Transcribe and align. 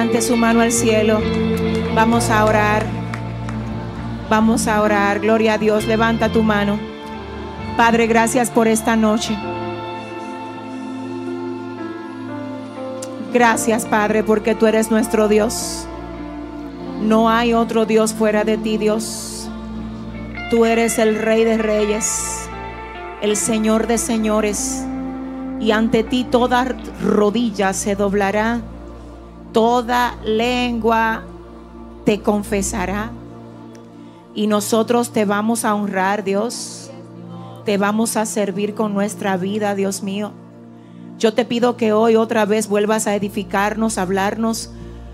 Levante 0.00 0.22
su 0.22 0.34
mano 0.34 0.62
al 0.62 0.72
cielo. 0.72 1.20
Vamos 1.94 2.30
a 2.30 2.46
orar. 2.46 2.86
Vamos 4.30 4.66
a 4.66 4.80
orar. 4.80 5.20
Gloria 5.20 5.52
a 5.52 5.58
Dios. 5.58 5.84
Levanta 5.84 6.32
tu 6.32 6.42
mano. 6.42 6.78
Padre, 7.76 8.06
gracias 8.06 8.48
por 8.48 8.66
esta 8.66 8.96
noche. 8.96 9.36
Gracias, 13.34 13.84
Padre, 13.84 14.24
porque 14.24 14.54
tú 14.54 14.66
eres 14.66 14.90
nuestro 14.90 15.28
Dios. 15.28 15.86
No 17.02 17.28
hay 17.28 17.52
otro 17.52 17.84
Dios 17.84 18.14
fuera 18.14 18.42
de 18.42 18.56
ti, 18.56 18.78
Dios. 18.78 19.50
Tú 20.48 20.64
eres 20.64 20.98
el 20.98 21.16
Rey 21.16 21.44
de 21.44 21.58
Reyes, 21.58 22.48
el 23.20 23.36
Señor 23.36 23.86
de 23.86 23.98
Señores 23.98 24.82
y 25.60 25.72
ante 25.72 26.04
ti 26.04 26.24
toda 26.24 26.74
rodilla 27.02 27.74
se 27.74 27.94
doblará, 27.96 28.62
toda 29.52 30.16
lengua 30.24 31.22
te 32.04 32.20
confesará. 32.20 33.10
Y 34.34 34.46
nosotros 34.46 35.10
te 35.10 35.24
vamos 35.24 35.64
a 35.64 35.74
honrar, 35.74 36.24
Dios. 36.24 36.90
Te 37.64 37.78
vamos 37.78 38.16
a 38.16 38.26
servir 38.26 38.74
con 38.74 38.94
nuestra 38.94 39.36
vida, 39.36 39.74
Dios 39.74 40.02
mío. 40.02 40.32
Yo 41.18 41.34
te 41.34 41.44
pido 41.44 41.76
que 41.76 41.92
hoy 41.92 42.16
otra 42.16 42.46
vez 42.46 42.68
vuelvas 42.68 43.06
a 43.06 43.14
edificarnos, 43.14 43.98
a 43.98 44.02
hablarnos, 44.02 44.70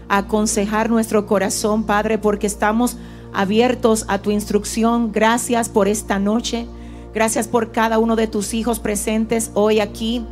a 0.08 0.18
aconsejar 0.18 0.88
nuestro 0.88 1.26
corazón, 1.26 1.84
Padre, 1.84 2.18
porque 2.18 2.46
estamos 2.46 2.96
abiertos 3.32 4.04
a 4.08 4.18
tu 4.18 4.30
instrucción. 4.30 5.10
Gracias 5.10 5.68
por 5.68 5.88
esta 5.88 6.18
noche. 6.18 6.66
Gracias 7.12 7.48
por 7.48 7.72
cada 7.72 7.98
uno 7.98 8.14
de 8.14 8.26
tus 8.26 8.54
hijos 8.54 8.78
presentes 8.78 9.50
hoy 9.54 9.80
aquí. 9.80 10.24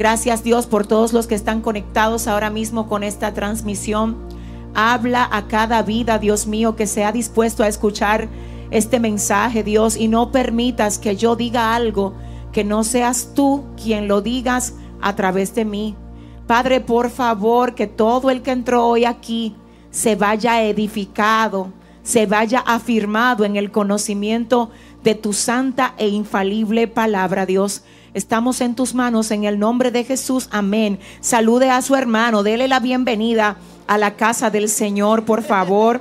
Gracias 0.00 0.42
Dios 0.42 0.66
por 0.66 0.86
todos 0.86 1.12
los 1.12 1.26
que 1.26 1.34
están 1.34 1.60
conectados 1.60 2.26
ahora 2.26 2.48
mismo 2.48 2.88
con 2.88 3.02
esta 3.02 3.34
transmisión. 3.34 4.16
Habla 4.74 5.28
a 5.30 5.46
cada 5.46 5.82
vida, 5.82 6.18
Dios 6.18 6.46
mío, 6.46 6.74
que 6.74 6.86
sea 6.86 7.12
dispuesto 7.12 7.62
a 7.62 7.68
escuchar 7.68 8.26
este 8.70 8.98
mensaje, 8.98 9.62
Dios, 9.62 9.98
y 9.98 10.08
no 10.08 10.32
permitas 10.32 10.98
que 10.98 11.16
yo 11.16 11.36
diga 11.36 11.74
algo 11.74 12.14
que 12.50 12.64
no 12.64 12.82
seas 12.82 13.32
tú 13.34 13.66
quien 13.76 14.08
lo 14.08 14.22
digas 14.22 14.72
a 15.02 15.14
través 15.16 15.54
de 15.54 15.66
mí. 15.66 15.94
Padre, 16.46 16.80
por 16.80 17.10
favor, 17.10 17.74
que 17.74 17.86
todo 17.86 18.30
el 18.30 18.40
que 18.40 18.52
entró 18.52 18.86
hoy 18.86 19.04
aquí 19.04 19.54
se 19.90 20.16
vaya 20.16 20.62
edificado, 20.62 21.74
se 22.02 22.24
vaya 22.24 22.60
afirmado 22.60 23.44
en 23.44 23.54
el 23.54 23.70
conocimiento 23.70 24.70
de 25.04 25.14
tu 25.14 25.34
santa 25.34 25.92
e 25.98 26.08
infalible 26.08 26.88
palabra, 26.88 27.44
Dios. 27.44 27.82
Estamos 28.12 28.60
en 28.60 28.74
tus 28.74 28.94
manos 28.94 29.30
en 29.30 29.44
el 29.44 29.58
nombre 29.58 29.90
de 29.90 30.04
Jesús. 30.04 30.48
Amén. 30.50 30.98
Salude 31.20 31.70
a 31.70 31.80
su 31.80 31.94
hermano. 31.94 32.42
Dele 32.42 32.66
la 32.66 32.80
bienvenida 32.80 33.56
a 33.86 33.98
la 33.98 34.16
casa 34.16 34.50
del 34.50 34.68
Señor, 34.68 35.24
por 35.24 35.42
favor. 35.42 36.00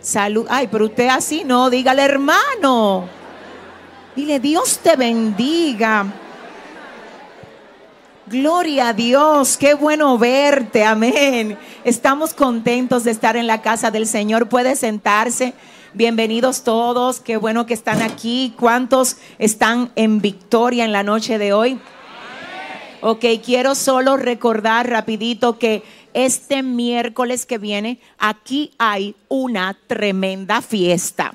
Salud. 0.00 0.46
Ay, 0.50 0.68
pero 0.70 0.86
usted 0.86 1.08
así 1.08 1.44
no. 1.44 1.70
Dígale, 1.70 2.02
hermano. 2.02 3.08
Dile, 4.14 4.40
Dios 4.40 4.78
te 4.80 4.96
bendiga. 4.96 6.06
Gloria 8.26 8.88
a 8.88 8.92
Dios, 8.92 9.56
qué 9.56 9.72
bueno 9.72 10.18
verte, 10.18 10.84
amén. 10.84 11.56
Estamos 11.82 12.34
contentos 12.34 13.04
de 13.04 13.10
estar 13.10 13.38
en 13.38 13.46
la 13.46 13.62
casa 13.62 13.90
del 13.90 14.06
Señor. 14.06 14.50
Puede 14.50 14.76
sentarse. 14.76 15.54
Bienvenidos 15.94 16.64
todos, 16.64 17.20
qué 17.20 17.38
bueno 17.38 17.64
que 17.64 17.72
están 17.72 18.02
aquí. 18.02 18.52
¿Cuántos 18.58 19.16
están 19.38 19.90
en 19.96 20.20
victoria 20.20 20.84
en 20.84 20.92
la 20.92 21.02
noche 21.02 21.38
de 21.38 21.54
hoy? 21.54 21.80
Ok, 23.00 23.24
quiero 23.42 23.74
solo 23.74 24.18
recordar 24.18 24.90
rapidito 24.90 25.58
que 25.58 25.82
este 26.12 26.62
miércoles 26.62 27.46
que 27.46 27.56
viene 27.56 28.00
aquí 28.18 28.72
hay 28.76 29.16
una 29.28 29.78
tremenda 29.86 30.60
fiesta. 30.60 31.32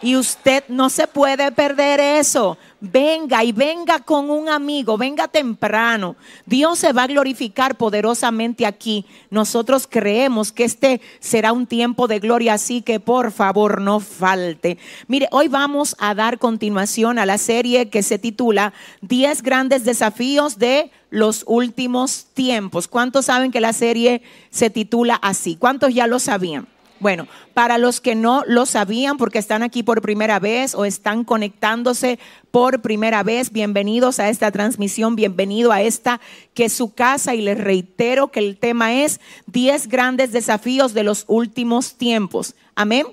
Y 0.00 0.16
usted 0.16 0.64
no 0.68 0.88
se 0.88 1.06
puede 1.06 1.52
perder 1.52 2.00
eso. 2.00 2.56
Venga 2.80 3.42
y 3.44 3.52
venga 3.52 4.00
con 4.00 4.30
un 4.30 4.48
amigo, 4.48 4.96
venga 4.96 5.28
temprano. 5.28 6.16
Dios 6.46 6.78
se 6.78 6.92
va 6.92 7.04
a 7.04 7.06
glorificar 7.08 7.76
poderosamente 7.76 8.66
aquí. 8.66 9.04
Nosotros 9.30 9.86
creemos 9.88 10.52
que 10.52 10.64
este 10.64 11.00
será 11.20 11.52
un 11.52 11.66
tiempo 11.66 12.06
de 12.08 12.20
gloria, 12.20 12.54
así 12.54 12.82
que 12.82 13.00
por 13.00 13.32
favor 13.32 13.80
no 13.80 14.00
falte. 14.00 14.78
Mire, 15.06 15.28
hoy 15.32 15.48
vamos 15.48 15.96
a 15.98 16.14
dar 16.14 16.38
continuación 16.38 17.18
a 17.18 17.26
la 17.26 17.38
serie 17.38 17.88
que 17.88 18.02
se 18.02 18.18
titula 18.18 18.72
10 19.02 19.42
grandes 19.42 19.84
desafíos 19.84 20.58
de 20.58 20.90
los 21.10 21.44
últimos 21.46 22.26
tiempos. 22.34 22.86
¿Cuántos 22.88 23.26
saben 23.26 23.50
que 23.50 23.60
la 23.60 23.72
serie 23.72 24.22
se 24.50 24.70
titula 24.70 25.14
así? 25.16 25.56
¿Cuántos 25.56 25.94
ya 25.94 26.06
lo 26.06 26.18
sabían? 26.18 26.66
Bueno, 27.00 27.28
para 27.54 27.78
los 27.78 28.00
que 28.00 28.16
no 28.16 28.42
lo 28.46 28.66
sabían 28.66 29.18
porque 29.18 29.38
están 29.38 29.62
aquí 29.62 29.84
por 29.84 30.02
primera 30.02 30.40
vez 30.40 30.74
o 30.74 30.84
están 30.84 31.22
conectándose 31.22 32.18
por 32.50 32.80
primera 32.80 33.22
vez, 33.22 33.52
bienvenidos 33.52 34.18
a 34.18 34.28
esta 34.28 34.50
transmisión, 34.50 35.14
bienvenido 35.14 35.70
a 35.70 35.80
esta 35.80 36.20
que 36.54 36.64
es 36.64 36.72
su 36.72 36.94
casa 36.94 37.36
y 37.36 37.42
les 37.42 37.58
reitero 37.58 38.28
que 38.28 38.40
el 38.40 38.56
tema 38.56 38.94
es 38.94 39.20
10 39.46 39.88
grandes 39.88 40.32
desafíos 40.32 40.92
de 40.92 41.04
los 41.04 41.24
últimos 41.28 41.94
tiempos. 41.94 42.56
Amén. 42.74 43.06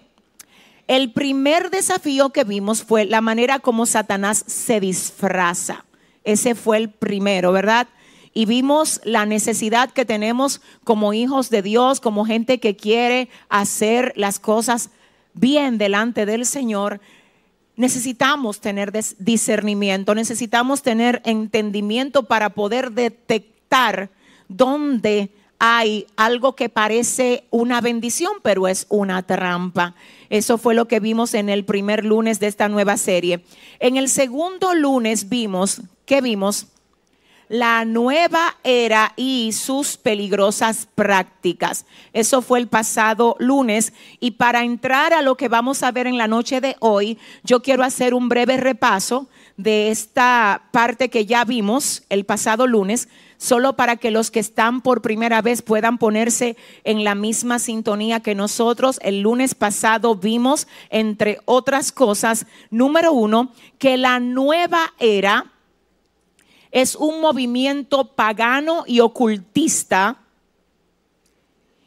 El 0.88 1.12
primer 1.12 1.70
desafío 1.70 2.32
que 2.32 2.44
vimos 2.44 2.84
fue 2.84 3.06
la 3.06 3.22
manera 3.22 3.60
como 3.60 3.86
Satanás 3.86 4.44
se 4.48 4.80
disfraza. 4.80 5.86
Ese 6.24 6.56
fue 6.56 6.78
el 6.78 6.90
primero, 6.90 7.52
¿verdad? 7.52 7.88
Y 8.38 8.46
vimos 8.46 9.00
la 9.06 9.26
necesidad 9.26 9.90
que 9.92 10.04
tenemos 10.04 10.62
como 10.84 11.14
hijos 11.14 11.50
de 11.50 11.62
Dios, 11.62 12.02
como 12.02 12.26
gente 12.26 12.60
que 12.60 12.76
quiere 12.76 13.30
hacer 13.48 14.12
las 14.18 14.40
cosas 14.40 14.90
bien 15.34 15.78
delante 15.78 16.26
del 16.26 16.46
Señor. 16.46 17.00
Necesitamos 17.78 18.60
tener 18.60 18.92
discernimiento, 19.20 20.14
necesitamos 20.14 20.82
tener 20.82 21.22
entendimiento 21.24 22.24
para 22.24 22.50
poder 22.50 22.92
detectar 22.92 24.10
dónde 24.50 25.30
hay 25.58 26.06
algo 26.18 26.58
que 26.58 26.68
parece 26.68 27.46
una 27.52 27.80
bendición, 27.80 28.34
pero 28.44 28.68
es 28.68 28.86
una 28.90 29.24
trampa. 29.24 29.96
Eso 30.30 30.58
fue 30.58 30.76
lo 30.76 30.90
que 30.90 31.00
vimos 31.00 31.34
en 31.36 31.48
el 31.48 31.64
primer 31.64 32.04
lunes 32.04 32.42
de 32.42 32.48
esta 32.48 32.68
nueva 32.68 32.98
serie. 32.98 33.46
En 33.80 33.96
el 33.96 34.10
segundo 34.10 34.74
lunes 34.74 35.30
vimos, 35.30 35.82
¿qué 36.06 36.20
vimos? 36.20 36.68
La 37.48 37.86
nueva 37.86 38.58
era 38.64 39.14
y 39.16 39.52
sus 39.54 39.98
peligrosas 39.98 40.88
prácticas. 40.96 41.86
Eso 42.14 42.42
fue 42.42 42.60
el 42.60 42.68
pasado 42.68 43.36
lunes. 43.40 43.94
Y 44.20 44.32
para 44.32 44.64
entrar 44.64 45.14
a 45.14 45.22
lo 45.22 45.36
que 45.36 45.48
vamos 45.48 45.84
a 45.84 45.92
ver 45.92 46.08
en 46.08 46.18
la 46.18 46.28
noche 46.28 46.62
de 46.62 46.76
hoy, 46.80 47.18
yo 47.44 47.62
quiero 47.62 47.84
hacer 47.84 48.14
un 48.14 48.30
breve 48.30 48.58
repaso 48.58 49.28
de 49.58 49.90
esta 49.90 50.64
parte 50.72 51.10
que 51.10 51.26
ya 51.26 51.46
vimos 51.46 52.04
el 52.10 52.26
pasado 52.26 52.68
lunes, 52.68 53.08
solo 53.38 53.76
para 53.76 53.98
que 53.98 54.12
los 54.12 54.32
que 54.32 54.40
están 54.40 54.82
por 54.82 55.02
primera 55.02 55.42
vez 55.42 55.62
puedan 55.62 55.98
ponerse 55.98 56.58
en 56.84 57.04
la 57.04 57.16
misma 57.16 57.60
sintonía 57.60 58.22
que 58.22 58.36
nosotros. 58.36 59.00
El 59.02 59.22
lunes 59.22 59.56
pasado 59.56 60.16
vimos, 60.16 60.68
entre 60.90 61.40
otras 61.46 61.92
cosas, 61.92 62.48
número 62.70 63.14
uno, 63.14 63.52
que 63.78 63.98
la 63.98 64.20
nueva 64.20 64.94
era 65.00 65.52
es 66.76 66.96
un 66.96 67.22
movimiento 67.22 68.04
pagano 68.04 68.84
y 68.86 69.00
ocultista 69.00 70.18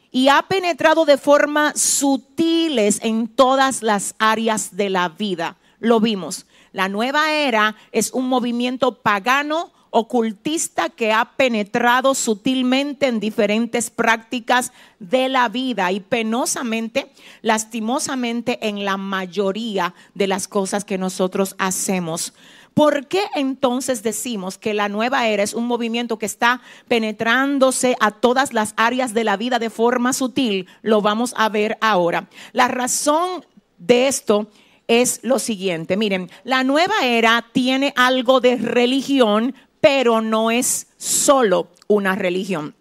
y 0.09 0.29
ha 0.29 0.41
penetrado 0.41 1.05
de 1.05 1.19
forma 1.19 1.73
sutiles 1.75 2.99
en 3.03 3.27
todas 3.27 3.83
las 3.83 4.15
áreas 4.17 4.75
de 4.75 4.89
la 4.89 5.09
vida. 5.09 5.57
Lo 5.79 5.99
vimos. 5.99 6.47
La 6.71 6.89
nueva 6.89 7.33
era 7.33 7.75
es 7.91 8.11
un 8.13 8.27
movimiento 8.27 8.95
pagano 9.03 9.71
ocultista 9.91 10.89
que 10.89 11.13
ha 11.13 11.33
penetrado 11.37 12.15
sutilmente 12.15 13.05
en 13.05 13.19
diferentes 13.19 13.91
prácticas 13.91 14.71
de 14.99 15.29
la 15.29 15.49
vida 15.49 15.91
y 15.91 15.99
penosamente, 15.99 17.11
lastimosamente 17.43 18.67
en 18.67 18.85
la 18.85 18.97
mayoría 18.97 19.93
de 20.15 20.25
las 20.25 20.47
cosas 20.47 20.83
que 20.83 20.97
nosotros 20.97 21.55
hacemos. 21.59 22.33
¿Por 22.79 23.07
qué 23.07 23.23
entonces 23.35 24.03
decimos 24.03 24.57
que 24.57 24.73
la 24.73 24.87
nueva 24.87 25.27
era 25.27 25.43
es 25.43 25.53
un 25.53 25.67
movimiento 25.67 26.17
que 26.17 26.25
está 26.25 26.61
penetrándose 26.87 27.97
a 27.99 28.11
todas 28.11 28.53
las 28.53 28.73
áreas 28.77 29.13
de 29.13 29.25
la 29.25 29.35
vida 29.35 29.59
de 29.59 29.69
forma 29.69 30.13
sutil? 30.13 30.65
Lo 30.81 31.01
vamos 31.01 31.33
a 31.35 31.49
ver 31.49 31.77
ahora. 31.81 32.29
La 32.53 32.69
razón 32.69 33.45
de 33.79 34.07
esto 34.07 34.47
es 34.87 35.19
lo 35.23 35.39
siguiente. 35.39 35.97
Miren, 35.97 36.31
la 36.45 36.63
nueva 36.63 36.93
era 37.03 37.45
tiene 37.51 37.91
algo 37.97 38.39
de 38.39 38.55
religión, 38.55 39.55
pero 39.81 40.21
no 40.21 40.49
es 40.49 40.87
solo 40.95 41.67
una 41.89 42.15
religión. 42.15 42.75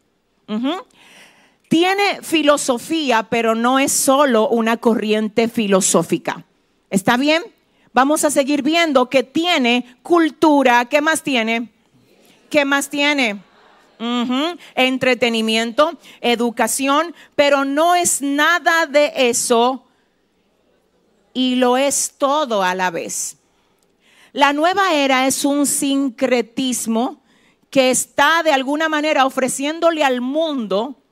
Tiene 1.69 2.23
filosofía, 2.23 3.25
pero 3.29 3.57
no 3.57 3.81
es 3.81 3.91
solo 3.91 4.49
una 4.49 4.77
corriente 4.77 5.49
filosófica. 5.49 6.45
¿Está 6.89 7.17
bien? 7.17 7.43
Vamos 7.99 8.23
a 8.23 8.31
seguir 8.31 8.63
viendo 8.63 9.11
que 9.11 9.25
tiene 9.25 9.97
cultura. 10.05 10.85
¿Qué 10.85 11.01
más 11.01 11.25
tiene? 11.25 11.69
¿Qué 12.49 12.65
más 12.65 12.91
tiene? 12.91 13.43
Entretenimiento, 14.77 15.99
educación, 16.21 17.13
pero 17.35 17.65
no 17.65 17.97
es 17.97 18.23
nada 18.23 18.87
de 18.87 19.13
eso 19.17 19.85
y 21.35 21.57
lo 21.57 21.77
es 21.77 22.15
todo 22.17 22.63
a 22.63 22.77
la 22.77 22.93
vez. 22.93 23.39
La 24.33 24.53
nueva 24.53 24.95
era 24.95 25.27
es 25.27 25.45
un 25.45 25.67
sincretismo 25.67 27.21
que 27.69 27.91
está 27.91 28.45
de 28.45 28.53
alguna 28.53 28.89
manera 28.89 29.27
ofreciéndole 29.27 30.05
al 30.05 30.21
mundo 30.21 31.03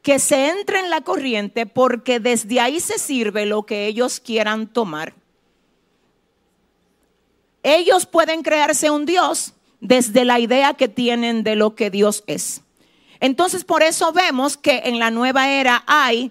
que 0.00 0.20
se 0.20 0.50
entre 0.50 0.78
en 0.78 0.90
la 0.90 1.00
corriente 1.00 1.66
porque 1.66 2.20
desde 2.20 2.60
ahí 2.60 2.78
se 2.78 3.00
sirve 3.00 3.46
lo 3.46 3.64
que 3.64 3.88
ellos 3.88 4.20
quieran 4.20 4.68
tomar. 4.68 5.23
Ellos 7.64 8.04
pueden 8.04 8.42
crearse 8.42 8.90
un 8.90 9.06
Dios 9.06 9.54
desde 9.80 10.24
la 10.24 10.38
idea 10.38 10.74
que 10.74 10.86
tienen 10.86 11.42
de 11.42 11.56
lo 11.56 11.74
que 11.74 11.90
Dios 11.90 12.22
es. 12.26 12.60
Entonces 13.20 13.64
por 13.64 13.82
eso 13.82 14.12
vemos 14.12 14.58
que 14.58 14.82
en 14.84 14.98
la 14.98 15.10
nueva 15.10 15.48
era 15.48 15.82
hay 15.86 16.30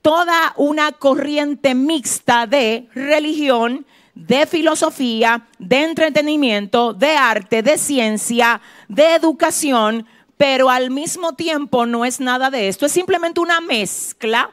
toda 0.00 0.54
una 0.56 0.92
corriente 0.92 1.74
mixta 1.74 2.46
de 2.46 2.88
religión, 2.94 3.84
de 4.14 4.46
filosofía, 4.46 5.48
de 5.58 5.82
entretenimiento, 5.82 6.94
de 6.94 7.16
arte, 7.16 7.62
de 7.62 7.76
ciencia, 7.76 8.60
de 8.88 9.14
educación, 9.16 10.06
pero 10.36 10.70
al 10.70 10.90
mismo 10.90 11.34
tiempo 11.34 11.84
no 11.84 12.04
es 12.04 12.20
nada 12.20 12.48
de 12.48 12.68
esto, 12.68 12.86
es 12.86 12.92
simplemente 12.92 13.40
una 13.40 13.60
mezcla, 13.60 14.52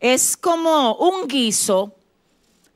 es 0.00 0.34
como 0.34 0.94
un 0.94 1.28
guiso 1.28 1.94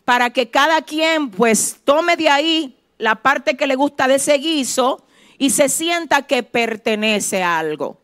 para 0.04 0.28
que 0.28 0.50
cada 0.50 0.82
quien 0.82 1.30
pues 1.30 1.78
tome 1.84 2.16
de 2.16 2.28
ahí 2.28 2.76
la 3.02 3.16
parte 3.16 3.56
que 3.56 3.66
le 3.66 3.74
gusta 3.74 4.06
de 4.06 4.14
ese 4.14 4.38
guiso 4.38 5.04
y 5.36 5.50
se 5.50 5.68
sienta 5.68 6.22
que 6.22 6.44
pertenece 6.44 7.42
a 7.42 7.58
algo. 7.58 8.00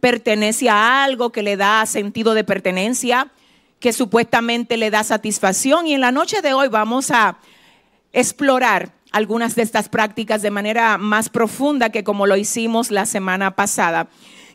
Pertenece 0.00 0.70
a 0.70 1.04
algo 1.04 1.30
que 1.30 1.42
le 1.42 1.58
da 1.58 1.84
sentido 1.84 2.32
de 2.32 2.42
pertenencia, 2.42 3.30
que 3.80 3.92
supuestamente 3.92 4.78
le 4.78 4.90
da 4.90 5.04
satisfacción. 5.04 5.86
Y 5.86 5.92
en 5.92 6.00
la 6.00 6.10
noche 6.10 6.40
de 6.40 6.54
hoy 6.54 6.68
vamos 6.68 7.10
a 7.10 7.36
explorar 8.14 8.92
algunas 9.12 9.56
de 9.56 9.62
estas 9.62 9.90
prácticas 9.90 10.40
de 10.40 10.50
manera 10.50 10.96
más 10.96 11.28
profunda 11.28 11.90
que 11.90 12.02
como 12.02 12.26
lo 12.26 12.38
hicimos 12.38 12.90
la 12.90 13.04
semana 13.04 13.54
pasada. 13.56 14.08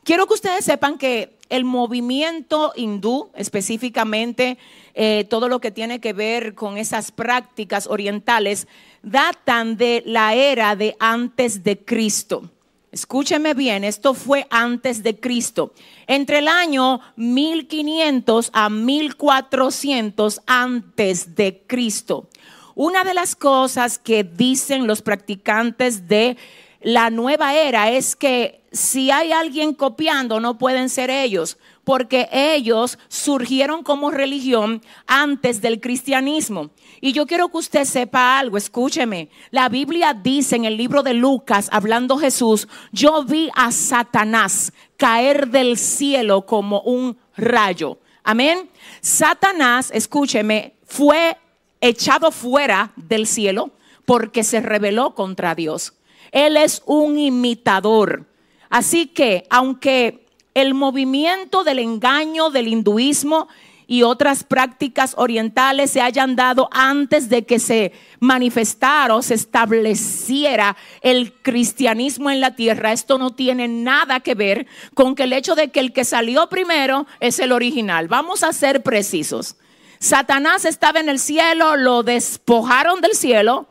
Quiero 0.04 0.26
que 0.26 0.34
ustedes 0.34 0.66
sepan 0.66 0.98
que 0.98 1.35
el 1.50 1.64
movimiento 1.64 2.74
hindú, 2.76 3.30
específicamente 3.36 4.58
eh, 4.94 5.26
todo 5.30 5.50
lo 5.50 5.60
que 5.60 5.72
tiene 5.72 6.00
que 6.00 6.14
ver 6.14 6.56
con 6.56 6.78
esas 6.78 7.12
prácticas 7.12 7.88
orientales, 7.88 8.68
datan 9.04 9.78
de 9.78 10.04
la 10.06 10.34
era 10.34 10.76
de 10.76 10.96
antes 11.00 11.64
de 11.64 11.78
Cristo. 11.78 12.50
Escúcheme 12.92 13.54
bien, 13.54 13.84
esto 13.84 14.14
fue 14.14 14.48
antes 14.50 15.04
de 15.04 15.20
Cristo. 15.20 15.74
Entre 16.08 16.40
el 16.40 16.48
año 16.48 17.02
1500 17.18 18.52
a 18.54 18.70
1400 18.70 20.42
antes 20.46 21.36
de 21.36 21.62
Cristo. 21.68 22.30
Una 22.74 23.04
de 23.04 23.14
las 23.14 23.36
cosas 23.36 24.00
que 24.00 24.24
dicen 24.24 24.88
los 24.88 25.02
practicantes 25.02 26.08
de 26.08 26.38
la 26.82 27.10
nueva 27.10 27.56
era 27.56 27.92
es 27.92 28.16
que 28.16 28.62
si 28.76 29.10
hay 29.10 29.32
alguien 29.32 29.74
copiando, 29.74 30.40
no 30.40 30.58
pueden 30.58 30.90
ser 30.90 31.10
ellos, 31.10 31.58
porque 31.86 32.28
ellos 32.32 33.00
surgieron 33.08 33.84
como 33.84 34.12
religión 34.12 34.82
antes 35.08 35.62
del 35.62 35.80
cristianismo. 35.80 36.72
Y 37.00 37.14
yo 37.14 37.26
quiero 37.26 37.50
que 37.50 37.58
usted 37.58 37.86
sepa 37.86 38.38
algo, 38.38 38.58
escúcheme. 38.58 39.30
La 39.52 39.70
Biblia 39.70 40.14
dice 40.14 40.58
en 40.58 40.66
el 40.66 40.76
libro 40.76 41.04
de 41.04 41.14
Lucas, 41.14 41.70
hablando 41.72 42.18
Jesús, 42.18 42.68
yo 42.92 43.24
vi 43.24 43.50
a 43.56 43.72
Satanás 43.72 44.74
caer 44.98 45.48
del 45.48 45.78
cielo 45.78 46.46
como 46.46 46.82
un 46.82 47.18
rayo. 47.38 48.00
Amén. 48.24 48.70
Satanás, 49.00 49.90
escúcheme, 49.94 50.74
fue 50.86 51.38
echado 51.80 52.32
fuera 52.32 52.92
del 52.98 53.26
cielo 53.26 53.72
porque 54.06 54.44
se 54.44 54.60
rebeló 54.60 55.16
contra 55.16 55.56
Dios. 55.56 55.94
Él 56.32 56.58
es 56.58 56.84
un 56.86 57.18
imitador. 57.18 58.26
Así 58.70 59.08
que, 59.08 59.46
aunque 59.50 60.26
el 60.54 60.74
movimiento 60.74 61.64
del 61.64 61.80
engaño 61.80 62.50
del 62.50 62.70
hinduismo 62.70 63.48
y 63.88 64.04
otras 64.04 64.44
prácticas 64.44 65.14
orientales 65.18 65.92
se 65.92 66.02
hayan 66.02 66.36
dado 66.36 66.70
antes 66.72 67.30
de 67.30 67.46
que 67.46 67.60
se 67.60 67.92
manifestara 68.20 69.16
o 69.16 69.22
se 69.22 69.36
estableciera 69.36 70.76
el 71.02 71.34
cristianismo 71.34 72.32
en 72.32 72.42
la 72.42 72.56
tierra. 72.56 72.94
Esto 72.94 73.18
no 73.18 73.34
tiene 73.34 73.68
nada 73.68 74.22
que 74.22 74.34
ver 74.34 74.66
con 74.94 75.14
que 75.14 75.24
el 75.24 75.34
hecho 75.34 75.56
de 75.56 75.70
que 75.70 75.82
el 75.82 75.94
que 75.94 76.06
salió 76.06 76.48
primero 76.50 77.06
es 77.20 77.40
el 77.40 77.52
original. 77.52 78.08
Vamos 78.08 78.44
a 78.44 78.54
ser 78.54 78.82
precisos. 78.82 79.58
Satanás 80.00 80.66
estaba 80.66 81.00
en 81.00 81.10
el 81.10 81.20
cielo, 81.20 81.76
lo 81.76 82.04
despojaron 82.04 83.02
del 83.02 83.14
cielo 83.14 83.68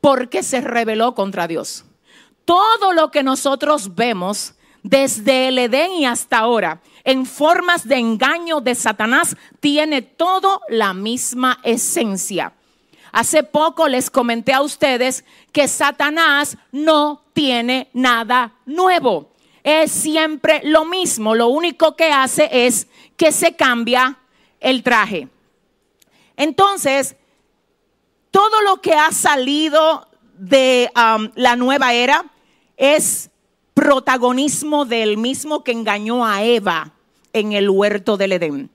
porque 0.00 0.42
se 0.42 0.60
rebeló 0.60 1.14
contra 1.14 1.46
Dios. 1.46 1.84
Todo 2.44 2.92
lo 2.92 3.10
que 3.10 3.22
nosotros 3.22 3.94
vemos 3.94 4.54
desde 4.82 5.48
el 5.48 5.58
Edén 5.58 5.92
y 5.92 6.04
hasta 6.04 6.38
ahora 6.38 6.80
en 7.04 7.26
formas 7.26 7.86
de 7.86 7.96
engaño 7.96 8.60
de 8.60 8.74
Satanás 8.74 9.36
tiene 9.60 10.02
todo 10.02 10.60
la 10.68 10.94
misma 10.94 11.58
esencia. 11.62 12.52
Hace 13.12 13.44
poco 13.44 13.88
les 13.88 14.10
comenté 14.10 14.52
a 14.52 14.62
ustedes 14.62 15.24
que 15.52 15.68
Satanás 15.68 16.56
no 16.72 17.22
tiene 17.32 17.88
nada 17.92 18.54
nuevo. 18.66 19.30
Es 19.62 19.92
siempre 19.92 20.60
lo 20.64 20.84
mismo. 20.84 21.34
Lo 21.34 21.48
único 21.48 21.94
que 21.96 22.10
hace 22.10 22.48
es 22.50 22.88
que 23.16 23.32
se 23.32 23.54
cambia 23.54 24.18
el 24.60 24.82
traje. 24.82 25.28
Entonces, 26.36 27.16
todo 28.30 28.62
lo 28.62 28.80
que 28.80 28.94
ha 28.94 29.12
salido 29.12 30.08
de 30.36 30.90
um, 30.96 31.30
la 31.36 31.54
nueva 31.54 31.92
era 31.92 32.24
es 32.76 33.30
protagonismo 33.74 34.84
del 34.84 35.16
mismo 35.16 35.64
que 35.64 35.72
engañó 35.72 36.24
a 36.24 36.42
Eva 36.44 36.92
en 37.32 37.52
el 37.52 37.68
huerto 37.68 38.16
del 38.16 38.32
Edén. 38.32 38.70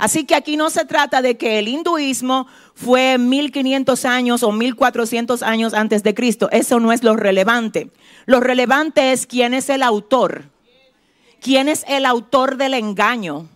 Así 0.00 0.24
que 0.24 0.34
aquí 0.34 0.56
no 0.56 0.70
se 0.70 0.86
trata 0.86 1.20
de 1.20 1.36
que 1.36 1.58
el 1.58 1.68
hinduismo 1.68 2.46
fue 2.74 3.18
1500 3.18 4.04
años 4.06 4.42
o 4.42 4.50
1400 4.50 5.42
años 5.42 5.74
antes 5.74 6.02
de 6.02 6.14
Cristo. 6.14 6.48
Eso 6.52 6.80
no 6.80 6.90
es 6.90 7.04
lo 7.04 7.16
relevante. 7.16 7.90
Lo 8.24 8.40
relevante 8.40 9.12
es 9.12 9.26
quién 9.26 9.52
es 9.52 9.68
el 9.68 9.82
autor. 9.82 10.44
¿Quién 11.40 11.68
es 11.68 11.84
el 11.86 12.06
autor 12.06 12.56
del 12.56 12.74
engaño? 12.74 13.48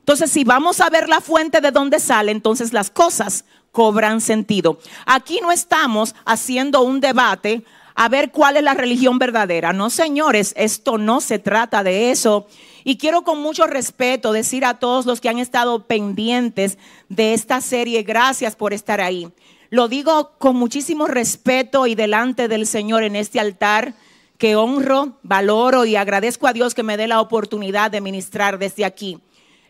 Entonces, 0.00 0.32
si 0.32 0.42
vamos 0.42 0.80
a 0.80 0.90
ver 0.90 1.08
la 1.08 1.20
fuente 1.20 1.60
de 1.60 1.70
dónde 1.70 2.00
sale, 2.00 2.32
entonces 2.32 2.72
las 2.72 2.90
cosas 2.90 3.44
cobran 3.70 4.20
sentido. 4.20 4.80
Aquí 5.06 5.38
no 5.40 5.52
estamos 5.52 6.16
haciendo 6.24 6.82
un 6.82 7.00
debate 7.00 7.64
a 7.94 8.08
ver 8.08 8.30
cuál 8.30 8.56
es 8.56 8.62
la 8.62 8.74
religión 8.74 9.18
verdadera. 9.18 9.72
No, 9.72 9.90
señores, 9.90 10.54
esto 10.56 10.98
no 10.98 11.20
se 11.20 11.38
trata 11.38 11.82
de 11.82 12.10
eso. 12.10 12.46
Y 12.84 12.96
quiero 12.96 13.22
con 13.22 13.40
mucho 13.40 13.66
respeto 13.66 14.32
decir 14.32 14.64
a 14.64 14.78
todos 14.78 15.06
los 15.06 15.20
que 15.20 15.28
han 15.28 15.38
estado 15.38 15.86
pendientes 15.86 16.78
de 17.08 17.34
esta 17.34 17.60
serie, 17.60 18.02
gracias 18.02 18.56
por 18.56 18.72
estar 18.72 19.00
ahí. 19.00 19.28
Lo 19.70 19.88
digo 19.88 20.32
con 20.38 20.56
muchísimo 20.56 21.06
respeto 21.06 21.86
y 21.86 21.94
delante 21.94 22.48
del 22.48 22.66
Señor 22.66 23.04
en 23.04 23.16
este 23.16 23.40
altar 23.40 23.94
que 24.36 24.56
honro, 24.56 25.18
valoro 25.22 25.84
y 25.84 25.96
agradezco 25.96 26.46
a 26.46 26.52
Dios 26.52 26.74
que 26.74 26.82
me 26.82 26.96
dé 26.96 27.06
la 27.06 27.20
oportunidad 27.20 27.90
de 27.90 28.00
ministrar 28.00 28.58
desde 28.58 28.84
aquí. 28.84 29.20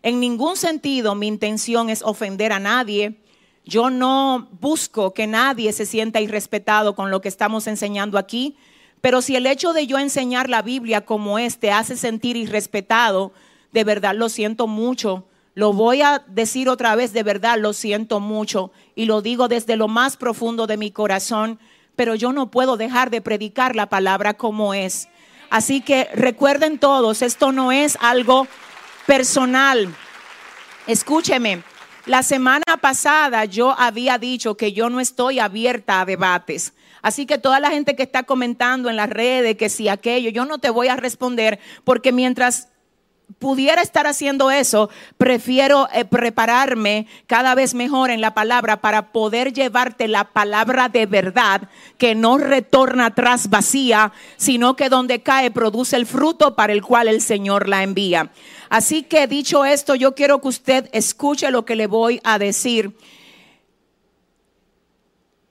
En 0.03 0.19
ningún 0.19 0.57
sentido 0.57 1.15
mi 1.15 1.29
intención 1.29 1.91
es 1.91 2.03
ofender 2.03 2.53
a 2.53 2.59
nadie. 2.59 3.22
Yo 3.65 3.91
no 3.91 4.49
busco 4.61 5.15
que 5.15 5.27
nadie 5.27 5.73
se 5.73 5.87
sienta 5.87 6.21
irrespetado 6.21 6.95
con 6.95 7.11
lo 7.11 7.21
que 7.21 7.29
estamos 7.29 7.67
enseñando 7.67 8.19
aquí, 8.19 8.57
pero 9.01 9.23
si 9.23 9.37
el 9.37 9.47
hecho 9.47 9.73
de 9.73 9.87
yo 9.87 9.99
enseñar 9.99 10.49
la 10.49 10.63
Biblia 10.63 11.05
como 11.05 11.39
este 11.39 11.71
hace 11.71 11.97
sentir 11.97 12.37
irrespetado, 12.37 13.33
de 13.73 13.85
verdad 13.85 14.15
lo 14.15 14.29
siento 14.29 14.67
mucho. 14.67 15.27
Lo 15.55 15.73
voy 15.73 16.03
a 16.03 16.25
decir 16.29 16.69
otra 16.69 16.95
vez, 16.97 17.13
de 17.13 17.23
verdad 17.23 17.59
lo 17.59 17.73
siento 17.73 18.21
mucho 18.21 18.73
y 18.95 19.05
lo 19.05 19.21
digo 19.21 19.49
desde 19.49 19.77
lo 19.77 19.87
más 19.87 20.17
profundo 20.17 20.67
de 20.67 20.77
mi 20.77 20.91
corazón, 20.91 21.59
pero 21.95 22.15
yo 22.15 22.33
no 22.33 22.51
puedo 22.51 22.77
dejar 22.77 23.11
de 23.11 23.21
predicar 23.21 23.77
la 23.77 23.89
palabra 23.89 24.35
como 24.35 24.73
es. 24.73 25.09
Así 25.51 25.83
que 25.83 26.09
recuerden 26.15 26.79
todos, 26.79 27.21
esto 27.21 27.53
no 27.53 27.71
es 27.71 27.99
algo 28.01 28.47
personal. 29.07 29.95
Escúcheme, 30.87 31.63
la 32.07 32.23
semana 32.23 32.77
pasada 32.81 33.45
yo 33.45 33.75
había 33.79 34.19
dicho 34.19 34.57
que 34.57 34.73
yo 34.73 34.91
no 34.91 35.01
estoy 35.01 35.39
abierta 35.39 36.01
a 36.01 36.05
debates. 36.05 36.75
Así 37.01 37.27
que 37.27 37.39
toda 37.39 37.59
la 37.61 37.71
gente 37.71 37.97
que 37.97 38.05
está 38.05 38.23
comentando 38.23 38.89
en 38.89 38.97
las 38.97 39.11
redes 39.11 39.57
que 39.57 39.69
si 39.69 39.89
aquello, 39.89 40.31
yo 40.31 40.45
no 40.45 40.59
te 40.59 40.71
voy 40.71 40.89
a 40.89 40.97
responder 40.97 41.59
porque 41.85 42.13
mientras 42.13 42.69
pudiera 43.39 43.83
estar 43.83 44.07
haciendo 44.07 44.51
eso, 44.51 44.91
prefiero 45.19 45.89
eh, 45.93 46.05
prepararme 46.05 47.07
cada 47.27 47.55
vez 47.55 47.75
mejor 47.75 48.11
en 48.11 48.21
la 48.21 48.35
palabra 48.35 48.81
para 48.81 49.13
poder 49.13 49.53
llevarte 49.53 50.09
la 50.09 50.25
palabra 50.25 50.89
de 50.89 51.07
verdad 51.07 51.69
que 51.99 52.15
no 52.15 52.39
retorna 52.39 53.07
atrás 53.07 53.51
vacía, 53.51 54.13
sino 54.37 54.77
que 54.77 54.89
donde 54.89 55.23
cae 55.23 55.51
produce 55.51 55.97
el 55.97 56.07
fruto 56.07 56.55
para 56.55 56.73
el 56.73 56.83
cual 56.83 57.09
el 57.09 57.21
Señor 57.21 57.69
la 57.69 57.83
envía. 57.83 58.31
Así 58.73 59.03
que 59.03 59.27
dicho 59.27 59.67
esto, 59.67 59.95
yo 59.95 60.15
quiero 60.15 60.41
que 60.41 60.49
usted 60.49 60.89
escuche 60.93 61.51
lo 61.51 61.67
que 61.67 61.77
le 61.77 61.87
voy 61.87 62.23
a 62.25 62.39
decir 62.39 62.97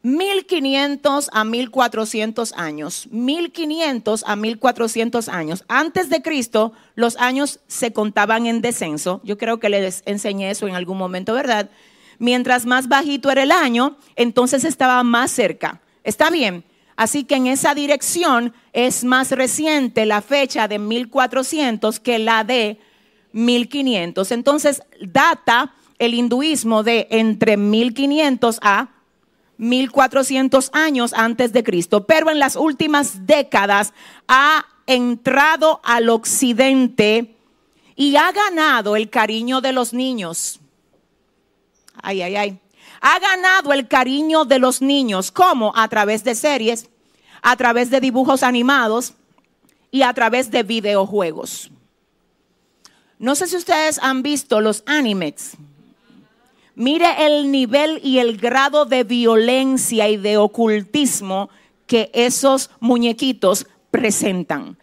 1500 0.01 1.29
a 1.31 1.43
1400 1.43 2.53
años, 2.53 3.07
1500 3.11 4.23
a 4.25 4.35
1400 4.35 5.29
años. 5.29 5.63
Antes 5.67 6.09
de 6.09 6.23
Cristo, 6.23 6.73
los 6.95 7.15
años 7.17 7.59
se 7.67 7.93
contaban 7.93 8.47
en 8.47 8.59
descenso. 8.59 9.21
Yo 9.23 9.37
creo 9.37 9.59
que 9.59 9.69
les 9.69 10.01
enseñé 10.07 10.49
eso 10.49 10.67
en 10.67 10.73
algún 10.73 10.97
momento, 10.97 11.35
¿verdad? 11.35 11.69
Mientras 12.17 12.65
más 12.65 12.87
bajito 12.87 13.29
era 13.29 13.43
el 13.43 13.51
año, 13.51 13.97
entonces 14.15 14.63
estaba 14.63 15.03
más 15.03 15.29
cerca. 15.29 15.79
Está 16.03 16.31
bien. 16.31 16.63
Así 16.95 17.23
que 17.23 17.35
en 17.35 17.45
esa 17.45 17.75
dirección 17.75 18.51
es 18.73 19.03
más 19.03 19.29
reciente 19.29 20.07
la 20.07 20.23
fecha 20.23 20.67
de 20.67 20.79
1400 20.79 21.99
que 21.99 22.17
la 22.17 22.43
de 22.43 22.79
1500. 23.33 24.31
Entonces 24.31 24.81
data 24.99 25.73
el 25.99 26.13
hinduismo 26.13 26.83
de 26.83 27.07
entre 27.11 27.57
1500 27.57 28.59
a 28.61 28.89
1400 29.57 30.71
años 30.73 31.13
antes 31.13 31.53
de 31.53 31.63
Cristo, 31.63 32.07
pero 32.07 32.31
en 32.31 32.39
las 32.39 32.55
últimas 32.55 33.27
décadas 33.27 33.93
ha 34.27 34.65
entrado 34.87 35.79
al 35.83 36.09
occidente 36.09 37.35
y 37.95 38.15
ha 38.15 38.31
ganado 38.31 38.95
el 38.95 39.11
cariño 39.11 39.61
de 39.61 39.71
los 39.71 39.93
niños. 39.93 40.59
Ay, 42.01 42.23
ay, 42.23 42.35
ay. 42.35 42.59
Ha 43.01 43.19
ganado 43.19 43.73
el 43.73 43.87
cariño 43.87 44.45
de 44.45 44.57
los 44.57 44.81
niños, 44.81 45.31
como 45.31 45.71
a 45.75 45.87
través 45.87 46.23
de 46.23 46.33
series, 46.33 46.89
a 47.43 47.55
través 47.55 47.91
de 47.91 47.99
dibujos 47.99 48.41
animados 48.41 49.13
y 49.91 50.01
a 50.01 50.13
través 50.13 50.49
de 50.49 50.63
videojuegos. 50.63 51.71
No 53.21 53.35
sé 53.35 53.45
si 53.45 53.55
ustedes 53.55 53.99
han 54.01 54.23
visto 54.23 54.61
los 54.61 54.81
animes. 54.87 55.51
Mire 56.73 57.27
el 57.27 57.51
nivel 57.51 58.01
y 58.03 58.17
el 58.17 58.35
grado 58.35 58.85
de 58.85 59.03
violencia 59.03 60.09
y 60.09 60.17
de 60.17 60.37
ocultismo 60.37 61.51
que 61.85 62.09
esos 62.15 62.71
muñequitos 62.79 63.67
presentan. 63.91 64.75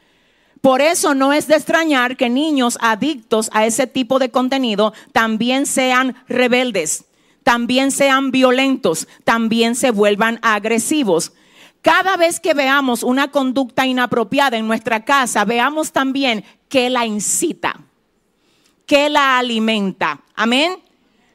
Por 0.60 0.80
eso 0.80 1.14
no 1.14 1.32
es 1.32 1.48
de 1.48 1.56
extrañar 1.56 2.16
que 2.16 2.28
niños 2.28 2.78
adictos 2.80 3.50
a 3.52 3.66
ese 3.66 3.88
tipo 3.88 4.20
de 4.20 4.30
contenido 4.30 4.92
también 5.10 5.66
sean 5.66 6.14
rebeldes, 6.28 7.06
también 7.42 7.90
sean 7.90 8.30
violentos, 8.30 9.08
también 9.24 9.74
se 9.74 9.90
vuelvan 9.90 10.38
agresivos. 10.42 11.32
Cada 11.82 12.16
vez 12.16 12.38
que 12.38 12.54
veamos 12.54 13.02
una 13.02 13.32
conducta 13.32 13.84
inapropiada 13.84 14.56
en 14.58 14.68
nuestra 14.68 15.04
casa, 15.04 15.44
veamos 15.44 15.90
también 15.90 16.44
que 16.68 16.88
la 16.88 17.04
incita, 17.04 17.87
que 18.88 19.08
la 19.10 19.38
alimenta. 19.38 20.22
Amén. 20.34 20.78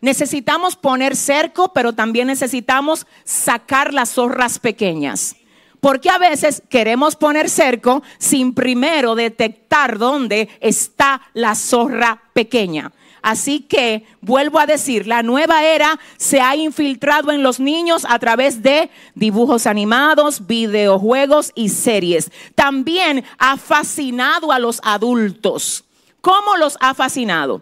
Necesitamos 0.02 0.76
poner 0.76 1.16
cerco, 1.16 1.72
pero 1.72 1.94
también 1.94 2.28
necesitamos 2.28 3.08
sacar 3.24 3.94
las 3.94 4.10
zorras 4.10 4.60
pequeñas. 4.60 5.38
Porque 5.80 6.10
a 6.10 6.18
veces 6.18 6.64
queremos 6.68 7.16
poner 7.16 7.50
cerco 7.50 8.04
sin 8.18 8.54
primero 8.54 9.16
detectar 9.16 9.98
dónde 9.98 10.50
está 10.60 11.22
la 11.34 11.56
zorra 11.56 12.24
pequeña. 12.34 12.92
Así 13.22 13.62
que 13.62 14.06
vuelvo 14.20 14.60
a 14.60 14.66
decir, 14.66 15.08
la 15.08 15.24
nueva 15.24 15.64
era 15.64 16.00
se 16.18 16.42
ha 16.42 16.56
infiltrado 16.56 17.32
en 17.32 17.44
los 17.44 17.60
niños 17.60 18.06
a 18.10 18.20
través 18.20 18.64
de 18.64 18.90
dibujos 19.14 19.68
animados, 19.68 20.48
videojuegos 20.48 21.52
y 21.56 21.70
series. 21.70 22.32
También 22.56 23.24
ha 23.38 23.58
fascinado 23.58 24.52
a 24.52 24.60
los 24.60 24.82
adultos. 24.84 25.86
¿Cómo 26.24 26.58
los 26.58 26.78
ha 26.80 26.96
fascinado? 26.96 27.62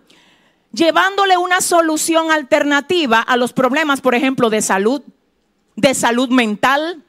llevándole 0.74 1.38
una 1.38 1.62
solución 1.62 2.32
alternativa 2.32 3.20
a 3.20 3.38
los 3.38 3.54
problemas, 3.54 4.02
por 4.02 4.16
ejemplo, 4.16 4.50
de 4.50 4.62
salud, 4.62 5.02
de 5.76 5.94
salud 5.94 6.30
mental, 6.30 7.04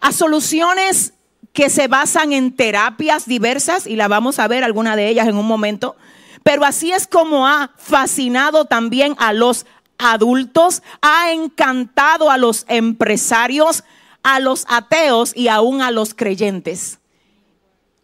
a 0.00 0.12
soluciones 0.12 1.14
que 1.52 1.70
se 1.70 1.88
basan 1.88 2.32
en 2.32 2.56
terapias 2.56 3.26
diversas, 3.26 3.86
y 3.86 3.96
la 3.96 4.08
vamos 4.08 4.38
a 4.38 4.48
ver 4.48 4.64
alguna 4.64 4.96
de 4.96 5.08
ellas 5.08 5.28
en 5.28 5.36
un 5.36 5.46
momento, 5.46 5.96
pero 6.42 6.64
así 6.64 6.92
es 6.92 7.06
como 7.06 7.46
ha 7.46 7.70
fascinado 7.76 8.64
también 8.64 9.14
a 9.18 9.32
los 9.32 9.66
adultos, 9.98 10.82
ha 11.00 11.32
encantado 11.32 12.30
a 12.30 12.38
los 12.38 12.64
empresarios, 12.68 13.84
a 14.22 14.40
los 14.40 14.64
ateos 14.68 15.36
y 15.36 15.48
aún 15.48 15.82
a 15.82 15.90
los 15.90 16.14
creyentes. 16.14 16.98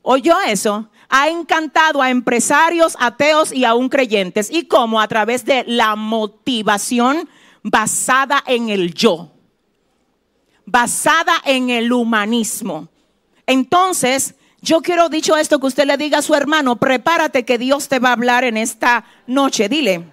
¿Oyó 0.02 0.40
eso? 0.40 0.88
Ha 1.08 1.28
encantado 1.28 2.02
a 2.02 2.10
empresarios, 2.10 2.96
ateos 3.00 3.52
y 3.52 3.64
aún 3.64 3.88
creyentes. 3.88 4.50
¿Y 4.50 4.64
cómo? 4.64 5.00
A 5.00 5.08
través 5.08 5.44
de 5.44 5.64
la 5.66 5.96
motivación 5.96 7.28
basada 7.62 8.42
en 8.46 8.68
el 8.68 8.94
yo, 8.94 9.30
basada 10.66 11.34
en 11.44 11.70
el 11.70 11.92
humanismo. 11.92 12.88
Entonces, 13.46 14.34
yo 14.60 14.82
quiero, 14.82 15.08
dicho 15.08 15.36
esto, 15.36 15.58
que 15.60 15.66
usted 15.66 15.86
le 15.86 15.96
diga 15.96 16.18
a 16.18 16.22
su 16.22 16.34
hermano, 16.34 16.76
prepárate 16.76 17.44
que 17.44 17.58
Dios 17.58 17.88
te 17.88 17.98
va 17.98 18.10
a 18.10 18.12
hablar 18.12 18.44
en 18.44 18.56
esta 18.56 19.04
noche. 19.26 19.68
Dile. 19.68 20.04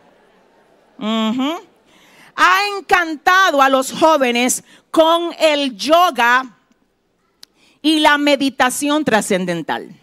Ha 0.97 2.59
encantado 2.77 3.61
a 3.61 3.69
los 3.69 3.91
jóvenes 3.91 4.63
con 4.91 5.31
el 5.39 5.75
yoga 5.75 6.57
y 7.81 7.99
la 7.99 8.17
meditación 8.17 9.03
trascendental. 9.03 9.99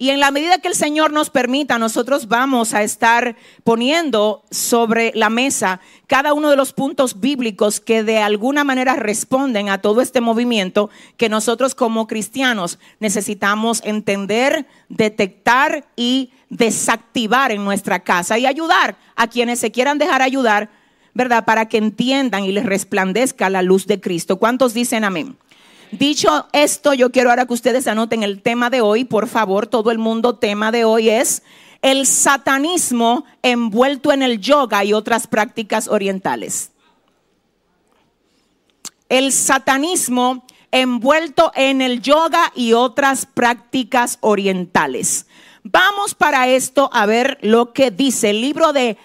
Y 0.00 0.08
en 0.08 0.18
la 0.18 0.30
medida 0.30 0.56
que 0.56 0.68
el 0.68 0.74
Señor 0.74 1.12
nos 1.12 1.28
permita, 1.28 1.78
nosotros 1.78 2.26
vamos 2.26 2.72
a 2.72 2.82
estar 2.82 3.36
poniendo 3.64 4.42
sobre 4.50 5.12
la 5.14 5.28
mesa 5.28 5.82
cada 6.06 6.32
uno 6.32 6.48
de 6.48 6.56
los 6.56 6.72
puntos 6.72 7.20
bíblicos 7.20 7.80
que 7.80 8.02
de 8.02 8.16
alguna 8.16 8.64
manera 8.64 8.96
responden 8.96 9.68
a 9.68 9.82
todo 9.82 10.00
este 10.00 10.22
movimiento 10.22 10.88
que 11.18 11.28
nosotros 11.28 11.74
como 11.74 12.06
cristianos 12.06 12.78
necesitamos 12.98 13.82
entender, 13.84 14.66
detectar 14.88 15.84
y 15.96 16.30
desactivar 16.48 17.52
en 17.52 17.62
nuestra 17.62 18.00
casa 18.00 18.38
y 18.38 18.46
ayudar 18.46 18.96
a 19.16 19.26
quienes 19.26 19.58
se 19.58 19.70
quieran 19.70 19.98
dejar 19.98 20.22
ayudar, 20.22 20.70
¿verdad? 21.12 21.44
Para 21.44 21.68
que 21.68 21.76
entiendan 21.76 22.44
y 22.44 22.52
les 22.52 22.64
resplandezca 22.64 23.50
la 23.50 23.60
luz 23.60 23.86
de 23.86 24.00
Cristo. 24.00 24.38
¿Cuántos 24.38 24.72
dicen 24.72 25.04
amén? 25.04 25.36
Dicho 25.92 26.46
esto, 26.52 26.94
yo 26.94 27.10
quiero 27.10 27.30
ahora 27.30 27.46
que 27.46 27.54
ustedes 27.54 27.88
anoten 27.88 28.22
el 28.22 28.42
tema 28.42 28.70
de 28.70 28.80
hoy, 28.80 29.04
por 29.04 29.26
favor, 29.26 29.66
todo 29.66 29.90
el 29.90 29.98
mundo, 29.98 30.36
tema 30.36 30.70
de 30.70 30.84
hoy 30.84 31.10
es 31.10 31.42
el 31.82 32.06
satanismo 32.06 33.24
envuelto 33.42 34.12
en 34.12 34.22
el 34.22 34.40
yoga 34.40 34.84
y 34.84 34.92
otras 34.92 35.26
prácticas 35.26 35.88
orientales. 35.88 36.70
El 39.08 39.32
satanismo 39.32 40.44
envuelto 40.70 41.50
en 41.56 41.80
el 41.80 42.00
yoga 42.00 42.52
y 42.54 42.74
otras 42.74 43.26
prácticas 43.26 44.18
orientales. 44.20 45.26
Vamos 45.64 46.14
para 46.14 46.48
esto 46.48 46.90
a 46.92 47.06
ver 47.06 47.38
lo 47.42 47.72
que 47.72 47.90
dice 47.90 48.30
el 48.30 48.40
libro 48.40 48.72
de 48.72 48.96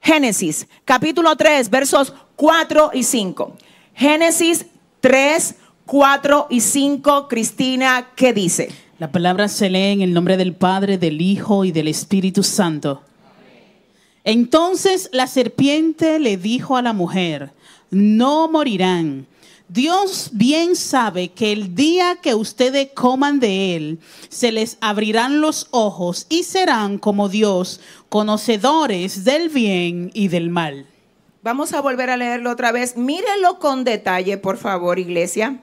Génesis, 0.00 0.68
capítulo 0.84 1.34
3, 1.34 1.70
versos 1.70 2.12
4 2.36 2.90
y 2.94 3.02
5. 3.02 3.56
Génesis 3.94 4.66
3, 5.00 5.56
4 5.86 6.46
y 6.48 6.60
5, 6.60 7.28
Cristina, 7.28 8.08
¿qué 8.16 8.32
dice? 8.32 8.70
La 8.98 9.12
palabra 9.12 9.48
se 9.48 9.68
lee 9.68 9.92
en 9.92 10.00
el 10.00 10.14
nombre 10.14 10.38
del 10.38 10.54
Padre, 10.54 10.96
del 10.96 11.20
Hijo 11.20 11.66
y 11.66 11.72
del 11.72 11.88
Espíritu 11.88 12.42
Santo. 12.42 13.02
Entonces 14.24 15.10
la 15.12 15.26
serpiente 15.26 16.18
le 16.18 16.38
dijo 16.38 16.78
a 16.78 16.82
la 16.82 16.94
mujer, 16.94 17.52
no 17.90 18.48
morirán. 18.48 19.26
Dios 19.68 20.30
bien 20.32 20.74
sabe 20.74 21.28
que 21.28 21.52
el 21.52 21.74
día 21.74 22.16
que 22.22 22.34
ustedes 22.34 22.88
coman 22.94 23.38
de 23.38 23.76
él, 23.76 23.98
se 24.30 24.52
les 24.52 24.78
abrirán 24.80 25.42
los 25.42 25.68
ojos 25.70 26.26
y 26.30 26.44
serán 26.44 26.96
como 26.98 27.28
Dios, 27.28 27.80
conocedores 28.08 29.24
del 29.24 29.50
bien 29.50 30.10
y 30.14 30.28
del 30.28 30.48
mal. 30.48 30.86
Vamos 31.42 31.74
a 31.74 31.82
volver 31.82 32.08
a 32.08 32.16
leerlo 32.16 32.50
otra 32.50 32.72
vez. 32.72 32.96
Mírenlo 32.96 33.58
con 33.58 33.84
detalle, 33.84 34.38
por 34.38 34.56
favor, 34.56 34.98
iglesia. 34.98 35.60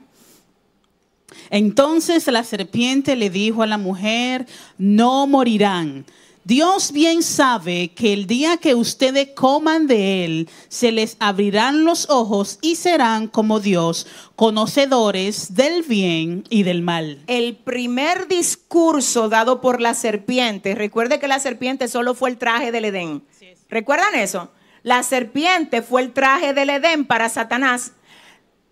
Entonces 1.51 2.25
la 2.27 2.43
serpiente 2.43 3.15
le 3.15 3.29
dijo 3.29 3.61
a 3.61 3.67
la 3.67 3.77
mujer, 3.77 4.47
no 4.77 5.27
morirán. 5.27 6.05
Dios 6.43 6.91
bien 6.91 7.21
sabe 7.21 7.89
que 7.89 8.13
el 8.13 8.25
día 8.25 8.57
que 8.57 8.73
ustedes 8.73 9.29
coman 9.35 9.85
de 9.85 10.25
él, 10.25 10.49
se 10.69 10.91
les 10.91 11.15
abrirán 11.19 11.85
los 11.85 12.09
ojos 12.09 12.57
y 12.63 12.77
serán 12.77 13.27
como 13.27 13.59
Dios, 13.59 14.07
conocedores 14.35 15.53
del 15.53 15.83
bien 15.83 16.43
y 16.49 16.63
del 16.63 16.81
mal. 16.81 17.21
El 17.27 17.57
primer 17.57 18.27
discurso 18.27 19.29
dado 19.29 19.61
por 19.61 19.81
la 19.81 19.93
serpiente, 19.93 20.73
recuerde 20.73 21.19
que 21.19 21.27
la 21.27 21.37
serpiente 21.39 21.87
solo 21.87 22.15
fue 22.15 22.31
el 22.31 22.37
traje 22.37 22.71
del 22.71 22.85
Edén. 22.85 23.23
¿Recuerdan 23.69 24.15
eso? 24.15 24.51
La 24.81 25.03
serpiente 25.03 25.83
fue 25.83 26.01
el 26.01 26.11
traje 26.11 26.53
del 26.53 26.71
Edén 26.71 27.05
para 27.05 27.29
Satanás. 27.29 27.91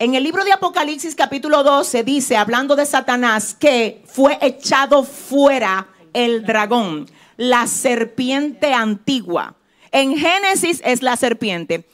En 0.02 0.16
el 0.16 0.24
libro 0.24 0.46
de 0.46 0.54
Apocalipsis 0.54 1.14
capítulo 1.14 1.62
12 1.62 2.06
dice, 2.06 2.38
hablando 2.38 2.78
de 2.78 2.86
Satanás, 2.86 3.54
que 3.54 4.02
fue 4.06 4.38
echado 4.42 5.04
fuera 5.04 5.90
el 6.14 6.46
dragón, 6.46 7.06
la 7.36 7.68
serpiente 7.68 8.74
antigua. 8.74 9.58
En 9.92 10.18
Génesis 10.18 10.82
es 10.86 11.04
la 11.04 11.18
serpiente. 11.18 11.86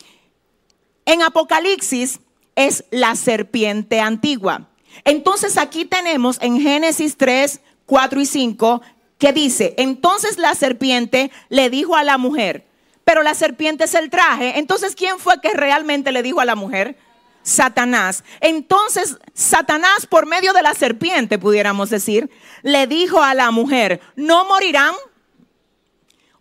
En 1.06 1.24
Apocalipsis 1.24 2.20
es 2.56 2.86
la 2.92 3.16
serpiente 3.16 4.00
antigua. 4.00 4.70
Entonces 5.04 5.58
aquí 5.58 5.84
tenemos 5.86 6.38
en 6.42 6.62
Génesis 6.62 7.18
3, 7.18 7.60
4 7.88 8.22
y 8.22 8.26
5 8.28 8.82
que 9.18 9.34
dice, 9.34 9.74
entonces 9.78 10.38
la 10.38 10.54
serpiente 10.54 11.32
le 11.50 11.72
dijo 11.72 11.96
a 11.96 12.04
la 12.04 12.20
mujer, 12.20 12.68
pero 13.04 13.24
la 13.24 13.34
serpiente 13.34 13.86
es 13.86 13.96
el 13.96 14.12
traje. 14.12 14.60
Entonces, 14.60 14.96
¿quién 14.96 15.18
fue 15.18 15.42
que 15.42 15.54
realmente 15.54 16.12
le 16.12 16.22
dijo 16.22 16.40
a 16.40 16.46
la 16.46 16.56
mujer? 16.56 16.98
Satanás. 17.46 18.24
Entonces, 18.42 19.18
Satanás, 19.36 20.08
por 20.10 20.26
medio 20.26 20.52
de 20.52 20.64
la 20.64 20.74
serpiente, 20.74 21.38
pudiéramos 21.38 21.92
decir, 21.92 22.30
le 22.64 22.88
dijo 22.88 23.22
a 23.22 23.36
la 23.36 23.52
mujer, 23.52 24.02
no 24.16 24.46
morirán. 24.46 24.96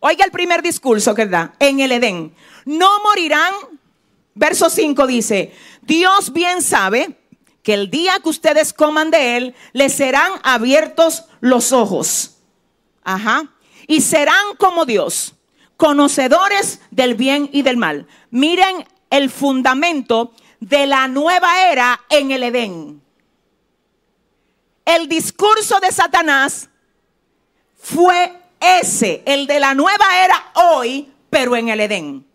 Oiga 0.01 0.25
el 0.25 0.31
primer 0.31 0.62
discurso 0.62 1.14
que 1.14 1.27
da 1.27 1.55
en 1.59 1.81
el 1.81 1.93
Edén. 1.93 2.35
No 2.64 2.88
morirán. 3.03 3.53
Verso 4.35 4.71
5 4.71 5.07
dice, 5.07 5.55
Dios 5.83 6.33
bien 6.33 6.62
sabe 6.62 7.19
que 7.62 7.75
el 7.75 7.90
día 7.90 8.19
que 8.23 8.31
ustedes 8.31 8.73
coman 8.73 9.11
de 9.11 9.37
él, 9.37 9.55
les 9.75 9.93
serán 9.93 10.33
abiertos 10.43 11.27
los 11.40 11.73
ojos. 11.73 12.38
Ajá. 13.05 13.45
Y 13.87 14.01
serán 14.01 14.57
como 14.57 14.87
Dios, 14.87 15.35
conocedores 15.77 16.81
del 16.90 17.14
bien 17.14 17.51
y 17.53 17.61
del 17.61 17.77
mal. 17.77 18.07
Miren 18.31 18.87
el 19.11 19.31
fundamento 19.31 20.33
de 20.68 20.87
la 20.87 21.09
nueva 21.09 21.70
era 21.70 22.00
en 22.09 22.31
el 22.31 22.42
Edén. 22.42 23.03
El 24.85 25.09
discurso 25.09 25.79
de 25.81 25.92
Satanás 25.92 26.68
fue 27.79 28.33
ese, 28.61 29.22
el 29.27 29.46
de 29.46 29.61
la 29.61 29.74
nueva 29.74 30.24
era 30.24 30.53
hoy, 30.55 31.12
pero 31.29 31.55
en 31.57 31.68
el 31.68 31.81
Edén. 31.81 32.27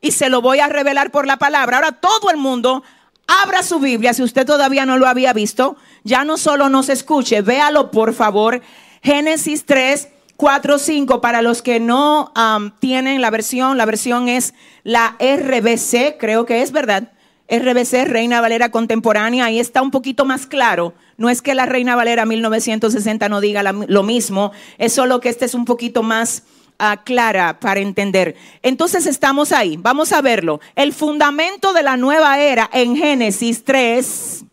Y 0.00 0.12
se 0.12 0.30
lo 0.30 0.40
voy 0.40 0.60
a 0.60 0.68
revelar 0.68 1.10
por 1.10 1.26
la 1.26 1.36
palabra. 1.36 1.76
Ahora 1.76 1.92
todo 1.92 2.30
el 2.30 2.36
mundo 2.38 2.82
abra 3.26 3.62
su 3.62 3.78
Biblia, 3.80 4.14
si 4.14 4.22
usted 4.22 4.46
todavía 4.46 4.86
no 4.86 4.96
lo 4.96 5.06
había 5.06 5.32
visto, 5.32 5.76
ya 6.04 6.24
no 6.24 6.36
solo 6.38 6.68
nos 6.68 6.88
escuche, 6.88 7.42
véalo 7.42 7.90
por 7.90 8.14
favor. 8.14 8.62
Génesis 9.02 9.66
3, 9.66 10.08
4, 10.36 10.78
5, 10.78 11.20
para 11.20 11.42
los 11.42 11.60
que 11.60 11.80
no 11.80 12.32
tienen 12.80 13.20
la 13.20 13.30
versión, 13.30 13.76
la 13.76 13.84
versión 13.84 14.28
es 14.28 14.54
la 14.84 15.16
RBC, 15.18 16.18
creo 16.18 16.46
que 16.46 16.62
es 16.62 16.72
verdad. 16.72 17.10
RBC, 17.58 18.06
Reina 18.06 18.40
Valera 18.40 18.70
Contemporánea, 18.70 19.46
ahí 19.46 19.58
está 19.58 19.82
un 19.82 19.90
poquito 19.90 20.24
más 20.24 20.46
claro. 20.46 20.94
No 21.16 21.30
es 21.30 21.42
que 21.42 21.54
la 21.54 21.66
Reina 21.66 21.96
Valera 21.96 22.26
1960 22.26 23.28
no 23.28 23.40
diga 23.40 23.62
lo 23.62 24.02
mismo, 24.02 24.52
es 24.78 24.92
solo 24.92 25.20
que 25.20 25.28
este 25.28 25.44
es 25.44 25.54
un 25.54 25.64
poquito 25.64 26.02
más 26.02 26.42
ah, 26.78 27.02
clara 27.04 27.60
para 27.60 27.80
entender. 27.80 28.36
Entonces 28.62 29.06
estamos 29.06 29.52
ahí, 29.52 29.76
vamos 29.76 30.12
a 30.12 30.22
verlo. 30.22 30.60
El 30.74 30.92
fundamento 30.92 31.72
de 31.72 31.82
la 31.82 31.96
nueva 31.96 32.38
era 32.40 32.68
en 32.72 32.96
Génesis 32.96 33.64
3, 33.64 34.44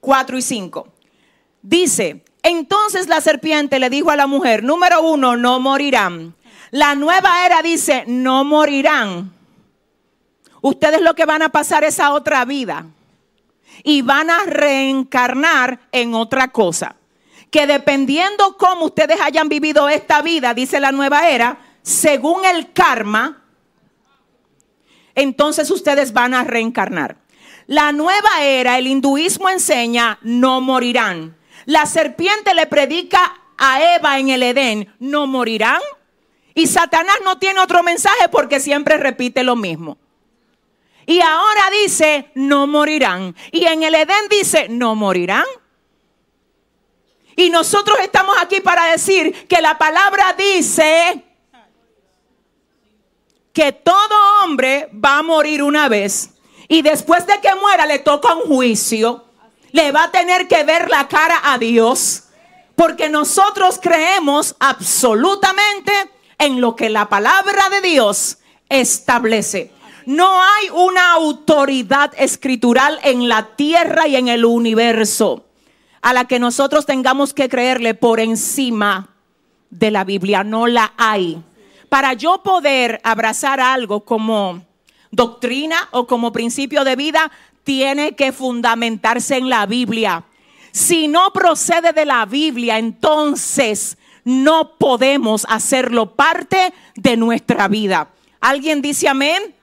4 0.00 0.38
y 0.38 0.42
5. 0.42 0.88
Dice, 1.62 2.22
entonces 2.42 3.08
la 3.08 3.20
serpiente 3.20 3.78
le 3.78 3.90
dijo 3.90 4.10
a 4.10 4.16
la 4.16 4.26
mujer, 4.26 4.62
número 4.62 5.02
uno, 5.02 5.36
no 5.36 5.60
morirán. 5.60 6.34
La 6.70 6.94
nueva 6.94 7.46
era 7.46 7.62
dice, 7.62 8.04
no 8.06 8.44
morirán 8.44 9.37
ustedes 10.60 11.00
lo 11.00 11.14
que 11.14 11.24
van 11.24 11.42
a 11.42 11.50
pasar 11.50 11.84
es 11.84 12.00
a 12.00 12.12
otra 12.12 12.44
vida 12.44 12.86
y 13.82 14.02
van 14.02 14.30
a 14.30 14.44
reencarnar 14.44 15.80
en 15.92 16.14
otra 16.14 16.48
cosa. 16.48 16.96
Que 17.50 17.66
dependiendo 17.66 18.56
cómo 18.58 18.86
ustedes 18.86 19.20
hayan 19.20 19.48
vivido 19.48 19.88
esta 19.88 20.20
vida, 20.22 20.52
dice 20.54 20.80
la 20.80 20.92
nueva 20.92 21.28
era, 21.28 21.58
según 21.82 22.44
el 22.44 22.72
karma, 22.72 23.42
entonces 25.14 25.70
ustedes 25.70 26.12
van 26.12 26.34
a 26.34 26.44
reencarnar. 26.44 27.16
La 27.66 27.92
nueva 27.92 28.42
era, 28.42 28.78
el 28.78 28.86
hinduismo 28.86 29.48
enseña, 29.48 30.18
no 30.22 30.60
morirán. 30.60 31.36
La 31.64 31.86
serpiente 31.86 32.54
le 32.54 32.66
predica 32.66 33.40
a 33.58 33.96
Eva 33.96 34.18
en 34.18 34.28
el 34.30 34.42
Edén, 34.42 34.94
no 34.98 35.26
morirán. 35.26 35.80
Y 36.54 36.66
Satanás 36.66 37.16
no 37.24 37.38
tiene 37.38 37.60
otro 37.60 37.82
mensaje 37.82 38.28
porque 38.30 38.60
siempre 38.60 38.96
repite 38.96 39.42
lo 39.42 39.54
mismo. 39.54 39.98
Y 41.08 41.22
ahora 41.22 41.70
dice, 41.70 42.30
no 42.34 42.66
morirán. 42.66 43.34
Y 43.50 43.64
en 43.64 43.82
el 43.82 43.94
Edén 43.94 44.28
dice, 44.28 44.68
no 44.68 44.94
morirán. 44.94 45.46
Y 47.34 47.48
nosotros 47.48 47.98
estamos 48.02 48.36
aquí 48.38 48.60
para 48.60 48.84
decir 48.84 49.48
que 49.48 49.62
la 49.62 49.78
palabra 49.78 50.34
dice 50.36 51.24
que 53.54 53.72
todo 53.72 54.44
hombre 54.44 54.90
va 55.02 55.20
a 55.20 55.22
morir 55.22 55.62
una 55.62 55.88
vez. 55.88 56.34
Y 56.68 56.82
después 56.82 57.26
de 57.26 57.40
que 57.40 57.54
muera 57.54 57.86
le 57.86 58.00
toca 58.00 58.34
un 58.34 58.42
juicio. 58.42 59.24
Le 59.72 59.92
va 59.92 60.04
a 60.04 60.10
tener 60.10 60.46
que 60.46 60.62
ver 60.64 60.90
la 60.90 61.08
cara 61.08 61.40
a 61.42 61.56
Dios. 61.56 62.24
Porque 62.76 63.08
nosotros 63.08 63.78
creemos 63.80 64.56
absolutamente 64.58 65.90
en 66.36 66.60
lo 66.60 66.76
que 66.76 66.90
la 66.90 67.08
palabra 67.08 67.70
de 67.70 67.80
Dios 67.80 68.36
establece. 68.68 69.77
No 70.08 70.40
hay 70.42 70.70
una 70.70 71.12
autoridad 71.12 72.14
escritural 72.16 72.98
en 73.02 73.28
la 73.28 73.56
tierra 73.56 74.08
y 74.08 74.16
en 74.16 74.28
el 74.28 74.46
universo 74.46 75.44
a 76.00 76.14
la 76.14 76.24
que 76.24 76.38
nosotros 76.38 76.86
tengamos 76.86 77.34
que 77.34 77.50
creerle 77.50 77.92
por 77.92 78.18
encima 78.18 79.10
de 79.68 79.90
la 79.90 80.04
Biblia. 80.04 80.44
No 80.44 80.66
la 80.66 80.94
hay. 80.96 81.42
Para 81.90 82.14
yo 82.14 82.42
poder 82.42 83.02
abrazar 83.04 83.60
algo 83.60 84.06
como 84.06 84.62
doctrina 85.10 85.76
o 85.90 86.06
como 86.06 86.32
principio 86.32 86.84
de 86.84 86.96
vida, 86.96 87.30
tiene 87.62 88.16
que 88.16 88.32
fundamentarse 88.32 89.36
en 89.36 89.50
la 89.50 89.66
Biblia. 89.66 90.24
Si 90.72 91.06
no 91.06 91.34
procede 91.34 91.92
de 91.92 92.06
la 92.06 92.24
Biblia, 92.24 92.78
entonces 92.78 93.98
no 94.24 94.78
podemos 94.78 95.44
hacerlo 95.50 96.14
parte 96.14 96.72
de 96.94 97.18
nuestra 97.18 97.68
vida. 97.68 98.08
¿Alguien 98.40 98.80
dice 98.80 99.06
amén? 99.06 99.57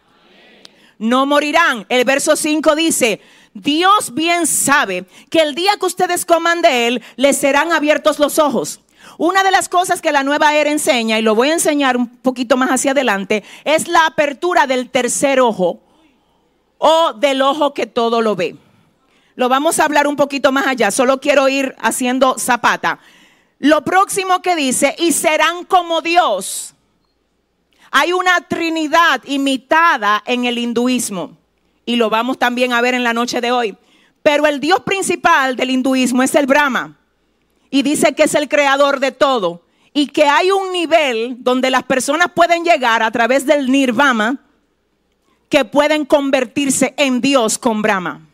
No 0.98 1.26
morirán. 1.26 1.86
El 1.90 2.06
verso 2.06 2.36
5 2.36 2.76
dice, 2.76 3.22
Dios 3.54 4.14
bien 4.14 4.48
sabe 4.48 5.06
que 5.30 5.42
el 5.42 5.56
día 5.56 5.78
que 5.80 5.86
ustedes 5.86 6.26
coman 6.26 6.62
de 6.62 6.88
él, 6.88 7.04
les 7.16 7.38
serán 7.38 7.72
abiertos 7.72 8.20
los 8.20 8.40
ojos. 8.40 8.82
Una 9.18 9.44
de 9.44 9.52
las 9.52 9.70
cosas 9.70 10.02
que 10.02 10.12
la 10.12 10.24
nueva 10.24 10.56
era 10.56 10.70
enseña, 10.70 11.20
y 11.20 11.22
lo 11.22 11.36
voy 11.36 11.50
a 11.50 11.54
enseñar 11.54 11.96
un 11.96 12.08
poquito 12.08 12.58
más 12.58 12.70
hacia 12.70 12.92
adelante, 12.92 13.44
es 13.64 13.88
la 13.88 14.06
apertura 14.06 14.68
del 14.68 14.90
tercer 14.90 15.40
ojo 15.40 15.80
o 16.78 17.14
del 17.14 17.42
ojo 17.42 17.74
que 17.74 17.86
todo 17.86 18.22
lo 18.22 18.36
ve. 18.36 18.58
Lo 19.36 19.50
vamos 19.50 19.80
a 19.80 19.86
hablar 19.86 20.08
un 20.08 20.16
poquito 20.16 20.52
más 20.52 20.68
allá, 20.68 20.92
solo 20.92 21.20
quiero 21.20 21.48
ir 21.50 21.76
haciendo 21.80 22.38
zapata. 22.38 23.00
Lo 23.60 23.84
próximo 23.84 24.42
que 24.42 24.56
dice, 24.56 24.96
y 24.98 25.12
serán 25.14 25.66
como 25.66 26.02
Dios. 26.02 26.75
Hay 27.98 28.12
una 28.12 28.42
trinidad 28.42 29.22
imitada 29.24 30.22
en 30.26 30.44
el 30.44 30.58
hinduismo 30.58 31.38
y 31.86 31.96
lo 31.96 32.10
vamos 32.10 32.38
también 32.38 32.74
a 32.74 32.82
ver 32.82 32.94
en 32.94 33.06
la 33.06 33.14
noche 33.14 33.40
de 33.40 33.54
hoy. 33.54 33.78
Pero 34.22 34.46
el 34.48 34.60
dios 34.60 34.82
principal 34.82 35.56
del 35.56 35.70
hinduismo 35.70 36.22
es 36.22 36.36
el 36.36 36.46
Brahma 36.46 37.00
y 37.70 37.84
dice 37.84 38.14
que 38.14 38.24
es 38.24 38.36
el 38.36 38.50
creador 38.50 39.00
de 39.00 39.14
todo 39.14 39.64
y 39.94 40.08
que 40.08 40.26
hay 40.26 40.52
un 40.52 40.74
nivel 40.74 41.38
donde 41.40 41.70
las 41.70 41.84
personas 41.84 42.28
pueden 42.36 42.66
llegar 42.66 43.02
a 43.02 43.12
través 43.12 43.46
del 43.46 43.72
nirvana 43.72 44.44
que 45.48 45.64
pueden 45.64 46.04
convertirse 46.04 46.96
en 46.98 47.22
Dios 47.22 47.58
con 47.58 47.82
Brahma. 47.82 48.28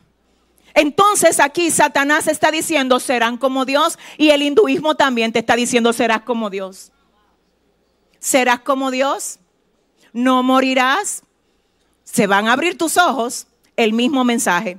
Entonces 0.74 1.40
aquí 1.40 1.70
Satanás 1.70 2.28
está 2.28 2.50
diciendo 2.50 3.00
serán 3.00 3.38
como 3.38 3.64
Dios 3.66 4.00
y 4.18 4.32
el 4.32 4.42
hinduismo 4.42 4.96
también 4.96 5.32
te 5.32 5.38
está 5.38 5.56
diciendo 5.56 5.94
serás 5.94 6.24
como 6.24 6.50
Dios. 6.50 6.92
Serás 8.18 8.60
como 8.60 8.92
Dios, 8.92 9.40
no 10.14 10.44
morirás, 10.44 11.24
se 12.04 12.28
van 12.28 12.48
a 12.48 12.54
abrir 12.54 12.78
tus 12.78 12.98
ojos, 12.98 13.48
el 13.76 13.94
mismo 13.94 14.24
mensaje. 14.24 14.78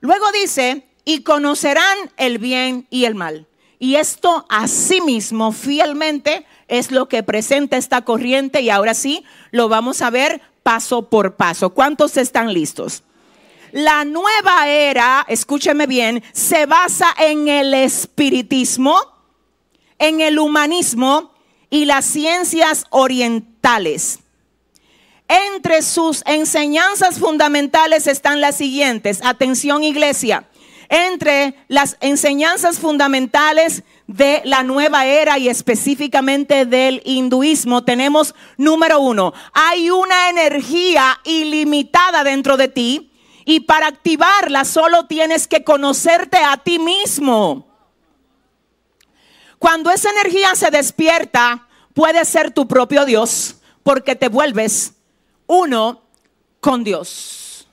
Luego 0.00 0.30
dice, 0.32 0.86
y 1.04 1.22
conocerán 1.22 1.96
el 2.16 2.38
bien 2.38 2.86
y 2.90 3.04
el 3.04 3.14
mal. 3.14 3.46
Y 3.78 3.96
esto 3.96 4.44
asimismo 4.48 5.52
fielmente 5.52 6.46
es 6.66 6.90
lo 6.90 7.08
que 7.08 7.22
presenta 7.22 7.76
esta 7.76 8.02
corriente 8.02 8.60
y 8.60 8.70
ahora 8.70 8.94
sí 8.94 9.24
lo 9.50 9.68
vamos 9.68 10.02
a 10.02 10.10
ver 10.10 10.42
paso 10.62 11.08
por 11.08 11.36
paso. 11.36 11.70
¿Cuántos 11.70 12.16
están 12.16 12.52
listos? 12.52 13.04
La 13.72 14.04
nueva 14.04 14.68
era, 14.68 15.24
escúcheme 15.28 15.86
bien, 15.86 16.22
se 16.32 16.66
basa 16.66 17.14
en 17.18 17.48
el 17.48 17.74
espiritismo, 17.74 18.98
en 19.98 20.20
el 20.20 20.38
humanismo 20.38 21.32
y 21.70 21.84
las 21.84 22.04
ciencias 22.04 22.86
orientales. 22.90 24.20
Entre 25.28 25.82
sus 25.82 26.22
enseñanzas 26.24 27.18
fundamentales 27.18 28.06
están 28.06 28.40
las 28.40 28.56
siguientes. 28.56 29.20
Atención 29.22 29.84
iglesia. 29.84 30.48
Entre 30.88 31.54
las 31.68 31.98
enseñanzas 32.00 32.78
fundamentales 32.78 33.82
de 34.06 34.40
la 34.44 34.62
nueva 34.62 35.04
era 35.04 35.38
y 35.38 35.50
específicamente 35.50 36.64
del 36.64 37.02
hinduismo, 37.04 37.84
tenemos 37.84 38.34
número 38.56 38.98
uno, 38.98 39.34
hay 39.52 39.90
una 39.90 40.30
energía 40.30 41.20
ilimitada 41.24 42.24
dentro 42.24 42.56
de 42.56 42.68
ti 42.68 43.10
y 43.44 43.60
para 43.60 43.86
activarla 43.86 44.64
solo 44.64 45.04
tienes 45.04 45.46
que 45.46 45.62
conocerte 45.62 46.38
a 46.38 46.56
ti 46.56 46.78
mismo. 46.78 47.67
Cuando 49.58 49.90
esa 49.90 50.10
energía 50.10 50.54
se 50.54 50.70
despierta, 50.70 51.66
puede 51.94 52.24
ser 52.24 52.52
tu 52.52 52.68
propio 52.68 53.04
Dios 53.04 53.56
porque 53.82 54.14
te 54.14 54.28
vuelves 54.28 54.92
uno 55.46 56.02
con 56.60 56.84
Dios. 56.84 57.66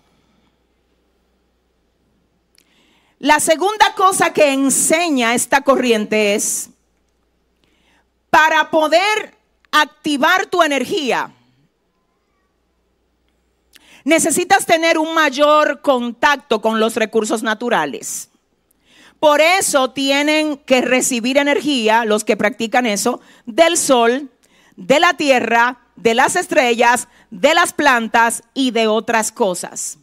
La 3.19 3.39
segunda 3.39 3.93
cosa 3.95 4.33
que 4.33 4.51
enseña 4.51 5.33
esta 5.33 5.61
corriente 5.61 6.35
es, 6.35 6.69
para 8.29 8.69
poder 8.69 9.37
activar 9.71 10.45
tu 10.45 10.61
energía, 10.61 11.33
necesitas 14.03 14.65
tener 14.65 14.97
un 14.97 15.13
mayor 15.13 15.81
contacto 15.81 16.61
con 16.61 16.79
los 16.79 16.95
recursos 16.95 17.41
naturales. 17.41 18.29
Por 19.25 19.41
eso 19.41 19.89
tienen 19.89 20.55
que 20.55 20.81
recibir 20.81 21.39
energía, 21.39 22.05
los 22.05 22.23
que 22.23 22.37
practican 22.37 22.85
eso, 22.85 23.21
del 23.47 23.75
sol, 23.75 24.29
de 24.75 24.99
la 24.99 25.15
tierra, 25.15 25.79
de 25.95 26.13
las 26.13 26.35
estrellas, 26.35 27.07
de 27.31 27.55
las 27.55 27.73
plantas 27.73 28.43
y 28.53 28.69
de 28.69 28.85
otras 28.85 29.31
cosas. 29.31 29.97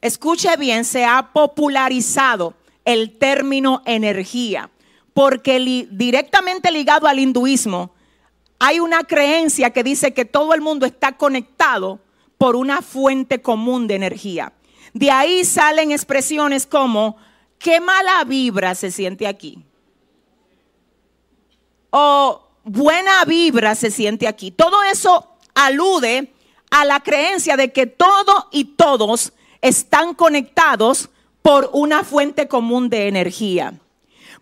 Escuche 0.00 0.56
bien, 0.56 0.86
se 0.86 1.04
ha 1.04 1.34
popularizado 1.34 2.54
el 2.86 3.18
término 3.18 3.82
energía, 3.84 4.70
porque 5.12 5.60
directamente 5.90 6.70
ligado 6.70 7.06
al 7.06 7.18
hinduismo 7.18 7.92
hay 8.58 8.80
una 8.80 9.04
creencia 9.04 9.68
que 9.68 9.84
dice 9.84 10.14
que 10.14 10.24
todo 10.24 10.54
el 10.54 10.62
mundo 10.62 10.86
está 10.86 11.18
conectado 11.18 12.00
por 12.38 12.56
una 12.56 12.80
fuente 12.80 13.42
común 13.42 13.86
de 13.86 13.96
energía. 13.96 14.54
De 14.94 15.10
ahí 15.10 15.44
salen 15.44 15.92
expresiones 15.92 16.66
como 16.66 17.18
qué 17.62 17.80
mala 17.80 18.24
vibra 18.24 18.74
se 18.74 18.90
siente 18.90 19.26
aquí. 19.26 19.64
O 21.90 22.48
buena 22.64 23.24
vibra 23.24 23.74
se 23.74 23.90
siente 23.90 24.26
aquí. 24.26 24.50
Todo 24.50 24.82
eso 24.82 25.36
alude 25.54 26.32
a 26.70 26.84
la 26.84 27.00
creencia 27.00 27.56
de 27.56 27.72
que 27.72 27.86
todo 27.86 28.48
y 28.50 28.64
todos 28.64 29.32
están 29.60 30.14
conectados 30.14 31.10
por 31.42 31.70
una 31.72 32.04
fuente 32.04 32.48
común 32.48 32.88
de 32.88 33.08
energía. 33.08 33.74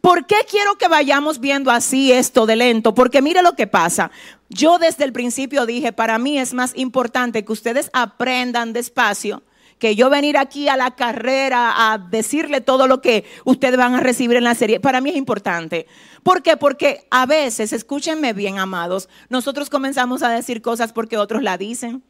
¿Por 0.01 0.27
qué 0.27 0.37
quiero 0.49 0.79
que 0.79 0.89
vayamos 0.89 1.41
viendo 1.41 1.71
así 1.71 2.11
esto 2.11 2.47
de 2.47 2.57
lento? 2.57 2.95
Porque 2.95 3.21
mire 3.21 3.43
lo 3.43 3.55
que 3.55 3.67
pasa. 3.67 4.11
Yo 4.49 4.79
desde 4.79 5.05
el 5.05 5.13
principio 5.13 5.67
dije, 5.67 5.93
para 5.93 6.19
mí 6.19 6.39
es 6.39 6.55
más 6.55 6.73
importante 6.75 7.45
que 7.45 7.53
ustedes 7.53 7.91
aprendan 7.93 8.73
despacio 8.73 9.43
que 9.81 9.97
yo 9.97 10.11
venir 10.11 10.37
aquí 10.37 10.69
a 10.69 10.77
la 10.77 10.95
carrera 10.95 11.93
a 11.93 11.99
decirle 11.99 12.61
todo 12.61 12.87
lo 12.87 13.01
que 13.01 13.25
ustedes 13.45 13.79
van 13.79 13.95
a 13.95 14.01
recibir 14.01 14.37
en 14.37 14.45
la 14.45 14.55
serie, 14.55 14.79
para 14.79 15.01
mí 15.01 15.11
es 15.11 15.17
importante. 15.17 15.87
¿Por 16.23 16.43
qué? 16.43 16.59
Porque 16.59 17.07
a 17.11 17.25
veces, 17.25 17.73
escúchenme 17.73 18.35
bien, 18.35 18.59
amados, 18.59 19.09
nosotros 19.31 19.71
comenzamos 19.71 20.23
a 20.23 20.29
decir 20.29 20.61
cosas 20.61 20.93
porque 20.93 21.17
otros 21.17 21.43
la 21.43 21.57
dicen. 21.57 22.05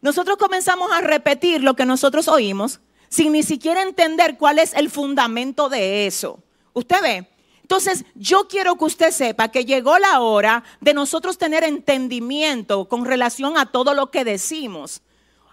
Nosotros 0.00 0.38
comenzamos 0.38 0.90
a 0.92 1.02
repetir 1.02 1.62
lo 1.62 1.76
que 1.76 1.84
nosotros 1.84 2.26
oímos 2.26 2.80
sin 3.08 3.32
ni 3.32 3.42
siquiera 3.42 3.82
entender 3.82 4.38
cuál 4.38 4.58
es 4.58 4.72
el 4.74 4.90
fundamento 4.90 5.68
de 5.68 6.06
eso. 6.06 6.42
Usted 6.72 7.02
ve, 7.02 7.28
Entonces, 7.62 8.04
yo 8.14 8.46
quiero 8.48 8.76
que 8.76 8.84
usted 8.84 9.10
sepa 9.10 9.48
que 9.48 9.64
llegó 9.64 9.98
la 9.98 10.20
hora 10.20 10.64
de 10.80 10.94
nosotros 10.94 11.36
tener 11.36 11.64
entendimiento 11.64 12.88
con 12.88 13.04
relación 13.04 13.58
a 13.58 13.66
todo 13.66 13.92
lo 13.92 14.10
que 14.10 14.24
decimos. 14.24 15.02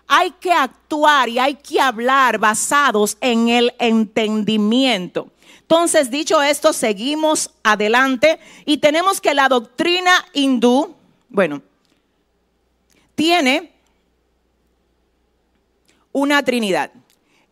Hay 0.08 0.32
que 0.32 0.52
actuar 0.52 1.30
y 1.30 1.40
hay 1.40 1.56
que 1.56 1.80
hablar 1.80 2.38
basados 2.38 3.18
en 3.22 3.50
el 3.50 3.74
entendimiento. 3.80 5.30
Entonces, 5.62 6.12
dicho 6.12 6.42
esto, 6.42 6.74
seguimos 6.74 7.50
adelante 7.64 8.40
y 8.66 8.78
tenemos 8.78 9.20
que 9.22 9.34
la 9.34 9.50
doctrina 9.50 10.12
hindú, 10.34 10.96
bueno, 11.30 11.62
tiene 13.16 13.72
una 16.12 16.44
trinidad 16.44 16.92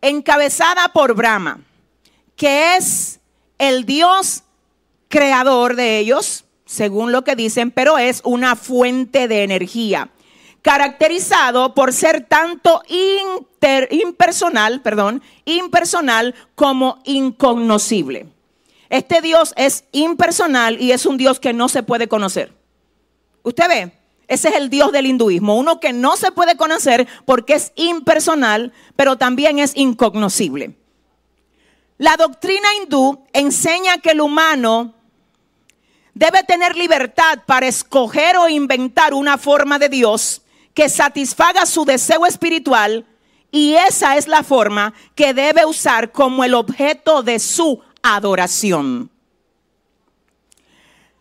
encabezada 0.00 0.88
por 0.92 1.14
Brahma, 1.14 1.60
que 2.36 2.76
es 2.76 3.20
el 3.58 3.84
Dios 3.86 4.42
creador 5.08 5.76
de 5.76 5.98
ellos, 5.98 6.44
según 6.64 7.12
lo 7.12 7.22
que 7.22 7.36
dicen, 7.36 7.70
pero 7.70 7.98
es 7.98 8.20
una 8.24 8.56
fuente 8.56 9.28
de 9.28 9.42
energía, 9.44 10.10
caracterizado 10.62 11.74
por 11.74 11.92
ser 11.92 12.24
tanto 12.24 12.82
impersonal, 12.88 14.80
perdón, 14.80 15.22
impersonal 15.44 16.34
como 16.54 17.00
incognoscible. 17.04 18.26
Este 18.88 19.20
Dios 19.20 19.52
es 19.56 19.84
impersonal 19.92 20.80
y 20.80 20.92
es 20.92 21.04
un 21.04 21.16
Dios 21.16 21.40
que 21.40 21.52
no 21.52 21.68
se 21.68 21.82
puede 21.82 22.08
conocer. 22.08 22.52
Usted 23.42 23.68
ve, 23.68 23.92
ese 24.28 24.50
es 24.50 24.54
el 24.54 24.70
Dios 24.70 24.92
del 24.92 25.06
hinduismo, 25.06 25.56
uno 25.56 25.80
que 25.80 25.92
no 25.92 26.16
se 26.16 26.30
puede 26.30 26.56
conocer 26.56 27.08
porque 27.24 27.54
es 27.54 27.72
impersonal, 27.74 28.72
pero 28.94 29.16
también 29.16 29.58
es 29.58 29.72
incognoscible. 29.76 30.76
La 31.98 32.16
doctrina 32.16 32.68
hindú 32.80 33.24
enseña 33.32 33.98
que 33.98 34.10
el 34.10 34.20
humano 34.20 34.94
debe 36.14 36.42
tener 36.44 36.76
libertad 36.76 37.40
para 37.46 37.66
escoger 37.66 38.36
o 38.36 38.48
inventar 38.48 39.14
una 39.14 39.38
forma 39.38 39.78
de 39.78 39.88
Dios 39.88 40.42
que 40.74 40.88
satisfaga 40.88 41.66
su 41.66 41.84
deseo 41.84 42.26
espiritual 42.26 43.06
y 43.50 43.74
esa 43.74 44.16
es 44.16 44.28
la 44.28 44.42
forma 44.42 44.94
que 45.14 45.34
debe 45.34 45.66
usar 45.66 46.12
como 46.12 46.42
el 46.42 46.54
objeto 46.54 47.22
de 47.22 47.38
su 47.38 47.82
adoración. 48.02 49.10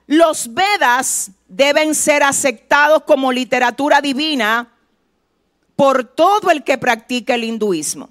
Los 0.08 0.54
Vedas 0.54 1.32
deben 1.48 1.94
ser 1.96 2.24
aceptados 2.24 3.04
como 3.04 3.32
literatura 3.32 4.02
divina 4.02 4.74
por 5.76 6.04
todo 6.04 6.52
el 6.52 6.64
que 6.64 6.78
practica 6.78 7.36
el 7.36 7.44
hinduismo. 7.44 8.10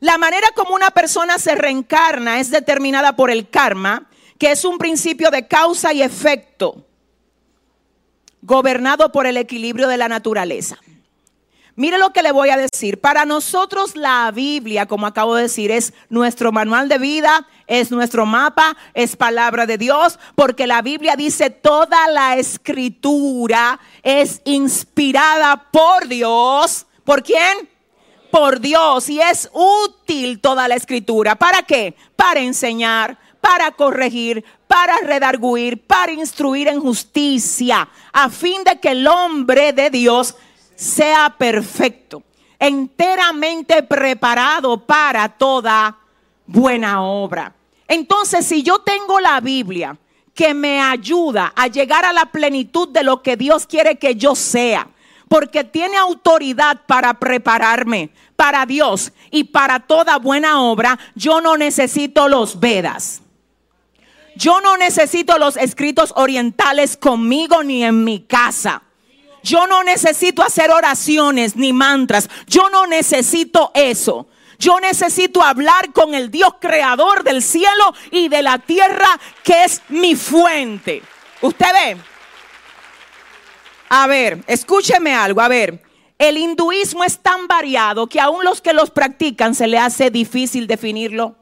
La 0.00 0.18
manera 0.18 0.48
como 0.54 0.74
una 0.74 0.90
persona 0.90 1.38
se 1.38 1.54
reencarna 1.54 2.40
es 2.40 2.50
determinada 2.50 3.16
por 3.16 3.30
el 3.30 3.48
karma 3.48 4.08
que 4.38 4.50
es 4.50 4.64
un 4.64 4.78
principio 4.78 5.30
de 5.30 5.46
causa 5.46 5.92
y 5.92 6.02
efecto, 6.02 6.84
gobernado 8.44 9.10
por 9.10 9.26
el 9.26 9.36
equilibrio 9.36 9.88
de 9.88 9.96
la 9.96 10.08
naturaleza. 10.08 10.78
Mire 11.76 11.98
lo 11.98 12.12
que 12.12 12.22
le 12.22 12.30
voy 12.30 12.50
a 12.50 12.56
decir. 12.56 13.00
Para 13.00 13.24
nosotros 13.24 13.96
la 13.96 14.30
Biblia, 14.32 14.86
como 14.86 15.06
acabo 15.06 15.34
de 15.34 15.42
decir, 15.42 15.72
es 15.72 15.92
nuestro 16.08 16.52
manual 16.52 16.88
de 16.88 16.98
vida, 16.98 17.48
es 17.66 17.90
nuestro 17.90 18.26
mapa, 18.26 18.76
es 18.92 19.16
palabra 19.16 19.66
de 19.66 19.76
Dios, 19.76 20.20
porque 20.36 20.68
la 20.68 20.82
Biblia 20.82 21.16
dice 21.16 21.50
toda 21.50 22.06
la 22.08 22.36
escritura 22.36 23.80
es 24.04 24.40
inspirada 24.44 25.68
por 25.72 26.06
Dios. 26.06 26.86
¿Por 27.02 27.24
quién? 27.24 27.68
Por 28.30 28.60
Dios. 28.60 29.08
Y 29.08 29.20
es 29.20 29.50
útil 29.52 30.40
toda 30.40 30.68
la 30.68 30.76
escritura. 30.76 31.34
¿Para 31.34 31.62
qué? 31.62 31.96
Para 32.14 32.38
enseñar, 32.38 33.18
para 33.44 33.72
corregir, 33.72 34.42
para 34.66 34.96
redarguir, 35.00 35.86
para 35.86 36.10
instruir 36.10 36.66
en 36.66 36.80
justicia, 36.80 37.86
a 38.10 38.30
fin 38.30 38.64
de 38.64 38.80
que 38.80 38.92
el 38.92 39.06
hombre 39.06 39.74
de 39.74 39.90
Dios 39.90 40.34
sea 40.74 41.28
perfecto, 41.36 42.22
enteramente 42.58 43.82
preparado 43.82 44.78
para 44.78 45.28
toda 45.28 45.94
buena 46.46 47.02
obra. 47.02 47.54
Entonces, 47.86 48.46
si 48.46 48.62
yo 48.62 48.78
tengo 48.78 49.20
la 49.20 49.42
Biblia 49.42 49.94
que 50.34 50.54
me 50.54 50.80
ayuda 50.80 51.52
a 51.54 51.66
llegar 51.66 52.06
a 52.06 52.14
la 52.14 52.24
plenitud 52.24 52.88
de 52.88 53.04
lo 53.04 53.20
que 53.20 53.36
Dios 53.36 53.66
quiere 53.66 53.96
que 53.96 54.14
yo 54.14 54.34
sea, 54.34 54.88
porque 55.28 55.64
tiene 55.64 55.98
autoridad 55.98 56.80
para 56.86 57.12
prepararme 57.12 58.08
para 58.36 58.64
Dios 58.64 59.12
y 59.30 59.44
para 59.44 59.80
toda 59.80 60.16
buena 60.16 60.62
obra, 60.62 60.98
yo 61.14 61.42
no 61.42 61.58
necesito 61.58 62.26
los 62.26 62.58
Vedas. 62.58 63.20
Yo 64.36 64.60
no 64.60 64.76
necesito 64.76 65.38
los 65.38 65.56
escritos 65.56 66.12
orientales 66.16 66.96
conmigo 66.96 67.62
ni 67.62 67.84
en 67.84 68.04
mi 68.04 68.20
casa. 68.20 68.82
Yo 69.42 69.66
no 69.66 69.84
necesito 69.84 70.42
hacer 70.42 70.70
oraciones 70.70 71.54
ni 71.56 71.72
mantras. 71.72 72.28
Yo 72.46 72.70
no 72.70 72.86
necesito 72.86 73.70
eso. 73.74 74.26
Yo 74.58 74.80
necesito 74.80 75.42
hablar 75.42 75.92
con 75.92 76.14
el 76.14 76.30
Dios 76.30 76.54
creador 76.60 77.22
del 77.22 77.42
cielo 77.42 77.94
y 78.10 78.28
de 78.28 78.42
la 78.42 78.58
tierra 78.58 79.08
que 79.42 79.64
es 79.64 79.82
mi 79.88 80.16
fuente. 80.16 81.02
¿Usted 81.42 81.66
ve? 81.72 81.96
A 83.90 84.06
ver, 84.06 84.42
escúcheme 84.46 85.14
algo. 85.14 85.40
A 85.40 85.48
ver, 85.48 85.82
el 86.18 86.38
hinduismo 86.38 87.04
es 87.04 87.18
tan 87.18 87.46
variado 87.46 88.06
que 88.06 88.20
aún 88.20 88.44
los 88.44 88.60
que 88.60 88.72
los 88.72 88.90
practican 88.90 89.54
se 89.54 89.66
le 89.66 89.78
hace 89.78 90.10
difícil 90.10 90.66
definirlo 90.66 91.36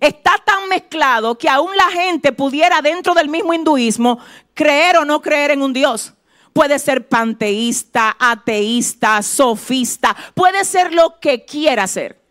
está 0.00 0.32
tan 0.44 0.68
mezclado 0.68 1.38
que 1.38 1.48
aún 1.48 1.70
la 1.76 1.90
gente 1.90 2.32
pudiera 2.32 2.82
dentro 2.82 3.14
del 3.14 3.28
mismo 3.28 3.54
hinduismo 3.54 4.18
creer 4.54 4.96
o 4.98 5.04
no 5.04 5.20
creer 5.22 5.52
en 5.52 5.62
un 5.62 5.72
Dios. 5.72 6.14
Puede 6.52 6.78
ser 6.78 7.08
panteísta, 7.08 8.16
ateísta, 8.18 9.22
sofista, 9.22 10.16
puede 10.34 10.64
ser 10.64 10.92
lo 10.94 11.20
que 11.20 11.44
quiera 11.44 11.86
ser. 11.86 12.26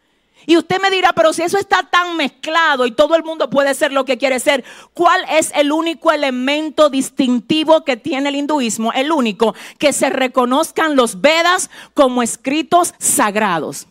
Y 0.48 0.58
usted 0.58 0.80
me 0.80 0.92
dirá, 0.92 1.14
pero 1.14 1.34
si 1.34 1.42
eso 1.42 1.58
está 1.58 1.84
tan 1.84 2.18
mezclado 2.18 2.86
y 2.86 2.92
todo 2.92 3.16
el 3.16 3.24
mundo 3.24 3.50
puede 3.50 3.74
ser 3.74 3.92
lo 3.92 4.06
que 4.06 4.18
quiere 4.18 4.40
ser, 4.40 4.64
¿cuál 4.94 5.26
es 5.30 5.52
el 5.56 5.72
único 5.72 6.12
elemento 6.12 6.90
distintivo 6.90 7.84
que 7.84 7.98
tiene 7.98 8.30
el 8.30 8.36
hinduismo? 8.36 8.94
El 8.94 9.12
único, 9.12 9.56
que 9.80 9.94
se 9.94 10.10
reconozcan 10.10 10.96
los 10.96 11.22
Vedas 11.22 11.70
como 11.94 12.22
escritos 12.22 12.94
sagrados. 13.00 13.88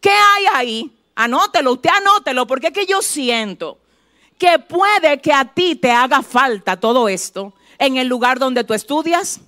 ¿Qué 0.00 0.10
hay 0.10 0.44
ahí? 0.54 0.99
Anótelo, 1.22 1.72
usted 1.72 1.90
anótelo, 1.90 2.46
porque 2.46 2.68
es 2.68 2.72
que 2.72 2.86
yo 2.86 3.02
siento 3.02 3.78
que 4.38 4.58
puede 4.58 5.20
que 5.20 5.34
a 5.34 5.44
ti 5.44 5.76
te 5.76 5.90
haga 5.90 6.22
falta 6.22 6.80
todo 6.80 7.10
esto 7.10 7.52
en 7.78 7.98
el 7.98 8.08
lugar 8.08 8.38
donde 8.38 8.64
tú 8.64 8.72
estudias, 8.72 9.42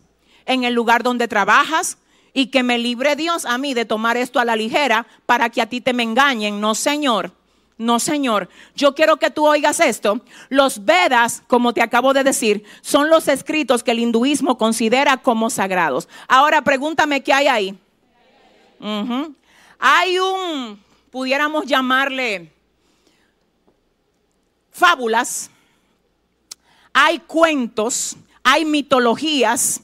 en 0.45 0.65
el 0.65 0.75
lugar 0.75 1.03
donde 1.03 1.29
trabajas, 1.29 1.97
y 2.35 2.49
que 2.49 2.63
me 2.63 2.77
libre 2.77 3.17
Dios 3.17 3.47
a 3.47 3.57
mí 3.57 3.73
de 3.73 3.87
tomar 3.87 4.19
esto 4.19 4.39
a 4.39 4.45
la 4.45 4.55
ligera 4.55 5.07
para 5.25 5.49
que 5.49 5.63
a 5.63 5.67
ti 5.67 5.81
te 5.81 5.95
me 5.95 6.03
engañen. 6.03 6.61
No, 6.61 6.75
Señor. 6.75 7.33
No, 7.79 7.99
Señor. 7.99 8.51
Yo 8.75 8.95
quiero 8.95 9.17
que 9.17 9.31
tú 9.31 9.47
oigas 9.47 9.81
esto. 9.81 10.21
Los 10.51 10.85
Vedas, 10.85 11.43
como 11.47 11.73
te 11.73 11.81
acabo 11.81 12.13
de 12.13 12.23
decir, 12.23 12.65
son 12.83 13.09
los 13.09 13.29
escritos 13.29 13.83
que 13.83 13.93
el 13.93 13.99
hinduismo 13.99 14.59
considera 14.59 15.17
como 15.17 15.49
sagrados. 15.49 16.07
Ahora 16.29 16.61
pregúntame 16.61 17.23
qué 17.23 17.33
hay 17.33 17.49
ahí. 17.49 17.79
Hay 19.79 20.19
un 20.19 20.92
pudiéramos 21.13 21.67
llamarle 21.67 22.51
fábulas, 24.73 25.51
hay 26.95 27.19
cuentos, 27.19 28.17
hay 28.43 28.65
mitologías, 28.65 29.83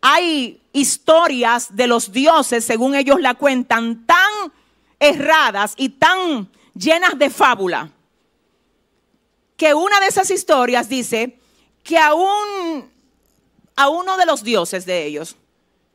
hay 0.00 0.60
historias 0.72 1.76
de 1.76 1.86
los 1.86 2.10
dioses, 2.10 2.64
según 2.64 2.96
ellos 2.96 3.20
la 3.20 3.34
cuentan, 3.34 4.04
tan 4.04 4.52
erradas 4.98 5.74
y 5.76 5.90
tan 5.90 6.50
llenas 6.74 7.16
de 7.20 7.30
fábula, 7.30 7.90
que 9.56 9.74
una 9.74 10.00
de 10.00 10.08
esas 10.08 10.28
historias 10.32 10.88
dice 10.88 11.38
que 11.84 11.98
a, 11.98 12.10
a 13.76 13.88
uno 13.88 14.16
de 14.16 14.26
los 14.26 14.42
dioses 14.42 14.84
de 14.86 15.04
ellos, 15.04 15.36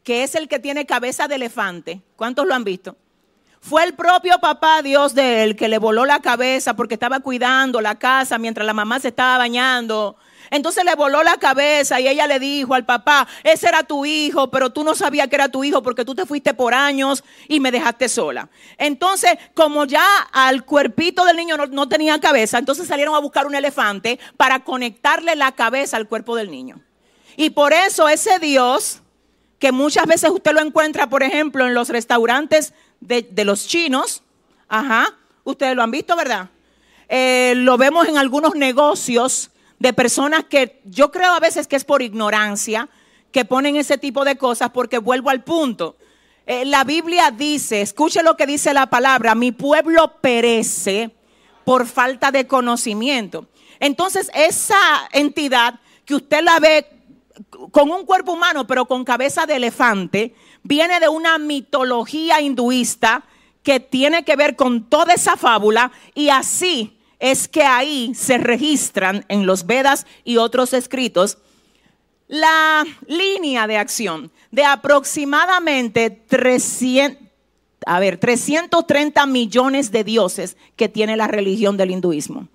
que 0.05 0.23
es 0.23 0.35
el 0.35 0.47
que 0.47 0.59
tiene 0.59 0.85
cabeza 0.85 1.27
de 1.27 1.35
elefante, 1.35 2.01
¿cuántos 2.15 2.47
lo 2.47 2.55
han 2.55 2.63
visto? 2.63 2.95
Fue 3.61 3.83
el 3.83 3.93
propio 3.93 4.39
papá 4.39 4.81
Dios 4.81 5.13
de 5.13 5.43
él 5.43 5.55
que 5.55 5.67
le 5.67 5.79
voló 5.79 6.05
la 6.05 6.21
cabeza 6.21 6.75
porque 6.75 6.93
estaba 6.93 7.19
cuidando 7.19 7.81
la 7.81 7.95
casa 7.95 8.37
mientras 8.37 8.65
la 8.65 8.73
mamá 8.73 8.99
se 8.99 9.09
estaba 9.09 9.37
bañando. 9.37 10.15
Entonces 10.51 10.83
le 10.83 10.95
voló 10.95 11.21
la 11.23 11.37
cabeza 11.37 11.99
y 11.99 12.07
ella 12.07 12.25
le 12.25 12.39
dijo 12.39 12.73
al 12.73 12.85
papá, 12.85 13.27
ese 13.43 13.67
era 13.67 13.83
tu 13.83 14.05
hijo, 14.05 14.49
pero 14.49 14.71
tú 14.71 14.83
no 14.83 14.95
sabías 14.95 15.27
que 15.27 15.35
era 15.35 15.49
tu 15.49 15.63
hijo 15.63 15.83
porque 15.83 16.05
tú 16.05 16.15
te 16.15 16.25
fuiste 16.25 16.53
por 16.53 16.73
años 16.73 17.23
y 17.47 17.59
me 17.59 17.71
dejaste 17.71 18.09
sola. 18.09 18.49
Entonces, 18.77 19.33
como 19.53 19.85
ya 19.85 20.05
al 20.31 20.65
cuerpito 20.65 21.25
del 21.25 21.37
niño 21.37 21.57
no, 21.57 21.67
no 21.67 21.87
tenía 21.87 22.19
cabeza, 22.19 22.57
entonces 22.57 22.87
salieron 22.87 23.13
a 23.13 23.19
buscar 23.19 23.45
un 23.45 23.55
elefante 23.55 24.19
para 24.37 24.63
conectarle 24.63 25.35
la 25.35 25.51
cabeza 25.51 25.97
al 25.97 26.07
cuerpo 26.07 26.35
del 26.35 26.49
niño. 26.49 26.81
Y 27.35 27.51
por 27.51 27.73
eso 27.73 28.09
ese 28.09 28.39
Dios, 28.39 29.01
que 29.59 29.71
muchas 29.71 30.07
veces 30.07 30.31
usted 30.31 30.53
lo 30.53 30.61
encuentra, 30.61 31.09
por 31.09 31.21
ejemplo, 31.21 31.67
en 31.67 31.73
los 31.73 31.89
restaurantes 31.89 32.73
de, 32.99 33.45
los 33.45 33.67
chinos. 33.67 34.23
Ajá. 34.67 35.15
Ustedes 35.43 35.75
lo 35.75 35.83
han 35.83 35.91
visto, 35.91 36.15
¿verdad? 36.15 36.49
Eh, 37.07 37.53
lo 37.55 37.77
vemos 37.77 38.07
en 38.07 38.17
algunos 38.17 38.55
negocios 38.55 39.51
de 39.79 39.93
personas 39.93 40.45
que 40.45 40.81
yo 40.85 41.11
creo 41.11 41.33
a 41.33 41.39
veces 41.39 41.67
que 41.67 41.75
es 41.75 41.85
por 41.85 42.01
ignorancia 42.01 42.89
que 43.31 43.45
ponen 43.45 43.75
ese 43.75 43.97
tipo 43.97 44.25
de 44.25 44.37
cosas 44.37 44.71
porque 44.71 44.97
vuelvo 44.97 45.29
al 45.29 45.43
punto. 45.43 45.97
Eh, 46.45 46.65
la 46.65 46.83
Biblia 46.83 47.31
dice, 47.31 47.81
escuche 47.81 48.23
lo 48.23 48.35
que 48.35 48.47
dice 48.47 48.73
la 48.73 48.87
palabra, 48.87 49.35
mi 49.35 49.51
pueblo 49.51 50.19
perece 50.19 51.11
por 51.63 51.85
falta 51.85 52.31
de 52.31 52.47
conocimiento. 52.47 53.47
Entonces 53.79 54.31
esa 54.33 54.77
entidad 55.11 55.79
que 56.05 56.15
usted 56.15 56.41
la 56.41 56.59
ve 56.59 56.87
con 57.71 57.91
un 57.91 58.05
cuerpo 58.05 58.33
humano 58.33 58.67
pero 58.67 58.85
con 58.85 59.03
cabeza 59.03 59.45
de 59.45 59.55
elefante, 59.55 60.35
viene 60.63 60.99
de 60.99 61.09
una 61.09 61.37
mitología 61.37 62.41
hinduista 62.41 63.23
que 63.63 63.79
tiene 63.79 64.23
que 64.23 64.35
ver 64.35 64.55
con 64.55 64.89
toda 64.89 65.13
esa 65.13 65.37
fábula 65.37 65.91
y 66.15 66.29
así 66.29 66.97
es 67.19 67.47
que 67.47 67.63
ahí 67.63 68.13
se 68.15 68.37
registran 68.37 69.25
en 69.27 69.45
los 69.45 69.65
Vedas 69.65 70.07
y 70.23 70.37
otros 70.37 70.73
escritos 70.73 71.37
la 72.29 72.85
línea 73.07 73.67
de 73.67 73.77
acción 73.77 74.31
de 74.51 74.63
aproximadamente 74.63 76.09
300, 76.09 77.27
a 77.85 77.99
ver, 77.99 78.17
330 78.17 79.25
millones 79.25 79.91
de 79.91 80.03
dioses 80.03 80.55
que 80.75 80.87
tiene 80.87 81.17
la 81.17 81.27
religión 81.27 81.75
del 81.75 81.91
hinduismo. 81.91 82.47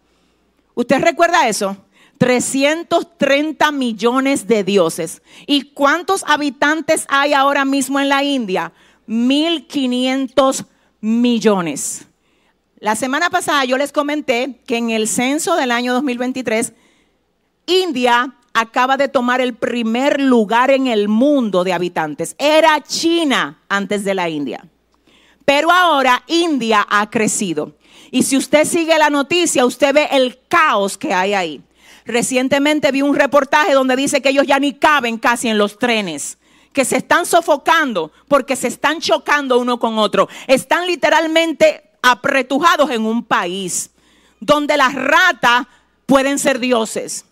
¿Usted 0.75 1.01
recuerda 1.01 1.49
eso? 1.49 1.77
330 2.19 3.73
millones 3.73 4.47
de 4.47 4.65
dioses. 4.65 5.23
¿Y 5.47 5.63
cuántos 5.73 6.25
habitantes 6.27 7.07
hay 7.09 7.33
ahora 7.33 7.65
mismo 7.65 8.01
en 8.01 8.09
la 8.09 8.23
India? 8.23 8.73
1.500 9.09 10.67
millones. 11.01 12.07
La 12.79 12.97
semana 12.97 13.31
pasada 13.31 13.65
yo 13.65 13.79
les 13.79 13.93
comenté 13.93 14.61
que 14.67 14.77
en 14.77 14.91
el 14.91 15.09
censo 15.09 15.57
del 15.57 15.71
año 15.71 15.93
2023, 15.95 16.73
India 17.67 18.35
acaba 18.53 18.97
de 18.97 19.09
tomar 19.09 19.41
el 19.41 19.55
primer 19.55 20.21
lugar 20.21 20.71
en 20.71 20.87
el 20.87 21.09
mundo 21.09 21.65
de 21.65 21.73
habitantes. 21.73 22.37
Era 22.39 22.81
China 22.83 23.63
antes 23.69 24.05
de 24.05 24.15
la 24.15 24.29
India. 24.29 24.65
Pero 25.45 25.71
ahora 25.71 26.23
India 26.27 26.87
ha 26.89 27.11
crecido. 27.11 27.75
Y 28.11 28.23
si 28.23 28.37
usted 28.37 28.65
sigue 28.65 28.97
la 28.97 29.11
noticia, 29.11 29.67
usted 29.67 29.93
ve 29.93 30.09
el 30.13 30.39
caos 30.49 30.97
que 30.97 31.13
hay 31.13 31.35
ahí. 31.35 31.63
Recientemente 32.07 32.93
vi 32.93 33.03
un 33.03 33.15
reportaje 33.15 33.73
donde 33.73 33.97
dice 33.97 34.21
que 34.21 34.29
ellos 34.29 34.47
ya 34.47 34.59
ni 34.59 34.75
caben 34.75 35.19
casi 35.19 35.49
en 35.49 35.59
los 35.59 35.79
trenes, 35.79 36.39
que 36.73 36.85
se 36.85 36.97
están 36.97 37.25
sofocando 37.25 38.13
porque 38.29 38.57
se 38.57 38.69
están 38.69 39.01
chocando 39.01 39.59
uno 39.59 39.79
con 39.79 39.99
otro. 39.99 40.29
Están 40.47 40.87
literalmente 40.87 41.91
apretujados 42.03 42.91
en 42.91 43.07
un 43.07 43.25
país 43.25 43.91
donde 44.39 44.77
las 44.77 44.95
ratas 44.95 45.67
pueden 46.05 46.39
ser 46.39 46.59
dioses 46.59 47.25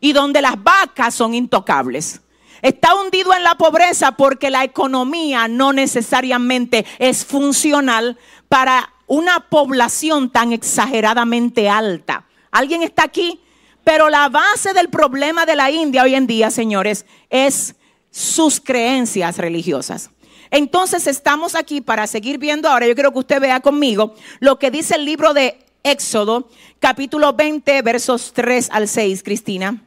y 0.00 0.12
donde 0.12 0.40
las 0.40 0.62
vacas 0.62 1.14
son 1.14 1.34
intocables. 1.34 2.20
Está 2.60 2.94
hundido 2.94 3.34
en 3.34 3.42
la 3.42 3.56
pobreza 3.56 4.12
porque 4.12 4.48
la 4.48 4.62
economía 4.62 5.48
no 5.48 5.72
necesariamente 5.72 6.86
es 7.00 7.24
funcional 7.24 8.16
para 8.48 8.92
una 9.08 9.48
población 9.48 10.30
tan 10.30 10.52
exageradamente 10.52 11.68
alta. 11.68 12.24
¿Alguien 12.52 12.84
está 12.84 13.02
aquí? 13.02 13.41
Pero 13.84 14.08
la 14.10 14.28
base 14.28 14.72
del 14.72 14.88
problema 14.88 15.46
de 15.46 15.56
la 15.56 15.70
India 15.70 16.02
hoy 16.02 16.14
en 16.14 16.26
día, 16.26 16.50
señores, 16.50 17.04
es 17.30 17.74
sus 18.10 18.60
creencias 18.60 19.38
religiosas. 19.38 20.10
Entonces 20.50 21.06
estamos 21.06 21.54
aquí 21.54 21.80
para 21.80 22.06
seguir 22.06 22.38
viendo 22.38 22.68
ahora, 22.68 22.86
yo 22.86 22.94
quiero 22.94 23.12
que 23.12 23.20
usted 23.20 23.40
vea 23.40 23.60
conmigo 23.60 24.14
lo 24.38 24.58
que 24.58 24.70
dice 24.70 24.96
el 24.96 25.04
libro 25.06 25.32
de 25.32 25.58
Éxodo, 25.82 26.48
capítulo 26.78 27.32
20, 27.32 27.80
versos 27.82 28.32
3 28.34 28.68
al 28.70 28.86
6, 28.86 29.22
Cristina. 29.22 29.82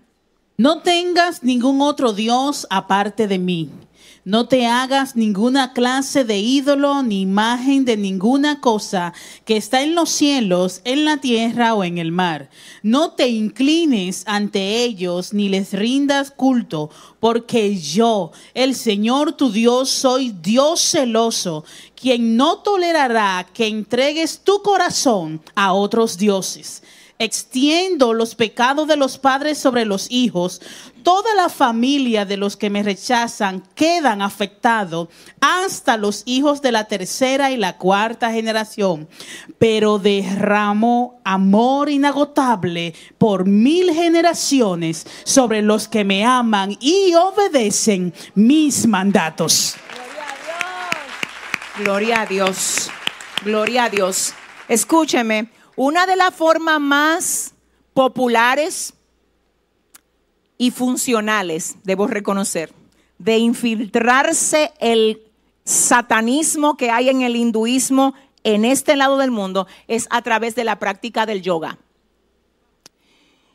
No 0.58 0.82
tengas 0.82 1.44
ningún 1.44 1.82
otro 1.82 2.14
Dios 2.14 2.66
aparte 2.70 3.28
de 3.28 3.38
mí. 3.38 3.70
No 4.28 4.48
te 4.48 4.66
hagas 4.66 5.16
ninguna 5.16 5.72
clase 5.72 6.24
de 6.24 6.40
ídolo 6.40 7.04
ni 7.04 7.22
imagen 7.22 7.86
de 7.86 7.96
ninguna 7.96 8.60
cosa 8.60 9.14
que 9.46 9.56
está 9.56 9.84
en 9.84 9.94
los 9.94 10.10
cielos, 10.10 10.82
en 10.84 11.06
la 11.06 11.18
tierra 11.18 11.76
o 11.76 11.84
en 11.84 12.00
el 12.00 12.12
mar. 12.12 12.50
No 12.82 13.12
te 13.12 13.28
inclines 13.28 14.24
ante 14.26 14.84
ellos 14.84 15.32
ni 15.32 15.48
les 15.48 15.74
rindas 15.74 16.32
culto, 16.32 16.90
porque 17.20 17.78
yo, 17.78 18.32
el 18.56 18.74
Señor 18.74 19.34
tu 19.34 19.52
Dios, 19.52 19.92
soy 19.92 20.32
Dios 20.32 20.82
celoso, 20.82 21.64
quien 21.96 22.36
no 22.36 22.58
tolerará 22.58 23.46
que 23.54 23.68
entregues 23.68 24.40
tu 24.40 24.64
corazón 24.64 25.40
a 25.54 25.72
otros 25.74 26.18
dioses 26.18 26.82
extiendo 27.18 28.14
los 28.14 28.36
pecados 28.36 28.88
de 28.88 28.98
los 28.98 29.18
padres 29.18 29.58
sobre 29.58 29.86
los 29.86 30.08
hijos, 30.12 30.62
toda 31.04 31.34
la 31.36 31.50
familia 31.50 32.26
de 32.26 32.36
los 32.36 32.58
que 32.58 32.70
me 32.70 32.84
rechazan 32.84 33.64
quedan 33.76 34.22
afectados 34.22 35.10
hasta 35.40 35.98
los 35.98 36.24
hijos 36.26 36.62
de 36.62 36.72
la 36.72 36.86
tercera 36.86 37.52
y 37.52 37.58
la 37.58 37.78
cuarta 37.78 38.32
generación. 38.32 39.08
Pero 39.60 40.00
derramo 40.00 41.22
amor 41.24 41.90
inagotable 41.90 42.94
por 43.18 43.46
mil 43.46 43.94
generaciones 43.94 45.06
sobre 45.24 45.62
los 45.62 45.88
que 45.88 46.04
me 46.04 46.26
aman 46.26 46.76
y 46.80 47.14
obedecen 47.14 48.14
mis 48.34 48.88
mandatos. 48.88 49.76
Gloria 51.78 52.22
a 52.22 52.26
Dios. 52.26 52.90
Gloria 53.44 53.86
a 53.86 53.90
Dios. 53.90 54.34
Escúcheme, 54.68 55.50
una 55.76 56.06
de 56.06 56.16
las 56.16 56.34
formas 56.34 56.80
más 56.80 57.54
populares 57.94 58.94
y 60.58 60.72
funcionales, 60.72 61.76
debo 61.84 62.08
reconocer, 62.08 62.74
de 63.18 63.38
infiltrarse 63.38 64.74
el 64.80 65.22
satanismo 65.64 66.78
que 66.78 66.92
hay 66.92 67.10
en 67.10 67.22
el 67.22 67.36
hinduismo 67.36 68.14
en 68.44 68.64
este 68.64 68.96
lado 68.96 69.18
del 69.18 69.32
mundo 69.32 69.68
es 69.88 70.08
a 70.12 70.22
través 70.22 70.56
de 70.56 70.64
la 70.64 70.78
práctica 70.78 71.26
del 71.26 71.42
yoga. 71.42 71.80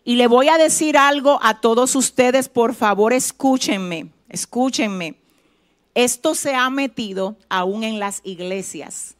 Y 0.04 0.16
le 0.16 0.26
voy 0.26 0.48
a 0.48 0.58
decir 0.58 0.98
algo 0.98 1.38
a 1.42 1.60
todos 1.60 1.94
ustedes, 1.94 2.48
por 2.48 2.74
favor, 2.74 3.12
escúchenme, 3.12 4.10
escúchenme. 4.28 5.14
Esto 5.94 6.34
se 6.34 6.54
ha 6.54 6.68
metido 6.70 7.36
aún 7.48 7.84
en 7.84 8.00
las 8.00 8.20
iglesias. 8.24 9.14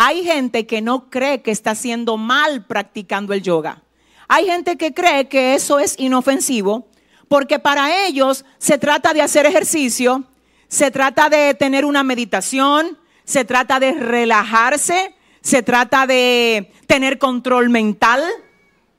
Hay 0.00 0.22
gente 0.24 0.64
que 0.64 0.80
no 0.80 1.10
cree 1.10 1.42
que 1.42 1.50
está 1.50 1.72
haciendo 1.72 2.16
mal 2.16 2.64
practicando 2.64 3.34
el 3.34 3.42
yoga. 3.42 3.82
Hay 4.28 4.46
gente 4.46 4.76
que 4.76 4.94
cree 4.94 5.28
que 5.28 5.54
eso 5.54 5.80
es 5.80 5.98
inofensivo 5.98 6.86
porque 7.26 7.58
para 7.58 8.06
ellos 8.06 8.44
se 8.58 8.78
trata 8.78 9.12
de 9.12 9.22
hacer 9.22 9.44
ejercicio, 9.44 10.22
se 10.68 10.92
trata 10.92 11.28
de 11.28 11.52
tener 11.54 11.84
una 11.84 12.04
meditación, 12.04 12.96
se 13.24 13.44
trata 13.44 13.80
de 13.80 13.92
relajarse, 13.92 15.16
se 15.40 15.64
trata 15.64 16.06
de 16.06 16.72
tener 16.86 17.18
control 17.18 17.68
mental, 17.68 18.22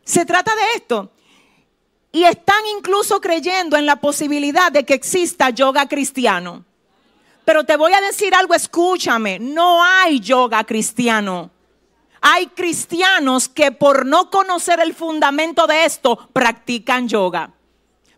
se 0.04 0.26
trata 0.26 0.54
de 0.54 0.62
esto. 0.76 1.12
Y 2.12 2.24
están 2.24 2.62
incluso 2.78 3.22
creyendo 3.22 3.78
en 3.78 3.86
la 3.86 4.02
posibilidad 4.02 4.70
de 4.70 4.84
que 4.84 4.96
exista 4.96 5.50
yoga 5.50 5.88
cristiano. 5.88 6.66
Pero 7.50 7.64
te 7.64 7.78
voy 7.78 7.92
a 7.94 8.02
decir 8.02 8.36
algo, 8.36 8.54
escúchame, 8.54 9.40
no 9.40 9.84
hay 9.84 10.20
yoga 10.20 10.64
cristiano. 10.64 11.50
Hay 12.22 12.46
cristianos 12.46 13.50
que 13.50 13.72
por 13.72 14.06
no 14.06 14.30
conocer 14.30 14.80
el 14.80 14.94
fundamento 14.94 15.66
de 15.66 15.84
esto 15.84 16.30
practican 16.32 17.08
yoga. 17.08 17.52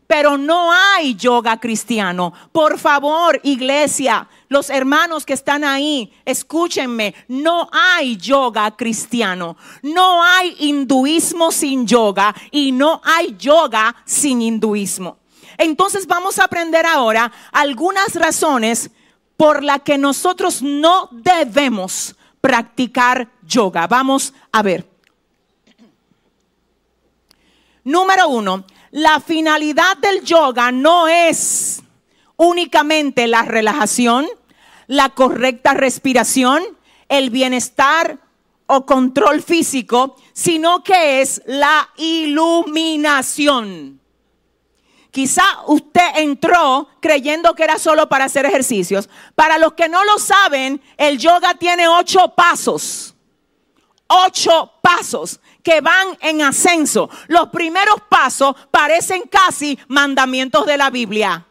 Pero 0.05 0.38
no 0.38 0.73
hay 0.73 1.15
yoga 1.15 1.57
cristiano. 1.61 2.34
Por 2.51 2.77
favor, 2.77 3.39
iglesia, 3.43 4.27
los 4.49 4.69
hermanos 4.69 5.25
que 5.25 5.32
están 5.32 5.63
ahí, 5.63 6.11
escúchenme, 6.25 7.15
no 7.29 7.69
hay 7.71 8.17
yoga 8.17 8.69
cristiano. 8.75 9.55
No 9.82 10.21
hay 10.21 10.57
hinduismo 10.59 11.53
sin 11.53 11.88
yoga 11.88 12.36
y 12.51 12.73
no 12.73 12.99
hay 13.05 13.38
yoga 13.38 13.95
sin 14.03 14.41
hinduismo. 14.41 15.19
Entonces 15.57 16.05
vamos 16.05 16.38
a 16.38 16.43
aprender 16.43 16.86
ahora 16.86 17.32
algunas 17.53 18.13
razones 18.15 18.91
por 19.41 19.63
la 19.63 19.79
que 19.79 19.97
nosotros 19.97 20.61
no 20.61 21.09
debemos 21.11 22.15
practicar 22.41 23.27
yoga. 23.41 23.87
Vamos 23.87 24.35
a 24.51 24.61
ver. 24.61 24.87
Número 27.83 28.27
uno, 28.27 28.65
la 28.91 29.19
finalidad 29.19 29.97
del 29.97 30.23
yoga 30.23 30.71
no 30.71 31.07
es 31.07 31.81
únicamente 32.37 33.25
la 33.25 33.41
relajación, 33.41 34.27
la 34.85 35.09
correcta 35.09 35.73
respiración, 35.73 36.61
el 37.09 37.31
bienestar 37.31 38.19
o 38.67 38.85
control 38.85 39.41
físico, 39.41 40.17
sino 40.33 40.83
que 40.83 41.21
es 41.21 41.41
la 41.47 41.89
iluminación. 41.97 44.01
Quizá 45.12 45.43
usted 45.68 46.07
entró 46.16 46.88
creyendo 47.01 47.53
que 47.53 47.64
era 47.64 47.78
solo 47.78 48.07
para 48.07 48.26
hacer 48.26 48.45
ejercicios. 48.45 49.09
Para 49.36 49.57
los 49.57 49.74
que 49.74 49.89
no 49.89 50.03
lo 50.05 50.18
saben, 50.18 50.82
el 50.97 51.18
yoga 51.18 51.53
tiene 51.55 51.88
ocho 51.89 52.30
pasos. 52.30 53.14
Ocho 54.07 54.72
pasos 54.82 55.41
que 55.62 55.82
van 55.82 56.18
en 56.22 56.41
ascenso. 56.41 57.09
Los 57.28 57.49
primeros 57.49 57.95
pasos 58.09 58.55
parecen 58.72 59.24
casi 59.30 59.78
mandamientos 59.89 60.66
de 60.66 60.78
la 60.78 60.89
Biblia. 60.89 61.45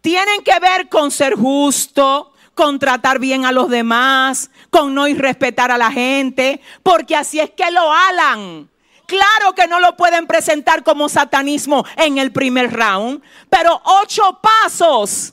Tienen 0.00 0.44
que 0.44 0.58
ver 0.60 0.88
con 0.88 1.10
ser 1.10 1.34
justo, 1.34 2.32
con 2.54 2.78
tratar 2.78 3.18
bien 3.18 3.44
a 3.44 3.50
los 3.50 3.68
demás, 3.68 4.50
con 4.70 4.94
no 4.94 5.08
irrespetar 5.08 5.72
a 5.72 5.78
la 5.78 5.90
gente, 5.90 6.60
porque 6.84 7.16
así 7.16 7.40
es 7.40 7.50
que 7.50 7.72
lo 7.72 7.92
alan. 7.92 8.70
Claro 9.06 9.54
que 9.54 9.68
no 9.68 9.80
lo 9.80 9.96
pueden 9.96 10.26
presentar 10.26 10.82
como 10.82 11.08
satanismo 11.08 11.84
en 11.96 12.18
el 12.18 12.32
primer 12.32 12.72
round, 12.72 13.22
pero 13.48 13.80
ocho 14.02 14.40
pasos, 14.42 15.32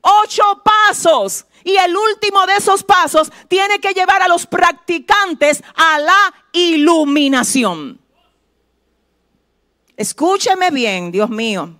ocho 0.00 0.62
pasos. 0.64 1.46
Y 1.62 1.76
el 1.76 1.94
último 1.94 2.46
de 2.46 2.56
esos 2.56 2.82
pasos 2.82 3.30
tiene 3.48 3.78
que 3.80 3.92
llevar 3.92 4.22
a 4.22 4.28
los 4.28 4.46
practicantes 4.46 5.62
a 5.74 5.98
la 5.98 6.34
iluminación. 6.52 8.00
Escúcheme 9.96 10.70
bien, 10.70 11.12
Dios 11.12 11.28
mío. 11.28 11.76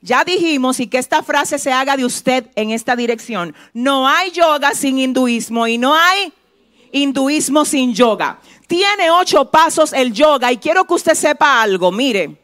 Ya 0.00 0.24
dijimos 0.24 0.78
y 0.78 0.86
que 0.86 0.98
esta 0.98 1.24
frase 1.24 1.58
se 1.58 1.72
haga 1.72 1.96
de 1.96 2.04
usted 2.04 2.48
en 2.54 2.70
esta 2.70 2.94
dirección. 2.94 3.56
No 3.72 4.06
hay 4.06 4.30
yoga 4.30 4.74
sin 4.74 4.98
hinduismo 4.98 5.66
y 5.66 5.76
no 5.76 5.96
hay 5.96 6.32
hinduismo 6.92 7.64
sin 7.64 7.92
yoga. 7.92 8.38
Tiene 8.68 9.10
ocho 9.10 9.50
pasos 9.50 9.94
el 9.94 10.12
yoga 10.12 10.52
y 10.52 10.58
quiero 10.58 10.84
que 10.84 10.92
usted 10.94 11.14
sepa 11.14 11.62
algo. 11.62 11.90
Mire, 11.90 12.36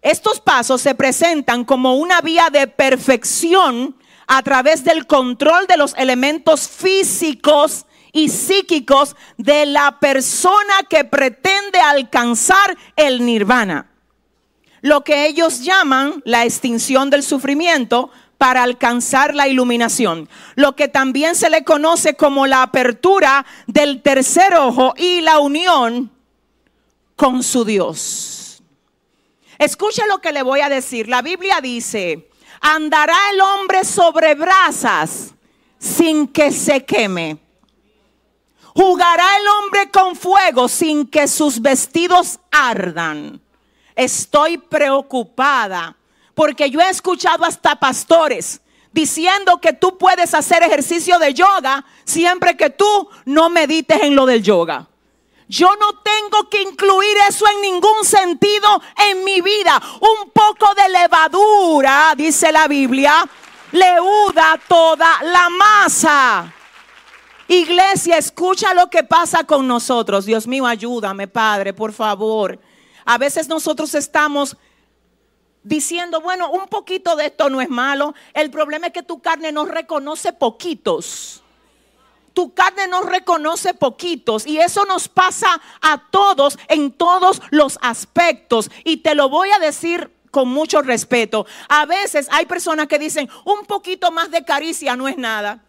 estos 0.00 0.40
pasos 0.40 0.80
se 0.80 0.94
presentan 0.94 1.64
como 1.64 1.96
una 1.96 2.20
vía 2.20 2.50
de 2.52 2.68
perfección 2.68 3.96
a 4.28 4.42
través 4.42 4.84
del 4.84 5.08
control 5.08 5.66
de 5.66 5.76
los 5.76 5.92
elementos 5.98 6.68
físicos 6.68 7.84
y 8.12 8.28
psíquicos 8.28 9.16
de 9.36 9.66
la 9.66 9.98
persona 9.98 10.84
que 10.88 11.04
pretende 11.04 11.80
alcanzar 11.80 12.78
el 12.94 13.26
nirvana. 13.26 13.90
Lo 14.82 15.02
que 15.02 15.26
ellos 15.26 15.62
llaman 15.62 16.22
la 16.24 16.44
extinción 16.44 17.10
del 17.10 17.24
sufrimiento 17.24 18.10
para 18.44 18.62
alcanzar 18.62 19.34
la 19.34 19.48
iluminación, 19.48 20.28
lo 20.54 20.76
que 20.76 20.86
también 20.86 21.34
se 21.34 21.48
le 21.48 21.64
conoce 21.64 22.14
como 22.14 22.46
la 22.46 22.60
apertura 22.60 23.46
del 23.66 24.02
tercer 24.02 24.54
ojo 24.56 24.92
y 24.98 25.22
la 25.22 25.38
unión 25.38 26.12
con 27.16 27.42
su 27.42 27.64
Dios. 27.64 28.62
Escuche 29.56 30.02
lo 30.06 30.18
que 30.20 30.30
le 30.30 30.42
voy 30.42 30.60
a 30.60 30.68
decir. 30.68 31.08
La 31.08 31.22
Biblia 31.22 31.62
dice, 31.62 32.28
andará 32.60 33.16
el 33.32 33.40
hombre 33.40 33.82
sobre 33.82 34.34
brasas 34.34 35.32
sin 35.78 36.28
que 36.28 36.52
se 36.52 36.84
queme. 36.84 37.38
Jugará 38.74 39.24
el 39.38 39.46
hombre 39.48 39.90
con 39.90 40.14
fuego 40.16 40.68
sin 40.68 41.06
que 41.06 41.28
sus 41.28 41.62
vestidos 41.62 42.38
ardan. 42.50 43.40
Estoy 43.96 44.58
preocupada 44.58 45.96
porque 46.34 46.70
yo 46.70 46.80
he 46.80 46.88
escuchado 46.88 47.44
hasta 47.44 47.76
pastores 47.76 48.60
diciendo 48.92 49.60
que 49.60 49.72
tú 49.72 49.98
puedes 49.98 50.34
hacer 50.34 50.62
ejercicio 50.62 51.18
de 51.18 51.34
yoga 51.34 51.84
siempre 52.04 52.56
que 52.56 52.70
tú 52.70 53.08
no 53.24 53.50
medites 53.50 54.02
en 54.02 54.14
lo 54.14 54.24
del 54.24 54.42
yoga. 54.42 54.88
Yo 55.48 55.68
no 55.78 56.00
tengo 56.00 56.48
que 56.48 56.62
incluir 56.62 57.16
eso 57.28 57.44
en 57.48 57.60
ningún 57.60 58.04
sentido 58.04 58.82
en 59.10 59.24
mi 59.24 59.40
vida. 59.40 59.80
Un 60.00 60.30
poco 60.30 60.72
de 60.74 60.88
levadura, 60.88 62.14
dice 62.16 62.50
la 62.50 62.66
Biblia, 62.66 63.28
leuda 63.72 64.58
toda 64.66 65.22
la 65.22 65.50
masa. 65.50 66.54
Iglesia, 67.48 68.16
escucha 68.16 68.72
lo 68.72 68.88
que 68.88 69.04
pasa 69.04 69.44
con 69.44 69.66
nosotros. 69.66 70.24
Dios 70.24 70.46
mío, 70.46 70.66
ayúdame, 70.66 71.28
Padre, 71.28 71.74
por 71.74 71.92
favor. 71.92 72.58
A 73.04 73.18
veces 73.18 73.48
nosotros 73.48 73.94
estamos 73.94 74.56
diciendo, 75.64 76.20
bueno, 76.20 76.50
un 76.50 76.68
poquito 76.68 77.16
de 77.16 77.26
esto 77.26 77.50
no 77.50 77.60
es 77.60 77.68
malo. 77.68 78.14
El 78.34 78.50
problema 78.50 78.86
es 78.86 78.92
que 78.92 79.02
tu 79.02 79.20
carne 79.20 79.50
no 79.50 79.64
reconoce 79.64 80.32
poquitos. 80.32 81.42
Tu 82.34 82.52
carne 82.52 82.86
no 82.88 83.02
reconoce 83.02 83.74
poquitos 83.74 84.46
y 84.46 84.58
eso 84.58 84.84
nos 84.84 85.08
pasa 85.08 85.60
a 85.80 86.10
todos 86.10 86.58
en 86.68 86.92
todos 86.92 87.40
los 87.50 87.78
aspectos. 87.80 88.70
Y 88.84 88.98
te 88.98 89.14
lo 89.14 89.28
voy 89.28 89.50
a 89.50 89.58
decir 89.58 90.12
con 90.30 90.48
mucho 90.48 90.82
respeto. 90.82 91.46
A 91.68 91.86
veces 91.86 92.28
hay 92.30 92.44
personas 92.44 92.88
que 92.88 92.98
dicen, 92.98 93.30
un 93.44 93.64
poquito 93.66 94.10
más 94.10 94.30
de 94.32 94.44
caricia 94.44 94.96
no 94.96 95.06
es 95.06 95.16
nada. 95.16 95.62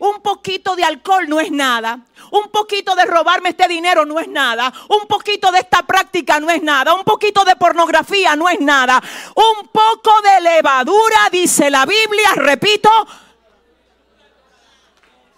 Un 0.00 0.22
poquito 0.22 0.74
de 0.76 0.82
alcohol 0.82 1.28
no 1.28 1.40
es 1.40 1.50
nada. 1.50 2.00
Un 2.30 2.48
poquito 2.48 2.94
de 2.94 3.04
robarme 3.04 3.50
este 3.50 3.68
dinero 3.68 4.06
no 4.06 4.18
es 4.18 4.28
nada. 4.28 4.72
Un 4.88 5.06
poquito 5.06 5.52
de 5.52 5.58
esta 5.58 5.82
práctica 5.82 6.40
no 6.40 6.48
es 6.48 6.62
nada. 6.62 6.94
Un 6.94 7.04
poquito 7.04 7.44
de 7.44 7.54
pornografía 7.54 8.34
no 8.34 8.48
es 8.48 8.58
nada. 8.60 9.02
Un 9.34 9.68
poco 9.68 10.12
de 10.22 10.40
levadura, 10.40 11.28
dice 11.30 11.68
la 11.68 11.84
Biblia, 11.84 12.30
repito, 12.36 12.90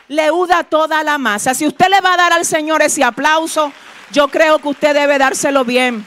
leuda 0.07 0.63
toda 0.63 1.03
la 1.03 1.19
masa. 1.19 1.55
Si 1.55 1.67
usted 1.67 1.89
le 1.89 2.01
va 2.01 2.15
a 2.15 2.19
dar 2.19 2.33
al 2.33 2.45
Señor 2.45 2.83
ese 2.83 3.03
aplauso, 3.03 3.73
yo 4.13 4.29
creo 4.29 4.61
que 4.61 4.69
usted 4.69 4.95
debe 4.95 5.19
dárselo 5.19 5.65
bien. 5.65 6.07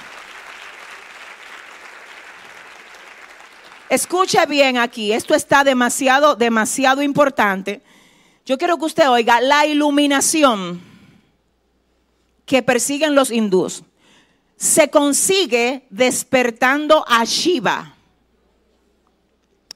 Escuche 3.90 4.46
bien 4.46 4.78
aquí, 4.78 5.12
esto 5.12 5.36
está 5.36 5.66
demasiado, 5.66 6.38
demasiado 6.38 7.02
importante. 7.02 7.82
Yo 8.46 8.60
quiero 8.60 8.78
que 8.78 8.86
usted 8.86 9.10
oiga 9.10 9.42
la 9.42 9.66
iluminación 9.66 10.82
que 12.46 12.62
persiguen 12.62 13.16
los 13.16 13.32
hindús. 13.32 13.84
Se 14.56 14.90
consigue 14.90 15.88
despertando 15.90 17.04
a 17.08 17.26
Shiva. 17.26 17.96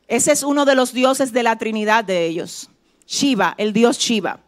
Ese 0.08 0.32
es 0.32 0.44
uno 0.44 0.66
de 0.66 0.76
los 0.76 0.94
dioses 0.94 1.34
de 1.34 1.44
la 1.44 1.58
Trinidad 1.58 2.04
de 2.04 2.28
ellos. 2.28 2.70
Shiva, 3.08 3.56
el 3.58 3.74
dios 3.74 3.98
Shiva. 3.98 4.40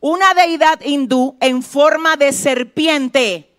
Una 0.00 0.34
deidad 0.34 0.80
hindú 0.82 1.36
en 1.40 1.62
forma 1.62 2.16
de 2.16 2.32
serpiente 2.32 3.50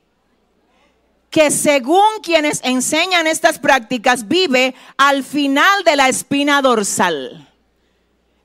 que 1.32 1.50
según 1.50 2.20
quienes 2.22 2.60
enseñan 2.64 3.26
estas 3.26 3.58
prácticas 3.58 4.28
vive 4.28 4.76
al 4.98 5.24
final 5.24 5.84
de 5.84 5.96
la 5.96 6.10
espina 6.10 6.62
dorsal. 6.62 7.48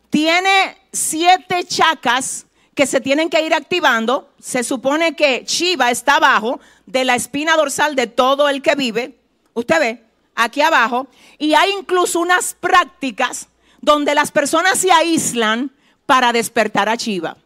Tiene 0.09 0.77
siete 0.97 1.65
chacas 1.65 2.47
que 2.75 2.87
se 2.87 3.01
tienen 3.01 3.31
que 3.31 3.41
ir 3.45 3.55
activando. 3.55 4.31
Se 4.39 4.65
supone 4.65 5.15
que 5.15 5.45
Shiva 5.47 5.91
está 5.91 6.17
abajo 6.17 6.61
de 6.87 7.05
la 7.05 7.15
espina 7.15 7.57
dorsal 7.57 7.95
de 7.95 8.07
todo 8.07 8.49
el 8.49 8.63
que 8.63 8.75
vive. 8.75 9.17
Usted 9.55 9.79
ve, 9.79 10.05
aquí 10.35 10.61
abajo. 10.61 11.07
Y 11.39 11.55
hay 11.55 11.71
incluso 11.73 12.21
unas 12.21 12.55
prácticas 12.55 13.49
donde 13.81 14.15
las 14.15 14.31
personas 14.31 14.79
se 14.79 14.91
aíslan 14.91 15.71
para 16.07 16.33
despertar 16.33 16.89
a 16.89 16.97
Shiva. 16.97 17.37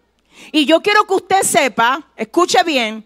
Y 0.53 0.65
yo 0.65 0.81
quiero 0.81 1.07
que 1.07 1.15
usted 1.15 1.43
sepa, 1.43 2.03
escuche 2.17 2.63
bien, 2.65 3.05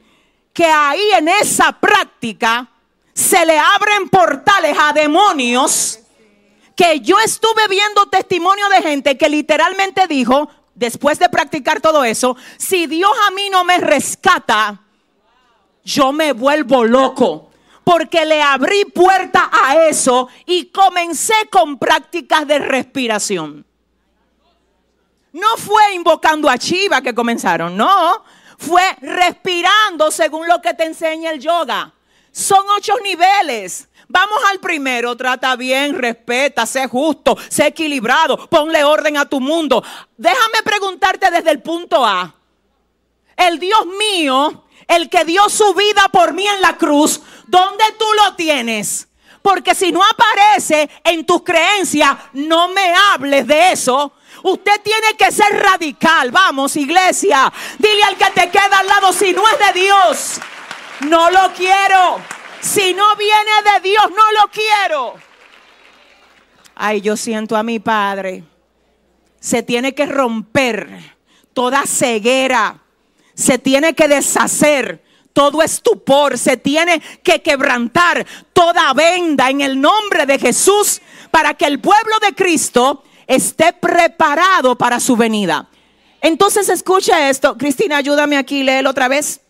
que 0.53 0.67
ahí 0.67 1.11
en 1.19 1.29
esa 1.29 1.73
práctica 1.73 2.71
se 3.13 3.45
le 3.45 3.59
abren 3.59 4.09
portales 4.09 4.77
a 4.81 4.93
demonios 4.93 6.01
que 6.77 7.01
yo 7.01 7.19
estuve 7.21 7.69
viendo 7.69 8.07
testimonio 8.07 8.69
de 8.69 8.83
gente 8.83 9.17
que 9.17 9.29
literalmente 9.29 10.07
dijo, 10.07 10.49
después 10.75 11.19
de 11.19 11.29
practicar 11.29 11.81
todo 11.81 12.05
eso, 12.05 12.37
si 12.57 12.87
Dios 12.87 13.13
a 13.29 13.31
mí 13.33 13.49
no 13.51 13.65
me 13.65 13.79
rescata, 13.79 14.81
yo 15.85 16.13
me 16.13 16.33
vuelvo 16.33 16.85
loco. 16.85 17.51
Porque 17.85 18.25
le 18.25 18.41
abrí 18.41 18.87
puerta 18.87 19.51
a 19.53 19.77
eso 19.87 20.29
y 20.47 20.67
comencé 20.67 21.35
con 21.51 21.79
prácticas 21.79 22.47
de 22.47 22.59
respiración. 22.59 23.67
No 25.33 25.57
fue 25.59 25.93
invocando 25.93 26.49
a 26.49 26.57
Chiva 26.57 27.03
que 27.03 27.15
comenzaron, 27.15 27.77
no. 27.77 28.25
Fue 28.57 28.83
respirando 29.03 30.11
según 30.11 30.49
lo 30.49 30.63
que 30.63 30.73
te 30.73 30.85
enseña 30.85 31.31
el 31.31 31.41
yoga. 31.41 31.93
Son 32.33 32.65
ocho 32.75 32.95
niveles. 33.03 33.89
Vamos 34.15 34.39
al 34.49 34.61
primero, 34.61 35.17
trata 35.17 35.57
bien, 35.57 35.93
respeta, 35.93 36.67
sé 36.67 36.87
justo, 36.87 37.37
sé 37.49 37.67
equilibrado, 37.67 38.49
ponle 38.49 38.85
orden 38.85 39.17
a 39.17 39.29
tu 39.29 39.41
mundo. 39.41 39.83
Déjame 40.17 40.63
preguntarte 40.63 41.33
desde 41.33 41.51
el 41.51 41.61
punto 41.61 42.07
A. 42.07 42.33
El 43.37 43.59
Dios 43.59 43.85
mío, 43.99 44.67
el 44.87 45.11
que 45.11 45.25
dio 45.25 45.49
su 45.49 45.75
vida 45.75 46.09
por 46.13 46.33
mí 46.33 46.47
en 46.47 46.63
la 46.63 46.77
cruz, 46.77 47.23
¿dónde 47.49 47.83
tú 47.99 48.05
lo 48.25 48.37
tienes? 48.37 49.09
Porque 49.43 49.75
si 49.75 49.91
no 49.91 50.01
aparece 50.05 50.89
en 51.03 51.27
tus 51.27 51.43
creencias, 51.43 52.17
no 52.35 52.69
me 52.69 52.95
hables 52.95 53.49
de 53.49 53.73
eso. 53.73 54.13
Usted 54.45 54.81
tiene 54.85 55.17
que 55.19 55.33
ser 55.33 55.61
radical. 55.61 56.31
Vamos, 56.31 56.77
iglesia. 56.77 57.53
Dile 57.79 58.05
al 58.05 58.17
que 58.17 58.31
te 58.31 58.49
queda 58.49 58.79
al 58.79 58.87
lado, 58.87 59.13
si 59.13 59.33
no 59.33 59.43
es 59.49 59.59
de 59.59 59.81
Dios, 59.81 60.41
no 61.01 61.33
lo 61.33 61.53
quiero. 61.53 62.34
Si 62.65 62.95
no 62.95 63.15
viene 63.17 63.51
de 63.73 63.89
Dios, 63.89 64.05
no 64.11 64.41
lo 64.41 64.51
quiero. 64.51 65.15
Ay, 66.75 67.03
yo 67.03 67.15
siento 67.15 67.57
a 67.57 67.63
mi 67.63 67.79
Padre. 67.79 68.43
Se 69.39 69.63
tiene 69.63 69.95
que 69.95 70.07
romper 70.07 71.15
toda 71.53 71.85
ceguera. 71.87 72.81
se 73.35 73.59
tiene 73.59 73.95
que 73.95 74.07
deshacer 74.07 75.03
todo 75.33 75.61
estupor, 75.61 76.39
se 76.39 76.57
tiene 76.57 77.03
que 77.23 77.43
quebrantar 77.43 78.25
toda 78.53 78.95
venda 78.95 79.51
en 79.51 79.61
el 79.61 79.81
nombre 79.81 80.25
de 80.25 80.39
Jesús 80.39 81.03
para 81.33 81.55
que 81.55 81.65
el 81.65 81.81
pueblo 81.81 82.15
de 82.21 82.33
Cristo 82.35 83.03
esté 83.27 83.73
preparado 83.73 84.79
para 84.79 85.01
su 85.01 85.17
venida. 85.17 85.69
Entonces 86.23 86.69
escucha 86.69 87.29
esto, 87.29 87.59
Cristina, 87.59 87.97
ayúdame 87.97 88.37
aquí, 88.37 88.63
léelo 88.63 88.91
otra 88.91 89.09
vez. 89.09 89.41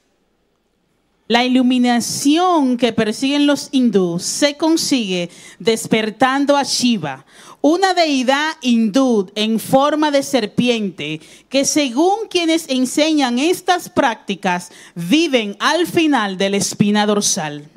La 1.26 1.42
iluminación 1.44 2.76
que 2.76 2.92
persiguen 2.92 3.46
los 3.46 3.68
hindúes 3.72 4.24
se 4.24 4.58
consigue 4.58 5.30
despertando 5.58 6.54
a 6.54 6.64
Shiva, 6.64 7.24
una 7.62 7.94
deidad 7.94 8.56
hindú 8.60 9.30
en 9.34 9.58
forma 9.58 10.10
de 10.10 10.22
serpiente 10.22 11.22
que 11.48 11.64
según 11.64 12.28
quienes 12.28 12.68
enseñan 12.68 13.38
estas 13.38 13.88
prácticas 13.88 14.70
viven 14.94 15.56
al 15.60 15.86
final 15.86 16.36
de 16.36 16.50
la 16.50 16.58
espina 16.58 17.06
dorsal. 17.06 17.70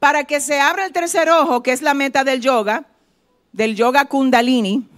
Para 0.00 0.24
que 0.24 0.40
se 0.40 0.58
abra 0.58 0.86
el 0.86 0.92
tercer 0.92 1.30
ojo, 1.30 1.62
que 1.62 1.70
es 1.70 1.82
la 1.82 1.94
meta 1.94 2.24
del 2.24 2.40
yoga, 2.40 2.86
del 3.52 3.76
yoga 3.76 4.06
kundalini 4.06 4.88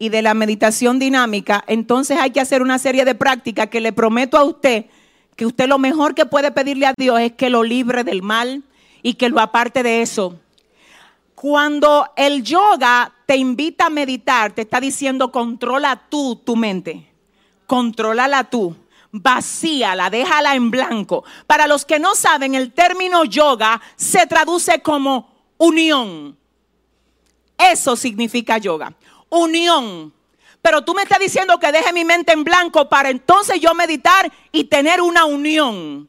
y 0.00 0.08
de 0.08 0.22
la 0.22 0.34
meditación 0.34 0.98
dinámica, 0.98 1.62
entonces 1.68 2.18
hay 2.20 2.32
que 2.32 2.40
hacer 2.40 2.60
una 2.60 2.80
serie 2.80 3.04
de 3.04 3.14
prácticas 3.14 3.68
que 3.68 3.80
le 3.80 3.92
prometo 3.92 4.36
a 4.36 4.42
usted 4.42 4.86
que 5.36 5.46
usted 5.46 5.68
lo 5.68 5.78
mejor 5.78 6.14
que 6.14 6.26
puede 6.26 6.50
pedirle 6.50 6.86
a 6.86 6.94
Dios 6.96 7.20
es 7.20 7.32
que 7.32 7.50
lo 7.50 7.62
libre 7.62 8.02
del 8.02 8.22
mal 8.22 8.64
y 9.02 9.14
que 9.14 9.28
lo 9.28 9.38
aparte 9.40 9.82
de 9.82 10.02
eso. 10.02 10.40
Cuando 11.34 12.08
el 12.16 12.42
yoga 12.42 13.12
te 13.26 13.36
invita 13.36 13.86
a 13.86 13.90
meditar, 13.90 14.52
te 14.52 14.62
está 14.62 14.80
diciendo 14.80 15.30
controla 15.30 16.08
tú 16.08 16.36
tu 16.36 16.56
mente, 16.56 17.06
contrólala 17.66 18.44
tú, 18.44 18.74
vacíala, 19.12 20.08
déjala 20.08 20.54
en 20.54 20.70
blanco. 20.70 21.24
Para 21.46 21.66
los 21.66 21.84
que 21.84 21.98
no 21.98 22.14
saben, 22.14 22.54
el 22.54 22.72
término 22.72 23.24
yoga 23.24 23.82
se 23.96 24.26
traduce 24.26 24.80
como 24.80 25.30
unión. 25.58 26.38
Eso 27.58 27.96
significa 27.96 28.56
yoga, 28.56 28.94
unión. 29.28 30.15
Pero 30.66 30.82
tú 30.82 30.94
me 30.94 31.02
estás 31.02 31.20
diciendo 31.20 31.60
que 31.60 31.70
deje 31.70 31.92
mi 31.92 32.04
mente 32.04 32.32
en 32.32 32.42
blanco 32.42 32.88
para 32.88 33.08
entonces 33.08 33.60
yo 33.60 33.72
meditar 33.72 34.32
y 34.50 34.64
tener 34.64 35.00
una 35.00 35.24
unión 35.24 36.08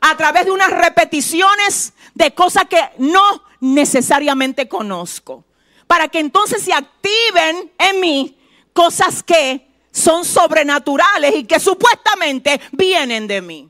a 0.00 0.16
través 0.16 0.44
de 0.44 0.52
unas 0.52 0.70
repeticiones 0.70 1.92
de 2.14 2.32
cosas 2.32 2.66
que 2.66 2.80
no 2.98 3.42
necesariamente 3.58 4.68
conozco. 4.68 5.44
Para 5.88 6.06
que 6.06 6.20
entonces 6.20 6.62
se 6.62 6.72
activen 6.72 7.72
en 7.76 7.98
mí 7.98 8.38
cosas 8.72 9.24
que 9.24 9.66
son 9.90 10.24
sobrenaturales 10.24 11.34
y 11.34 11.42
que 11.42 11.58
supuestamente 11.58 12.60
vienen 12.70 13.26
de 13.26 13.42
mí. 13.42 13.68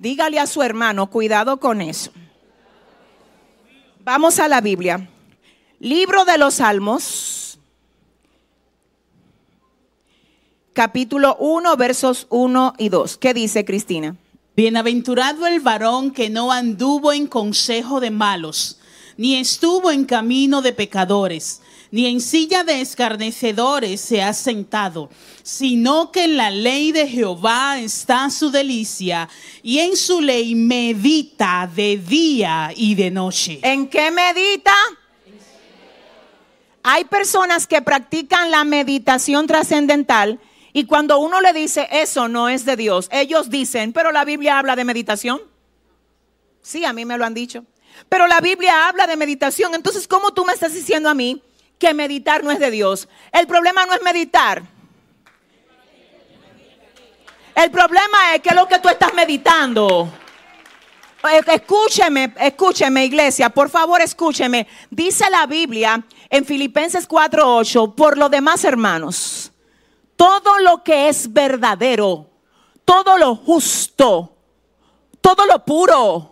Dígale 0.00 0.40
a 0.40 0.48
su 0.48 0.64
hermano, 0.64 1.08
cuidado 1.08 1.60
con 1.60 1.80
eso. 1.80 2.10
Vamos 4.00 4.40
a 4.40 4.48
la 4.48 4.60
Biblia. 4.60 5.08
Libro 5.78 6.24
de 6.24 6.38
los 6.38 6.54
Salmos, 6.54 7.45
capítulo 10.76 11.38
1, 11.40 11.74
versos 11.78 12.26
1 12.28 12.74
y 12.76 12.90
2. 12.90 13.16
¿Qué 13.16 13.32
dice 13.32 13.64
Cristina? 13.64 14.14
Bienaventurado 14.54 15.46
el 15.46 15.60
varón 15.60 16.10
que 16.10 16.28
no 16.28 16.52
anduvo 16.52 17.14
en 17.14 17.26
consejo 17.26 17.98
de 17.98 18.10
malos, 18.10 18.78
ni 19.16 19.36
estuvo 19.36 19.90
en 19.90 20.04
camino 20.04 20.60
de 20.60 20.74
pecadores, 20.74 21.62
ni 21.90 22.04
en 22.04 22.20
silla 22.20 22.62
de 22.62 22.82
escarnecedores 22.82 24.02
se 24.02 24.22
ha 24.22 24.34
sentado, 24.34 25.08
sino 25.42 26.12
que 26.12 26.24
en 26.24 26.36
la 26.36 26.50
ley 26.50 26.92
de 26.92 27.08
Jehová 27.08 27.80
está 27.80 28.28
su 28.28 28.50
delicia, 28.50 29.30
y 29.62 29.78
en 29.78 29.96
su 29.96 30.20
ley 30.20 30.54
medita 30.54 31.70
de 31.74 31.96
día 31.96 32.70
y 32.76 32.94
de 32.96 33.10
noche. 33.10 33.60
¿En 33.62 33.88
qué 33.88 34.10
medita? 34.10 34.74
Hay 36.82 37.04
personas 37.06 37.66
que 37.66 37.80
practican 37.80 38.50
la 38.50 38.64
meditación 38.64 39.46
trascendental 39.46 40.38
y 40.76 40.84
cuando 40.84 41.18
uno 41.20 41.40
le 41.40 41.54
dice 41.54 41.88
eso 41.90 42.28
no 42.28 42.50
es 42.50 42.66
de 42.66 42.76
Dios, 42.76 43.08
ellos 43.10 43.48
dicen, 43.48 43.94
pero 43.94 44.12
la 44.12 44.26
Biblia 44.26 44.58
habla 44.58 44.76
de 44.76 44.84
meditación. 44.84 45.40
Sí, 46.60 46.84
a 46.84 46.92
mí 46.92 47.06
me 47.06 47.16
lo 47.16 47.24
han 47.24 47.32
dicho. 47.32 47.64
Pero 48.10 48.26
la 48.26 48.42
Biblia 48.42 48.86
habla 48.86 49.06
de 49.06 49.16
meditación. 49.16 49.74
Entonces, 49.74 50.06
¿cómo 50.06 50.34
tú 50.34 50.44
me 50.44 50.52
estás 50.52 50.74
diciendo 50.74 51.08
a 51.08 51.14
mí 51.14 51.42
que 51.78 51.94
meditar 51.94 52.44
no 52.44 52.50
es 52.50 52.58
de 52.58 52.70
Dios? 52.70 53.08
El 53.32 53.46
problema 53.46 53.86
no 53.86 53.94
es 53.94 54.02
meditar. 54.02 54.64
El 57.54 57.70
problema 57.70 58.34
es 58.34 58.42
que 58.42 58.54
lo 58.54 58.68
que 58.68 58.78
tú 58.78 58.90
estás 58.90 59.14
meditando. 59.14 60.12
Eh, 61.32 61.40
Escúcheme, 61.54 62.34
escúcheme, 62.38 63.06
iglesia, 63.06 63.48
por 63.48 63.70
favor, 63.70 64.02
escúcheme. 64.02 64.66
Dice 64.90 65.24
la 65.30 65.46
Biblia 65.46 66.04
en 66.28 66.44
Filipenses 66.44 67.08
4:8, 67.08 67.94
por 67.94 68.18
lo 68.18 68.28
demás, 68.28 68.62
hermanos, 68.64 69.52
todo 70.16 70.58
lo 70.60 70.82
que 70.82 71.08
es 71.08 71.32
verdadero, 71.32 72.26
todo 72.84 73.18
lo 73.18 73.36
justo, 73.36 74.32
todo 75.20 75.46
lo 75.46 75.64
puro, 75.64 76.30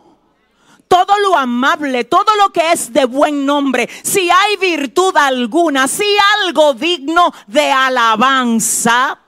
todo 0.89 1.19
lo 1.19 1.37
amable, 1.37 2.05
todo 2.05 2.35
lo 2.37 2.53
que 2.53 2.73
es 2.73 2.93
de 2.93 3.05
buen 3.05 3.45
nombre, 3.45 3.89
si 4.03 4.31
hay 4.31 4.57
virtud 4.57 5.17
alguna, 5.17 5.89
si 5.89 6.07
algo 6.43 6.75
digno 6.75 7.33
de 7.47 7.71
alabanza, 7.71 9.21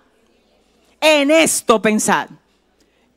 en 1.01 1.31
esto 1.31 1.81
pensad. 1.81 2.29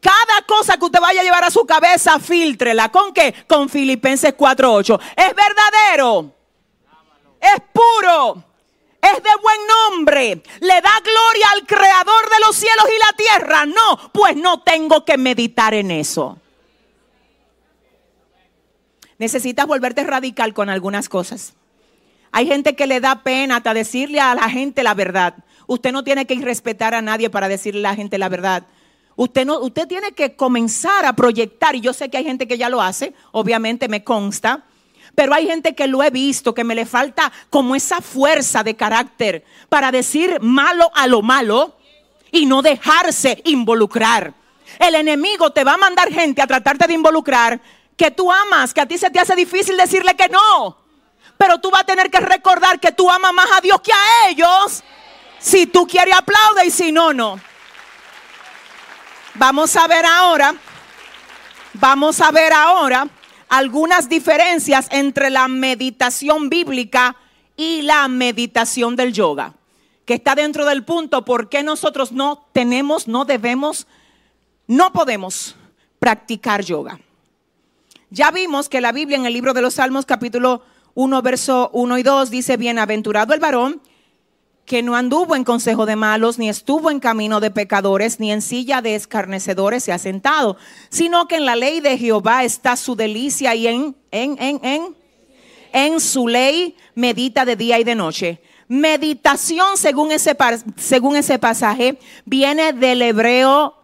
Cada 0.02 0.46
cosa 0.48 0.78
que 0.78 0.86
usted 0.86 1.00
vaya 1.00 1.22
a 1.22 1.24
llevar 1.24 1.44
a 1.44 1.52
su 1.52 1.66
cabeza, 1.66 2.20
filtrela. 2.20 2.90
¿Con 2.90 3.14
qué? 3.14 3.34
Con 3.48 3.68
Filipenses 3.68 4.34
4:8. 4.36 5.00
Es 5.16 5.34
verdadero. 5.36 6.34
Es 7.40 7.62
puro. 7.74 8.49
Es 9.02 9.24
de 9.24 9.30
buen 9.42 9.58
nombre. 9.68 10.44
Le 10.60 10.82
da 10.82 11.00
gloria 11.00 11.46
al 11.54 11.66
creador 11.66 12.30
de 12.30 12.46
los 12.46 12.56
cielos 12.56 12.86
y 12.88 13.00
la 13.00 13.18
tierra. 13.18 13.66
No, 13.66 14.12
pues 14.12 14.36
no 14.36 14.62
tengo 14.62 15.06
que 15.06 15.18
meditar 15.18 15.74
en 15.74 15.92
eso. 15.92 16.38
Necesitas 19.18 19.68
volverte 19.68 20.04
radical 20.04 20.54
con 20.54 20.70
algunas 20.70 21.10
cosas. 21.10 21.54
Hay 22.32 22.48
gente 22.48 22.76
que 22.76 22.88
le 22.88 23.00
da 23.00 23.24
pena 23.24 23.58
hasta 23.58 23.74
decirle 23.74 24.20
a 24.20 24.36
la 24.36 24.50
gente 24.50 24.84
la 24.84 24.94
verdad. 24.94 25.36
Usted 25.68 25.92
no 25.92 26.04
tiene 26.04 26.26
que 26.26 26.36
irrespetar 26.36 26.94
a 26.94 27.02
nadie 27.02 27.30
para 27.30 27.48
decirle 27.48 27.82
a 27.82 27.92
la 27.92 27.96
gente 27.96 28.18
la 28.18 28.30
verdad. 28.30 28.66
Usted, 29.16 29.46
no, 29.46 29.60
usted 29.60 29.88
tiene 29.88 30.14
que 30.14 30.36
comenzar 30.36 31.06
a 31.06 31.14
proyectar, 31.14 31.76
y 31.76 31.82
yo 31.82 31.92
sé 31.92 32.10
que 32.10 32.18
hay 32.18 32.24
gente 32.24 32.48
que 32.48 32.58
ya 32.58 32.70
lo 32.70 32.82
hace, 32.82 33.14
obviamente 33.34 33.90
me 33.90 34.04
consta, 34.04 34.64
pero 35.16 35.34
hay 35.34 35.48
gente 35.48 35.76
que 35.76 35.88
lo 35.88 36.04
he 36.04 36.10
visto, 36.10 36.54
que 36.54 36.64
me 36.64 36.76
le 36.76 36.86
falta 36.86 37.32
como 37.50 37.76
esa 37.76 38.02
fuerza 38.02 38.64
de 38.64 38.76
carácter 38.76 39.44
para 39.68 39.92
decir 39.92 40.40
malo 40.42 40.92
a 40.94 41.08
lo 41.08 41.22
malo 41.22 41.76
y 42.32 42.46
no 42.46 42.62
dejarse 42.62 43.42
involucrar. 43.46 44.34
El 44.78 44.96
enemigo 44.96 45.52
te 45.52 45.64
va 45.64 45.74
a 45.74 45.78
mandar 45.78 46.12
gente 46.12 46.42
a 46.42 46.48
tratarte 46.48 46.88
de 46.88 46.94
involucrar 46.94 47.60
que 47.98 48.12
tú 48.12 48.32
amas, 48.32 48.74
que 48.74 48.82
a 48.82 48.86
ti 48.86 48.98
se 48.98 49.10
te 49.10 49.20
hace 49.20 49.36
difícil 49.36 49.76
decirle 49.76 50.16
que 50.16 50.30
no. 50.30 50.78
Pero 51.38 51.60
tú 51.60 51.72
vas 51.72 51.82
a 51.82 51.86
tener 51.86 52.10
que 52.10 52.20
recordar 52.20 52.80
que 52.80 52.92
tú 52.92 53.10
amas 53.10 53.34
más 53.34 53.50
a 53.58 53.62
Dios 53.62 53.82
que 53.82 53.92
a 53.92 54.30
ellos. 54.30 54.84
Si 55.40 55.66
tú 55.66 55.88
quieres 55.88 56.16
aplaude 56.16 56.66
y 56.66 56.72
si 56.72 56.92
no, 56.92 57.14
no. 57.14 57.40
Vamos 59.36 59.76
a 59.76 59.88
ver 59.88 60.06
ahora, 60.06 60.54
vamos 61.74 62.20
a 62.20 62.32
ver 62.32 62.52
ahora 62.52 63.08
algunas 63.50 64.08
diferencias 64.08 64.88
entre 64.92 65.30
la 65.30 65.48
meditación 65.48 66.50
bíblica 66.50 67.18
y 67.58 67.82
la 67.82 68.08
meditación 68.08 68.96
del 68.96 69.12
yoga, 69.12 69.56
que 70.06 70.14
está 70.14 70.36
dentro 70.36 70.66
del 70.66 70.86
punto 70.86 71.26
por 71.26 71.50
qué 71.50 71.64
nosotros 71.64 72.12
no 72.12 72.48
tenemos, 72.54 73.08
no 73.08 73.26
debemos, 73.26 73.88
no 74.68 74.94
podemos 74.94 75.56
practicar 76.00 76.64
yoga. 76.64 77.00
Ya 78.12 78.32
vimos 78.32 78.70
que 78.70 78.82
la 78.82 78.92
Biblia 78.92 79.18
en 79.18 79.26
el 79.26 79.34
libro 79.34 79.54
de 79.54 79.62
los 79.62 79.76
Salmos 79.76 80.06
capítulo 80.06 80.64
1, 80.94 81.22
verso 81.22 81.70
1 81.74 81.98
y 81.98 82.04
2 82.04 82.30
dice, 82.30 82.58
bienaventurado 82.58 83.34
el 83.34 83.40
varón 83.40 83.82
que 84.70 84.84
no 84.84 84.96
anduvo 84.96 85.36
en 85.36 85.44
consejo 85.44 85.88
de 85.88 85.96
malos, 85.96 86.38
ni 86.38 86.48
estuvo 86.48 86.92
en 86.92 87.00
camino 87.00 87.40
de 87.40 87.50
pecadores, 87.50 88.20
ni 88.20 88.32
en 88.32 88.44
silla 88.44 88.84
de 88.84 88.94
escarnecedores 88.94 89.84
se 89.84 89.92
ha 89.92 89.98
sentado, 89.98 90.58
sino 90.90 91.28
que 91.28 91.38
en 91.38 91.48
la 91.48 91.56
ley 91.56 91.80
de 91.80 91.98
Jehová 91.98 92.44
está 92.44 92.76
su 92.76 92.96
delicia 92.96 93.56
y 93.56 93.66
en, 93.66 93.96
en, 94.12 94.38
en, 94.40 94.60
en, 94.64 94.96
en 95.74 96.00
su 96.00 96.28
ley 96.28 96.78
medita 96.94 97.46
de 97.46 97.56
día 97.56 97.80
y 97.80 97.84
de 97.84 97.96
noche. 97.96 98.44
Meditación, 98.68 99.76
según 99.76 100.12
ese, 100.12 100.38
según 100.76 101.16
ese 101.16 101.40
pasaje, 101.40 101.98
viene 102.26 102.72
del 102.72 103.02
hebreo 103.02 103.76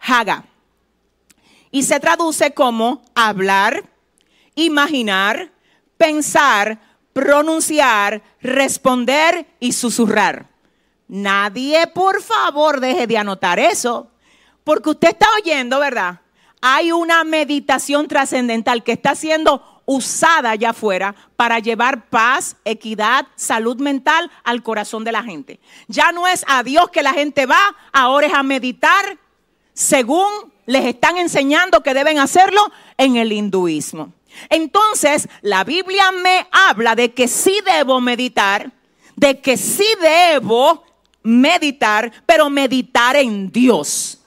haga 0.00 0.46
y 1.70 1.82
se 1.82 2.00
traduce 2.00 2.52
como 2.52 3.02
hablar, 3.14 3.84
imaginar, 4.54 5.52
pensar, 5.98 6.80
pronunciar, 7.14 8.22
responder 8.42 9.46
y 9.58 9.72
susurrar. 9.72 10.50
Nadie, 11.08 11.86
por 11.86 12.20
favor, 12.20 12.80
deje 12.80 13.06
de 13.06 13.16
anotar 13.16 13.58
eso, 13.58 14.08
porque 14.64 14.90
usted 14.90 15.08
está 15.08 15.26
oyendo, 15.40 15.78
¿verdad? 15.78 16.20
Hay 16.60 16.92
una 16.92 17.24
meditación 17.24 18.08
trascendental 18.08 18.82
que 18.82 18.92
está 18.92 19.14
siendo 19.14 19.82
usada 19.86 20.50
allá 20.50 20.70
afuera 20.70 21.14
para 21.36 21.58
llevar 21.58 22.08
paz, 22.08 22.56
equidad, 22.64 23.26
salud 23.36 23.76
mental 23.78 24.30
al 24.42 24.62
corazón 24.62 25.04
de 25.04 25.12
la 25.12 25.22
gente. 25.22 25.60
Ya 25.88 26.10
no 26.12 26.26
es 26.26 26.44
a 26.48 26.62
Dios 26.62 26.90
que 26.90 27.02
la 27.02 27.12
gente 27.12 27.46
va, 27.46 27.76
ahora 27.92 28.26
es 28.26 28.34
a 28.34 28.42
meditar 28.42 29.18
según 29.74 30.52
les 30.66 30.86
están 30.86 31.18
enseñando 31.18 31.82
que 31.82 31.94
deben 31.94 32.18
hacerlo 32.18 32.72
en 32.96 33.16
el 33.16 33.32
hinduismo. 33.32 34.12
Entonces, 34.48 35.28
la 35.42 35.64
Biblia 35.64 36.12
me 36.12 36.46
habla 36.50 36.94
de 36.94 37.12
que 37.12 37.28
sí 37.28 37.60
debo 37.64 38.00
meditar, 38.00 38.72
de 39.16 39.40
que 39.40 39.56
sí 39.56 39.86
debo 40.00 40.84
meditar, 41.22 42.12
pero 42.26 42.50
meditar 42.50 43.16
en 43.16 43.50
Dios. 43.50 44.20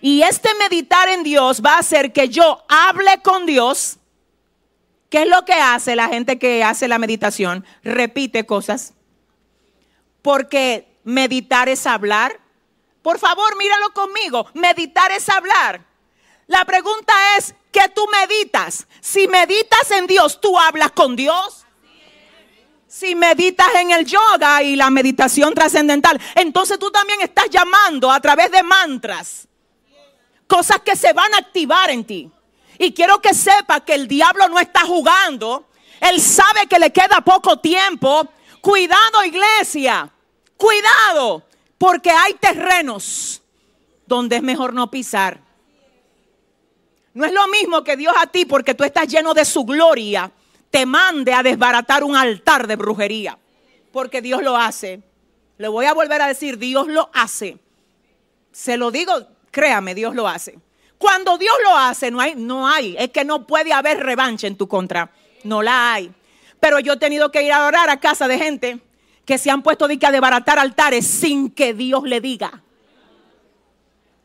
Y 0.00 0.22
este 0.22 0.48
meditar 0.54 1.08
en 1.08 1.22
Dios 1.22 1.60
va 1.64 1.74
a 1.74 1.80
hacer 1.80 2.12
que 2.12 2.28
yo 2.28 2.64
hable 2.68 3.20
con 3.22 3.44
Dios. 3.44 3.98
¿Qué 5.10 5.22
es 5.22 5.28
lo 5.28 5.44
que 5.44 5.54
hace 5.54 5.96
la 5.96 6.08
gente 6.08 6.38
que 6.38 6.64
hace 6.64 6.88
la 6.88 6.98
meditación? 6.98 7.66
Repite 7.82 8.46
cosas. 8.46 8.94
Porque 10.22 10.86
meditar 11.04 11.68
es 11.68 11.86
hablar. 11.86 12.38
Por 13.02 13.18
favor, 13.18 13.56
míralo 13.56 13.90
conmigo. 13.92 14.46
Meditar 14.54 15.10
es 15.12 15.28
hablar. 15.28 15.84
La 16.46 16.64
pregunta 16.64 17.12
es, 17.36 17.54
¿qué 17.72 17.88
tú 17.94 18.06
meditas? 18.08 18.86
Si 19.00 19.28
meditas 19.28 19.90
en 19.90 20.06
Dios, 20.06 20.40
¿tú 20.40 20.58
hablas 20.58 20.92
con 20.92 21.16
Dios? 21.16 21.66
Si 22.86 23.14
meditas 23.14 23.68
en 23.76 23.92
el 23.92 24.04
yoga 24.04 24.62
y 24.62 24.76
la 24.76 24.90
meditación 24.90 25.54
trascendental, 25.54 26.20
entonces 26.34 26.78
tú 26.78 26.90
también 26.90 27.20
estás 27.20 27.48
llamando 27.48 28.10
a 28.10 28.20
través 28.20 28.50
de 28.50 28.62
mantras 28.62 29.46
cosas 30.50 30.80
que 30.80 30.96
se 30.96 31.12
van 31.12 31.32
a 31.34 31.38
activar 31.38 31.90
en 31.90 32.04
ti. 32.04 32.30
Y 32.76 32.92
quiero 32.92 33.22
que 33.22 33.32
sepa 33.32 33.80
que 33.84 33.94
el 33.94 34.08
diablo 34.08 34.48
no 34.48 34.58
está 34.58 34.80
jugando. 34.80 35.68
Él 36.00 36.20
sabe 36.20 36.66
que 36.68 36.80
le 36.80 36.92
queda 36.92 37.20
poco 37.20 37.58
tiempo. 37.60 38.28
Cuidado 38.60 39.24
iglesia, 39.24 40.10
cuidado, 40.56 41.44
porque 41.78 42.10
hay 42.10 42.34
terrenos 42.34 43.42
donde 44.06 44.36
es 44.36 44.42
mejor 44.42 44.74
no 44.74 44.90
pisar. 44.90 45.40
No 47.14 47.24
es 47.24 47.32
lo 47.32 47.46
mismo 47.48 47.82
que 47.82 47.96
Dios 47.96 48.14
a 48.16 48.26
ti, 48.26 48.44
porque 48.44 48.74
tú 48.74 48.84
estás 48.84 49.08
lleno 49.08 49.34
de 49.34 49.44
su 49.44 49.64
gloria, 49.64 50.30
te 50.70 50.86
mande 50.86 51.34
a 51.34 51.42
desbaratar 51.42 52.04
un 52.04 52.14
altar 52.14 52.66
de 52.66 52.76
brujería. 52.76 53.38
Porque 53.92 54.22
Dios 54.22 54.42
lo 54.42 54.56
hace. 54.56 55.02
Le 55.58 55.68
voy 55.68 55.86
a 55.86 55.94
volver 55.94 56.22
a 56.22 56.28
decir, 56.28 56.58
Dios 56.58 56.86
lo 56.86 57.10
hace. 57.12 57.58
Se 58.52 58.76
lo 58.76 58.90
digo, 58.90 59.12
créame, 59.50 59.94
Dios 59.94 60.14
lo 60.14 60.28
hace. 60.28 60.58
Cuando 60.98 61.38
Dios 61.38 61.54
lo 61.64 61.76
hace, 61.76 62.10
no 62.10 62.20
hay, 62.20 62.34
no 62.36 62.68
hay. 62.68 62.94
Es 62.98 63.10
que 63.10 63.24
no 63.24 63.46
puede 63.46 63.72
haber 63.72 63.98
revancha 63.98 64.46
en 64.46 64.56
tu 64.56 64.68
contra. 64.68 65.10
No 65.44 65.62
la 65.62 65.94
hay. 65.94 66.12
Pero 66.60 66.78
yo 66.78 66.92
he 66.92 66.98
tenido 66.98 67.32
que 67.32 67.42
ir 67.42 67.52
a 67.52 67.66
orar 67.66 67.90
a 67.90 67.98
casa 67.98 68.28
de 68.28 68.38
gente 68.38 68.78
que 69.24 69.38
se 69.38 69.50
han 69.50 69.62
puesto 69.62 69.86
a 69.86 69.88
desbaratar 69.88 70.58
altares 70.58 71.06
sin 71.06 71.50
que 71.50 71.72
Dios 71.72 72.04
le 72.04 72.20
diga. 72.20 72.62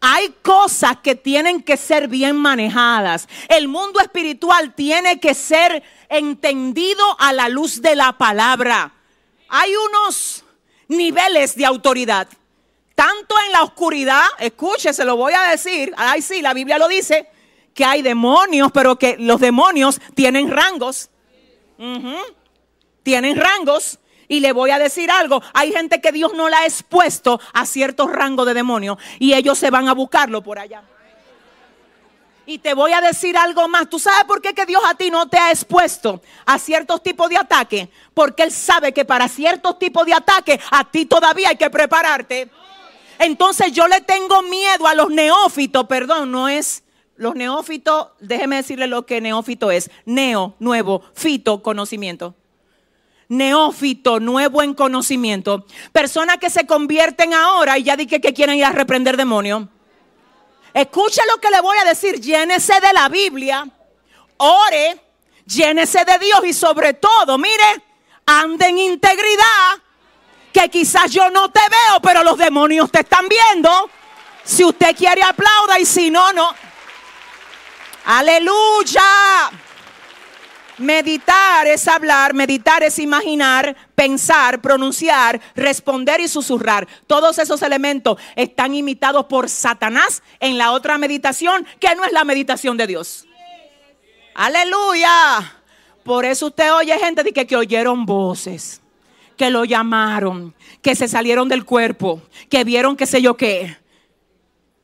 Hay 0.02 0.36
cosas 0.42 0.98
que 0.98 1.16
tienen 1.16 1.64
que 1.64 1.78
ser 1.78 2.08
bien 2.08 2.36
manejadas. 2.36 3.28
El 3.48 3.68
mundo 3.68 4.00
espiritual 4.00 4.74
tiene 4.76 5.20
que 5.20 5.34
ser 5.34 5.84
entendido 6.10 7.04
a 7.20 7.34
la 7.34 7.50
luz 7.50 7.82
de 7.82 7.96
la 7.96 8.18
palabra. 8.18 8.94
Hay 9.50 9.72
unos 9.76 10.44
niveles 10.88 11.56
de 11.56 11.66
autoridad. 11.66 12.28
Tanto 12.94 13.36
en 13.46 13.52
la 13.52 13.64
oscuridad, 13.64 14.24
escuche, 14.40 14.94
se 14.94 15.04
lo 15.04 15.18
voy 15.18 15.34
a 15.34 15.50
decir, 15.50 15.94
ay 15.98 16.22
sí, 16.22 16.42
la 16.42 16.54
Biblia 16.54 16.78
lo 16.78 16.88
dice, 16.88 17.28
que 17.74 17.84
hay 17.84 18.02
demonios, 18.02 18.72
pero 18.72 18.98
que 18.98 19.18
los 19.20 19.40
demonios 19.42 20.00
tienen 20.14 20.50
rangos. 20.50 21.10
Tienen 23.04 23.36
rangos. 23.36 24.00
Y 24.28 24.40
le 24.40 24.52
voy 24.52 24.72
a 24.72 24.80
decir 24.80 25.12
algo, 25.12 25.42
hay 25.54 25.72
gente 25.72 26.02
que 26.02 26.12
Dios 26.12 26.34
no 26.34 26.50
la 26.50 26.60
ha 26.60 26.66
expuesto 26.66 27.40
a 27.54 27.66
ciertos 27.66 28.12
rangos 28.12 28.46
de 28.46 28.54
demonios 28.54 28.98
y 29.20 29.34
ellos 29.34 29.58
se 29.58 29.70
van 29.70 29.88
a 29.88 29.94
buscarlo 29.94 30.42
por 30.42 30.60
allá. 30.60 30.84
Y 32.48 32.60
te 32.60 32.76
voy 32.76 32.94
a 32.94 33.02
decir 33.02 33.36
algo 33.38 33.68
más. 33.68 33.90
¿Tú 33.90 33.98
sabes 33.98 34.24
por 34.26 34.42
qué 34.42 34.54
que 34.54 34.66
Dios 34.66 34.82
a 34.86 34.94
ti 34.94 35.10
no 35.10 35.28
te 35.28 35.38
ha 35.38 35.50
expuesto 35.50 36.22
a 36.46 36.60
ciertos 36.60 37.02
tipos 37.02 37.28
de 37.30 37.38
ataques? 37.38 37.90
Porque 38.14 38.44
Él 38.44 38.52
sabe 38.52 38.94
que 38.94 39.04
para 39.04 39.28
ciertos 39.28 39.80
tipos 39.80 40.06
de 40.06 40.14
ataques 40.14 40.60
a 40.70 40.84
ti 40.84 41.06
todavía 41.06 41.50
hay 41.50 41.58
que 41.58 41.70
prepararte. 41.72 42.50
Entonces 43.18 43.72
yo 43.72 43.88
le 43.88 44.02
tengo 44.02 44.44
miedo 44.44 44.88
a 44.88 44.94
los 44.94 45.10
neófitos, 45.10 45.88
perdón, 45.88 46.32
no 46.32 46.48
es 46.48 46.84
los 47.16 47.34
neófitos, 47.34 48.10
déjeme 48.20 48.58
decirle 48.58 48.88
lo 48.88 49.06
que 49.06 49.22
neófito 49.22 49.72
es. 49.72 49.90
Neo, 50.06 50.54
nuevo, 50.60 51.02
fito, 51.14 51.64
conocimiento 51.64 52.36
neófito, 53.28 54.20
nuevo 54.20 54.62
en 54.62 54.74
conocimiento, 54.74 55.66
personas 55.92 56.38
que 56.38 56.50
se 56.50 56.66
convierten 56.66 57.34
ahora 57.34 57.78
y 57.78 57.84
ya 57.84 57.96
dije 57.96 58.22
que 58.22 58.34
quieren 58.34 58.58
ir 58.58 58.66
a 58.66 58.72
reprender 58.72 59.18
demonios. 59.18 59.64
Escuche 60.74 61.22
lo 61.28 61.40
que 61.40 61.50
le 61.50 61.62
voy 61.62 61.78
a 61.78 61.86
decir, 61.86 62.20
llénese 62.20 62.80
de 62.82 62.94
la 62.94 63.08
Biblia, 63.08 63.68
ore, 64.38 65.02
llénese 65.46 66.04
de 66.04 66.20
Dios 66.20 66.42
y 66.46 66.54
sobre 66.54 66.94
todo, 66.94 67.38
mire, 67.38 67.84
ande 68.26 68.68
en 68.68 68.80
integridad, 68.80 69.80
que 70.52 70.70
quizás 70.70 71.12
yo 71.12 71.30
no 71.30 71.50
te 71.50 71.62
veo, 71.62 72.00
pero 72.02 72.24
los 72.24 72.38
demonios 72.38 72.92
te 72.92 73.02
están 73.02 73.28
viendo. 73.28 73.90
Si 74.44 74.64
usted 74.64 74.96
quiere 74.96 75.24
aplauda 75.24 75.80
y 75.80 75.86
si 75.86 76.10
no, 76.12 76.32
no. 76.34 76.54
Aleluya. 78.06 79.02
Meditar 80.78 81.68
es 81.68 81.88
hablar, 81.88 82.34
meditar 82.34 82.84
es 82.84 83.00
imaginar, 83.00 83.76
pensar, 83.96 84.62
pronunciar, 84.62 85.40
responder 85.56 86.20
y 86.20 86.28
susurrar. 86.28 86.86
Todos 87.08 87.40
esos 87.40 87.62
elementos 87.62 88.20
están 88.36 88.76
imitados 88.76 89.26
por 89.26 89.48
Satanás 89.48 90.22
en 90.40 90.58
la 90.58 90.72
otra 90.72 90.98
meditación, 90.98 91.66
que 91.80 91.96
no 91.96 92.04
es 92.04 92.12
la 92.12 92.26
meditación 92.26 92.76
de 92.76 92.88
Dios. 92.88 93.26
Aleluya. 94.34 95.62
Por 96.04 96.26
eso 96.26 96.48
usted 96.48 96.74
oye 96.74 97.00
gente 97.00 97.24
de 97.24 97.32
que, 97.32 97.56
oyeron 97.56 98.06
voces, 98.06 98.82
que 99.38 99.50
lo 99.50 99.64
llamaron, 99.64 100.54
que 100.82 100.94
se 100.94 101.08
salieron 101.08 101.48
del 101.48 101.64
cuerpo, 101.64 102.22
que 102.50 102.66
vieron 102.66 102.98
qué 102.98 103.06
sé 103.06 103.22
yo 103.22 103.38
qué. 103.38 103.78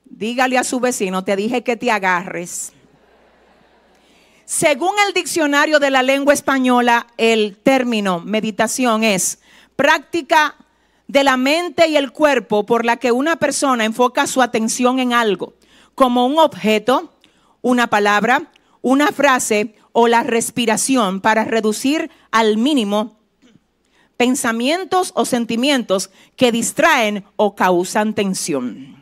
Dígale 0.05 0.57
a 0.57 0.63
su 0.63 0.79
vecino, 0.79 1.23
te 1.23 1.35
dije 1.35 1.63
que 1.63 1.75
te 1.75 1.91
agarres. 1.91 2.73
Según 4.51 4.91
el 5.07 5.13
diccionario 5.13 5.79
de 5.79 5.89
la 5.89 6.03
lengua 6.03 6.33
española, 6.33 7.07
el 7.15 7.55
término 7.55 8.19
meditación 8.19 9.05
es 9.05 9.39
práctica 9.77 10.57
de 11.07 11.23
la 11.23 11.37
mente 11.37 11.87
y 11.87 11.95
el 11.95 12.11
cuerpo 12.11 12.65
por 12.65 12.83
la 12.83 12.97
que 12.97 13.13
una 13.13 13.37
persona 13.37 13.85
enfoca 13.85 14.27
su 14.27 14.41
atención 14.41 14.99
en 14.99 15.13
algo, 15.13 15.53
como 15.95 16.25
un 16.25 16.37
objeto, 16.37 17.13
una 17.61 17.87
palabra, 17.87 18.51
una 18.81 19.13
frase 19.13 19.73
o 19.93 20.09
la 20.09 20.21
respiración 20.21 21.21
para 21.21 21.45
reducir 21.45 22.11
al 22.29 22.57
mínimo 22.57 23.21
pensamientos 24.17 25.13
o 25.15 25.23
sentimientos 25.23 26.09
que 26.35 26.51
distraen 26.51 27.23
o 27.37 27.55
causan 27.55 28.13
tensión. 28.13 29.00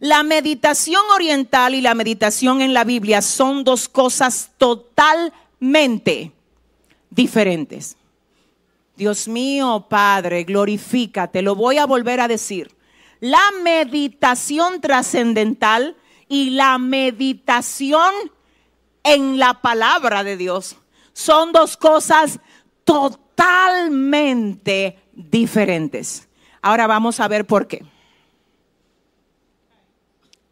La 0.00 0.22
meditación 0.22 1.02
oriental 1.14 1.74
y 1.74 1.82
la 1.82 1.94
meditación 1.94 2.62
en 2.62 2.72
la 2.72 2.84
Biblia 2.84 3.20
son 3.20 3.64
dos 3.64 3.86
cosas 3.86 4.50
totalmente 4.56 6.32
diferentes. 7.10 7.98
Dios 8.96 9.28
mío, 9.28 9.84
Padre, 9.90 10.44
glorifícate. 10.44 11.42
Lo 11.42 11.54
voy 11.54 11.76
a 11.76 11.84
volver 11.84 12.20
a 12.20 12.28
decir. 12.28 12.74
La 13.20 13.42
meditación 13.62 14.80
trascendental 14.80 15.94
y 16.28 16.48
la 16.50 16.78
meditación 16.78 18.10
en 19.02 19.38
la 19.38 19.60
palabra 19.60 20.24
de 20.24 20.38
Dios 20.38 20.76
son 21.12 21.52
dos 21.52 21.76
cosas 21.76 22.40
totalmente 22.84 24.98
diferentes. 25.12 26.26
Ahora 26.62 26.86
vamos 26.86 27.20
a 27.20 27.28
ver 27.28 27.46
por 27.46 27.66
qué. 27.66 27.84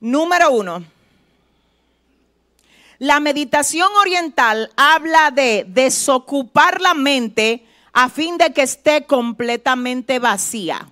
Número 0.01 0.53
uno, 0.53 0.84
la 2.99 3.18
meditación 3.20 3.88
oriental 4.01 4.70
habla 4.76 5.30
de 5.32 5.64
desocupar 5.68 6.80
la 6.80 6.94
mente 6.94 7.64
a 7.92 8.09
fin 8.09 8.38
de 8.38 8.53
que 8.53 8.62
esté 8.62 9.07
completamente 9.07 10.20
vacía. 10.20 10.88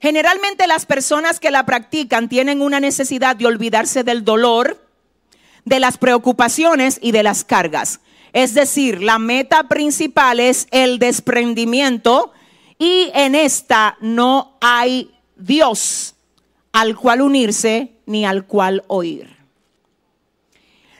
Generalmente 0.00 0.66
las 0.66 0.86
personas 0.86 1.40
que 1.40 1.50
la 1.50 1.66
practican 1.66 2.28
tienen 2.28 2.62
una 2.62 2.80
necesidad 2.80 3.36
de 3.36 3.46
olvidarse 3.46 4.04
del 4.04 4.24
dolor, 4.24 4.82
de 5.64 5.80
las 5.80 5.98
preocupaciones 5.98 6.98
y 7.02 7.12
de 7.12 7.22
las 7.22 7.44
cargas. 7.44 8.00
Es 8.32 8.54
decir, 8.54 9.02
la 9.02 9.18
meta 9.18 9.64
principal 9.64 10.40
es 10.40 10.68
el 10.70 10.98
desprendimiento 10.98 12.32
y 12.78 13.10
en 13.12 13.34
esta 13.34 13.96
no 14.00 14.56
hay 14.60 15.10
Dios 15.36 16.14
al 16.78 16.94
cual 16.96 17.22
unirse 17.22 17.96
ni 18.06 18.24
al 18.24 18.46
cual 18.46 18.84
oír. 18.86 19.36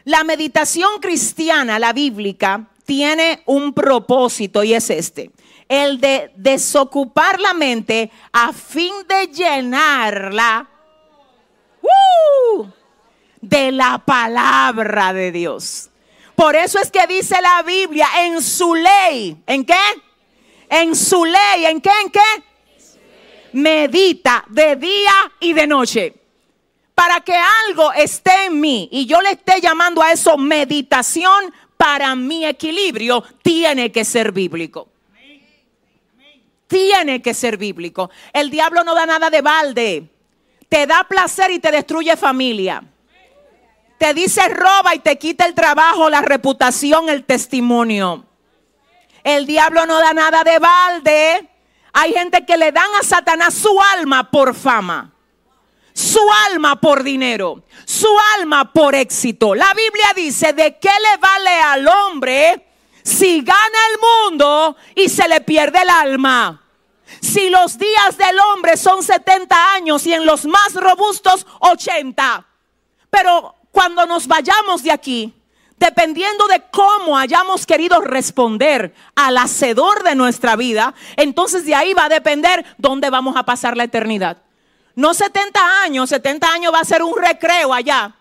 La 0.02 0.24
meditación 0.24 0.98
cristiana, 1.00 1.78
la 1.78 1.92
bíblica, 1.92 2.66
tiene 2.84 3.44
un 3.46 3.72
propósito 3.72 4.64
y 4.64 4.74
es 4.74 4.90
este, 4.90 5.30
el 5.68 6.00
de 6.00 6.32
desocupar 6.34 7.38
la 7.38 7.54
mente 7.54 8.10
a 8.32 8.52
fin 8.52 8.92
de 9.06 9.28
llenarla 9.28 10.68
¡uh! 11.80 12.66
de 13.40 13.70
la 13.70 13.98
palabra 13.98 15.12
de 15.12 15.30
Dios. 15.30 15.90
Por 16.34 16.56
eso 16.56 16.80
es 16.80 16.90
que 16.90 17.06
dice 17.06 17.36
la 17.40 17.62
Biblia 17.62 18.08
en 18.22 18.42
su 18.42 18.74
ley, 18.74 19.40
¿en 19.46 19.64
qué? 19.64 19.74
En 20.70 20.96
su 20.96 21.24
ley, 21.24 21.66
¿en 21.66 21.80
qué? 21.80 21.90
¿En 22.02 22.10
qué? 22.10 22.47
Medita 23.52 24.44
de 24.48 24.76
día 24.76 25.32
y 25.40 25.52
de 25.52 25.66
noche 25.66 26.14
para 26.98 27.20
que 27.20 27.32
algo 27.68 27.92
esté 27.92 28.46
en 28.46 28.58
mí 28.58 28.88
y 28.90 29.06
yo 29.06 29.20
le 29.20 29.30
esté 29.30 29.60
llamando 29.60 30.02
a 30.02 30.10
eso 30.10 30.36
meditación 30.36 31.54
para 31.76 32.16
mi 32.16 32.44
equilibrio, 32.44 33.22
tiene 33.40 33.92
que 33.92 34.04
ser 34.04 34.32
bíblico. 34.32 34.88
Tiene 36.66 37.22
que 37.22 37.34
ser 37.34 37.56
bíblico. 37.56 38.10
El 38.32 38.50
diablo 38.50 38.82
no 38.82 38.96
da 38.96 39.06
nada 39.06 39.30
de 39.30 39.40
balde. 39.40 40.10
Te 40.68 40.88
da 40.88 41.06
placer 41.08 41.52
y 41.52 41.60
te 41.60 41.70
destruye 41.70 42.16
familia. 42.16 42.82
Te 43.96 44.12
dice 44.12 44.48
roba 44.48 44.92
y 44.92 44.98
te 44.98 45.16
quita 45.18 45.46
el 45.46 45.54
trabajo, 45.54 46.10
la 46.10 46.20
reputación, 46.20 47.08
el 47.08 47.24
testimonio. 47.24 48.26
El 49.22 49.46
diablo 49.46 49.86
no 49.86 50.00
da 50.00 50.12
nada 50.12 50.42
de 50.42 50.58
balde. 50.58 51.48
Hay 52.00 52.12
gente 52.12 52.46
que 52.46 52.56
le 52.56 52.70
dan 52.70 52.88
a 53.00 53.02
Satanás 53.02 53.54
su 53.54 53.76
alma 53.96 54.30
por 54.30 54.54
fama 54.54 55.12
su 55.98 56.20
alma 56.48 56.80
por 56.80 57.02
dinero, 57.02 57.64
su 57.84 58.08
alma 58.36 58.72
por 58.72 58.94
éxito. 58.94 59.56
La 59.56 59.74
Biblia 59.74 60.12
dice, 60.14 60.52
¿de 60.52 60.78
qué 60.78 60.88
le 60.88 61.16
vale 61.16 61.60
al 61.60 61.88
hombre 61.88 62.68
si 63.02 63.40
gana 63.40 63.78
el 63.90 64.30
mundo 64.30 64.76
y 64.94 65.08
se 65.08 65.26
le 65.26 65.40
pierde 65.40 65.82
el 65.82 65.90
alma? 65.90 66.62
Si 67.20 67.50
los 67.50 67.78
días 67.78 68.16
del 68.16 68.38
hombre 68.38 68.76
son 68.76 69.02
70 69.02 69.74
años 69.74 70.06
y 70.06 70.12
en 70.12 70.24
los 70.24 70.44
más 70.44 70.74
robustos 70.74 71.44
80. 71.58 72.46
Pero 73.10 73.56
cuando 73.72 74.06
nos 74.06 74.28
vayamos 74.28 74.84
de 74.84 74.92
aquí, 74.92 75.34
dependiendo 75.78 76.46
de 76.48 76.62
cómo 76.70 77.18
hayamos 77.18 77.66
querido 77.66 78.00
responder 78.00 78.94
al 79.14 79.36
hacedor 79.38 80.02
de 80.02 80.14
nuestra 80.14 80.56
vida, 80.56 80.94
entonces 81.16 81.64
de 81.64 81.74
ahí 81.74 81.94
va 81.94 82.06
a 82.06 82.08
depender 82.08 82.64
dónde 82.78 83.10
vamos 83.10 83.36
a 83.36 83.44
pasar 83.44 83.76
la 83.76 83.84
eternidad. 83.84 84.38
No 84.94 85.14
70 85.14 85.82
años, 85.82 86.10
70 86.10 86.52
años 86.52 86.74
va 86.74 86.80
a 86.80 86.84
ser 86.84 87.02
un 87.02 87.16
recreo 87.16 87.72
allá. 87.72 88.12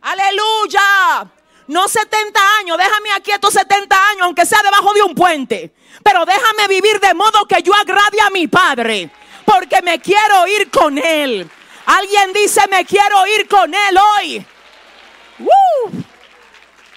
Aleluya. 0.00 1.30
No 1.68 1.88
70 1.88 2.40
años, 2.60 2.76
déjame 2.76 3.12
aquí 3.12 3.30
estos 3.30 3.54
70 3.54 3.96
años, 4.10 4.22
aunque 4.22 4.46
sea 4.46 4.62
debajo 4.62 4.92
de 4.94 5.02
un 5.02 5.14
puente. 5.14 5.74
Pero 6.02 6.24
déjame 6.24 6.68
vivir 6.68 6.98
de 7.00 7.14
modo 7.14 7.46
que 7.46 7.62
yo 7.62 7.72
agrade 7.74 8.20
a 8.20 8.30
mi 8.30 8.48
Padre, 8.48 9.10
porque 9.44 9.80
me 9.82 10.00
quiero 10.00 10.46
ir 10.48 10.70
con 10.70 10.98
Él. 10.98 11.48
Alguien 11.86 12.32
dice, 12.32 12.62
me 12.68 12.84
quiero 12.84 13.26
ir 13.26 13.46
con 13.48 13.72
Él 13.72 13.98
hoy. 14.18 14.46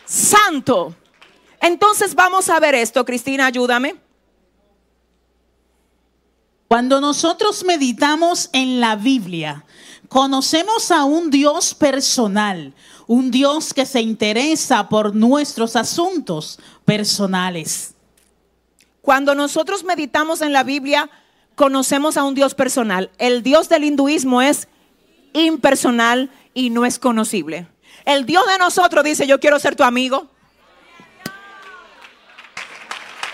Santo. 0.06 0.96
Entonces 1.62 2.16
vamos 2.16 2.50
a 2.50 2.60
ver 2.60 2.76
esto, 2.76 3.04
Cristina, 3.06 3.48
ayúdame. 3.48 3.96
Cuando 6.68 7.00
nosotros 7.00 7.64
meditamos 7.64 8.50
en 8.52 8.80
la 8.80 8.96
Biblia, 8.96 9.66
conocemos 10.10 10.92
a 10.92 11.04
un 11.06 11.30
Dios 11.30 11.74
personal, 11.74 12.74
un 13.08 13.32
Dios 13.32 13.74
que 13.74 13.86
se 13.86 14.02
interesa 14.02 14.90
por 14.90 15.16
nuestros 15.16 15.76
asuntos 15.76 16.60
personales. 16.84 17.94
Cuando 19.02 19.36
nosotros 19.36 19.84
meditamos 19.84 20.42
en 20.42 20.54
la 20.54 20.64
Biblia, 20.64 21.10
conocemos 21.54 22.18
a 22.18 22.24
un 22.24 22.34
Dios 22.34 22.56
personal. 22.56 23.12
El 23.20 23.44
Dios 23.44 23.70
del 23.70 23.84
hinduismo 23.84 24.42
es 24.42 24.68
impersonal 25.34 26.32
y 26.54 26.72
no 26.72 26.86
es 26.86 26.98
conocible. 26.98 27.68
El 28.06 28.26
Dios 28.26 28.46
de 28.48 28.58
nosotros 28.60 29.04
dice, 29.04 29.26
yo 29.26 29.40
quiero 29.40 29.60
ser 29.60 29.76
tu 29.76 29.84
amigo. 29.84 30.28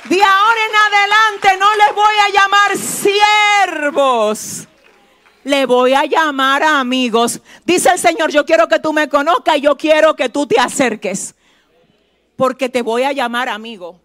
De 0.05 0.23
ahora 0.23 0.59
en 0.69 0.75
adelante 0.75 1.57
no 1.59 1.75
les 1.75 1.95
voy 1.95 2.15
a 2.17 2.29
llamar 2.29 2.77
siervos. 2.77 4.67
Le 5.43 5.65
voy 5.65 5.93
a 5.93 6.05
llamar 6.05 6.63
amigos. 6.63 7.41
Dice 7.65 7.89
el 7.89 7.99
Señor, 7.99 8.31
yo 8.31 8.45
quiero 8.45 8.67
que 8.67 8.79
tú 8.79 8.93
me 8.93 9.09
conozcas 9.09 9.57
y 9.57 9.61
yo 9.61 9.77
quiero 9.77 10.15
que 10.15 10.29
tú 10.29 10.47
te 10.47 10.59
acerques. 10.59 11.35
Porque 12.35 12.69
te 12.69 12.81
voy 12.81 13.03
a 13.03 13.11
llamar 13.11 13.49
amigo. 13.49 13.99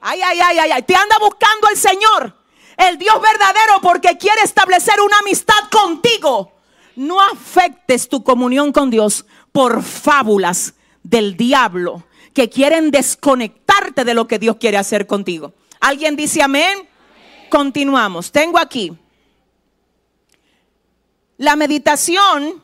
Ay, 0.00 0.20
ay, 0.22 0.38
ay, 0.40 0.58
ay, 0.58 0.70
ay. 0.72 0.82
Te 0.82 0.94
anda 0.94 1.16
buscando 1.18 1.68
el 1.70 1.76
Señor. 1.76 2.36
El 2.76 2.98
Dios 2.98 3.20
verdadero 3.20 3.80
porque 3.80 4.18
quiere 4.18 4.42
establecer 4.42 5.00
una 5.00 5.18
amistad 5.18 5.68
contigo. 5.70 6.52
No 6.94 7.20
afectes 7.20 8.08
tu 8.08 8.22
comunión 8.22 8.72
con 8.72 8.90
Dios 8.90 9.24
por 9.56 9.82
fábulas 9.82 10.74
del 11.02 11.34
diablo 11.34 12.04
que 12.34 12.50
quieren 12.50 12.90
desconectarte 12.90 14.04
de 14.04 14.12
lo 14.12 14.28
que 14.28 14.38
Dios 14.38 14.56
quiere 14.56 14.76
hacer 14.76 15.06
contigo. 15.06 15.54
¿Alguien 15.80 16.14
dice 16.14 16.42
amén? 16.42 16.86
Continuamos. 17.48 18.30
Tengo 18.30 18.58
aquí 18.58 18.92
la 21.38 21.56
meditación, 21.56 22.62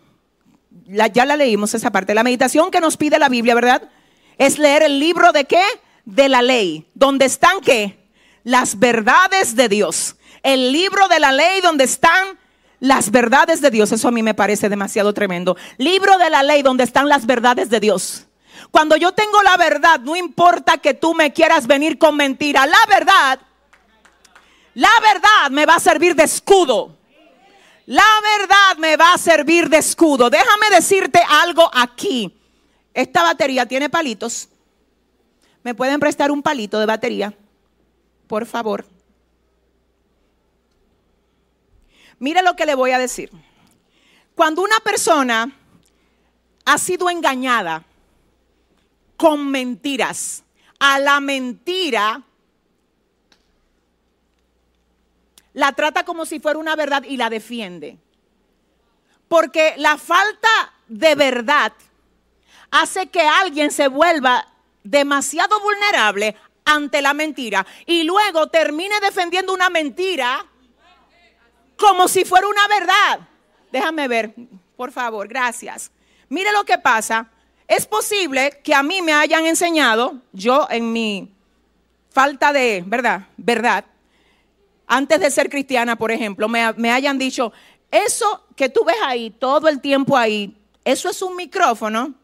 ya 1.15 1.25
la 1.25 1.39
leímos 1.39 1.73
esa 1.73 1.91
parte, 1.91 2.15
la 2.15 2.25
meditación 2.25 2.71
que 2.71 2.81
nos 2.81 2.99
pide 2.99 3.19
la 3.19 3.31
Biblia, 3.31 3.55
¿verdad? 3.55 3.89
Es 4.37 4.59
leer 4.59 4.83
el 4.83 5.01
libro 5.01 5.33
de 5.33 5.47
qué? 5.47 5.65
De 6.05 6.29
la 6.29 6.43
ley, 6.43 6.87
donde 6.93 7.25
están 7.25 7.63
qué? 7.63 8.07
Las 8.45 8.79
verdades 8.79 9.57
de 9.57 9.71
Dios. 9.71 10.17
El 10.43 10.73
libro 10.73 11.09
de 11.09 11.21
la 11.21 11.33
ley 11.33 11.63
donde 11.63 11.85
están 11.85 12.39
las 12.83 13.13
verdades 13.13 13.61
de 13.61 13.71
Dios. 13.71 13.93
Eso 13.93 14.09
a 14.09 14.11
mí 14.11 14.25
me 14.25 14.35
parece 14.35 14.69
demasiado 14.69 15.15
tremendo. 15.15 15.57
Libro 15.79 16.19
de 16.19 16.29
la 16.29 16.43
ley 16.43 16.63
donde 16.63 16.83
están 16.83 17.09
las 17.09 17.27
verdades 17.27 17.71
de 17.71 17.79
Dios. 17.79 18.27
Cuando 18.73 18.97
yo 18.97 19.13
tengo 19.13 19.41
la 19.43 19.57
verdad, 19.57 20.01
no 20.01 20.17
importa 20.17 20.79
que 20.79 20.93
tú 20.93 21.15
me 21.15 21.33
quieras 21.33 21.69
venir 21.69 21.97
con 21.97 22.17
mentira, 22.17 22.67
la 22.67 22.79
verdad, 22.89 23.39
la 24.75 24.91
verdad 25.01 25.51
me 25.53 25.65
va 25.65 25.77
a 25.77 25.81
servir 25.81 26.17
de 26.17 26.25
escudo. 26.25 26.99
La 27.87 28.03
verdad 28.39 28.79
me 28.79 28.97
va 28.97 29.15
a 29.15 29.19
servir 29.19 29.69
de 29.69 29.79
escudo. 29.79 30.29
Déjame 30.29 30.71
decirte 30.75 31.21
algo 31.29 31.71
aquí. 31.73 32.37
Esta 32.93 33.23
batería 33.23 33.65
tiene 33.65 33.91
palitos. 33.91 34.49
¿Me 35.63 35.75
pueden 35.75 36.01
prestar 36.01 36.33
un 36.33 36.43
palito 36.43 36.81
de 36.81 36.87
batería? 36.87 37.33
Por 38.27 38.45
favor. 38.45 38.92
Mire 42.23 42.41
lo 42.41 42.55
que 42.55 42.67
le 42.67 42.77
voy 42.77 42.93
a 42.93 43.01
decir. 43.01 43.33
Cuando 44.37 44.63
una 44.63 44.79
persona 44.79 45.51
ha 46.65 46.79
sido 46.79 47.11
engañada, 47.11 47.85
con 49.17 49.51
mentiras. 49.51 50.45
A 50.79 51.01
la 51.01 51.19
mentira 51.19 52.23
la 55.53 55.73
trata 55.73 56.05
como 56.05 56.25
si 56.25 56.39
fuera 56.39 56.61
una 56.61 56.77
verdad 56.77 57.03
y 57.03 57.17
la 57.17 57.29
defiende. 57.29 57.99
Porque 59.27 59.75
la 59.79 59.99
falta 59.99 60.49
de 60.87 61.17
verdad 61.17 61.73
hace 62.71 63.09
que 63.09 63.23
alguien 63.23 63.73
se 63.73 63.89
vuelva 63.89 64.47
demasiado 64.85 65.59
vulnerable 65.59 66.37
ante 66.65 67.03
la 67.03 67.15
mentira 67.15 67.67
y 67.85 68.05
luego 68.05 68.47
termine 68.47 69.01
defendiendo 69.01 69.53
una 69.53 69.71
mentira 69.71 70.47
como 71.77 72.09
si 72.09 72.25
fuera 72.25 72.47
una 72.49 72.69
verdad. 72.69 73.29
Déjame 73.71 74.09
ver, 74.09 74.35
por 74.77 74.93
favor, 74.93 75.29
gracias. 75.29 75.91
Mire 76.29 76.53
lo 76.53 76.65
que 76.65 76.79
pasa 76.79 77.29
es 77.69 77.87
posible 77.87 78.61
que 78.63 78.75
a 78.75 78.83
mí 78.83 79.01
me 79.03 79.13
hayan 79.13 79.47
enseñado, 79.47 80.17
yo 80.33 80.67
en 80.71 80.93
mi 80.93 81.33
falta 82.11 82.53
de, 82.53 82.85
¿verdad? 82.87 83.29
Verdad, 83.37 83.85
antes 84.87 85.21
de 85.21 85.31
ser 85.31 85.49
cristiana, 85.49 85.97
por 85.97 86.13
ejemplo, 86.13 86.49
me, 86.49 86.73
me 86.75 86.91
hayan 86.91 87.19
dicho, 87.19 87.53
eso 87.91 88.45
que 88.57 88.69
tú 88.69 88.85
ves 88.85 88.97
ahí, 89.05 89.31
todo 89.31 89.69
el 89.69 89.81
tiempo 89.81 90.17
ahí, 90.17 90.57
eso 90.85 91.09
es 91.09 91.23
un 91.23 91.37
micrófono. 91.37 92.15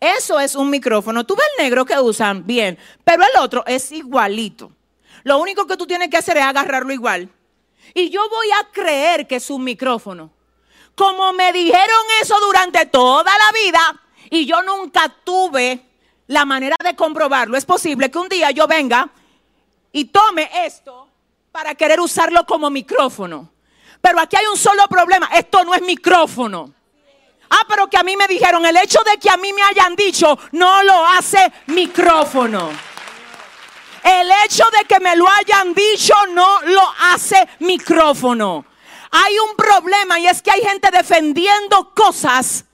Eso 0.00 0.38
es 0.38 0.54
un 0.54 0.68
micrófono. 0.68 1.24
Tú 1.24 1.34
ves 1.34 1.46
el 1.56 1.64
negro 1.64 1.84
que 1.84 1.98
usan, 1.98 2.46
bien, 2.46 2.78
pero 3.04 3.22
el 3.22 3.40
otro 3.40 3.64
es 3.66 3.90
igualito. 3.90 4.70
Lo 5.22 5.38
único 5.38 5.66
que 5.66 5.76
tú 5.76 5.86
tienes 5.86 6.10
que 6.10 6.18
hacer 6.18 6.36
es 6.36 6.42
agarrarlo 6.42 6.92
igual. 6.92 7.30
Y 7.94 8.10
yo 8.10 8.28
voy 8.28 8.48
a 8.60 8.68
creer 8.72 9.26
que 9.26 9.36
es 9.36 9.48
un 9.50 9.62
micrófono. 9.62 10.30
Como 10.96 11.32
me 11.32 11.52
dijeron 11.52 12.06
eso 12.20 12.38
durante 12.40 12.86
toda 12.86 13.32
la 13.38 13.52
vida 13.52 14.02
y 14.30 14.46
yo 14.46 14.62
nunca 14.62 15.08
tuve 15.24 15.80
la 16.26 16.44
manera 16.44 16.76
de 16.82 16.96
comprobarlo, 16.96 17.56
es 17.56 17.64
posible 17.64 18.10
que 18.10 18.18
un 18.18 18.28
día 18.28 18.50
yo 18.50 18.66
venga 18.66 19.08
y 19.92 20.06
tome 20.06 20.50
esto 20.66 21.08
para 21.52 21.74
querer 21.74 22.00
usarlo 22.00 22.44
como 22.46 22.70
micrófono. 22.70 23.52
Pero 24.00 24.20
aquí 24.20 24.36
hay 24.36 24.46
un 24.46 24.56
solo 24.56 24.86
problema, 24.88 25.30
esto 25.34 25.64
no 25.64 25.74
es 25.74 25.82
micrófono. 25.82 26.72
Ah, 27.50 27.64
pero 27.68 27.88
que 27.88 27.96
a 27.96 28.02
mí 28.02 28.16
me 28.16 28.26
dijeron, 28.26 28.64
el 28.66 28.76
hecho 28.76 29.00
de 29.04 29.18
que 29.18 29.30
a 29.30 29.36
mí 29.36 29.52
me 29.52 29.62
hayan 29.62 29.94
dicho 29.94 30.36
no 30.52 30.82
lo 30.82 31.06
hace 31.06 31.52
micrófono. 31.66 32.70
El 34.04 34.30
hecho 34.44 34.64
de 34.78 34.86
que 34.86 35.00
me 35.00 35.16
lo 35.16 35.26
hayan 35.26 35.72
dicho 35.72 36.14
no 36.32 36.60
lo 36.60 36.82
hace 37.12 37.48
micrófono. 37.60 38.66
Hay 39.10 39.38
un 39.38 39.56
problema 39.56 40.18
y 40.18 40.26
es 40.26 40.42
que 40.42 40.50
hay 40.50 40.60
gente 40.60 40.90
defendiendo 40.92 41.94
cosas 41.94 42.66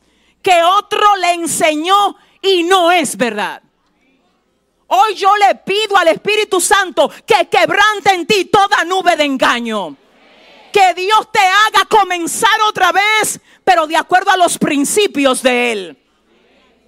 que 0.43 0.61
otro 0.65 1.17
le 1.17 1.35
enseñó 1.35 2.17
y 2.43 2.65
no 2.65 2.91
es 2.91 3.17
verdad. 3.17 3.63
Hoy 4.89 5.15
yo 5.15 5.37
le 5.37 5.55
pido 5.55 5.97
al 5.97 6.09
Espíritu 6.09 6.61
Santo 6.61 7.09
que 7.25 7.49
quebrante 7.49 8.13
en 8.13 8.27
ti 8.27 8.47
toda 8.47 8.83
nube 8.85 9.15
de 9.15 9.23
engaño. 9.23 9.97
Que 10.73 10.95
Dios 10.95 11.31
te 11.31 11.39
haga 11.39 11.85
comenzar 11.89 12.61
otra 12.67 12.91
vez, 12.91 13.39
pero 13.63 13.87
de 13.87 13.97
acuerdo 13.97 14.33
a 14.33 14.37
los 14.37 14.59
principios 14.59 15.45
de 15.45 15.73
Él. 15.73 16.00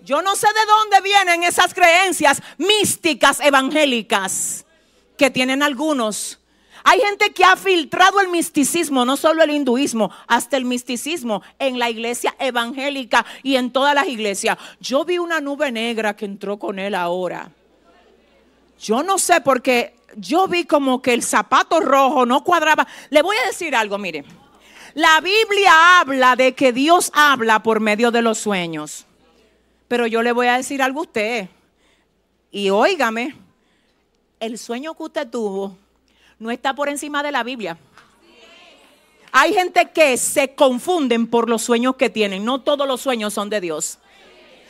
Yo 0.04 0.20
no 0.22 0.34
sé 0.34 0.48
de 0.48 0.66
dónde 0.66 1.00
vienen 1.00 1.44
esas 1.44 1.74
creencias 1.74 2.42
místicas 2.58 3.40
evangélicas 3.40 4.64
que 5.16 5.30
tienen 5.30 5.62
algunos. 5.62 6.40
Hay 6.84 7.00
gente 7.00 7.32
que 7.32 7.44
ha 7.44 7.56
filtrado 7.56 8.20
el 8.20 8.28
misticismo, 8.28 9.04
no 9.04 9.16
solo 9.16 9.44
el 9.44 9.50
hinduismo, 9.50 10.10
hasta 10.26 10.56
el 10.56 10.64
misticismo 10.64 11.42
en 11.60 11.78
la 11.78 11.88
iglesia 11.88 12.34
evangélica 12.40 13.24
y 13.44 13.54
en 13.54 13.70
todas 13.70 13.94
las 13.94 14.08
iglesias. 14.08 14.58
Yo 14.80 15.04
vi 15.04 15.18
una 15.18 15.40
nube 15.40 15.70
negra 15.70 16.16
que 16.16 16.24
entró 16.24 16.58
con 16.58 16.80
él 16.80 16.96
ahora. 16.96 17.50
Yo 18.80 19.04
no 19.04 19.18
sé 19.18 19.40
porque 19.40 19.94
yo 20.16 20.48
vi 20.48 20.64
como 20.64 21.00
que 21.00 21.14
el 21.14 21.22
zapato 21.22 21.78
rojo 21.78 22.26
no 22.26 22.42
cuadraba. 22.42 22.88
Le 23.10 23.22
voy 23.22 23.36
a 23.36 23.46
decir 23.46 23.76
algo, 23.76 23.96
mire. 23.98 24.24
La 24.94 25.20
Biblia 25.20 26.00
habla 26.00 26.34
de 26.34 26.54
que 26.54 26.72
Dios 26.72 27.12
habla 27.14 27.62
por 27.62 27.78
medio 27.78 28.10
de 28.10 28.22
los 28.22 28.38
sueños. 28.38 29.06
Pero 29.92 30.06
yo 30.06 30.22
le 30.22 30.32
voy 30.32 30.46
a 30.46 30.56
decir 30.56 30.80
algo 30.80 31.00
a 31.00 31.02
usted. 31.02 31.48
Y 32.50 32.70
óigame, 32.70 33.34
el 34.40 34.56
sueño 34.56 34.94
que 34.94 35.02
usted 35.02 35.28
tuvo 35.28 35.76
no 36.38 36.50
está 36.50 36.72
por 36.72 36.88
encima 36.88 37.22
de 37.22 37.30
la 37.30 37.42
Biblia. 37.42 37.76
Hay 39.32 39.52
gente 39.52 39.90
que 39.90 40.16
se 40.16 40.54
confunden 40.54 41.26
por 41.26 41.46
los 41.46 41.60
sueños 41.60 41.96
que 41.96 42.08
tienen. 42.08 42.42
No 42.42 42.62
todos 42.62 42.88
los 42.88 43.02
sueños 43.02 43.34
son 43.34 43.50
de 43.50 43.60
Dios. 43.60 43.98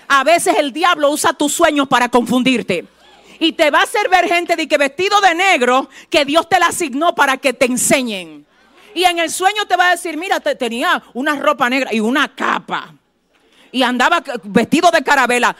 A 0.08 0.24
veces 0.24 0.56
el 0.58 0.72
diablo 0.72 1.08
usa 1.10 1.32
tus 1.32 1.52
sueños 1.52 1.86
para 1.86 2.08
confundirte. 2.08 2.84
Y 3.38 3.52
te 3.52 3.70
va 3.70 3.78
a 3.78 3.84
hacer 3.84 4.08
ver 4.08 4.26
gente 4.26 4.56
de 4.56 4.66
que 4.66 4.76
vestido 4.76 5.20
de 5.20 5.36
negro 5.36 5.88
que 6.10 6.24
Dios 6.24 6.48
te 6.48 6.58
la 6.58 6.66
asignó 6.66 7.14
para 7.14 7.36
que 7.36 7.52
te 7.52 7.66
enseñen. 7.66 8.44
Y 8.92 9.04
en 9.04 9.20
el 9.20 9.30
sueño 9.30 9.66
te 9.68 9.76
va 9.76 9.86
a 9.86 9.92
decir, 9.92 10.16
mira, 10.16 10.40
tenía 10.40 11.00
una 11.14 11.36
ropa 11.36 11.70
negra 11.70 11.94
y 11.94 12.00
una 12.00 12.34
capa 12.34 12.96
y 13.72 13.82
andaba 13.82 14.22
vestido 14.44 14.90
de 14.90 15.02
carabela. 15.02 15.56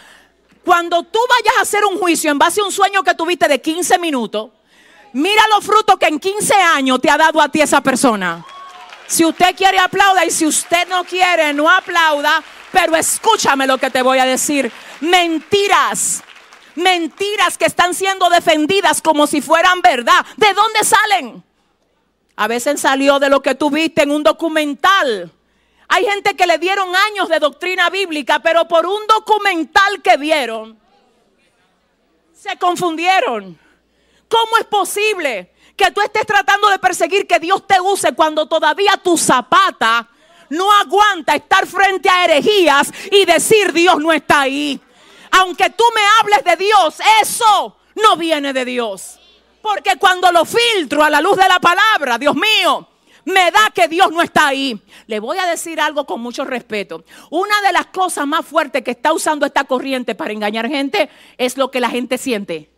Cuando 0.65 1.03
tú 1.03 1.19
vayas 1.29 1.59
a 1.59 1.63
hacer 1.63 1.85
un 1.85 1.99
juicio 1.99 2.31
en 2.31 2.39
base 2.39 2.61
a 2.61 2.65
un 2.65 2.71
sueño 2.71 3.03
que 3.03 3.15
tuviste 3.15 3.49
de 3.49 3.61
15 3.61 3.99
minutos, 3.99 4.51
mira 5.15 5.43
los 5.49 5.65
frutos 5.65 5.97
que 5.99 6.07
en 6.07 6.21
15 6.21 6.55
años 6.55 7.01
te 7.01 7.11
ha 7.11 7.17
dado 7.17 7.41
a 7.41 7.49
ti 7.49 7.61
esa 7.61 7.81
persona. 7.81 8.45
Si 9.09 9.25
usted 9.25 9.57
quiere 9.57 9.79
aplauda 9.79 10.25
y 10.25 10.31
si 10.31 10.47
usted 10.47 10.87
no 10.89 11.05
quiere 11.05 11.53
no 11.53 11.69
aplauda, 11.69 12.43
pero 12.71 12.95
escúchame 12.95 13.67
lo 13.67 13.77
que 13.79 13.91
te 13.91 14.03
voy 14.03 14.19
a 14.19 14.25
decir. 14.25 14.71
Mentiras, 15.01 16.23
mentiras 16.77 17.59
que 17.59 17.67
están 17.67 17.95
siendo 17.95 18.31
defendidas 18.31 19.03
como 19.03 19.27
si 19.27 19.43
fueran 19.43 19.83
verdad. 19.83 20.25
¿De 20.37 20.53
dónde 20.55 20.85
salen? 20.85 21.43
A 22.37 22.47
veces 22.47 22.81
salió 22.81 23.19
de 23.19 23.29
lo 23.29 23.43
que 23.43 23.55
tuviste 23.55 24.03
en 24.03 24.13
un 24.13 24.23
documental 24.23 25.31
hay 25.95 26.07
gente 26.07 26.35
que 26.35 26.47
le 26.47 26.57
dieron 26.57 26.97
años 26.97 27.29
de 27.29 27.39
doctrina 27.39 27.91
bíblica, 27.91 28.39
pero 28.39 28.67
por 28.67 28.87
un 28.87 29.07
documental 29.07 30.01
que 30.01 30.17
vieron, 30.17 30.81
se 32.33 32.57
confundieron. 32.57 33.59
¿Cómo 34.27 34.57
es 34.59 34.65
posible 34.65 35.53
que 35.77 35.91
tú 35.91 36.01
estés 36.01 36.25
tratando 36.25 36.71
de 36.71 36.79
perseguir 36.79 37.27
que 37.27 37.39
Dios 37.39 37.67
te 37.67 37.79
use 37.79 38.15
cuando 38.15 38.49
todavía 38.49 38.97
tu 38.97 39.19
zapata 39.19 40.09
no 40.49 40.73
aguanta 40.73 41.35
estar 41.35 41.67
frente 41.67 42.09
a 42.09 42.25
herejías 42.25 42.91
y 43.11 43.27
decir 43.27 43.71
Dios 43.75 43.99
no 43.99 44.15
está 44.15 44.41
ahí? 44.41 44.81
Aunque 45.33 45.69
tú 45.69 45.85
me 45.95 46.01
hables 46.19 46.43
de 46.43 46.65
Dios, 46.65 46.97
eso 47.21 47.77
no 47.97 48.17
viene 48.17 48.55
de 48.55 48.65
Dios. 48.65 49.21
Porque 49.61 49.99
cuando 49.99 50.33
lo 50.33 50.47
filtro 50.47 51.05
a 51.05 51.11
la 51.11 51.21
luz 51.21 51.37
de 51.37 51.49
la 51.51 51.61
palabra, 51.61 52.17
Dios 52.17 52.35
mío, 52.35 52.89
me 53.25 53.51
da 53.51 53.71
que 53.75 53.89
Dios 53.89 54.11
no 54.11 54.23
está 54.23 54.49
ahí. 54.49 54.81
Le 55.07 55.21
voy 55.21 55.39
a 55.39 55.47
decir 55.47 55.81
algo 55.81 56.07
con 56.07 56.21
mucho 56.21 56.45
respeto. 56.45 57.05
Una 57.31 57.61
de 57.65 57.73
las 57.73 57.87
cosas 57.87 58.27
más 58.27 58.45
fuertes 58.45 58.83
que 58.83 58.93
está 58.93 59.13
usando 59.13 59.47
esta 59.47 59.65
corriente 59.65 60.15
para 60.15 60.33
engañar 60.33 60.69
gente 60.69 61.09
es 61.39 61.57
lo 61.57 61.71
que 61.71 61.81
la 61.81 61.91
gente 61.91 62.19
siente. 62.19 62.69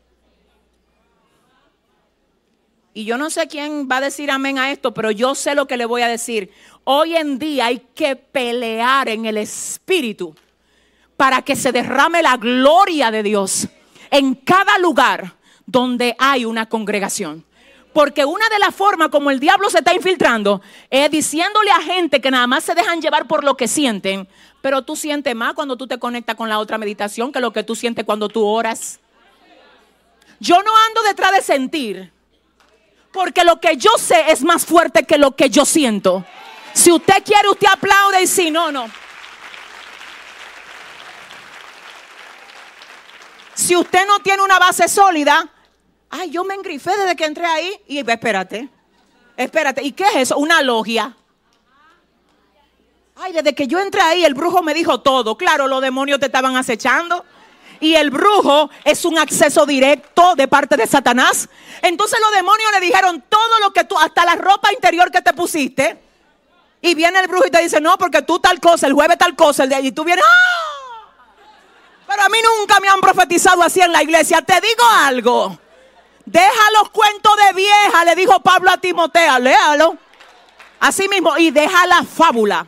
Y 2.97 3.05
yo 3.05 3.19
no 3.19 3.29
sé 3.29 3.49
quién 3.49 3.89
va 3.91 3.97
a 3.97 4.03
decir 4.03 4.31
amén 4.31 4.59
a 4.59 4.71
esto, 4.71 4.95
pero 4.95 5.11
yo 5.11 5.35
sé 5.35 5.57
lo 5.57 5.67
que 5.67 5.77
le 5.77 5.85
voy 5.85 6.03
a 6.03 6.09
decir. 6.09 6.53
Hoy 6.85 7.17
en 7.17 7.41
día 7.41 7.67
hay 7.67 7.81
que 7.95 8.15
pelear 8.15 9.09
en 9.09 9.27
el 9.27 9.37
espíritu 9.37 10.35
para 11.17 11.43
que 11.43 11.57
se 11.57 11.73
derrame 11.73 12.23
la 12.23 12.37
gloria 12.37 13.11
de 13.11 13.25
Dios 13.25 13.69
en 14.11 14.37
cada 14.37 14.79
lugar 14.79 15.35
donde 15.67 16.15
hay 16.19 16.45
una 16.45 16.69
congregación. 16.69 17.45
Porque 17.95 18.25
una 18.25 18.49
de 18.49 18.59
las 18.59 18.75
formas 18.75 19.09
como 19.09 19.31
el 19.31 19.39
diablo 19.39 19.71
se 19.71 19.79
está 19.79 19.95
infiltrando 19.95 20.61
es 20.91 21.09
diciéndole 21.13 21.71
a 21.71 21.81
gente 21.81 22.21
que 22.21 22.31
nada 22.31 22.49
más 22.49 22.65
se 22.65 22.75
dejan 22.75 23.01
llevar 23.01 23.27
por 23.27 23.45
lo 23.45 23.57
que 23.57 23.69
sienten, 23.69 24.29
pero 24.61 24.83
tú 24.83 24.97
sientes 24.97 25.33
más 25.37 25.55
cuando 25.55 25.77
tú 25.77 25.87
te 25.87 25.99
conectas 25.99 26.35
con 26.35 26.49
la 26.49 26.59
otra 26.59 26.77
meditación 26.77 27.31
que 27.33 27.39
lo 27.39 27.53
que 27.53 27.63
tú 27.63 27.77
sientes 27.77 28.05
cuando 28.05 28.29
tú 28.29 28.45
oras. 28.45 28.99
Yo 30.41 30.57
no 30.57 30.73
ando 30.89 31.03
detrás 31.05 31.31
de 31.33 31.41
sentir, 31.41 32.13
porque 33.13 33.45
lo 33.45 33.61
que 33.61 33.77
yo 33.77 33.91
sé 33.97 34.25
es 34.33 34.43
más 34.43 34.67
fuerte 34.67 35.05
que 35.05 35.17
lo 35.17 35.37
que 35.37 35.49
yo 35.49 35.65
siento. 35.65 36.25
Si 36.73 36.91
usted 36.91 37.23
quiere, 37.25 37.49
usted 37.49 37.69
aplaude 37.71 38.23
y 38.23 38.27
si 38.27 38.51
no, 38.51 38.73
no. 38.73 38.91
Si 43.55 43.77
usted 43.77 44.05
no 44.05 44.19
tiene 44.19 44.43
una 44.43 44.59
base 44.59 44.89
sólida, 44.89 45.49
Ay, 46.17 46.31
yo 46.31 46.45
me 46.45 46.55
engrifé 46.55 46.97
desde 46.97 47.17
que 47.17 47.25
entré 47.25 47.45
ahí. 47.45 47.81
Y 47.89 47.99
espérate, 47.99 48.69
espérate. 49.37 49.83
¿Y 49.83 49.91
qué 49.91 50.05
es 50.05 50.17
eso? 50.17 50.39
Una 50.39 50.63
logia. 50.63 51.17
Ay, 53.17 53.33
desde 53.33 53.53
que 53.53 53.67
yo 53.67 53.81
entré 53.81 54.01
ahí, 54.01 54.25
el 54.25 54.35
brujo 54.35 54.63
me 54.63 54.75
dijo 54.75 55.01
todo. 55.01 55.37
Claro, 55.37 55.67
los 55.67 55.83
demonios 55.83 56.21
te 56.21 56.27
estaban 56.27 56.57
acechando. 56.57 57.25
Y 57.81 57.97
el 57.97 58.11
brujo 58.11 58.71
es 58.85 59.05
un 59.05 59.19
acceso 59.19 59.67
directo 59.67 60.37
de 60.37 60.47
parte 60.47 60.77
de 60.77 60.87
Satanás. 60.87 61.49
Entonces 61.83 62.21
los 62.21 62.31
demonios 62.31 62.71
le 62.71 62.87
dijeron 62.87 63.25
todo 63.29 63.59
lo 63.59 63.73
que 63.73 63.83
tú, 63.83 63.99
hasta 63.99 64.25
la 64.25 64.37
ropa 64.37 64.73
interior 64.73 65.11
que 65.11 65.21
te 65.21 65.33
pusiste. 65.33 66.01
Y 66.81 66.95
viene 66.95 67.19
el 67.19 67.27
brujo 67.27 67.49
y 67.49 67.51
te 67.51 67.61
dice, 67.61 67.81
no, 67.81 67.99
porque 67.99 68.23
tú 68.23 68.39
tal 68.39 68.61
cosa, 68.61 68.87
el 68.87 68.93
jueves 68.93 69.19
tal 69.19 69.35
cosa, 69.35 69.65
el 69.65 69.69
de. 69.69 69.81
Y 69.81 69.91
tú 69.91 70.05
vienes, 70.05 70.25
¡ah! 70.25 71.25
Pero 72.07 72.23
a 72.23 72.29
mí 72.29 72.39
nunca 72.57 72.79
me 72.79 72.87
han 72.87 73.01
profetizado 73.01 73.65
así 73.65 73.81
en 73.81 73.91
la 73.91 74.01
iglesia. 74.01 74.43
Te 74.43 74.61
digo 74.61 74.85
algo. 75.03 75.64
Deja 76.27 76.71
los 76.79 76.91
cuentos 76.91 77.33
de 77.37 77.53
vieja, 77.53 78.05
le 78.05 78.15
dijo 78.15 78.41
Pablo 78.41 78.71
a 78.71 78.79
Timoteo, 78.79 79.39
léalo. 79.39 79.97
Así 80.81 81.09
mismo, 81.09 81.37
y 81.37 81.51
deja 81.51 81.87
la 81.87 82.03
fábula. 82.03 82.67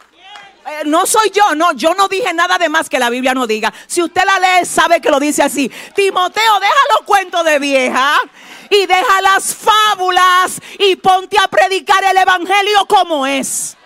Eh, 0.67 0.83
no 0.85 1.07
soy 1.07 1.31
yo, 1.31 1.55
no, 1.55 1.73
yo 1.73 1.95
no 1.95 2.09
dije 2.09 2.35
nada 2.35 2.59
de 2.59 2.69
más 2.69 2.89
que 2.89 2.99
la 2.99 3.09
Biblia 3.09 3.35
no 3.35 3.47
diga. 3.47 3.73
Si 3.87 4.03
usted 4.03 4.23
la 4.25 4.39
lee, 4.39 4.67
sabe 4.67 5.01
que 5.01 5.11
lo 5.11 5.21
dice 5.21 5.43
así. 5.43 5.71
Timoteo, 5.95 6.61
deja 6.61 6.75
los 6.97 7.07
cuentos 7.07 7.45
de 7.45 7.59
vieja 7.59 8.21
y 8.69 8.85
deja 8.87 9.21
las 9.23 9.55
fábulas 9.55 10.61
y 10.79 10.97
ponte 10.97 11.39
a 11.39 11.49
predicar 11.49 12.03
el 12.05 12.17
Evangelio 12.17 12.87
como 12.87 13.27
es. 13.27 13.77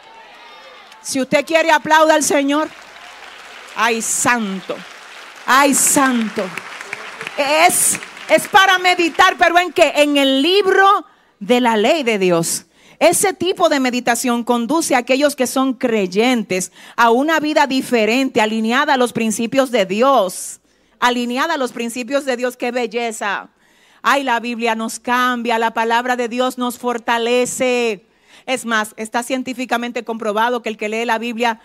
Si 1.03 1.21
usted 1.21 1.45
quiere, 1.45 1.71
aplauda 1.71 2.14
al 2.14 2.23
Señor. 2.23 2.68
Ay, 3.77 4.01
santo. 4.01 4.77
Ay, 5.47 5.75
santo. 5.75 6.45
Es 7.37 7.99
es 8.31 8.47
para 8.47 8.78
meditar, 8.78 9.37
pero 9.37 9.59
¿en 9.59 9.72
qué? 9.72 9.93
En 9.97 10.16
el 10.16 10.41
libro 10.41 11.05
de 11.41 11.61
la 11.61 11.76
ley 11.76 12.05
de 12.05 12.18
Dios. 12.18 12.66
Ese 13.01 13.33
tipo 13.33 13.68
de 13.68 13.81
meditación 13.81 14.45
conduce 14.45 14.95
a 14.95 14.99
aquellos 14.99 15.35
que 15.35 15.47
son 15.47 15.74
creyentes 15.74 16.70
a 16.97 17.11
una 17.11 17.41
vida 17.41 17.66
diferente, 17.66 18.41
alineada 18.41 18.95
a 18.95 18.97
los 18.97 19.12
principios 19.12 19.70
de 19.70 19.85
Dios. 19.85 20.61
Alineada 21.01 21.55
a 21.55 21.57
los 21.57 21.72
principios 21.72 22.24
de 22.24 22.37
Dios, 22.37 22.57
qué 22.57 22.70
belleza. 22.70 23.49
Ay, 24.03 24.22
la 24.22 24.39
Biblia 24.39 24.74
nos 24.74 25.01
cambia, 25.01 25.59
la 25.59 25.74
palabra 25.74 26.14
de 26.14 26.28
Dios 26.28 26.57
nos 26.57 26.78
fortalece. 26.78 28.07
Es 28.47 28.64
más, 28.64 28.95
está 28.97 29.22
científicamente 29.22 30.05
comprobado 30.05 30.62
que 30.62 30.68
el 30.68 30.76
que 30.76 30.89
lee 30.89 31.05
la 31.05 31.18
Biblia, 31.18 31.61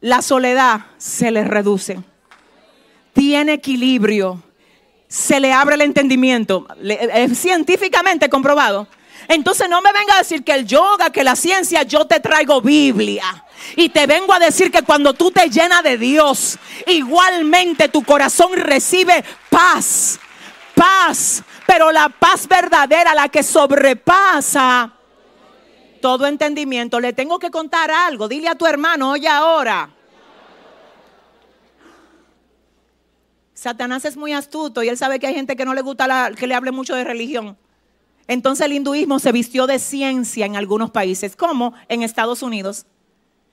la 0.00 0.22
soledad 0.22 0.86
se 0.96 1.30
le 1.30 1.44
reduce. 1.44 2.00
Tiene 3.12 3.54
equilibrio 3.54 4.42
se 5.08 5.40
le 5.40 5.52
abre 5.52 5.74
el 5.74 5.80
entendimiento. 5.80 6.66
Es 6.84 7.38
científicamente 7.38 8.28
comprobado. 8.28 8.86
Entonces 9.26 9.68
no 9.68 9.82
me 9.82 9.92
venga 9.92 10.14
a 10.14 10.18
decir 10.18 10.44
que 10.44 10.52
el 10.52 10.66
yoga, 10.66 11.10
que 11.10 11.24
la 11.24 11.36
ciencia, 11.36 11.82
yo 11.82 12.06
te 12.06 12.20
traigo 12.20 12.60
Biblia. 12.60 13.44
Y 13.76 13.88
te 13.88 14.06
vengo 14.06 14.32
a 14.32 14.38
decir 14.38 14.70
que 14.70 14.82
cuando 14.82 15.14
tú 15.14 15.30
te 15.30 15.50
llenas 15.50 15.82
de 15.82 15.98
Dios, 15.98 16.58
igualmente 16.86 17.88
tu 17.88 18.02
corazón 18.04 18.52
recibe 18.54 19.24
paz. 19.50 20.20
Paz. 20.74 21.42
Pero 21.66 21.90
la 21.90 22.08
paz 22.08 22.46
verdadera, 22.46 23.14
la 23.14 23.28
que 23.28 23.42
sobrepasa 23.42 24.92
todo 26.00 26.26
entendimiento. 26.26 27.00
Le 27.00 27.12
tengo 27.12 27.38
que 27.38 27.50
contar 27.50 27.90
algo. 27.90 28.28
Dile 28.28 28.48
a 28.48 28.54
tu 28.54 28.66
hermano, 28.66 29.10
oye 29.10 29.28
ahora. 29.28 29.90
Satanás 33.58 34.04
es 34.04 34.16
muy 34.16 34.32
astuto 34.32 34.84
y 34.84 34.88
él 34.88 34.96
sabe 34.96 35.18
que 35.18 35.26
hay 35.26 35.34
gente 35.34 35.56
que 35.56 35.64
no 35.64 35.74
le 35.74 35.82
gusta 35.82 36.30
que 36.36 36.46
le 36.46 36.54
hable 36.54 36.70
mucho 36.70 36.94
de 36.94 37.02
religión. 37.02 37.58
Entonces 38.28 38.64
el 38.64 38.72
hinduismo 38.72 39.18
se 39.18 39.32
vistió 39.32 39.66
de 39.66 39.80
ciencia 39.80 40.46
en 40.46 40.54
algunos 40.54 40.92
países, 40.92 41.34
como 41.34 41.74
en 41.88 42.04
Estados 42.04 42.44
Unidos. 42.44 42.86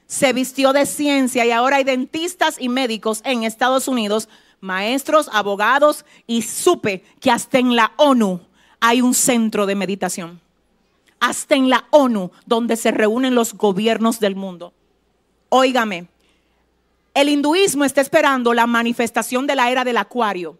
Se 0.05 0.31
vistió 0.31 0.73
de 0.73 0.85
ciencia 0.85 1.43
y 1.43 1.49
ahora 1.49 1.77
hay 1.77 1.83
dentistas 1.83 2.57
y 2.59 2.69
médicos 2.69 3.21
en 3.25 3.45
Estados 3.45 3.87
Unidos, 3.87 4.29
maestros, 4.61 5.27
abogados 5.33 6.05
y 6.27 6.43
supe 6.43 7.03
que 7.19 7.31
hasta 7.31 7.57
en 7.57 7.75
la 7.75 7.93
ONU 7.97 8.41
hay 8.79 9.01
un 9.01 9.15
centro 9.15 9.65
de 9.65 9.73
meditación. 9.73 10.39
Hasta 11.19 11.55
en 11.55 11.67
la 11.67 11.85
ONU 11.89 12.29
donde 12.45 12.75
se 12.75 12.91
reúnen 12.91 13.33
los 13.33 13.55
gobiernos 13.55 14.19
del 14.19 14.35
mundo. 14.35 14.71
Óigame, 15.49 16.09
el 17.15 17.29
hinduismo 17.29 17.85
está 17.85 18.01
esperando 18.01 18.53
la 18.53 18.67
manifestación 18.67 19.47
de 19.47 19.55
la 19.55 19.71
era 19.71 19.83
del 19.83 19.97
acuario, 19.97 20.59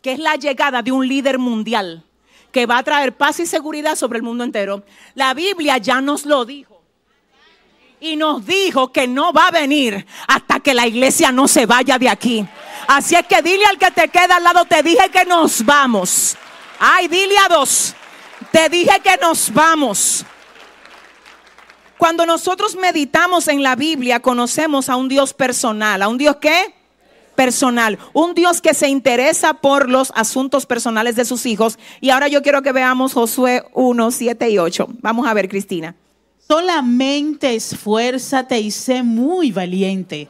que 0.00 0.12
es 0.12 0.18
la 0.18 0.36
llegada 0.36 0.80
de 0.80 0.92
un 0.92 1.06
líder 1.06 1.38
mundial 1.38 2.04
que 2.52 2.66
va 2.66 2.78
a 2.78 2.82
traer 2.82 3.16
paz 3.16 3.40
y 3.40 3.46
seguridad 3.46 3.96
sobre 3.96 4.18
el 4.18 4.22
mundo 4.22 4.44
entero. 4.44 4.84
La 5.14 5.34
Biblia 5.34 5.76
ya 5.78 6.00
nos 6.00 6.24
lo 6.24 6.44
dijo. 6.44 6.82
Y 8.00 8.14
nos 8.14 8.46
dijo 8.46 8.92
que 8.92 9.08
no 9.08 9.32
va 9.32 9.48
a 9.48 9.50
venir 9.50 10.06
hasta 10.28 10.60
que 10.60 10.72
la 10.72 10.86
iglesia 10.86 11.32
no 11.32 11.48
se 11.48 11.66
vaya 11.66 11.98
de 11.98 12.08
aquí. 12.08 12.46
Así 12.86 13.16
es 13.16 13.26
que 13.26 13.42
dile 13.42 13.64
al 13.66 13.76
que 13.76 13.90
te 13.90 14.08
queda 14.08 14.36
al 14.36 14.44
lado, 14.44 14.64
te 14.64 14.84
dije 14.84 15.10
que 15.10 15.24
nos 15.24 15.64
vamos. 15.64 16.36
Ay, 16.78 17.08
dile 17.08 17.36
a 17.38 17.48
dos, 17.48 17.92
te 18.52 18.68
dije 18.68 19.00
que 19.02 19.16
nos 19.20 19.52
vamos. 19.52 20.24
Cuando 21.98 22.24
nosotros 22.26 22.76
meditamos 22.76 23.48
en 23.48 23.64
la 23.64 23.74
Biblia, 23.74 24.20
conocemos 24.20 24.88
a 24.88 24.94
un 24.94 25.08
Dios 25.08 25.34
personal. 25.34 26.00
¿A 26.00 26.08
un 26.08 26.16
Dios 26.16 26.36
qué? 26.36 26.72
Personal. 27.34 27.98
Un 28.12 28.34
Dios 28.34 28.60
que 28.60 28.72
se 28.72 28.88
interesa 28.88 29.54
por 29.54 29.90
los 29.90 30.12
asuntos 30.14 30.64
personales 30.64 31.16
de 31.16 31.24
sus 31.24 31.44
hijos. 31.44 31.76
Y 32.00 32.10
ahora 32.10 32.28
yo 32.28 32.40
quiero 32.40 32.62
que 32.62 32.70
veamos 32.70 33.14
Josué 33.14 33.64
1, 33.74 34.10
7 34.12 34.48
y 34.48 34.58
8. 34.58 34.88
Vamos 35.00 35.26
a 35.26 35.34
ver, 35.34 35.48
Cristina. 35.48 35.96
Solamente 36.46 37.56
esfuérzate 37.56 38.60
y 38.60 38.70
sé 38.70 39.02
muy 39.02 39.50
valiente 39.50 40.28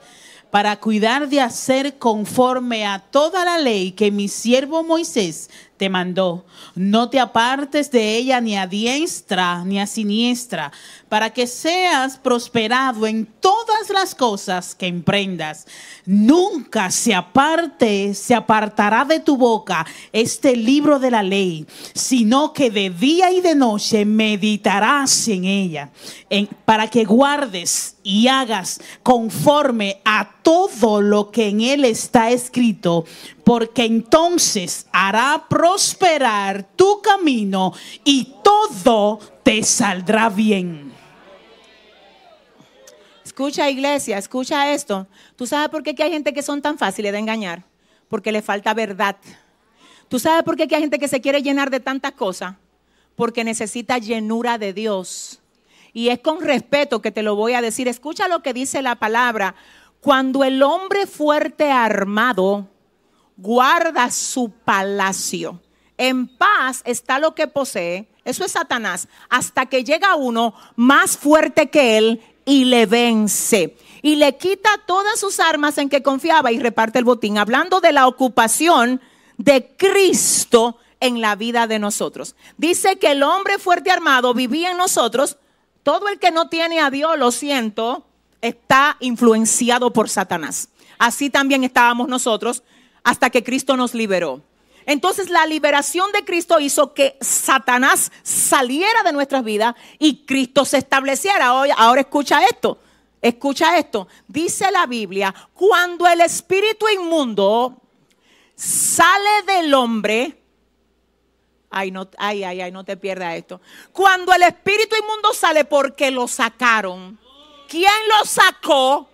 para 0.50 0.76
cuidar 0.76 1.28
de 1.28 1.40
hacer 1.40 1.98
conforme 1.98 2.86
a 2.86 2.98
toda 2.98 3.44
la 3.44 3.58
ley 3.58 3.92
que 3.92 4.10
mi 4.10 4.28
siervo 4.28 4.82
Moisés 4.82 5.50
te 5.76 5.90
mandó. 5.90 6.46
No 6.74 7.10
te 7.10 7.20
apartes 7.20 7.90
de 7.90 8.16
ella 8.16 8.40
ni 8.40 8.56
a 8.56 8.66
diestra 8.66 9.64
ni 9.64 9.78
a 9.78 9.86
siniestra, 9.86 10.72
para 11.08 11.30
que 11.30 11.46
seas 11.46 12.18
prosperado 12.18 13.06
en 13.06 13.26
todas 13.26 13.90
las 13.90 14.14
cosas 14.14 14.74
que 14.74 14.86
emprendas. 14.86 15.66
Nunca 16.04 16.90
se 16.90 17.14
aparte, 17.14 18.14
se 18.14 18.34
apartará 18.34 19.04
de 19.04 19.20
tu 19.20 19.36
boca 19.36 19.86
este 20.12 20.56
libro 20.56 20.98
de 20.98 21.10
la 21.10 21.22
ley, 21.22 21.66
sino 21.94 22.52
que 22.52 22.70
de 22.70 22.90
día 22.90 23.30
y 23.30 23.40
de 23.40 23.54
noche 23.54 24.04
meditarás 24.04 25.28
en 25.28 25.44
ella, 25.44 25.90
para 26.64 26.88
que 26.88 27.04
guardes 27.04 27.96
y 28.02 28.28
hagas 28.28 28.80
conforme 29.02 30.00
a 30.04 30.30
todo 30.42 31.00
lo 31.00 31.30
que 31.30 31.48
en 31.48 31.60
él 31.60 31.84
está 31.84 32.30
escrito, 32.30 33.04
porque 33.44 33.84
entonces 33.84 34.86
hará 34.92 35.46
prosperar 35.48 36.66
tu 36.76 37.00
camino 37.02 37.72
y 38.04 38.34
todo 38.42 39.20
te 39.42 39.62
saldrá 39.62 40.28
bien. 40.28 40.87
Escucha 43.38 43.70
iglesia, 43.70 44.18
escucha 44.18 44.72
esto. 44.72 45.06
¿Tú 45.36 45.46
sabes 45.46 45.68
por 45.68 45.84
qué 45.84 45.94
hay 46.02 46.10
gente 46.10 46.34
que 46.34 46.42
son 46.42 46.60
tan 46.60 46.76
fáciles 46.76 47.12
de 47.12 47.18
engañar? 47.18 47.62
Porque 48.08 48.32
le 48.32 48.42
falta 48.42 48.74
verdad. 48.74 49.14
¿Tú 50.08 50.18
sabes 50.18 50.42
por 50.42 50.56
qué 50.56 50.64
hay 50.64 50.80
gente 50.80 50.98
que 50.98 51.06
se 51.06 51.20
quiere 51.20 51.40
llenar 51.40 51.70
de 51.70 51.78
tantas 51.78 52.10
cosas? 52.14 52.56
Porque 53.14 53.44
necesita 53.44 53.98
llenura 53.98 54.58
de 54.58 54.72
Dios. 54.72 55.40
Y 55.92 56.08
es 56.08 56.18
con 56.18 56.40
respeto 56.40 57.00
que 57.00 57.12
te 57.12 57.22
lo 57.22 57.36
voy 57.36 57.52
a 57.52 57.60
decir. 57.60 57.86
Escucha 57.86 58.26
lo 58.26 58.42
que 58.42 58.52
dice 58.52 58.82
la 58.82 58.96
palabra. 58.96 59.54
Cuando 60.00 60.42
el 60.42 60.60
hombre 60.60 61.06
fuerte 61.06 61.70
armado 61.70 62.66
guarda 63.36 64.10
su 64.10 64.50
palacio, 64.50 65.62
en 65.96 66.26
paz 66.26 66.82
está 66.84 67.20
lo 67.20 67.36
que 67.36 67.46
posee. 67.46 68.08
Eso 68.24 68.44
es 68.44 68.50
Satanás. 68.50 69.06
Hasta 69.30 69.66
que 69.66 69.84
llega 69.84 70.16
uno 70.16 70.54
más 70.74 71.16
fuerte 71.16 71.70
que 71.70 71.98
él 71.98 72.20
y 72.48 72.64
le 72.64 72.86
vence. 72.86 73.76
Y 74.00 74.16
le 74.16 74.38
quita 74.38 74.70
todas 74.86 75.20
sus 75.20 75.38
armas 75.38 75.76
en 75.76 75.90
que 75.90 76.02
confiaba 76.02 76.50
y 76.50 76.58
reparte 76.58 76.98
el 76.98 77.04
botín. 77.04 77.36
Hablando 77.36 77.80
de 77.80 77.92
la 77.92 78.06
ocupación 78.06 79.02
de 79.36 79.68
Cristo 79.76 80.78
en 80.98 81.20
la 81.20 81.36
vida 81.36 81.66
de 81.66 81.78
nosotros. 81.78 82.36
Dice 82.56 82.96
que 82.96 83.12
el 83.12 83.22
hombre 83.22 83.58
fuerte 83.58 83.90
armado 83.90 84.32
vivía 84.32 84.70
en 84.70 84.78
nosotros. 84.78 85.36
Todo 85.82 86.08
el 86.08 86.18
que 86.18 86.30
no 86.30 86.48
tiene 86.48 86.80
a 86.80 86.90
Dios, 86.90 87.18
lo 87.18 87.32
siento, 87.32 88.06
está 88.40 88.96
influenciado 89.00 89.92
por 89.92 90.08
Satanás. 90.08 90.70
Así 90.98 91.28
también 91.28 91.64
estábamos 91.64 92.08
nosotros 92.08 92.62
hasta 93.04 93.28
que 93.28 93.44
Cristo 93.44 93.76
nos 93.76 93.94
liberó. 93.94 94.42
Entonces 94.88 95.28
la 95.28 95.44
liberación 95.44 96.10
de 96.12 96.24
Cristo 96.24 96.58
hizo 96.58 96.94
que 96.94 97.18
Satanás 97.20 98.10
saliera 98.22 99.02
de 99.02 99.12
nuestras 99.12 99.44
vidas 99.44 99.74
y 99.98 100.24
Cristo 100.24 100.64
se 100.64 100.78
estableciera. 100.78 101.48
Ahora 101.48 102.00
escucha 102.00 102.42
esto, 102.46 102.78
escucha 103.20 103.76
esto. 103.76 104.08
Dice 104.26 104.70
la 104.70 104.86
Biblia, 104.86 105.34
cuando 105.52 106.06
el 106.06 106.22
espíritu 106.22 106.88
inmundo 106.88 107.82
sale 108.56 109.42
del 109.46 109.74
hombre, 109.74 110.40
ay, 111.68 111.90
no, 111.90 112.08
ay, 112.16 112.44
ay, 112.44 112.62
ay, 112.62 112.72
no 112.72 112.82
te 112.82 112.96
pierdas 112.96 113.34
esto. 113.34 113.60
Cuando 113.92 114.32
el 114.32 114.40
espíritu 114.40 114.96
inmundo 114.96 115.34
sale 115.34 115.66
porque 115.66 116.10
lo 116.10 116.26
sacaron, 116.26 117.18
¿quién 117.68 117.92
lo 118.08 118.24
sacó? 118.24 119.06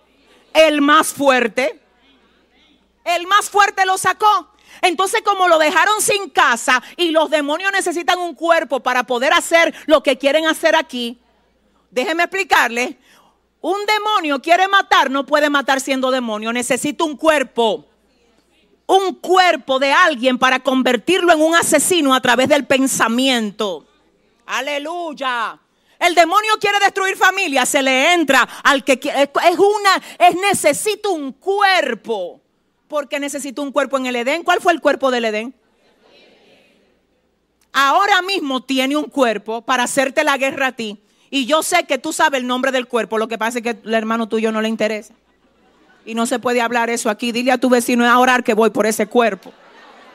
El 0.53 0.79
más 0.79 1.07
fuerte. 1.07 1.81
El 3.03 3.27
más 3.27 3.49
fuerte 3.49 3.85
lo 3.85 3.97
sacó. 3.97 4.54
Entonces 4.81 5.21
como 5.21 5.47
lo 5.47 5.57
dejaron 5.57 6.01
sin 6.01 6.29
casa 6.29 6.81
y 6.97 7.11
los 7.11 7.29
demonios 7.29 7.71
necesitan 7.71 8.19
un 8.19 8.35
cuerpo 8.35 8.79
para 8.81 9.03
poder 9.03 9.33
hacer 9.33 9.73
lo 9.85 10.03
que 10.03 10.17
quieren 10.17 10.47
hacer 10.47 10.75
aquí, 10.75 11.19
déjeme 11.91 12.23
explicarle, 12.23 12.97
un 13.61 13.77
demonio 13.85 14.41
quiere 14.41 14.67
matar, 14.67 15.09
no 15.09 15.25
puede 15.25 15.49
matar 15.49 15.81
siendo 15.81 16.11
demonio, 16.11 16.53
necesita 16.53 17.03
un 17.03 17.17
cuerpo. 17.17 17.87
Un 18.85 19.15
cuerpo 19.15 19.79
de 19.79 19.91
alguien 19.91 20.37
para 20.37 20.59
convertirlo 20.59 21.33
en 21.33 21.41
un 21.41 21.55
asesino 21.55 22.13
a 22.13 22.21
través 22.21 22.47
del 22.47 22.67
pensamiento. 22.67 23.87
Aleluya. 24.45 25.59
El 25.97 26.13
demonio 26.13 26.59
quiere 26.59 26.77
destruir 26.79 27.17
familia, 27.17 27.65
se 27.65 27.81
le 27.81 28.13
entra 28.13 28.47
al 28.63 28.83
que 28.83 28.99
quiere. 28.99 29.23
Es 29.23 29.57
una, 29.57 30.01
es 30.19 30.35
necesito 30.35 31.09
un 31.11 31.31
cuerpo 31.31 32.41
porque 32.87 33.19
necesito 33.19 33.61
un 33.61 33.71
cuerpo 33.71 33.97
en 33.97 34.05
el 34.05 34.15
Edén. 34.15 34.43
¿Cuál 34.43 34.61
fue 34.61 34.73
el 34.73 34.81
cuerpo 34.81 35.11
del 35.11 35.25
Edén? 35.25 35.53
Ahora 37.73 38.21
mismo 38.21 38.63
tiene 38.63 38.95
un 38.95 39.05
cuerpo 39.05 39.61
para 39.61 39.83
hacerte 39.83 40.23
la 40.23 40.37
guerra 40.37 40.67
a 40.67 40.71
ti. 40.71 41.01
Y 41.29 41.45
yo 41.45 41.63
sé 41.63 41.83
que 41.83 41.97
tú 41.97 42.13
sabes 42.13 42.39
el 42.39 42.47
nombre 42.47 42.71
del 42.71 42.87
cuerpo. 42.87 43.17
Lo 43.17 43.27
que 43.27 43.37
pasa 43.37 43.59
es 43.59 43.63
que 43.63 43.77
el 43.83 43.93
hermano 43.93 44.29
tuyo 44.29 44.51
no 44.51 44.61
le 44.61 44.69
interesa. 44.69 45.13
Y 46.05 46.15
no 46.15 46.25
se 46.25 46.39
puede 46.39 46.61
hablar 46.61 46.89
eso 46.89 47.09
aquí. 47.09 47.31
Dile 47.31 47.51
a 47.51 47.57
tu 47.57 47.69
vecino 47.69 48.07
a 48.09 48.17
orar 48.19 48.43
que 48.43 48.53
voy 48.53 48.69
por 48.69 48.85
ese 48.85 49.07
cuerpo. 49.07 49.51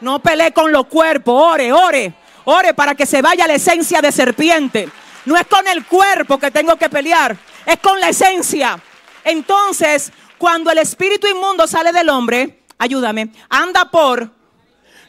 No 0.01 0.23
pelee 0.23 0.53
con 0.53 0.73
los 0.73 0.87
cuerpos. 0.87 1.35
Ore, 1.35 1.73
ore. 1.73 2.15
Ore 2.45 2.73
para 2.73 2.95
que 2.95 3.05
se 3.05 3.21
vaya 3.21 3.47
la 3.47 3.55
esencia 3.55 4.01
de 4.01 4.13
serpiente. 4.13 4.89
No 5.27 5.37
es 5.37 5.47
con 5.47 5.67
el 5.69 5.85
cuerpo 5.85 6.39
que 6.39 6.51
tengo 6.51 6.77
que 6.77 6.89
pelear. 6.89 7.37
Es 7.67 7.79
con 7.81 8.01
la 8.01 8.09
esencia. 8.09 8.81
Entonces, 9.23 10.13
cuando 10.39 10.71
el 10.71 10.79
espíritu 10.79 11.27
inmundo 11.27 11.67
sale 11.67 11.93
del 11.93 12.09
hombre, 12.09 12.60
ayúdame, 12.81 13.31
anda 13.49 13.91
por 13.91 14.33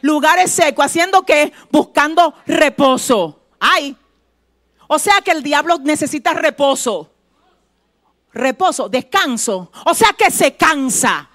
lugares 0.02 0.52
secos, 0.52 0.84
haciendo 0.84 1.22
que 1.22 1.52
buscando 1.70 2.34
reposo. 2.46 3.40
Ay, 3.58 3.96
o 4.86 4.98
sea 4.98 5.22
que 5.22 5.30
el 5.30 5.42
diablo 5.42 5.78
necesita 5.78 6.34
reposo. 6.34 7.10
Reposo, 8.32 8.88
descanso. 8.88 9.72
O 9.86 9.94
sea 9.94 10.12
que 10.12 10.30
se 10.30 10.54
cansa. 10.54 11.28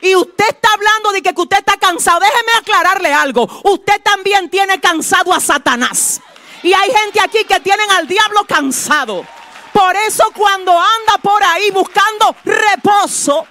y 0.00 0.14
usted 0.14 0.44
está 0.48 0.68
hablando 0.74 1.12
de 1.12 1.22
que 1.22 1.32
usted 1.34 1.58
está 1.58 1.78
cansado, 1.78 2.20
déjeme 2.20 2.52
aclararle 2.58 3.14
algo. 3.14 3.48
Usted 3.64 4.02
también 4.02 4.50
tiene 4.50 4.78
cansado 4.78 5.32
a 5.32 5.40
Satanás. 5.40 6.20
Y 6.62 6.74
hay 6.74 6.90
gente 6.90 7.20
aquí 7.20 7.44
que 7.44 7.60
tienen 7.60 7.90
al 7.90 8.06
diablo 8.06 8.44
cansado. 8.46 9.24
Por 9.72 9.96
eso 9.96 10.24
cuando 10.34 10.72
anda 10.72 11.18
por 11.22 11.42
ahí 11.42 11.70
buscando 11.70 12.36
reposo, 12.44 13.46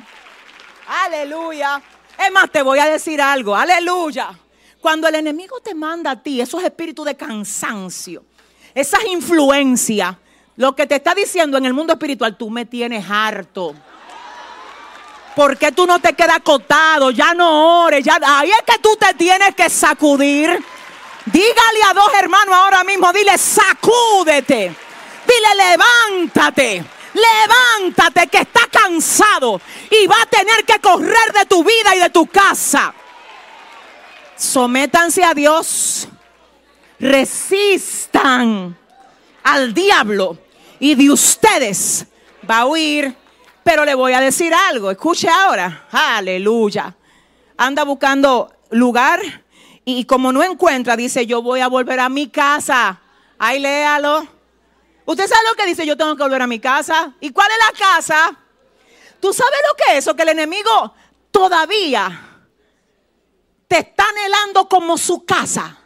aleluya. 1.01 1.81
Es 2.17 2.31
más, 2.31 2.51
te 2.51 2.61
voy 2.61 2.79
a 2.79 2.85
decir 2.85 3.21
algo, 3.21 3.55
aleluya. 3.55 4.29
Cuando 4.79 5.07
el 5.07 5.15
enemigo 5.15 5.59
te 5.61 5.73
manda 5.73 6.11
a 6.11 6.21
ti 6.21 6.41
esos 6.41 6.63
espíritus 6.63 7.05
de 7.05 7.15
cansancio, 7.15 8.23
esas 8.75 9.05
influencias, 9.05 10.15
lo 10.57 10.75
que 10.75 10.85
te 10.85 10.95
está 10.95 11.15
diciendo 11.15 11.57
en 11.57 11.65
el 11.65 11.73
mundo 11.73 11.93
espiritual, 11.93 12.37
tú 12.37 12.49
me 12.49 12.65
tienes 12.65 13.05
harto. 13.09 13.73
¿Por 15.35 15.57
qué 15.57 15.71
tú 15.71 15.87
no 15.87 15.99
te 15.99 16.13
quedas 16.13 16.37
acotado? 16.37 17.09
Ya 17.09 17.33
no 17.33 17.85
ores. 17.85 18.03
Ya, 18.03 18.19
ahí 18.23 18.51
es 18.51 18.61
que 18.65 18.79
tú 18.79 18.95
te 18.99 19.13
tienes 19.15 19.55
que 19.55 19.67
sacudir. 19.69 20.63
Dígale 21.25 21.83
a 21.89 21.93
dos 21.93 22.11
hermanos 22.19 22.53
ahora 22.53 22.83
mismo, 22.83 23.11
dile, 23.13 23.37
sacúdete. 23.37 24.75
Dile, 25.25 25.69
levántate. 25.71 26.85
Levántate 27.13 28.27
que 28.27 28.39
está 28.39 28.61
cansado 28.71 29.61
y 29.89 30.07
va 30.07 30.15
a 30.21 30.25
tener 30.25 30.65
que 30.65 30.79
correr 30.79 31.33
de 31.33 31.45
tu 31.45 31.63
vida 31.63 31.95
y 31.95 31.99
de 31.99 32.09
tu 32.09 32.25
casa. 32.27 32.93
Sométanse 34.35 35.23
a 35.23 35.33
Dios. 35.33 36.07
Resistan 36.99 38.77
al 39.43 39.73
diablo 39.73 40.37
y 40.79 40.95
de 40.95 41.11
ustedes 41.11 42.05
va 42.49 42.59
a 42.59 42.65
huir. 42.65 43.15
Pero 43.63 43.85
le 43.85 43.95
voy 43.95 44.11
a 44.13 44.19
decir 44.19 44.53
algo, 44.53 44.91
escuche 44.91 45.29
ahora, 45.29 45.87
aleluya. 45.91 46.93
Anda 47.55 47.83
buscando 47.83 48.53
lugar 48.71 49.21
y 49.85 50.05
como 50.05 50.31
no 50.31 50.43
encuentra, 50.43 50.97
dice, 50.97 51.25
yo 51.25 51.41
voy 51.41 51.61
a 51.61 51.67
volver 51.67 51.99
a 51.99 52.09
mi 52.09 52.27
casa. 52.27 52.99
Ahí 53.39 53.59
léalo. 53.59 54.27
Usted 55.05 55.27
sabe 55.27 55.41
lo 55.49 55.55
que 55.55 55.65
dice, 55.65 55.85
yo 55.85 55.97
tengo 55.97 56.15
que 56.15 56.23
volver 56.23 56.41
a 56.41 56.47
mi 56.47 56.59
casa. 56.59 57.13
¿Y 57.19 57.31
cuál 57.31 57.49
es 57.51 57.57
la 57.57 57.85
casa? 57.85 58.37
¿Tú 59.19 59.33
sabes 59.33 59.59
lo 59.69 59.75
que 59.75 59.91
es 59.93 59.99
eso? 59.99 60.15
Que 60.15 60.23
el 60.23 60.29
enemigo 60.29 60.93
todavía 61.31 62.29
te 63.67 63.79
está 63.79 64.05
anhelando 64.07 64.67
como 64.67 64.97
su 64.97 65.25
casa. 65.25 65.77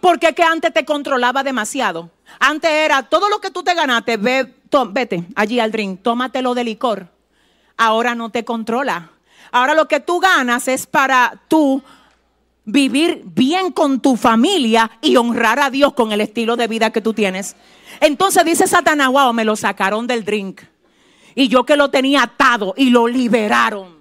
Porque 0.00 0.34
que 0.34 0.42
antes 0.42 0.72
te 0.72 0.84
controlaba 0.84 1.42
demasiado. 1.42 2.10
Antes 2.38 2.70
era 2.70 3.02
todo 3.02 3.28
lo 3.28 3.40
que 3.40 3.50
tú 3.50 3.62
te 3.62 3.74
ganaste, 3.74 4.16
vete 4.16 5.26
allí 5.34 5.60
al 5.60 5.72
drink, 5.72 6.02
tómatelo 6.02 6.54
de 6.54 6.64
licor. 6.64 7.08
Ahora 7.76 8.14
no 8.14 8.30
te 8.30 8.44
controla. 8.44 9.10
Ahora 9.50 9.74
lo 9.74 9.88
que 9.88 10.00
tú 10.00 10.20
ganas 10.20 10.68
es 10.68 10.86
para 10.86 11.40
tú 11.48 11.82
vivir 12.64 13.22
bien 13.24 13.72
con 13.72 14.00
tu 14.00 14.16
familia 14.16 14.90
y 15.00 15.16
honrar 15.16 15.58
a 15.58 15.70
Dios 15.70 15.94
con 15.94 16.12
el 16.12 16.20
estilo 16.20 16.56
de 16.56 16.68
vida 16.68 16.90
que 16.90 17.00
tú 17.00 17.14
tienes. 17.14 17.56
Entonces 18.00 18.44
dice 18.44 18.66
Satanás, 18.66 19.08
wow, 19.08 19.32
me 19.32 19.44
lo 19.44 19.56
sacaron 19.56 20.06
del 20.06 20.24
drink. 20.24 20.62
Y 21.34 21.48
yo 21.48 21.64
que 21.64 21.76
lo 21.76 21.90
tenía 21.90 22.22
atado 22.22 22.74
y 22.76 22.90
lo 22.90 23.06
liberaron. 23.06 23.98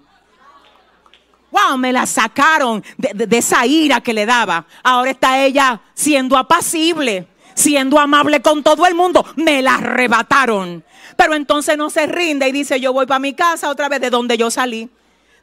Wow, 1.51 1.77
me 1.77 1.93
la 1.93 2.05
sacaron 2.05 2.83
de, 2.97 3.37
esa 3.37 3.65
ira 3.65 4.01
que 4.01 4.13
le 4.13 4.25
daba. 4.25 4.65
Ahora 4.83 5.11
está 5.11 5.43
ella 5.43 5.81
siendo 5.93 6.37
apacible 6.37 7.27
siendo 7.57 7.99
amable 7.99 8.39
con 8.43 8.61
todo 8.61 8.85
el 8.85 8.93
mundo, 8.93 9.25
me 9.35 9.63
la 9.63 9.75
arrebataron. 9.75 10.83
Pero 11.17 11.33
entonces 11.33 11.75
no 11.75 11.89
se 11.89 12.05
rinde 12.05 12.47
y 12.47 12.51
dice, 12.51 12.79
yo 12.79 12.93
voy 12.93 13.07
para 13.07 13.17
mi 13.17 13.33
casa 13.33 13.69
otra 13.69 13.89
vez 13.89 13.99
de 13.99 14.11
donde 14.11 14.37
yo 14.37 14.51
salí. 14.51 14.89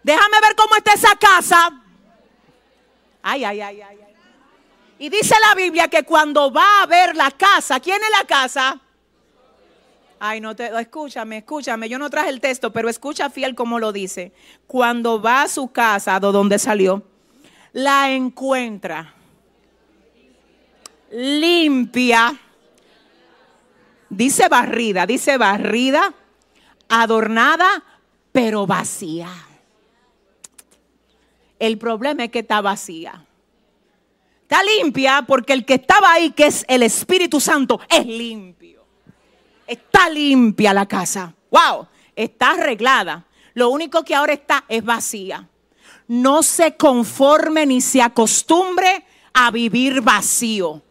Déjame 0.05 0.41
ver 0.41 0.55
cómo 0.55 0.77
está 0.77 0.93
esa 0.93 1.16
casa. 1.16 1.70
Ay, 3.20 3.45
ay, 3.45 3.61
ay, 3.61 3.81
ay. 3.81 4.04
Y 5.05 5.11
dice 5.11 5.35
la 5.47 5.55
Biblia 5.55 5.89
que 5.89 6.03
cuando 6.05 6.51
va 6.51 6.81
a 6.81 6.87
ver 6.87 7.15
la 7.15 7.31
casa, 7.31 7.79
¿quién 7.79 8.01
es 8.03 8.09
la 8.19 8.27
casa? 8.27 8.81
Ay, 10.19 10.41
no 10.41 10.57
te, 10.57 10.71
escúchame, 10.81 11.37
escúchame. 11.37 11.91
Yo 11.91 11.99
no 11.99 12.09
traje 12.09 12.31
el 12.31 12.41
texto, 12.41 12.73
pero 12.73 12.89
escucha 12.89 13.29
fiel 13.29 13.55
como 13.55 13.79
lo 13.79 13.93
dice. 13.93 14.33
Cuando 14.67 15.21
va 15.21 15.43
a 15.43 15.49
su 15.49 15.71
casa, 15.71 16.19
de 16.19 16.33
donde 16.33 16.59
salió, 16.59 17.03
la 17.75 18.13
encuentra 18.13 19.13
limpia. 21.11 22.41
Dice 24.09 24.49
barrida, 24.49 25.05
dice 25.05 25.37
barrida, 25.37 26.15
adornada, 26.89 27.85
pero 28.33 28.67
vacía. 28.67 29.29
El 31.59 31.77
problema 31.77 32.25
es 32.25 32.31
que 32.31 32.39
está 32.39 32.63
vacía. 32.63 33.23
Está 34.55 34.67
limpia 34.79 35.25
porque 35.27 35.53
el 35.53 35.65
que 35.65 35.75
estaba 35.75 36.13
ahí, 36.13 36.31
que 36.31 36.47
es 36.47 36.65
el 36.69 36.85
Espíritu 36.85 37.41
Santo, 37.41 37.81
es 37.89 38.07
limpio. 38.07 38.87
Está 39.67 40.09
limpia 40.09 40.73
la 40.73 40.87
casa. 40.87 41.35
Wow, 41.51 41.89
está 42.15 42.51
arreglada. 42.51 43.25
Lo 43.55 43.71
único 43.71 44.05
que 44.05 44.15
ahora 44.15 44.33
está 44.33 44.65
es 44.69 44.85
vacía. 44.85 45.49
No 46.07 46.45
se 46.45 46.77
conforme 46.77 47.67
ni 47.67 47.81
se 47.81 48.01
acostumbre 48.01 49.05
a 49.33 49.51
vivir 49.51 50.03
vacío. 50.03 50.83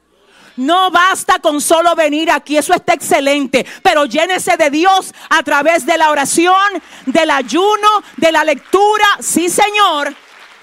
No 0.58 0.92
basta 0.92 1.40
con 1.40 1.62
solo 1.62 1.96
venir 1.96 2.32
aquí, 2.32 2.58
eso 2.58 2.74
está 2.74 2.94
excelente, 2.94 3.66
pero 3.82 4.04
llénese 4.04 4.58
de 4.58 4.72
Dios 4.72 5.14
a 5.30 5.42
través 5.42 5.86
de 5.86 5.98
la 5.98 6.12
oración, 6.12 6.84
del 7.06 7.32
ayuno, 7.32 7.88
de 8.18 8.30
la 8.34 8.44
lectura, 8.44 9.06
sí 9.22 9.48
Señor, 9.48 10.14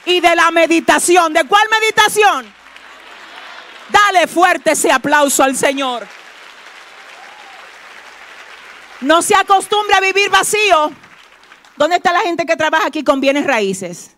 y 0.05 0.21
de 0.21 0.37
la 0.37 0.51
meditación. 0.51 1.33
¿De 1.33 1.45
cuál 1.45 1.63
meditación? 1.81 2.60
Dale 3.91 4.27
fuerte 4.27 4.73
ese 4.73 4.91
aplauso 4.91 5.43
al 5.43 5.57
Señor. 5.57 6.07
No 9.01 9.23
se 9.23 9.35
acostumbre 9.35 9.97
a 9.97 10.01
vivir 10.01 10.31
vacío. 10.31 10.93
¿Dónde 11.77 11.97
está 11.97 12.13
la 12.13 12.21
gente 12.21 12.45
que 12.45 12.57
trabaja 12.57 12.87
aquí 12.87 13.03
con 13.03 13.21
bienes 13.21 13.47
raíces? 13.47 14.17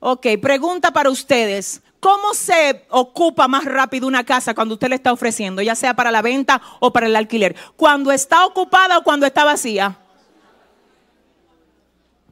Ok, 0.00 0.26
pregunta 0.40 0.92
para 0.92 1.10
ustedes. 1.10 1.82
¿Cómo 1.98 2.32
se 2.32 2.86
ocupa 2.90 3.48
más 3.48 3.64
rápido 3.64 4.06
una 4.06 4.24
casa 4.24 4.54
cuando 4.54 4.74
usted 4.74 4.88
le 4.88 4.94
está 4.94 5.12
ofreciendo, 5.12 5.60
ya 5.62 5.74
sea 5.74 5.94
para 5.94 6.12
la 6.12 6.22
venta 6.22 6.62
o 6.78 6.92
para 6.92 7.06
el 7.06 7.16
alquiler? 7.16 7.56
¿Cuando 7.76 8.12
está 8.12 8.46
ocupada 8.46 8.98
o 8.98 9.02
cuando 9.02 9.26
está 9.26 9.42
vacía? 9.42 9.98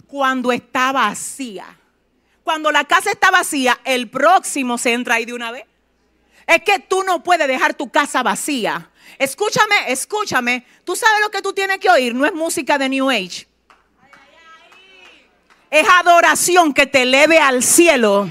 Cuando 0.07 0.53
está 0.53 0.93
vacía. 0.93 1.77
Cuando 2.45 2.71
la 2.71 2.85
casa 2.85 3.11
está 3.11 3.33
vacía, 3.33 3.81
el 3.85 4.09
próximo 4.09 4.79
se 4.79 4.93
entra 4.93 5.17
ahí 5.17 5.25
de 5.25 5.35
una 5.35 5.51
vez. 5.51 5.65
Es 6.47 6.63
que 6.63 6.79
tú 6.79 7.03
no 7.03 7.23
puedes 7.23 7.49
dejar 7.49 7.75
tu 7.75 7.91
casa 7.91 8.23
vacía. 8.23 8.91
Escúchame, 9.19 9.91
escúchame. 9.91 10.65
Tú 10.85 10.95
sabes 10.95 11.21
lo 11.21 11.31
que 11.31 11.43
tú 11.43 11.53
tienes 11.53 11.79
que 11.79 11.91
oír. 11.91 12.15
No 12.15 12.25
es 12.27 12.33
música 12.33 12.79
de 12.79 12.89
New 12.89 13.11
Age. 13.11 13.49
Es 15.71 15.87
adoración 16.01 16.73
que 16.73 16.87
te 16.87 17.03
eleve 17.03 17.39
al 17.39 17.63
cielo. 17.63 18.29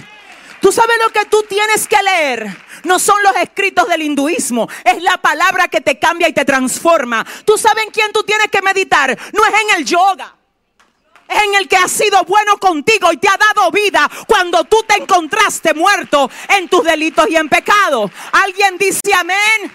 Tú 0.61 0.71
sabes 0.71 0.95
lo 1.03 1.11
que 1.11 1.25
tú 1.25 1.43
tienes 1.47 1.87
que 1.87 2.01
leer. 2.01 2.57
No 2.85 2.99
son 2.99 3.21
los 3.23 3.35
escritos 3.35 3.87
del 3.87 4.03
hinduismo. 4.03 4.69
Es 4.83 5.01
la 5.01 5.17
palabra 5.17 5.67
que 5.67 5.81
te 5.81 5.99
cambia 5.99 6.29
y 6.29 6.33
te 6.33 6.45
transforma. 6.45 7.25
Tú 7.45 7.57
sabes 7.57 7.85
en 7.85 7.91
quién 7.91 8.11
tú 8.13 8.23
tienes 8.23 8.47
que 8.47 8.61
meditar. 8.61 9.17
No 9.33 9.45
es 9.45 9.53
en 9.53 9.77
el 9.77 9.85
yoga. 9.85 10.34
Es 11.27 11.43
en 11.43 11.55
el 11.55 11.67
que 11.67 11.77
ha 11.77 11.87
sido 11.87 12.23
bueno 12.23 12.57
contigo 12.57 13.11
y 13.11 13.17
te 13.17 13.27
ha 13.27 13.37
dado 13.37 13.71
vida 13.71 14.09
cuando 14.27 14.63
tú 14.65 14.77
te 14.87 15.01
encontraste 15.01 15.73
muerto 15.73 16.29
en 16.49 16.69
tus 16.69 16.83
delitos 16.83 17.27
y 17.29 17.35
en 17.35 17.49
pecado. 17.49 18.11
¿Alguien 18.31 18.77
dice 18.77 19.13
amén? 19.13 19.71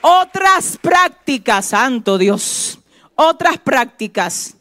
Otras 0.00 0.78
prácticas, 0.80 1.66
santo 1.66 2.16
Dios, 2.16 2.78
otras 3.14 3.58
prácticas 3.58 4.56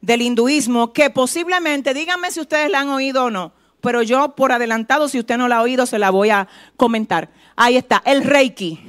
del 0.00 0.22
hinduismo 0.22 0.92
que 0.92 1.10
posiblemente, 1.10 1.94
díganme 1.94 2.30
si 2.30 2.40
ustedes 2.40 2.70
la 2.70 2.80
han 2.80 2.90
oído 2.90 3.24
o 3.24 3.30
no, 3.30 3.52
pero 3.80 4.02
yo 4.02 4.34
por 4.34 4.52
adelantado, 4.52 5.08
si 5.08 5.18
usted 5.18 5.38
no 5.38 5.48
la 5.48 5.58
ha 5.58 5.62
oído, 5.62 5.86
se 5.86 5.98
la 5.98 6.10
voy 6.10 6.30
a 6.30 6.46
comentar. 6.76 7.30
Ahí 7.56 7.76
está, 7.76 8.02
el 8.04 8.22
Reiki, 8.22 8.80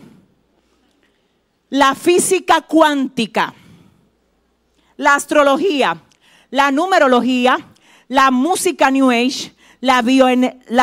la 1.70 1.96
física 1.96 2.62
cuántica, 2.62 3.54
la 4.98 5.16
astrología, 5.16 6.04
la 6.50 6.72
numerología, 6.72 7.58
la 8.08 8.32
música 8.32 8.90
New 8.92 9.12
Age, 9.12 9.54
la, 9.80 10.02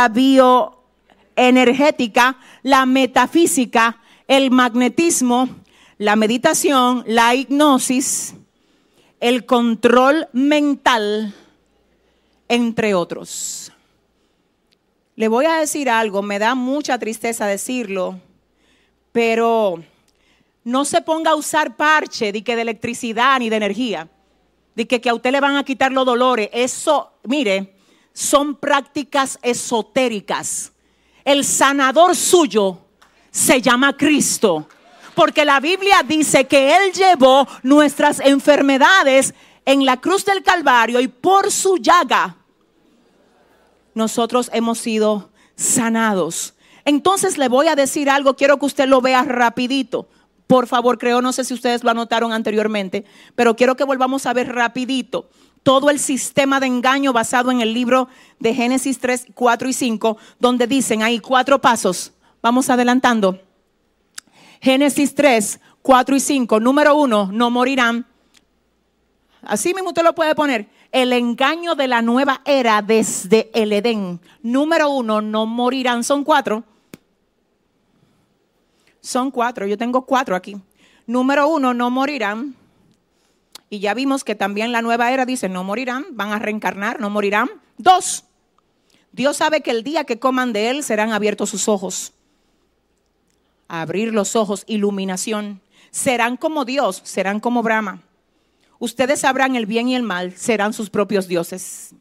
bioenergética, 0.09 2.39
la 2.63 2.87
metafísica, 2.87 4.01
el 4.27 4.51
magnetismo, 4.51 5.49
la 5.99 6.17
meditación, 6.17 7.05
la 7.07 7.35
hipnosis, 7.35 8.35
el 9.21 9.47
control 9.47 10.29
mental, 10.33 11.33
entre 12.49 12.95
otros. 12.95 13.73
Le 15.17 15.29
voy 15.29 15.47
a 15.47 15.57
decir 15.57 15.91
algo, 15.91 16.23
me 16.23 16.39
da 16.39 16.55
mucha 16.55 16.99
tristeza 16.99 17.47
decirlo, 17.47 18.19
pero 19.13 19.83
no 20.65 20.85
se 20.85 21.01
ponga 21.01 21.33
a 21.33 21.35
usar 21.35 21.77
parche 21.77 22.33
de 22.33 22.45
que 22.45 22.57
de 22.57 22.63
electricidad 22.63 23.39
ni 23.39 23.51
de 23.51 23.57
energía. 23.57 24.09
de 24.75 24.87
que, 24.87 25.01
que 25.01 25.11
a 25.11 25.15
usted 25.15 25.33
le 25.33 25.41
van 25.41 25.57
a 25.57 25.65
quitar 25.65 25.93
los 25.93 26.07
dolores. 26.07 26.49
Eso, 26.53 27.13
mire, 27.25 27.77
son 28.13 28.55
prácticas 28.55 29.39
esotéricas. 29.43 30.73
El 31.25 31.45
sanador 31.45 32.17
suyo 32.17 32.79
se 33.31 33.61
llama 33.61 33.97
Cristo. 33.97 34.69
Porque 35.15 35.45
la 35.45 35.61
Biblia 35.61 36.03
dice 36.07 36.47
que 36.47 36.77
Él 36.77 36.93
llevó 36.93 37.47
nuestras 37.63 38.21
enfermedades 38.21 39.35
en 39.65 39.85
la 39.85 40.01
cruz 40.01 40.25
del 40.25 40.43
Calvario 40.43 41.01
y 41.01 41.09
por 41.09 41.51
su 41.51 41.77
llaga 41.77 42.37
nosotros 43.95 44.51
hemos 44.53 44.79
sido 44.79 45.31
sanados. 45.57 46.55
Entonces 46.85 47.37
le 47.39 47.49
voy 47.49 47.69
a 47.69 47.77
decir 47.77 48.09
algo, 48.09 48.35
quiero 48.35 48.59
que 48.59 48.67
usted 48.67 48.89
lo 48.89 49.01
vea 49.01 49.23
rapidito. 49.25 50.09
Por 50.51 50.67
favor, 50.67 50.99
creo, 50.99 51.23
no 51.23 51.33
sé 51.33 51.45
si 51.45 51.55
ustedes 51.55 51.85
lo 51.85 51.93
anotaron 51.93 52.33
anteriormente, 52.33 53.05
pero 53.37 53.55
quiero 53.55 53.77
que 53.77 53.85
volvamos 53.85 54.27
a 54.27 54.33
ver 54.33 54.53
rapidito 54.53 55.31
todo 55.63 55.91
el 55.91 56.01
sistema 56.01 56.59
de 56.59 56.67
engaño 56.67 57.13
basado 57.13 57.53
en 57.53 57.61
el 57.61 57.73
libro 57.73 58.09
de 58.41 58.53
Génesis 58.53 58.99
3, 58.99 59.29
4 59.33 59.69
y 59.69 59.73
5, 59.73 60.17
donde 60.41 60.67
dicen, 60.67 61.05
hay 61.05 61.21
cuatro 61.21 61.61
pasos. 61.61 62.15
Vamos 62.43 62.69
adelantando. 62.69 63.41
Génesis 64.61 65.15
3, 65.15 65.61
4 65.83 66.17
y 66.17 66.21
5. 66.21 66.59
Número 66.59 66.97
uno, 66.97 67.31
no 67.33 67.49
morirán. 67.49 68.05
Así 69.43 69.73
mismo 69.73 69.91
usted 69.91 70.03
lo 70.03 70.17
puede 70.17 70.35
poner. 70.35 70.69
El 70.91 71.13
engaño 71.13 71.77
de 71.77 71.87
la 71.87 72.03
nueva 72.03 72.41
era 72.45 72.83
desde 72.83 73.53
el 73.55 73.73
Edén. 73.73 74.19
Número 74.43 74.91
uno, 74.91 75.21
no 75.21 75.47
morirán. 75.47 76.03
Son 76.03 76.25
cuatro. 76.25 76.65
Son 79.01 79.31
cuatro. 79.31 79.67
Yo 79.67 79.79
tengo 79.79 80.07
cuatro 80.07 80.37
aquí. 80.37 80.57
Número 81.07 81.49
uno, 81.49 81.75
no 81.75 81.91
morirán. 81.91 82.55
Y 83.69 83.79
ya 83.79 83.95
vimos 83.95 84.25
que 84.25 84.35
también 84.35 84.73
la 84.73 84.83
nueva 84.83 85.13
era 85.13 85.25
dice, 85.25 85.49
no 85.49 85.63
morirán, 85.63 86.07
van 86.11 86.33
a 86.33 86.39
reencarnar, 86.39 87.01
no 87.01 87.09
morirán. 87.09 87.49
Dos, 87.79 88.25
Dios 89.13 89.37
sabe 89.37 89.61
que 89.61 89.71
el 89.71 89.83
día 89.83 90.05
que 90.05 90.19
coman 90.19 90.53
de 90.53 90.71
Él 90.71 90.83
serán 90.85 91.13
abiertos 91.13 91.51
sus 91.51 91.69
ojos. 91.69 92.13
Abrir 93.69 94.13
los 94.13 94.37
ojos, 94.37 94.65
iluminación. 94.67 95.61
Serán 95.91 96.37
como 96.37 96.65
Dios, 96.65 97.01
serán 97.05 97.41
como 97.41 97.63
Brahma. 97.63 98.03
Ustedes 98.79 99.21
sabrán 99.21 99.57
el 99.57 99.67
bien 99.67 99.89
y 99.89 99.95
el 99.95 100.03
mal, 100.03 100.37
serán 100.37 100.73
sus 100.73 100.91
propios 100.91 101.29
dioses. 101.29 101.95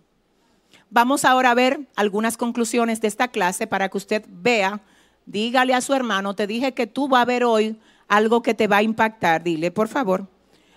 Vamos 0.90 1.26
ahora 1.26 1.52
a 1.52 1.56
ver 1.56 1.82
algunas 1.96 2.38
conclusiones 2.38 3.02
de 3.02 3.08
esta 3.08 3.28
clase 3.28 3.68
para 3.68 3.90
que 3.90 3.98
usted 3.98 4.26
vea. 4.28 4.82
Dígale 5.30 5.76
a 5.76 5.81
su 5.81 5.93
hermano, 5.93 6.34
te 6.34 6.47
dije 6.47 6.73
que 6.73 6.88
tú 6.88 7.07
vas 7.07 7.22
a 7.22 7.26
ver 7.26 7.43
hoy 7.43 7.76
algo 8.07 8.41
que 8.41 8.56
te 8.56 8.65
va 8.65 8.77
a 8.77 8.81
impactar. 8.81 9.43
Dile, 9.43 9.69
por 9.69 9.88
favor. 9.88 10.26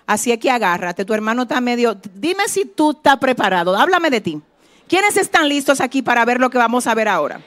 Así 0.05 0.31
es 0.31 0.39
que 0.39 0.51
agárrate, 0.51 1.07
tu 1.07 1.15
hermano 1.15 1.43
está 1.43 1.59
medio... 1.63 1.99
Dime 2.15 2.47
si 2.49 2.67
tú 2.67 2.91
estás 2.91 3.17
preparado, 3.17 3.75
háblame 3.75 4.11
de 4.11 4.21
ti. 4.21 4.43
¿Quiénes 4.89 5.17
están 5.17 5.49
listos 5.49 5.81
aquí 5.81 6.03
para 6.03 6.27
ver 6.27 6.39
lo 6.39 6.51
que 6.51 6.59
vamos 6.59 6.87
a 6.87 6.95
ver 6.95 7.09
ahora? 7.09 7.41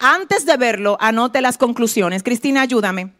Antes 0.00 0.44
de 0.44 0.56
verlo, 0.56 0.96
anote 0.98 1.40
las 1.40 1.58
conclusiones. 1.58 2.24
Cristina, 2.24 2.62
ayúdame. 2.62 3.12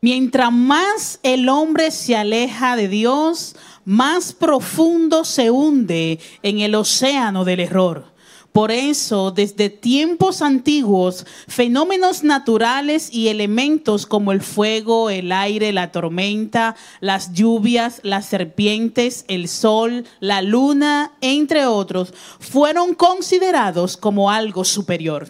Mientras 0.00 0.50
más 0.50 1.20
el 1.22 1.48
hombre 1.48 1.92
se 1.92 2.16
aleja 2.16 2.74
de 2.74 2.88
Dios, 2.88 3.54
más 3.84 4.32
profundo 4.32 5.24
se 5.24 5.52
hunde 5.52 6.18
en 6.42 6.58
el 6.58 6.74
océano 6.74 7.44
del 7.44 7.60
error. 7.60 8.12
Por 8.58 8.72
eso, 8.72 9.30
desde 9.30 9.70
tiempos 9.70 10.42
antiguos, 10.42 11.24
fenómenos 11.46 12.24
naturales 12.24 13.08
y 13.14 13.28
elementos 13.28 14.04
como 14.04 14.32
el 14.32 14.40
fuego, 14.40 15.10
el 15.10 15.30
aire, 15.30 15.72
la 15.72 15.92
tormenta, 15.92 16.74
las 16.98 17.32
lluvias, 17.32 18.00
las 18.02 18.26
serpientes, 18.26 19.24
el 19.28 19.46
sol, 19.46 20.06
la 20.18 20.42
luna, 20.42 21.12
entre 21.20 21.66
otros, 21.66 22.12
fueron 22.40 22.94
considerados 22.94 23.96
como 23.96 24.28
algo 24.28 24.64
superior. 24.64 25.28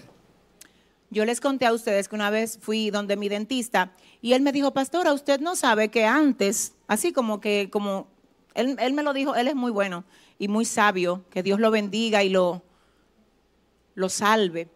Yo 1.11 1.27
les 1.27 1.43
conté 1.43 1.67
a 1.67 1.75
ustedes 1.75 2.09
que 2.09 2.15
una 2.15 2.31
vez 2.31 2.59
fui 2.59 2.89
donde 2.89 3.19
mi 3.19 3.29
dentista 3.29 3.93
y 4.23 4.33
él 4.33 4.41
me 4.41 4.53
dijo, 4.53 4.73
pastora, 4.73 5.13
usted 5.13 5.39
no 5.39 5.55
sabe 5.55 5.91
que 5.91 6.07
antes, 6.07 6.73
así 6.87 7.13
como 7.13 7.43
que, 7.43 7.69
como, 7.71 8.07
él, 8.55 8.77
él 8.81 8.95
me 8.95 9.03
lo 9.03 9.13
dijo, 9.13 9.35
él 9.35 9.49
es 9.49 9.55
muy 9.55 9.71
bueno 9.71 10.05
y 10.39 10.49
muy 10.49 10.65
sabio, 10.65 11.25
que 11.29 11.43
Dios 11.43 11.61
lo 11.61 11.71
bendiga 11.71 12.23
y 12.25 12.31
lo, 12.31 12.63
lo 13.99 14.09
salve. 14.09 14.69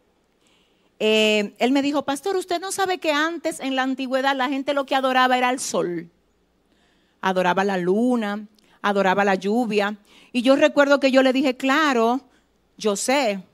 Eh, 0.98 1.54
él 1.58 1.70
me 1.70 1.80
dijo, 1.80 2.04
pastor, 2.04 2.36
usted 2.36 2.60
no 2.60 2.72
sabe 2.72 2.98
que 2.98 3.12
antes 3.12 3.60
en 3.60 3.76
la 3.76 3.82
antigüedad 3.82 4.36
la 4.36 4.48
gente 4.48 4.74
lo 4.74 4.84
que 4.84 4.96
adoraba 4.96 5.38
era 5.38 5.50
el 5.50 5.60
sol, 5.60 6.10
adoraba 7.20 7.62
la 7.62 7.78
luna, 7.78 8.48
adoraba 8.82 9.24
la 9.24 9.36
lluvia. 9.36 9.96
Y 10.32 10.42
yo 10.42 10.56
recuerdo 10.56 10.98
que 10.98 11.12
yo 11.12 11.22
le 11.22 11.32
dije, 11.32 11.56
claro, 11.56 12.20
yo 12.76 12.96
sé. 12.96 13.44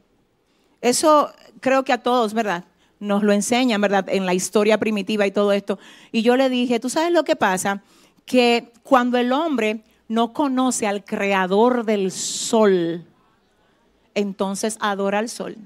Eso 0.80 1.30
creo 1.60 1.84
que 1.84 1.92
a 1.92 2.02
todos, 2.02 2.32
¿verdad? 2.32 2.64
Nos 2.98 3.22
lo 3.22 3.32
enseñan, 3.32 3.80
¿verdad? 3.80 4.08
En 4.08 4.24
la 4.24 4.32
historia 4.32 4.78
primitiva 4.78 5.26
y 5.26 5.32
todo 5.32 5.52
esto. 5.52 5.78
Y 6.12 6.22
yo 6.22 6.36
le 6.36 6.48
dije, 6.48 6.80
¿tú 6.80 6.88
sabes 6.88 7.12
lo 7.12 7.24
que 7.24 7.36
pasa? 7.36 7.82
Que 8.24 8.72
cuando 8.82 9.18
el 9.18 9.32
hombre 9.32 9.84
no 10.08 10.32
conoce 10.32 10.86
al 10.86 11.04
creador 11.04 11.84
del 11.84 12.10
sol, 12.10 13.04
entonces 14.18 14.76
adora 14.80 15.18
al 15.18 15.28
sol. 15.28 15.56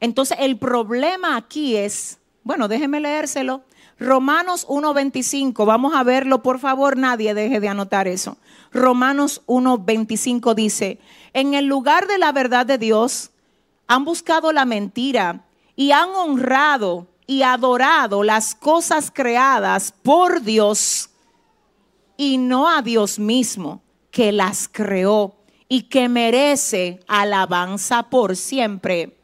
Entonces 0.00 0.38
el 0.40 0.58
problema 0.58 1.36
aquí 1.36 1.76
es, 1.76 2.18
bueno, 2.42 2.68
déjeme 2.68 3.00
leérselo. 3.00 3.62
Romanos 3.98 4.66
1.25, 4.66 5.64
vamos 5.64 5.94
a 5.94 6.02
verlo, 6.02 6.42
por 6.42 6.58
favor, 6.58 6.96
nadie 6.96 7.32
deje 7.32 7.60
de 7.60 7.68
anotar 7.68 8.08
eso. 8.08 8.36
Romanos 8.72 9.42
1.25 9.46 10.54
dice, 10.54 10.98
en 11.32 11.54
el 11.54 11.66
lugar 11.66 12.06
de 12.06 12.18
la 12.18 12.32
verdad 12.32 12.66
de 12.66 12.76
Dios 12.76 13.30
han 13.86 14.04
buscado 14.04 14.52
la 14.52 14.64
mentira 14.64 15.44
y 15.76 15.92
han 15.92 16.10
honrado 16.10 17.06
y 17.26 17.42
adorado 17.42 18.22
las 18.22 18.54
cosas 18.54 19.10
creadas 19.12 19.92
por 20.02 20.42
Dios 20.42 21.10
y 22.16 22.38
no 22.38 22.68
a 22.68 22.82
Dios 22.82 23.18
mismo 23.18 23.80
que 24.10 24.32
las 24.32 24.68
creó 24.68 25.34
y 25.74 25.82
que 25.82 26.08
merece 26.08 27.00
alabanza 27.08 28.04
por 28.04 28.36
siempre. 28.36 29.16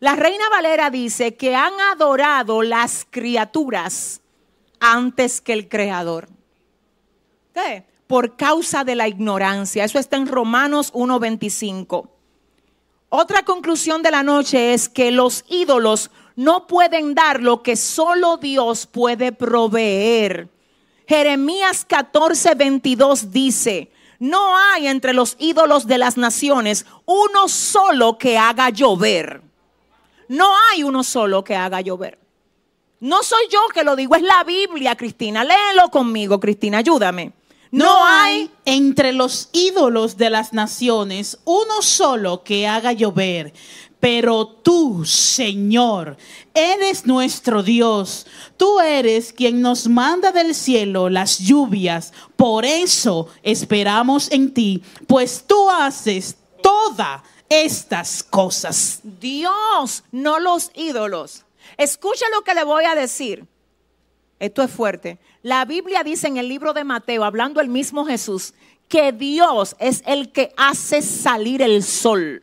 La 0.00 0.16
reina 0.16 0.48
Valera 0.50 0.90
dice 0.90 1.36
que 1.36 1.54
han 1.54 1.72
adorado 1.92 2.62
las 2.62 3.06
criaturas 3.08 4.22
antes 4.80 5.40
que 5.40 5.52
el 5.52 5.68
creador. 5.68 6.28
¿Qué? 7.54 7.84
Por 8.08 8.34
causa 8.34 8.82
de 8.82 8.96
la 8.96 9.06
ignorancia. 9.06 9.84
Eso 9.84 10.00
está 10.00 10.16
en 10.16 10.26
Romanos 10.26 10.92
1.25. 10.94 12.08
Otra 13.08 13.44
conclusión 13.44 14.02
de 14.02 14.10
la 14.10 14.24
noche 14.24 14.74
es 14.74 14.88
que 14.88 15.12
los 15.12 15.44
ídolos 15.48 16.10
no 16.34 16.66
pueden 16.66 17.14
dar 17.14 17.40
lo 17.40 17.62
que 17.62 17.76
solo 17.76 18.36
Dios 18.36 18.88
puede 18.88 19.30
proveer. 19.30 20.48
Jeremías 21.06 21.86
14.22 21.86 23.30
dice, 23.30 23.92
no 24.22 24.56
hay 24.56 24.86
entre 24.86 25.14
los 25.14 25.34
ídolos 25.40 25.88
de 25.88 25.98
las 25.98 26.16
naciones 26.16 26.86
uno 27.06 27.48
solo 27.48 28.18
que 28.18 28.38
haga 28.38 28.70
llover. 28.70 29.42
No 30.28 30.46
hay 30.70 30.84
uno 30.84 31.02
solo 31.02 31.42
que 31.42 31.56
haga 31.56 31.80
llover. 31.80 32.20
No 33.00 33.24
soy 33.24 33.42
yo 33.50 33.58
que 33.74 33.82
lo 33.82 33.96
digo, 33.96 34.14
es 34.14 34.22
la 34.22 34.44
Biblia, 34.44 34.94
Cristina. 34.94 35.42
Léelo 35.42 35.90
conmigo, 35.90 36.38
Cristina, 36.38 36.78
ayúdame. 36.78 37.32
No 37.72 38.06
hay 38.06 38.48
entre 38.64 39.12
los 39.12 39.48
ídolos 39.52 40.16
de 40.16 40.30
las 40.30 40.52
naciones 40.52 41.40
uno 41.44 41.82
solo 41.82 42.44
que 42.44 42.68
haga 42.68 42.92
llover, 42.92 43.52
pero 44.02 44.48
tú, 44.48 45.04
Señor, 45.04 46.16
eres 46.54 47.06
nuestro 47.06 47.62
Dios. 47.62 48.26
Tú 48.56 48.80
eres 48.80 49.32
quien 49.32 49.60
nos 49.60 49.86
manda 49.86 50.32
del 50.32 50.56
cielo 50.56 51.08
las 51.08 51.38
lluvias. 51.38 52.12
Por 52.34 52.64
eso 52.64 53.28
esperamos 53.44 54.28
en 54.32 54.52
ti, 54.52 54.82
pues 55.06 55.44
tú 55.46 55.70
haces 55.70 56.34
todas 56.60 57.22
estas 57.48 58.24
cosas. 58.24 58.98
Dios, 59.04 60.02
no 60.10 60.40
los 60.40 60.72
ídolos. 60.74 61.44
Escucha 61.76 62.24
lo 62.34 62.42
que 62.42 62.54
le 62.54 62.64
voy 62.64 62.82
a 62.86 62.96
decir. 62.96 63.46
Esto 64.40 64.64
es 64.64 64.70
fuerte. 64.72 65.20
La 65.42 65.64
Biblia 65.64 66.02
dice 66.02 66.26
en 66.26 66.38
el 66.38 66.48
libro 66.48 66.72
de 66.72 66.82
Mateo, 66.82 67.22
hablando 67.22 67.60
el 67.60 67.68
mismo 67.68 68.04
Jesús, 68.04 68.52
que 68.88 69.12
Dios 69.12 69.76
es 69.78 70.02
el 70.06 70.32
que 70.32 70.52
hace 70.56 71.02
salir 71.02 71.62
el 71.62 71.84
sol 71.84 72.42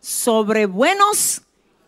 sobre 0.00 0.66
buenos 0.66 1.42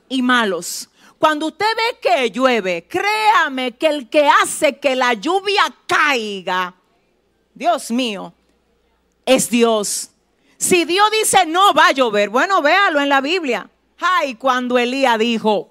y 0.08 0.22
malos. 0.22 0.88
Cuando 1.18 1.48
usted 1.48 1.66
ve 1.76 1.98
que 2.00 2.30
llueve, 2.30 2.86
créame 2.88 3.72
que 3.72 3.86
el 3.86 4.08
que 4.08 4.26
hace 4.26 4.78
que 4.78 4.96
la 4.96 5.12
lluvia 5.12 5.62
caiga, 5.86 6.74
Dios 7.54 7.90
mío, 7.90 8.32
es 9.26 9.50
Dios. 9.50 10.10
Si 10.56 10.84
Dios 10.84 11.10
dice 11.10 11.44
no 11.46 11.74
va 11.74 11.88
a 11.88 11.92
llover, 11.92 12.30
bueno, 12.30 12.62
véalo 12.62 13.00
en 13.00 13.08
la 13.08 13.20
Biblia. 13.20 13.68
Ay, 13.98 14.34
cuando 14.34 14.78
Elías 14.78 15.18
dijo, 15.18 15.68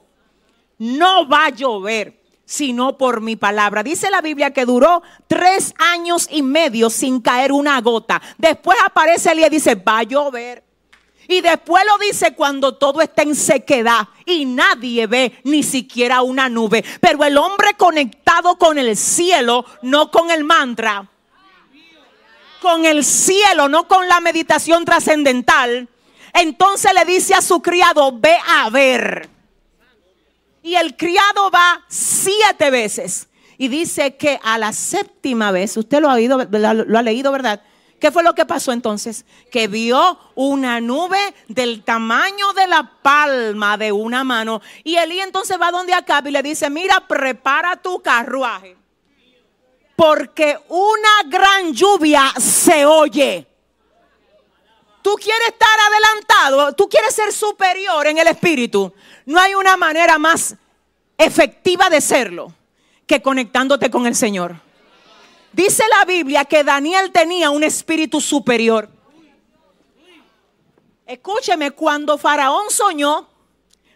no 0.77 1.27
va 1.27 1.45
a 1.45 1.49
llover, 1.49 2.21
sino 2.45 2.97
por 2.97 3.21
mi 3.21 3.35
palabra. 3.35 3.81
Dice 3.81 4.09
la 4.11 4.21
Biblia 4.21 4.53
que 4.53 4.65
duró 4.65 5.01
tres 5.27 5.73
años 5.79 6.27
y 6.31 6.43
medio 6.43 6.91
sin 6.91 7.21
caer 7.21 7.51
una 7.51 7.81
gota. 7.81 8.21
Después 8.37 8.77
aparece 8.85 9.31
Elías 9.31 9.49
y 9.49 9.55
dice, 9.55 9.75
va 9.75 9.99
a 9.99 10.03
llover. 10.03 10.68
Y 11.29 11.41
después 11.41 11.85
lo 11.85 11.99
dice 11.99 12.33
cuando 12.33 12.73
todo 12.73 13.01
está 13.01 13.21
en 13.21 13.35
sequedad 13.35 14.07
y 14.25 14.45
nadie 14.45 15.05
ve 15.05 15.39
ni 15.43 15.61
siquiera 15.61 16.23
una 16.23 16.49
nube. 16.49 16.83
Pero 16.99 17.23
el 17.23 17.37
hombre 17.37 17.75
conectado 17.77 18.57
con 18.57 18.79
el 18.79 18.97
cielo, 18.97 19.63
no 19.83 20.09
con 20.09 20.31
el 20.31 20.43
mantra, 20.43 21.07
con 22.63 22.83
el 22.83 23.05
cielo, 23.05 23.69
no 23.69 23.87
con 23.87 24.07
la 24.07 24.19
meditación 24.21 24.85
trascendental, 24.85 25.87
entonces 26.33 26.91
le 26.95 27.05
dice 27.05 27.35
a 27.35 27.43
su 27.43 27.61
criado, 27.61 28.11
ve 28.11 28.35
a 28.47 28.71
ver. 28.71 29.29
Y 30.63 30.73
el 30.73 30.97
criado 30.97 31.51
va 31.51 31.85
siete 31.87 32.71
veces. 32.71 33.27
Y 33.59 33.67
dice 33.67 34.15
que 34.15 34.39
a 34.41 34.57
la 34.57 34.73
séptima 34.73 35.51
vez, 35.51 35.77
usted 35.77 36.01
lo 36.01 36.09
ha 36.09 36.15
oído, 36.15 36.43
lo 36.43 36.97
ha 36.97 37.03
leído, 37.03 37.31
¿verdad? 37.31 37.61
¿Qué 37.99 38.11
fue 38.11 38.23
lo 38.23 38.33
que 38.33 38.45
pasó 38.45 38.71
entonces? 38.71 39.25
Que 39.51 39.67
vio 39.67 40.17
una 40.35 40.79
nube 40.79 41.19
del 41.47 41.83
tamaño 41.83 42.53
de 42.53 42.67
la 42.67 42.91
palma 43.01 43.77
de 43.77 43.91
una 43.91 44.23
mano. 44.23 44.61
Y 44.83 44.95
Elí 44.95 45.19
entonces 45.19 45.59
va 45.59 45.71
donde 45.71 45.93
acá 45.93 46.23
y 46.25 46.31
le 46.31 46.41
dice, 46.41 46.69
mira, 46.69 47.05
prepara 47.07 47.75
tu 47.75 48.01
carruaje. 48.01 48.77
Porque 49.95 50.57
una 50.69 51.09
gran 51.27 51.73
lluvia 51.73 52.31
se 52.39 52.85
oye. 52.85 53.45
Tú 55.01 55.15
quieres 55.15 55.49
estar 55.49 55.67
adelantado, 55.87 56.73
tú 56.73 56.87
quieres 56.87 57.13
ser 57.13 57.33
superior 57.33 58.07
en 58.07 58.17
el 58.17 58.27
espíritu. 58.27 58.93
No 59.25 59.39
hay 59.39 59.55
una 59.55 59.75
manera 59.75 60.17
más 60.17 60.55
efectiva 61.17 61.89
de 61.89 61.99
serlo 61.99 62.53
que 63.05 63.21
conectándote 63.21 63.89
con 63.89 64.07
el 64.07 64.15
Señor. 64.15 64.68
Dice 65.51 65.83
la 65.97 66.05
Biblia 66.05 66.45
que 66.45 66.63
Daniel 66.63 67.11
tenía 67.11 67.49
un 67.49 67.63
espíritu 67.63 68.21
superior. 68.21 68.89
Escúcheme, 71.05 71.71
cuando 71.71 72.17
Faraón 72.17 72.69
soñó, 72.69 73.27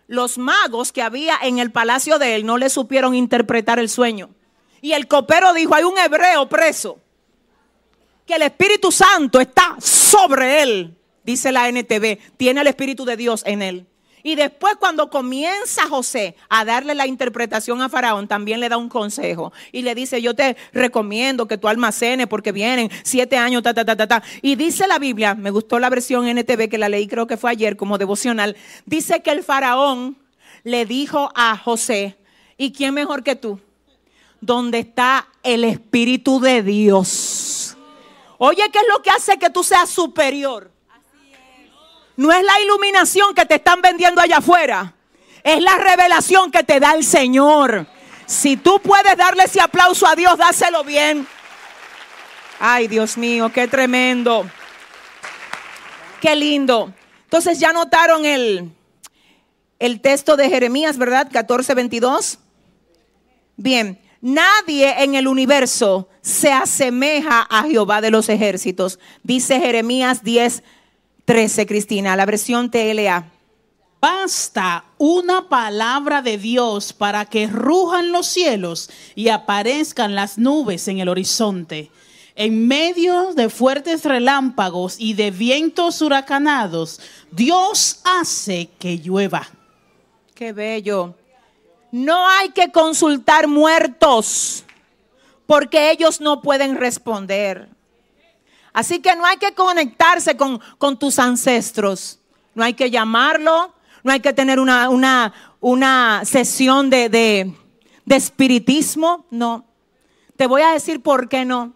los 0.08 0.38
magos 0.38 0.92
que 0.92 1.02
había 1.02 1.38
en 1.44 1.60
el 1.60 1.72
palacio 1.72 2.18
de 2.18 2.36
él 2.36 2.46
no 2.46 2.58
le 2.58 2.70
supieron 2.70 3.14
interpretar 3.14 3.80
el 3.80 3.88
sueño. 3.88 4.30
Y 4.82 4.94
el 4.94 5.08
copero 5.08 5.54
dijo, 5.54 5.76
hay 5.76 5.84
un 5.84 5.98
hebreo 5.98 6.50
preso, 6.50 7.00
que 8.26 8.36
el 8.36 8.42
Espíritu 8.42 8.92
Santo 8.92 9.40
está 9.40 9.76
sobre 9.80 10.64
él, 10.64 10.98
dice 11.24 11.52
la 11.52 11.70
NTV, 11.70 12.18
tiene 12.36 12.62
el 12.62 12.68
Espíritu 12.68 13.06
de 13.06 13.16
Dios 13.16 13.44
en 13.46 13.62
él. 13.62 13.88
Y 14.26 14.36
después 14.36 14.76
cuando 14.80 15.10
comienza 15.10 15.84
José 15.90 16.38
a 16.48 16.64
darle 16.64 16.96
la 16.96 17.06
interpretación 17.06 17.82
a 17.82 17.90
Faraón, 17.90 18.30
también 18.30 18.62
le 18.62 18.70
da 18.70 18.78
un 18.78 18.88
consejo. 18.88 19.52
Y 19.74 19.82
le 19.82 19.94
dice, 19.96 20.22
yo 20.22 20.34
te 20.34 20.56
recomiendo 20.72 21.46
que 21.46 21.58
tú 21.58 21.68
almacenes 21.68 22.28
porque 22.28 22.54
vienen 22.54 22.90
siete 23.04 23.36
años, 23.36 23.64
ta, 23.64 23.74
ta, 23.74 23.84
ta, 23.84 23.98
ta, 23.98 24.08
ta. 24.08 24.24
Y 24.42 24.56
dice 24.56 24.88
la 24.88 24.98
Biblia, 24.98 25.36
me 25.36 25.52
gustó 25.52 25.78
la 25.78 25.90
versión 25.90 26.26
NTV 26.26 26.70
que 26.70 26.78
la 26.78 26.88
leí 26.88 27.08
creo 27.08 27.28
que 27.28 27.36
fue 27.36 27.52
ayer 27.52 27.76
como 27.76 27.98
devocional, 27.98 28.56
dice 28.86 29.22
que 29.22 29.32
el 29.32 29.44
Faraón 29.44 30.18
le 30.64 30.86
dijo 30.86 31.30
a 31.36 31.58
José, 31.58 32.16
¿y 32.58 32.72
quién 32.72 32.94
mejor 32.94 33.24
que 33.24 33.36
tú? 33.36 33.60
Donde 34.40 34.80
está 34.80 35.28
el 35.44 35.66
Espíritu 35.66 36.40
de 36.40 36.64
Dios. 36.64 37.76
Oye, 38.38 38.64
¿qué 38.72 38.80
es 38.80 38.86
lo 38.90 39.02
que 39.02 39.10
hace 39.10 39.38
que 39.38 39.50
tú 39.50 39.64
seas 39.64 39.90
superior? 39.90 40.73
No 42.16 42.32
es 42.32 42.44
la 42.44 42.60
iluminación 42.62 43.34
que 43.34 43.46
te 43.46 43.56
están 43.56 43.82
vendiendo 43.82 44.22
allá 44.22 44.38
afuera. 44.38 44.94
Es 45.44 45.62
la 45.62 45.78
revelación 45.78 46.52
que 46.52 46.64
te 46.64 46.80
da 46.80 46.94
el 46.94 47.04
Señor. 47.04 47.88
Si 48.26 48.56
tú 48.56 48.80
puedes 48.80 49.18
darle 49.18 49.44
ese 49.44 49.60
aplauso 49.60 50.08
a 50.08 50.16
Dios, 50.16 50.38
dáselo 50.38 50.84
bien. 50.84 51.28
Ay, 52.60 52.88
Dios 52.88 53.18
mío, 53.18 53.52
qué 53.54 53.68
tremendo. 53.68 54.50
Qué 56.22 56.36
lindo. 56.36 56.94
Entonces 57.26 57.60
ya 57.60 57.74
notaron 57.74 58.26
el, 58.26 58.72
el 59.80 60.00
texto 60.00 60.38
de 60.38 60.50
Jeremías, 60.50 60.98
¿verdad? 60.98 61.30
14, 61.32 61.74
22. 61.74 62.40
Bien, 63.58 64.00
nadie 64.22 65.04
en 65.04 65.16
el 65.16 65.28
universo 65.28 66.08
se 66.22 66.52
asemeja 66.52 67.42
a 67.50 67.64
Jehová 67.64 68.00
de 68.00 68.12
los 68.12 68.30
ejércitos. 68.30 69.00
Dice 69.24 69.60
Jeremías 69.60 70.24
10, 70.24 70.64
13, 71.26 71.66
Cristina, 71.66 72.16
la 72.16 72.26
versión 72.26 72.70
TLA. 72.70 73.32
Basta 74.02 74.84
una 74.98 75.48
palabra 75.48 76.22
de 76.22 76.38
Dios 76.38 76.92
para 76.92 77.26
que 77.26 77.48
rujan 77.48 78.12
los 78.12 78.28
cielos 78.28 78.90
y 79.16 79.30
aparezcan 79.30 80.16
las 80.16 80.38
nubes 80.38 80.90
en 80.90 81.00
el 81.00 81.08
horizonte. 81.08 81.90
En 82.36 82.68
medio 82.68 83.34
de 83.34 83.48
fuertes 83.48 84.04
relámpagos 84.04 84.96
y 85.00 85.14
de 85.14 85.32
vientos 85.32 86.02
huracanados, 86.02 87.00
Dios 87.32 88.02
hace 88.04 88.70
que 88.78 88.98
llueva. 88.98 89.48
Qué 90.36 90.52
bello. 90.52 91.16
No 91.92 92.28
hay 92.28 92.50
que 92.50 92.72
consultar 92.72 93.48
muertos 93.48 94.66
porque 95.46 95.92
ellos 95.92 96.20
no 96.20 96.42
pueden 96.42 96.76
responder. 96.76 97.70
Así 98.74 99.00
que 99.00 99.16
no 99.16 99.26
hay 99.26 99.38
que 99.38 99.54
conectarse 99.54 100.36
con, 100.36 100.60
tus 100.98 101.20
ancestros. 101.20 102.20
No 102.56 102.64
hay 102.64 102.74
que 102.74 102.90
llamarlo. 102.90 103.74
No 104.04 104.12
hay 104.12 104.20
que 104.20 104.34
tener 104.34 104.60
una, 104.60 104.90
una, 105.62 106.26
sesión 106.26 106.90
de, 106.90 107.08
de, 107.08 107.54
de 108.06 108.16
espiritismo. 108.16 109.26
No. 109.30 109.66
Te 110.36 110.48
voy 110.48 110.64
a 110.64 110.72
decir 110.72 111.02
por 111.02 111.30
qué 111.30 111.46
no. 111.46 111.74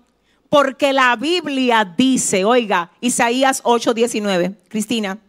Porque 0.50 0.92
la 0.92 1.16
Biblia 1.16 1.86
dice, 1.86 2.46
oiga, 2.46 2.92
Isaías 3.00 3.64
8:19. 3.64 4.56
Cristina. 4.68 5.20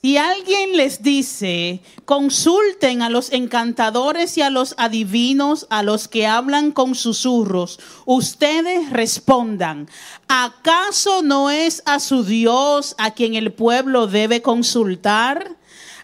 Si 0.00 0.16
alguien 0.16 0.76
les 0.76 1.02
dice, 1.02 1.82
consulten 2.04 3.02
a 3.02 3.10
los 3.10 3.32
encantadores 3.32 4.38
y 4.38 4.42
a 4.42 4.48
los 4.48 4.76
adivinos, 4.78 5.66
a 5.70 5.82
los 5.82 6.06
que 6.06 6.24
hablan 6.24 6.70
con 6.70 6.94
susurros, 6.94 7.80
ustedes 8.06 8.90
respondan, 8.90 9.88
¿acaso 10.28 11.22
no 11.22 11.50
es 11.50 11.82
a 11.84 11.98
su 11.98 12.22
Dios 12.22 12.94
a 12.98 13.10
quien 13.10 13.34
el 13.34 13.52
pueblo 13.52 14.06
debe 14.06 14.40
consultar? 14.40 15.56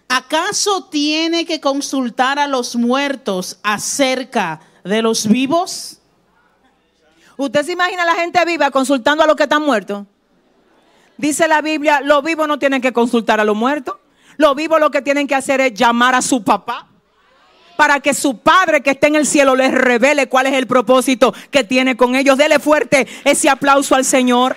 ¿Acaso 0.09 0.83
tiene 0.83 1.45
que 1.45 1.61
consultar 1.61 2.37
a 2.37 2.47
los 2.47 2.75
muertos 2.75 3.59
acerca 3.63 4.59
de 4.83 5.01
los 5.01 5.25
vivos? 5.25 5.99
¿Usted 7.37 7.65
se 7.65 7.71
imagina 7.71 8.03
a 8.03 8.07
la 8.07 8.15
gente 8.15 8.43
viva 8.43 8.71
consultando 8.71 9.23
a 9.23 9.27
los 9.27 9.37
que 9.37 9.43
están 9.43 9.63
muertos? 9.63 10.05
Dice 11.17 11.47
la 11.47 11.61
Biblia, 11.61 12.01
los 12.01 12.23
vivos 12.23 12.47
no 12.47 12.59
tienen 12.59 12.81
que 12.81 12.93
consultar 12.93 13.39
a 13.39 13.43
los 13.43 13.55
muertos. 13.55 13.95
Los 14.37 14.55
vivos 14.55 14.79
lo 14.79 14.91
que 14.91 15.01
tienen 15.01 15.27
que 15.27 15.35
hacer 15.35 15.61
es 15.61 15.73
llamar 15.73 16.15
a 16.15 16.21
su 16.21 16.43
papá 16.43 16.87
para 17.75 17.99
que 17.99 18.13
su 18.13 18.37
Padre 18.37 18.81
que 18.81 18.91
está 18.91 19.07
en 19.07 19.15
el 19.15 19.25
cielo 19.25 19.55
les 19.55 19.73
revele 19.73 20.27
cuál 20.27 20.47
es 20.47 20.53
el 20.53 20.67
propósito 20.67 21.33
que 21.51 21.63
tiene 21.63 21.97
con 21.97 22.15
ellos. 22.15 22.37
Dele 22.37 22.59
fuerte 22.59 23.07
ese 23.23 23.49
aplauso 23.49 23.95
al 23.95 24.05
Señor. 24.05 24.55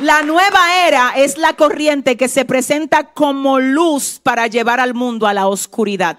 La 0.00 0.22
nueva 0.22 0.86
era 0.86 1.12
es 1.16 1.38
la 1.38 1.52
corriente 1.54 2.16
que 2.16 2.28
se 2.28 2.44
presenta 2.44 3.04
como 3.04 3.60
luz 3.60 4.20
para 4.22 4.48
llevar 4.48 4.80
al 4.80 4.92
mundo 4.92 5.26
a 5.26 5.34
la 5.34 5.46
oscuridad. 5.46 6.18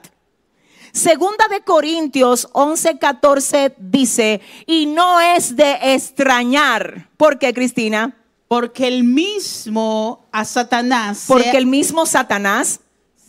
Segunda 0.95 1.49
de 1.49 1.59
Corintios 1.59 2.47
11, 2.53 2.99
14 2.99 3.75
dice, 3.77 4.39
y 4.65 4.85
no 4.85 5.19
es 5.19 5.57
de 5.57 5.93
extrañar. 5.93 7.09
¿Por 7.17 7.37
qué, 7.37 7.53
Cristina? 7.53 8.15
Porque 8.47 8.87
el 8.87 9.03
mismo 9.03 10.25
a 10.31 10.45
Satanás. 10.45 11.25
Porque 11.27 11.57
el 11.57 11.65
mismo 11.65 12.05
Satanás 12.05 12.79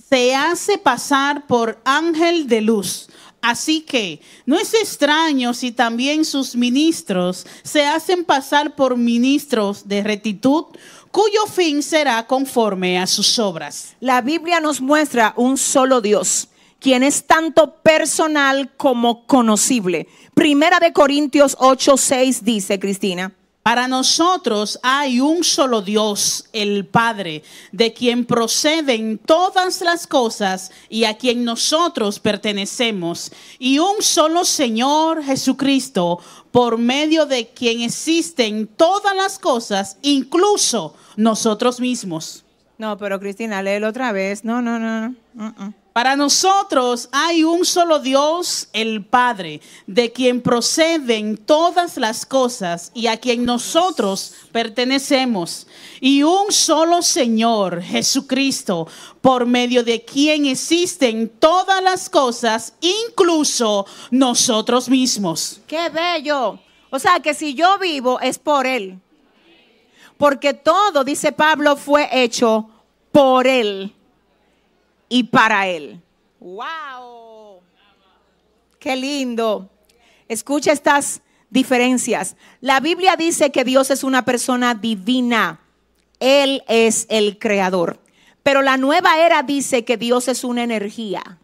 se 0.09 0.33
hace 0.37 0.79
pasar 0.79 1.49
por 1.49 1.81
ángel 1.85 2.47
de 2.47 2.61
luz. 2.61 3.09
Así 3.43 3.81
que 3.81 4.21
no 4.45 4.57
es 4.61 4.73
extraño 4.73 5.53
si 5.53 5.73
también 5.73 6.25
sus 6.25 6.55
ministros 6.55 7.49
se 7.65 7.85
hacen 7.85 8.25
pasar 8.25 8.77
por 8.77 8.97
ministros 8.97 9.89
de 9.89 10.05
rectitud, 10.05 10.67
cuyo 11.11 11.47
fin 11.47 11.83
será 11.83 12.29
conforme 12.29 13.01
a 13.01 13.09
sus 13.09 13.41
obras. 13.41 13.97
La 13.99 14.21
Biblia 14.21 14.61
nos 14.61 14.81
muestra 14.81 15.35
un 15.37 15.59
solo 15.59 16.01
Dios 16.01 16.49
quien 16.81 17.03
es 17.03 17.27
tanto 17.27 17.77
personal 17.77 18.71
como 18.77 19.27
conocible. 19.27 20.09
Primera 20.35 20.79
de 20.79 20.93
Corintios 20.93 21.57
8, 21.59 21.97
6 21.97 22.45
dice, 22.45 22.79
Cristina. 22.79 23.33
Para 23.67 23.89
nosotros 23.89 24.79
hay 24.81 25.19
un 25.21 25.43
solo 25.43 25.83
Dios, 25.83 26.49
el 26.53 26.87
Padre, 26.87 27.43
de 27.73 27.93
quien 27.93 28.25
proceden 28.25 29.19
todas 29.19 29.81
las 29.81 30.07
cosas 30.07 30.71
y 30.89 31.03
a 31.03 31.19
quien 31.19 31.43
nosotros 31.43 32.21
pertenecemos, 32.21 33.33
y 33.59 33.81
un 33.81 34.03
solo 34.03 34.45
Señor 34.45 35.25
Jesucristo, 35.25 36.21
por 36.53 36.79
medio 36.79 37.27
de 37.27 37.49
quien 37.49 37.81
existen 37.81 38.69
todas 38.69 39.17
las 39.17 39.41
cosas, 39.41 39.99
incluso 40.03 40.95
nosotros 41.17 41.81
mismos. 41.81 42.45
No, 42.79 42.97
pero 42.97 43.19
Cristina, 43.19 43.63
léelo 43.63 43.89
otra 43.89 44.13
vez. 44.13 44.45
No, 44.45 44.63
no, 44.63 44.79
no, 44.79 45.13
no. 45.35 45.75
Para 45.97 46.15
nosotros 46.15 47.09
hay 47.11 47.43
un 47.43 47.65
solo 47.65 48.01
Dios, 48.01 48.69
el 48.75 49.03
Padre, 49.03 49.63
de 49.87 50.13
quien 50.13 50.43
proceden 50.43 51.39
todas 51.39 51.97
las 51.97 52.27
cosas 52.27 52.91
y 52.93 53.07
a 53.07 53.17
quien 53.17 53.47
nosotros 53.47 54.35
pertenecemos. 54.53 55.67
Y 55.99 56.23
un 56.23 56.53
solo 56.53 57.01
Señor, 57.01 57.81
Jesucristo, 57.81 58.87
por 59.23 59.47
medio 59.47 59.83
de 59.83 60.05
quien 60.05 60.45
existen 60.45 61.31
todas 61.31 61.83
las 61.83 62.11
cosas, 62.11 62.75
incluso 62.83 63.87
nosotros 64.11 64.91
mismos. 64.91 65.63
¡Qué 65.67 65.89
bello! 65.89 66.59
O 66.91 66.99
sea 66.99 67.21
que 67.21 67.33
si 67.33 67.55
yo 67.55 67.79
vivo 67.79 68.21
es 68.21 68.39
por 68.39 68.67
Él. 68.67 69.01
Porque 70.19 70.53
todo, 70.53 71.05
dice 71.05 71.33
Pablo, 71.33 71.75
fue 71.75 72.07
hecho 72.13 72.69
por 73.13 73.47
Él 73.47 73.96
y 75.09 75.25
para 75.25 75.67
Él. 75.69 76.01
¡Wow! 76.41 77.61
¡Qué 78.79 78.97
lindo! 78.97 79.69
Escucha 80.29 80.73
estas 80.73 81.23
diferencias. 81.51 82.37
La 82.61 82.81
Biblia 82.81 83.17
dice 83.17 83.51
que 83.51 83.65
Dios 83.65 83.91
es 83.91 84.05
una 84.05 84.25
persona 84.25 84.75
divina. 84.75 85.61
Él 86.21 86.63
es 86.69 87.07
el 87.09 87.39
creador. 87.39 88.01
Pero 88.43 88.63
la 88.63 88.77
nueva 88.77 89.19
era 89.19 89.43
dice 89.43 89.85
que 89.85 89.97
Dios 89.97 90.29
es 90.29 90.45
una 90.45 90.63
energía. 90.63 91.39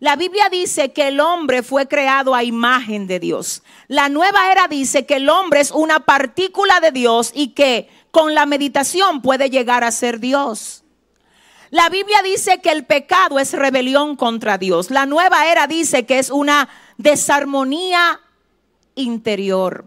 La 0.00 0.14
Biblia 0.14 0.48
dice 0.50 0.92
que 0.92 1.08
el 1.08 1.18
hombre 1.18 1.62
fue 1.62 1.88
creado 1.88 2.34
a 2.34 2.44
imagen 2.44 3.06
de 3.08 3.18
Dios. 3.18 3.62
La 3.88 4.08
nueva 4.08 4.52
era 4.52 4.68
dice 4.68 5.06
que 5.06 5.16
el 5.16 5.28
hombre 5.28 5.60
es 5.60 5.72
una 5.72 6.00
partícula 6.00 6.78
de 6.78 6.92
Dios 6.92 7.32
y 7.34 7.48
que 7.48 7.88
con 8.12 8.34
la 8.34 8.46
meditación 8.46 9.22
puede 9.22 9.50
llegar 9.50 9.82
a 9.82 9.90
ser 9.90 10.20
Dios. 10.20 10.84
La 11.70 11.88
Biblia 11.90 12.18
dice 12.24 12.60
que 12.60 12.70
el 12.70 12.84
pecado 12.84 13.38
es 13.38 13.52
rebelión 13.52 14.16
contra 14.16 14.56
Dios. 14.56 14.90
La 14.90 15.06
nueva 15.06 15.50
era 15.50 15.66
dice 15.66 16.06
que 16.06 16.18
es 16.18 16.30
una 16.30 16.68
desarmonía 16.96 18.20
interior. 18.94 19.84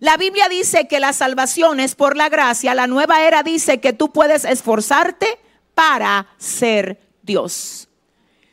La 0.00 0.16
Biblia 0.16 0.48
dice 0.48 0.86
que 0.86 1.00
la 1.00 1.12
salvación 1.12 1.80
es 1.80 1.96
por 1.96 2.16
la 2.16 2.28
gracia. 2.28 2.74
La 2.74 2.86
nueva 2.86 3.26
era 3.26 3.42
dice 3.42 3.80
que 3.80 3.92
tú 3.92 4.12
puedes 4.12 4.44
esforzarte 4.44 5.26
para 5.74 6.28
ser 6.38 7.00
Dios. 7.22 7.88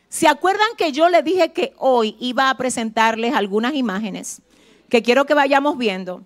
¿Se 0.08 0.26
acuerdan 0.26 0.66
que 0.76 0.90
yo 0.92 1.08
le 1.08 1.22
dije 1.22 1.52
que 1.52 1.74
hoy 1.78 2.16
iba 2.18 2.50
a 2.50 2.56
presentarles 2.56 3.34
algunas 3.34 3.74
imágenes 3.74 4.40
que 4.88 5.02
quiero 5.02 5.26
que 5.26 5.34
vayamos 5.34 5.78
viendo? 5.78 6.24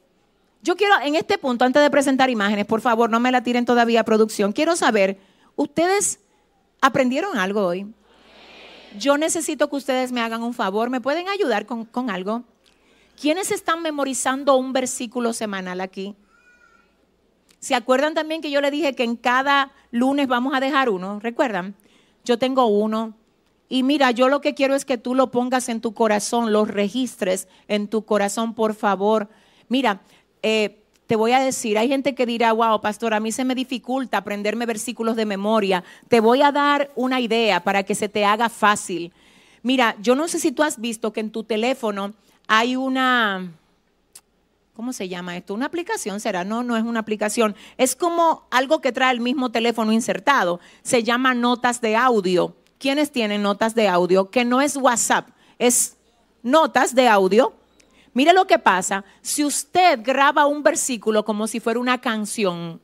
Yo 0.62 0.76
quiero, 0.76 0.94
en 1.02 1.14
este 1.14 1.38
punto, 1.38 1.64
antes 1.64 1.82
de 1.82 1.90
presentar 1.90 2.30
imágenes, 2.30 2.66
por 2.66 2.80
favor, 2.80 3.10
no 3.10 3.20
me 3.20 3.32
la 3.32 3.42
tiren 3.42 3.64
todavía 3.64 4.04
producción. 4.04 4.52
Quiero 4.52 4.76
saber 4.76 5.18
¿Ustedes 5.60 6.20
aprendieron 6.80 7.36
algo 7.36 7.66
hoy? 7.66 7.86
Yo 8.98 9.18
necesito 9.18 9.68
que 9.68 9.76
ustedes 9.76 10.10
me 10.10 10.22
hagan 10.22 10.42
un 10.42 10.54
favor. 10.54 10.88
¿Me 10.88 11.02
pueden 11.02 11.28
ayudar 11.28 11.66
con, 11.66 12.08
algo? 12.08 12.44
¿Quiénes 13.20 13.50
están 13.50 13.82
memorizando 13.82 14.56
un 14.56 14.72
versículo 14.72 15.34
semanal 15.34 15.82
aquí? 15.82 16.16
¿Se 17.58 17.74
acuerdan 17.74 18.14
también 18.14 18.40
que 18.40 18.50
yo 18.50 18.62
le 18.62 18.70
dije 18.70 18.94
que 18.94 19.04
en 19.04 19.16
cada 19.16 19.70
lunes 19.90 20.28
vamos 20.28 20.54
a 20.54 20.60
dejar 20.60 20.88
uno? 20.88 21.20
¿Recuerdan? 21.20 21.74
Yo 22.24 22.38
tengo 22.38 22.64
uno. 22.64 23.12
Y 23.68 23.82
mira, 23.82 24.12
yo 24.12 24.30
lo 24.30 24.40
que 24.40 24.54
quiero 24.54 24.74
es 24.74 24.86
que 24.86 24.96
tú 24.96 25.14
lo 25.14 25.30
pongas 25.30 25.68
en 25.68 25.82
tu 25.82 25.92
corazón, 25.92 26.54
lo 26.54 26.64
registres 26.64 27.48
en 27.68 27.86
tu 27.86 28.06
corazón, 28.06 28.54
por 28.54 28.74
favor. 28.74 29.28
Mira, 29.68 30.00
eh, 30.42 30.79
te 31.10 31.16
voy 31.16 31.32
a 31.32 31.40
decir, 31.40 31.76
hay 31.76 31.88
gente 31.88 32.14
que 32.14 32.24
dirá, 32.24 32.52
wow, 32.52 32.80
pastor, 32.80 33.14
a 33.14 33.18
mí 33.18 33.32
se 33.32 33.44
me 33.44 33.56
dificulta 33.56 34.18
aprenderme 34.18 34.64
versículos 34.64 35.16
de 35.16 35.26
memoria. 35.26 35.82
Te 36.06 36.20
voy 36.20 36.40
a 36.40 36.52
dar 36.52 36.92
una 36.94 37.18
idea 37.18 37.64
para 37.64 37.82
que 37.82 37.96
se 37.96 38.08
te 38.08 38.24
haga 38.24 38.48
fácil. 38.48 39.12
Mira, 39.64 39.96
yo 40.00 40.14
no 40.14 40.28
sé 40.28 40.38
si 40.38 40.52
tú 40.52 40.62
has 40.62 40.80
visto 40.80 41.12
que 41.12 41.18
en 41.18 41.32
tu 41.32 41.42
teléfono 41.42 42.14
hay 42.46 42.76
una, 42.76 43.50
¿cómo 44.72 44.92
se 44.92 45.08
llama 45.08 45.36
esto? 45.36 45.52
Una 45.52 45.66
aplicación, 45.66 46.20
será, 46.20 46.44
no, 46.44 46.62
no 46.62 46.76
es 46.76 46.84
una 46.84 47.00
aplicación. 47.00 47.56
Es 47.76 47.96
como 47.96 48.44
algo 48.52 48.80
que 48.80 48.92
trae 48.92 49.12
el 49.12 49.18
mismo 49.18 49.50
teléfono 49.50 49.90
insertado. 49.90 50.60
Se 50.82 51.02
llama 51.02 51.34
notas 51.34 51.80
de 51.80 51.96
audio. 51.96 52.54
¿Quiénes 52.78 53.10
tienen 53.10 53.42
notas 53.42 53.74
de 53.74 53.88
audio? 53.88 54.30
Que 54.30 54.44
no 54.44 54.60
es 54.60 54.76
WhatsApp, 54.76 55.30
es 55.58 55.96
notas 56.44 56.94
de 56.94 57.08
audio 57.08 57.59
Mire 58.12 58.32
lo 58.32 58.46
que 58.46 58.58
pasa 58.58 59.04
si 59.22 59.44
usted 59.44 60.00
graba 60.02 60.46
un 60.46 60.62
versículo 60.62 61.24
como 61.24 61.46
si 61.46 61.60
fuera 61.60 61.78
una 61.78 62.00
canción. 62.00 62.80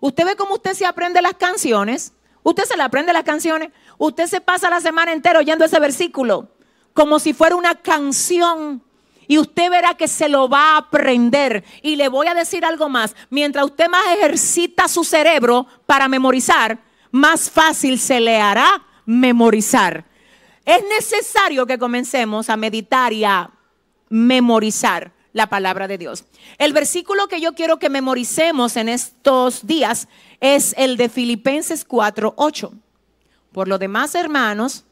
Usted 0.00 0.24
ve 0.24 0.36
cómo 0.36 0.54
usted 0.54 0.74
se 0.74 0.86
aprende 0.86 1.20
las 1.22 1.34
canciones. 1.34 2.12
Usted 2.42 2.64
se 2.64 2.76
le 2.76 2.82
aprende 2.82 3.12
las 3.12 3.24
canciones. 3.24 3.70
Usted 3.98 4.26
se 4.26 4.40
pasa 4.40 4.70
la 4.70 4.80
semana 4.80 5.12
entera 5.12 5.38
oyendo 5.38 5.64
ese 5.64 5.80
versículo 5.80 6.48
como 6.94 7.18
si 7.18 7.34
fuera 7.34 7.56
una 7.56 7.74
canción. 7.74 8.82
Y 9.26 9.38
usted 9.38 9.70
verá 9.70 9.94
que 9.94 10.08
se 10.08 10.28
lo 10.28 10.48
va 10.48 10.74
a 10.74 10.76
aprender. 10.78 11.64
Y 11.82 11.96
le 11.96 12.08
voy 12.08 12.28
a 12.28 12.34
decir 12.34 12.64
algo 12.64 12.88
más. 12.88 13.14
Mientras 13.30 13.64
usted 13.64 13.88
más 13.88 14.06
ejercita 14.16 14.88
su 14.88 15.04
cerebro 15.04 15.66
para 15.86 16.08
memorizar, 16.08 16.78
más 17.10 17.50
fácil 17.50 17.98
se 17.98 18.20
le 18.20 18.40
hará 18.40 18.82
memorizar. 19.04 20.04
Es 20.64 20.82
necesario 20.88 21.66
que 21.66 21.78
comencemos 21.78 22.48
a 22.48 22.56
meditar 22.56 23.12
y 23.12 23.24
a 23.24 23.50
memorizar 24.14 25.12
la 25.32 25.48
palabra 25.48 25.88
de 25.88 25.98
Dios. 25.98 26.24
El 26.58 26.72
versículo 26.72 27.26
que 27.26 27.40
yo 27.40 27.54
quiero 27.54 27.80
que 27.80 27.90
memoricemos 27.90 28.76
en 28.76 28.88
estos 28.88 29.66
días 29.66 30.06
es 30.40 30.72
el 30.78 30.96
de 30.96 31.08
Filipenses 31.08 31.84
4:8. 31.84 32.70
Por 33.50 33.66
lo 33.66 33.76
demás, 33.76 34.14
hermanos, 34.14 34.84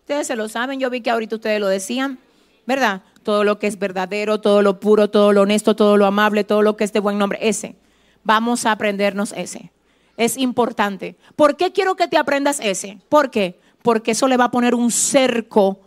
ustedes 0.00 0.26
se 0.26 0.36
lo 0.36 0.50
saben, 0.50 0.78
yo 0.78 0.90
vi 0.90 1.00
que 1.00 1.08
ahorita 1.08 1.36
ustedes 1.36 1.60
lo 1.60 1.68
decían, 1.68 2.18
¿verdad? 2.66 3.00
Todo 3.22 3.42
lo 3.42 3.58
que 3.58 3.68
es 3.68 3.78
verdadero, 3.78 4.38
todo 4.38 4.60
lo 4.60 4.80
puro, 4.80 5.08
todo 5.08 5.32
lo 5.32 5.42
honesto, 5.42 5.74
todo 5.74 5.96
lo 5.96 6.04
amable, 6.04 6.44
todo 6.44 6.60
lo 6.60 6.76
que 6.76 6.84
es 6.84 6.92
de 6.92 7.00
buen 7.00 7.16
nombre, 7.16 7.38
ese. 7.40 7.76
Vamos 8.22 8.66
a 8.66 8.72
aprendernos 8.72 9.32
ese. 9.34 9.72
Es 10.18 10.36
importante. 10.36 11.16
¿Por 11.36 11.56
qué 11.56 11.72
quiero 11.72 11.96
que 11.96 12.06
te 12.06 12.18
aprendas 12.18 12.60
ese? 12.60 12.98
¿Por 13.08 13.30
qué? 13.30 13.58
Porque 13.82 14.10
eso 14.10 14.28
le 14.28 14.36
va 14.36 14.44
a 14.44 14.50
poner 14.50 14.74
un 14.74 14.90
cerco 14.90 15.80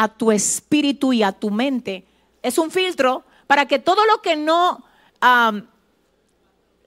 a 0.00 0.06
tu 0.06 0.30
espíritu 0.30 1.12
y 1.12 1.24
a 1.24 1.32
tu 1.32 1.50
mente. 1.50 2.04
Es 2.40 2.56
un 2.56 2.70
filtro 2.70 3.24
para 3.48 3.66
que 3.66 3.80
todo 3.80 4.06
lo 4.06 4.22
que 4.22 4.36
no 4.36 4.84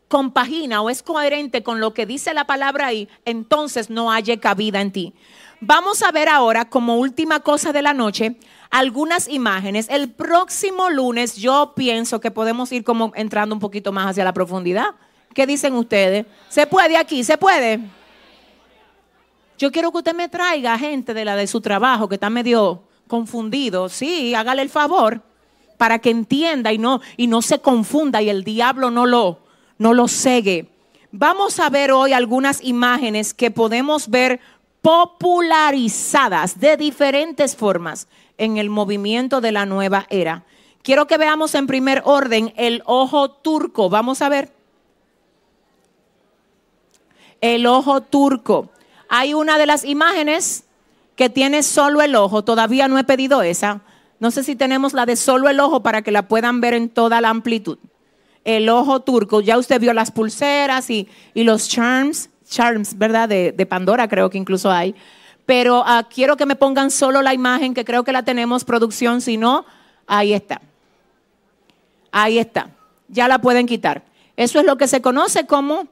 compagina 0.08 0.82
o 0.82 0.90
es 0.90 1.04
coherente 1.04 1.62
con 1.62 1.82
lo 1.82 1.94
que 1.94 2.06
dice 2.06 2.34
la 2.34 2.46
palabra 2.46 2.88
ahí, 2.88 3.10
entonces 3.26 3.90
no 3.90 4.14
haya 4.14 4.40
cabida 4.40 4.80
en 4.80 4.94
ti. 4.94 5.14
Vamos 5.60 6.02
a 6.04 6.12
ver 6.14 6.30
ahora 6.30 6.70
como 6.70 7.00
última 7.00 7.42
cosa 7.42 7.74
de 7.74 7.82
la 7.82 7.94
noche 7.94 8.38
algunas 8.70 9.28
imágenes. 9.28 9.90
El 9.90 10.10
próximo 10.10 10.90
lunes 10.90 11.36
yo 11.36 11.74
pienso 11.76 12.22
que 12.22 12.32
podemos 12.32 12.72
ir 12.72 12.86
como 12.86 13.12
entrando 13.16 13.54
un 13.54 13.60
poquito 13.60 13.92
más 13.92 14.08
hacia 14.08 14.24
la 14.24 14.34
profundidad. 14.34 14.92
¿Qué 15.34 15.46
dicen 15.46 15.76
ustedes? 15.76 16.26
¿Se 16.48 16.66
puede 16.66 16.96
aquí? 16.96 17.26
¿Se 17.26 17.38
puede? 17.38 17.82
Yo 19.58 19.70
quiero 19.70 19.92
que 19.92 19.98
usted 19.98 20.16
me 20.16 20.30
traiga 20.30 20.80
gente 20.80 21.14
de 21.14 21.26
la 21.26 21.36
de 21.36 21.48
su 21.48 21.60
trabajo 21.60 22.08
que 22.08 22.16
está 22.16 22.30
medio 22.30 22.84
confundido, 23.12 23.90
sí, 23.90 24.34
hágale 24.34 24.62
el 24.62 24.70
favor 24.70 25.22
para 25.78 26.00
que 26.00 26.12
entienda 26.12 26.72
y 26.72 26.78
no, 26.78 27.02
y 27.18 27.28
no 27.28 27.42
se 27.42 27.60
confunda 27.60 28.22
y 28.22 28.30
el 28.30 28.46
diablo 28.46 28.90
no 28.90 29.06
lo, 29.06 29.40
no 29.78 29.94
lo 29.94 30.08
cegue. 30.08 30.70
Vamos 31.12 31.60
a 31.60 31.70
ver 31.70 31.92
hoy 31.92 32.14
algunas 32.14 32.64
imágenes 32.64 33.34
que 33.34 33.52
podemos 33.52 34.10
ver 34.10 34.40
popularizadas 34.82 36.58
de 36.62 36.78
diferentes 36.78 37.58
formas 37.58 38.08
en 38.38 38.56
el 38.56 38.70
movimiento 38.70 39.42
de 39.42 39.52
la 39.52 39.66
nueva 39.66 40.08
era. 40.10 40.46
Quiero 40.82 41.06
que 41.06 41.18
veamos 41.18 41.54
en 41.54 41.68
primer 41.68 42.02
orden 42.06 42.54
el 42.56 42.82
ojo 42.86 43.30
turco. 43.30 43.90
Vamos 43.90 44.22
a 44.22 44.30
ver. 44.30 44.54
El 47.42 47.66
ojo 47.66 48.00
turco. 48.00 48.70
Hay 49.10 49.34
una 49.34 49.58
de 49.58 49.66
las 49.66 49.84
imágenes 49.84 50.64
que 51.16 51.30
tiene 51.30 51.64
solo 51.64 52.02
el 52.02 52.16
ojo, 52.16 52.44
todavía 52.44 52.88
no 52.88 52.98
he 52.98 53.04
pedido 53.04 53.42
esa. 53.42 53.82
No 54.20 54.32
sé 54.32 54.44
si 54.44 54.56
tenemos 54.56 54.94
la 54.94 55.06
de 55.06 55.16
solo 55.16 55.50
el 55.50 55.60
ojo 55.60 55.82
para 55.82 56.02
que 56.02 56.12
la 56.12 56.28
puedan 56.28 56.62
ver 56.62 56.74
en 56.74 56.90
toda 56.90 57.22
la 57.22 57.30
amplitud. 57.30 57.78
El 58.44 58.70
ojo 58.70 59.02
turco, 59.02 59.42
ya 59.42 59.58
usted 59.58 59.80
vio 59.80 59.94
las 59.94 60.12
pulseras 60.12 60.90
y, 60.90 61.08
los 61.36 61.68
charms, 61.68 62.30
charms, 62.48 62.98
¿verdad? 62.98 63.30
De, 63.30 63.66
Pandora 63.68 64.08
creo 64.08 64.30
que 64.30 64.38
incluso 64.38 64.72
hay. 64.72 64.96
Pero 65.46 65.84
ah, 65.86 66.08
quiero 66.08 66.38
que 66.38 66.46
me 66.46 66.56
pongan 66.56 66.92
solo 66.92 67.22
la 67.22 67.34
imagen, 67.34 67.74
que 67.74 67.86
creo 67.86 68.04
que 68.04 68.12
la 68.12 68.24
tenemos, 68.24 68.64
producción, 68.64 69.22
si 69.22 69.38
no, 69.38 69.66
ahí 70.08 70.34
está. 70.34 70.62
Ahí 72.12 72.38
está. 72.38 72.70
Ya 73.08 73.28
la 73.28 73.40
pueden 73.40 73.68
quitar. 73.68 74.04
Eso 74.38 74.60
es 74.60 74.66
lo 74.66 74.78
que 74.78 74.88
se 74.88 75.02
conoce 75.02 75.46
como 75.46 75.88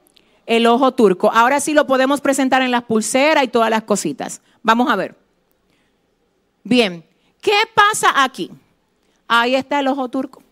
el 0.46 0.66
ojo 0.66 0.92
turco. 0.92 1.30
Ahora 1.32 1.60
sí 1.60 1.74
lo 1.74 1.86
podemos 1.86 2.20
presentar 2.20 2.62
en 2.62 2.70
las 2.70 2.84
pulseras 2.84 3.44
y 3.44 3.48
todas 3.48 3.70
las 3.70 3.82
cositas. 3.84 4.40
Vamos 4.62 4.90
a 4.90 4.96
ver. 4.96 5.16
Bien, 6.62 7.04
¿qué 7.40 7.56
pasa 7.74 8.22
aquí? 8.22 8.50
Ahí 9.26 9.54
está 9.54 9.80
el 9.80 9.88
ojo 9.88 10.08
turco. 10.08 10.42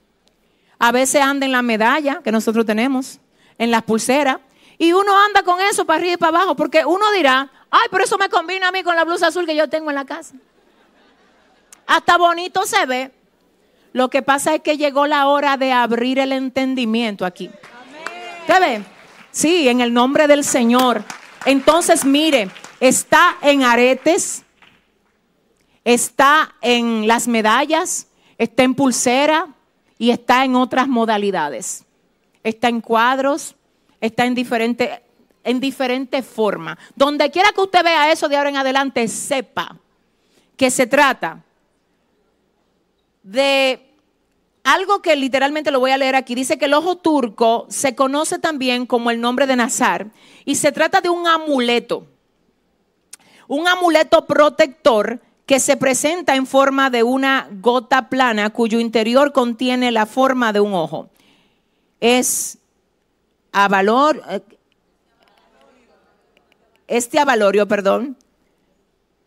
A 0.79 0.93
veces 0.93 1.21
anda 1.21 1.45
en 1.45 1.53
la 1.53 1.63
medalla 1.63 2.21
que 2.23 2.33
nosotros 2.33 2.65
tenemos, 2.65 3.19
en 3.59 3.71
las 3.71 3.83
pulseras. 3.83 4.39
Y 4.79 4.93
uno 4.93 5.13
anda 5.27 5.43
con 5.43 5.61
eso 5.61 5.85
para 5.85 5.99
arriba 5.99 6.15
y 6.15 6.17
para 6.17 6.39
abajo, 6.39 6.55
porque 6.55 6.85
uno 6.85 7.11
dirá, 7.13 7.51
ay, 7.71 7.89
pero 7.91 8.05
eso 8.05 8.17
me 8.17 8.29
combina 8.29 8.69
a 8.69 8.73
mí 8.73 8.85
con 8.85 8.95
la 8.95 9.05
blusa 9.05 9.27
azul 9.27 9.45
que 9.45 9.57
yo 9.57 9.69
tengo 9.69 9.91
en 9.91 9.97
la 9.97 10.05
casa. 10.05 10.35
Hasta 11.87 12.17
bonito 12.17 12.65
se 12.65 12.87
ve. 12.87 13.11
Lo 13.93 14.09
que 14.09 14.23
pasa 14.23 14.55
es 14.55 14.61
que 14.61 14.77
llegó 14.77 15.07
la 15.07 15.27
hora 15.27 15.57
de 15.57 15.73
abrir 15.73 16.19
el 16.19 16.33
entendimiento 16.33 17.25
aquí. 17.25 17.51
¿Usted 18.43 18.61
ve? 18.61 18.85
Sí, 19.33 19.69
en 19.69 19.81
el 19.81 19.93
nombre 19.93 20.29
del 20.29 20.45
Señor. 20.45 21.03
Entonces, 21.45 22.05
mire, 22.05 22.51
está 22.81 23.37
en 23.43 23.63
aretes, 23.63 24.45
está 25.85 26.55
en 26.61 27.07
las 27.07 27.29
medallas, 27.29 28.09
está 28.37 28.63
en 28.63 28.75
pulsera 28.75 29.49
y 29.99 30.11
está 30.11 30.45
en 30.45 30.55
otras 30.55 30.89
modalidades. 30.89 31.85
Está 32.45 32.69
en 32.69 32.81
cuadros, 32.81 33.57
está 34.01 34.25
en 34.25 34.35
diferentes 34.35 34.91
en 35.45 35.61
diferente 35.61 36.23
forma. 36.23 36.79
Donde 36.95 37.31
quiera 37.31 37.53
que 37.53 37.63
usted 37.63 37.83
vea 37.83 38.13
eso 38.13 38.29
de 38.29 38.37
ahora 38.37 38.51
en 38.51 38.57
adelante, 38.59 39.09
sepa 39.09 39.77
que 40.57 40.71
se 40.71 40.87
trata 40.87 41.43
de 43.23 43.89
algo 44.65 45.01
que 45.01 45.17
literalmente 45.17 45.71
lo 45.71 45.81
voy 45.81 45.91
a 45.91 45.97
leer 45.97 46.17
aquí. 46.17 46.35
Dice 46.35 46.59
que 46.59 46.67
el 46.67 46.75
ojo 46.75 46.97
turco 46.97 47.67
se 47.71 47.95
conoce 47.95 48.39
también 48.39 48.85
como 48.85 49.11
el 49.11 49.21
nombre 49.21 49.47
de 49.47 49.57
Nazar 49.57 50.09
y 50.45 50.57
se 50.57 50.73
trata 50.73 51.01
de 51.01 51.09
un 51.09 51.27
amuleto. 51.27 52.07
Un 53.49 53.67
amuleto 53.67 54.27
protector 54.27 55.21
que 55.47 55.59
se 55.59 55.79
presenta 55.79 56.37
en 56.37 56.47
forma 56.47 56.91
de 56.91 57.03
una 57.03 57.49
gota 57.61 58.11
plana 58.11 58.51
cuyo 58.51 58.79
interior 58.79 59.33
contiene 59.33 59.91
la 59.91 60.05
forma 60.05 60.53
de 60.53 60.61
un 60.61 60.75
ojo. 60.75 61.09
Es 62.01 62.59
a 63.51 63.67
valor, 63.67 64.23
este 66.87 67.19
avalorio, 67.19 67.67
perdón, 67.67 68.17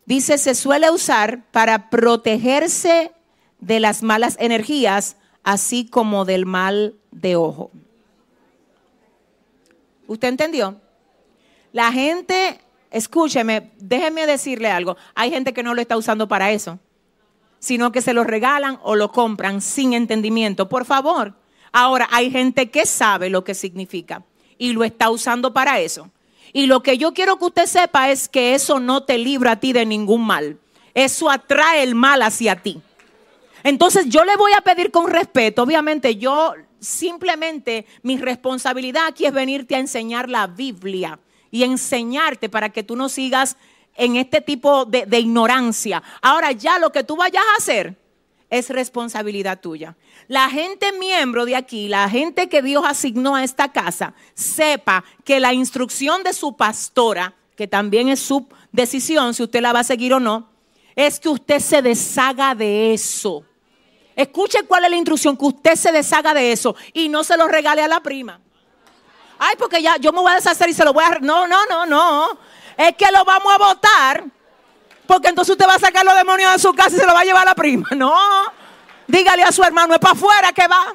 dice 0.06 0.38
se 0.38 0.54
suele 0.54 0.90
usar 0.90 1.44
para 1.50 1.90
protegerse 1.90 3.12
de 3.58 3.80
las 3.80 4.04
malas 4.04 4.36
energías, 4.38 5.16
así 5.42 5.86
como 5.86 6.24
del 6.24 6.46
mal 6.46 6.94
de 7.10 7.34
ojo. 7.34 7.72
¿Usted 10.06 10.28
entendió? 10.28 10.80
La 11.72 11.90
gente 11.90 12.60
escúcheme, 12.92 13.72
déjeme 13.78 14.26
decirle 14.26 14.70
algo. 14.70 14.96
Hay 15.14 15.30
gente 15.30 15.52
que 15.52 15.62
no 15.62 15.74
lo 15.74 15.80
está 15.80 15.96
usando 15.96 16.28
para 16.28 16.52
eso, 16.52 16.78
sino 17.58 17.90
que 17.90 18.02
se 18.02 18.12
lo 18.12 18.24
regalan 18.24 18.78
o 18.82 18.94
lo 18.94 19.10
compran 19.10 19.60
sin 19.60 19.92
entendimiento. 19.92 20.68
Por 20.68 20.84
favor. 20.84 21.34
Ahora, 21.72 22.06
hay 22.12 22.30
gente 22.30 22.70
que 22.70 22.84
sabe 22.84 23.30
lo 23.30 23.44
que 23.44 23.54
significa 23.54 24.22
y 24.58 24.74
lo 24.74 24.84
está 24.84 25.10
usando 25.10 25.54
para 25.54 25.80
eso. 25.80 26.10
Y 26.52 26.66
lo 26.66 26.82
que 26.82 26.98
yo 26.98 27.14
quiero 27.14 27.38
que 27.38 27.46
usted 27.46 27.66
sepa 27.66 28.10
es 28.10 28.28
que 28.28 28.54
eso 28.54 28.78
no 28.78 29.04
te 29.04 29.16
libra 29.16 29.52
a 29.52 29.60
ti 29.60 29.72
de 29.72 29.86
ningún 29.86 30.26
mal. 30.26 30.58
Eso 30.92 31.30
atrae 31.30 31.82
el 31.82 31.94
mal 31.94 32.20
hacia 32.20 32.56
ti. 32.56 32.82
Entonces 33.64 34.06
yo 34.08 34.24
le 34.24 34.36
voy 34.36 34.52
a 34.52 34.60
pedir 34.60 34.90
con 34.90 35.10
respeto, 35.10 35.62
obviamente 35.62 36.16
yo 36.16 36.54
simplemente 36.80 37.86
mi 38.02 38.18
responsabilidad 38.18 39.06
aquí 39.06 39.24
es 39.24 39.32
venirte 39.32 39.76
a 39.76 39.78
enseñar 39.78 40.28
la 40.28 40.48
Biblia 40.48 41.18
y 41.52 41.62
enseñarte 41.62 42.48
para 42.48 42.70
que 42.70 42.82
tú 42.82 42.96
no 42.96 43.08
sigas 43.08 43.56
en 43.94 44.16
este 44.16 44.40
tipo 44.40 44.86
de, 44.86 45.06
ignorancia. 45.20 46.02
Ahora 46.20 46.50
ya 46.50 46.80
lo 46.80 46.90
que 46.90 47.04
tú 47.04 47.14
vayas 47.14 47.44
a 47.52 47.58
hacer 47.58 47.96
es 48.50 48.70
responsabilidad 48.70 49.60
tuya. 49.60 49.96
La 50.28 50.48
gente 50.48 50.92
miembro 50.92 51.44
de 51.44 51.54
aquí, 51.54 51.88
la 51.88 52.08
gente 52.08 52.48
que 52.48 52.62
Dios 52.62 52.84
asignó 52.86 53.36
a 53.36 53.44
esta 53.44 53.70
casa, 53.70 54.14
sepa 54.34 55.04
que 55.24 55.40
la 55.40 55.52
instrucción 55.52 56.22
de 56.22 56.32
su 56.32 56.56
pastora, 56.56 57.34
que 57.54 57.68
también 57.68 58.08
es 58.08 58.20
su 58.20 58.48
decisión 58.72 59.34
si 59.34 59.42
usted 59.42 59.60
la 59.60 59.74
va 59.74 59.80
a 59.80 59.84
seguir 59.84 60.14
o 60.14 60.20
no, 60.20 60.48
es 60.96 61.20
que 61.20 61.28
usted 61.28 61.60
se 61.60 61.82
deshaga 61.82 62.54
de 62.54 62.94
eso. 62.94 63.44
Escuche 64.16 64.62
cuál 64.66 64.84
es 64.84 64.90
la 64.90 64.96
instrucción, 64.96 65.36
que 65.36 65.44
usted 65.44 65.74
se 65.74 65.92
deshaga 65.92 66.32
de 66.32 66.52
eso 66.52 66.74
y 66.94 67.10
no 67.10 67.24
se 67.24 67.36
lo 67.36 67.46
regale 67.46 67.82
a 67.82 67.88
la 67.88 68.00
prima. 68.00 68.40
Ay, 69.44 69.56
porque 69.58 69.82
ya 69.82 69.96
yo 69.96 70.12
me 70.12 70.20
voy 70.20 70.30
a 70.30 70.36
deshacer 70.36 70.68
y 70.68 70.72
se 70.72 70.84
lo 70.84 70.92
voy 70.92 71.02
a... 71.02 71.18
No, 71.20 71.48
no, 71.48 71.66
no, 71.66 71.84
no. 71.84 72.38
Es 72.76 72.94
que 72.94 73.10
lo 73.10 73.24
vamos 73.24 73.52
a 73.52 73.58
votar. 73.58 74.24
Porque 75.04 75.30
entonces 75.30 75.50
usted 75.50 75.66
va 75.66 75.74
a 75.74 75.78
sacar 75.80 76.04
los 76.04 76.14
demonios 76.14 76.52
de 76.52 76.60
su 76.60 76.72
casa 76.72 76.94
y 76.94 77.00
se 77.00 77.04
lo 77.04 77.12
va 77.12 77.22
a 77.22 77.24
llevar 77.24 77.42
a 77.42 77.50
la 77.50 77.54
prima. 77.56 77.88
No. 77.96 78.14
Dígale 79.08 79.42
a 79.42 79.50
su 79.50 79.64
hermano, 79.64 79.94
es 79.94 79.98
para 79.98 80.12
afuera 80.12 80.52
que 80.52 80.68
va. 80.68 80.94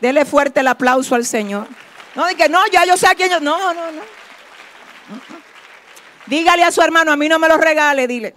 Dele 0.00 0.24
fuerte 0.24 0.60
el 0.60 0.68
aplauso 0.68 1.16
al 1.16 1.26
Señor. 1.26 1.66
No, 2.14 2.24
que 2.36 2.48
no, 2.48 2.64
ya 2.68 2.84
yo 2.84 2.96
sé 2.96 3.08
a 3.08 3.16
quién 3.16 3.30
yo. 3.30 3.40
No, 3.40 3.74
no, 3.74 3.90
no. 3.90 4.02
Dígale 6.26 6.62
a 6.62 6.70
su 6.70 6.82
hermano, 6.82 7.10
a 7.10 7.16
mí 7.16 7.28
no 7.28 7.40
me 7.40 7.48
lo 7.48 7.58
regale, 7.58 8.06
dile. 8.06 8.32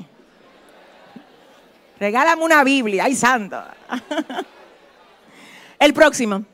Regálame 1.99 2.43
una 2.43 2.63
Biblia, 2.63 3.03
ay 3.03 3.15
santo. 3.15 3.63
El 5.77 5.93
próximo. 5.93 6.45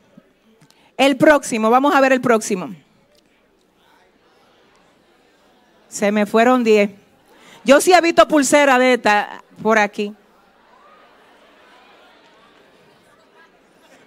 El 0.96 1.16
próximo, 1.16 1.70
vamos 1.70 1.94
a 1.94 2.00
ver 2.00 2.12
el 2.12 2.20
próximo. 2.20 2.74
Se 5.88 6.10
me 6.10 6.26
fueron 6.26 6.64
10. 6.64 6.90
Yo 7.64 7.80
sí 7.80 7.92
he 7.92 8.00
visto 8.00 8.26
pulsera 8.26 8.78
de 8.78 8.94
esta 8.94 9.42
por 9.62 9.78
aquí. 9.78 10.14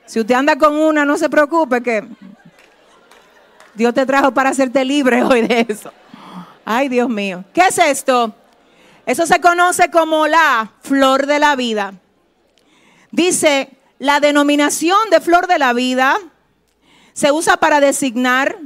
Si 0.06 0.20
usted 0.20 0.34
anda 0.34 0.56
con 0.58 0.76
una, 0.76 1.06
no 1.06 1.18
se 1.18 1.30
preocupe 1.30 1.84
que 1.84 2.08
Dios 3.76 3.94
te 3.94 4.06
trajo 4.06 4.32
para 4.34 4.50
hacerte 4.50 4.84
libre 4.84 5.24
hoy 5.24 5.48
de 5.48 5.66
eso. 5.70 5.94
Ay, 6.66 6.90
Dios 6.90 7.10
mío. 7.10 7.44
¿Qué 7.54 7.62
es 7.62 7.78
esto? 7.78 8.34
Eso 9.06 9.26
se 9.26 9.40
conoce 9.40 9.92
como 9.92 10.28
la 10.28 10.72
flor 10.82 11.26
de 11.26 11.40
la 11.40 11.56
vida. 11.56 11.94
Dice, 13.12 13.70
la 14.00 14.20
denominación 14.20 15.10
de 15.12 15.20
flor 15.20 15.48
de 15.48 15.60
la 15.60 15.74
vida 15.74 16.18
se 17.20 17.34
usa 17.34 17.58
para 17.58 17.82
designar 17.82 18.58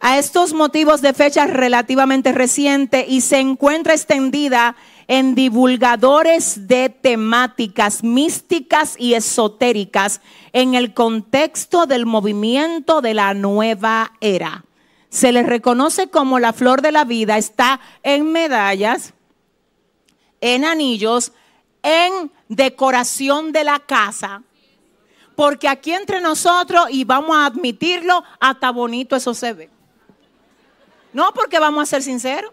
a 0.00 0.18
estos 0.18 0.52
motivos 0.52 1.02
de 1.02 1.12
fecha 1.12 1.46
relativamente 1.46 2.32
reciente 2.32 3.06
y 3.08 3.20
se 3.20 3.38
encuentra 3.38 3.94
extendida 3.94 4.74
en 5.06 5.36
divulgadores 5.36 6.66
de 6.66 6.88
temáticas 6.88 8.02
místicas 8.02 8.96
y 8.98 9.14
esotéricas 9.14 10.20
en 10.52 10.74
el 10.74 10.94
contexto 10.94 11.86
del 11.86 12.06
movimiento 12.06 13.00
de 13.02 13.14
la 13.14 13.34
nueva 13.34 14.10
era. 14.20 14.64
Se 15.10 15.30
le 15.30 15.44
reconoce 15.44 16.08
como 16.08 16.40
la 16.40 16.52
flor 16.52 16.82
de 16.82 16.90
la 16.90 17.04
vida, 17.04 17.38
está 17.38 17.78
en 18.02 18.32
medallas, 18.32 19.14
en 20.40 20.64
anillos, 20.64 21.30
en 21.84 22.32
decoración 22.48 23.52
de 23.52 23.62
la 23.62 23.78
casa, 23.78 24.42
porque 25.34 25.68
aquí 25.68 25.92
entre 25.92 26.20
nosotros, 26.20 26.86
y 26.90 27.04
vamos 27.04 27.36
a 27.36 27.46
admitirlo, 27.46 28.22
hasta 28.40 28.70
bonito 28.70 29.16
eso 29.16 29.34
se 29.34 29.52
ve. 29.52 29.70
No, 31.12 31.32
porque 31.32 31.58
vamos 31.58 31.82
a 31.82 31.86
ser 31.86 32.02
sinceros. 32.02 32.52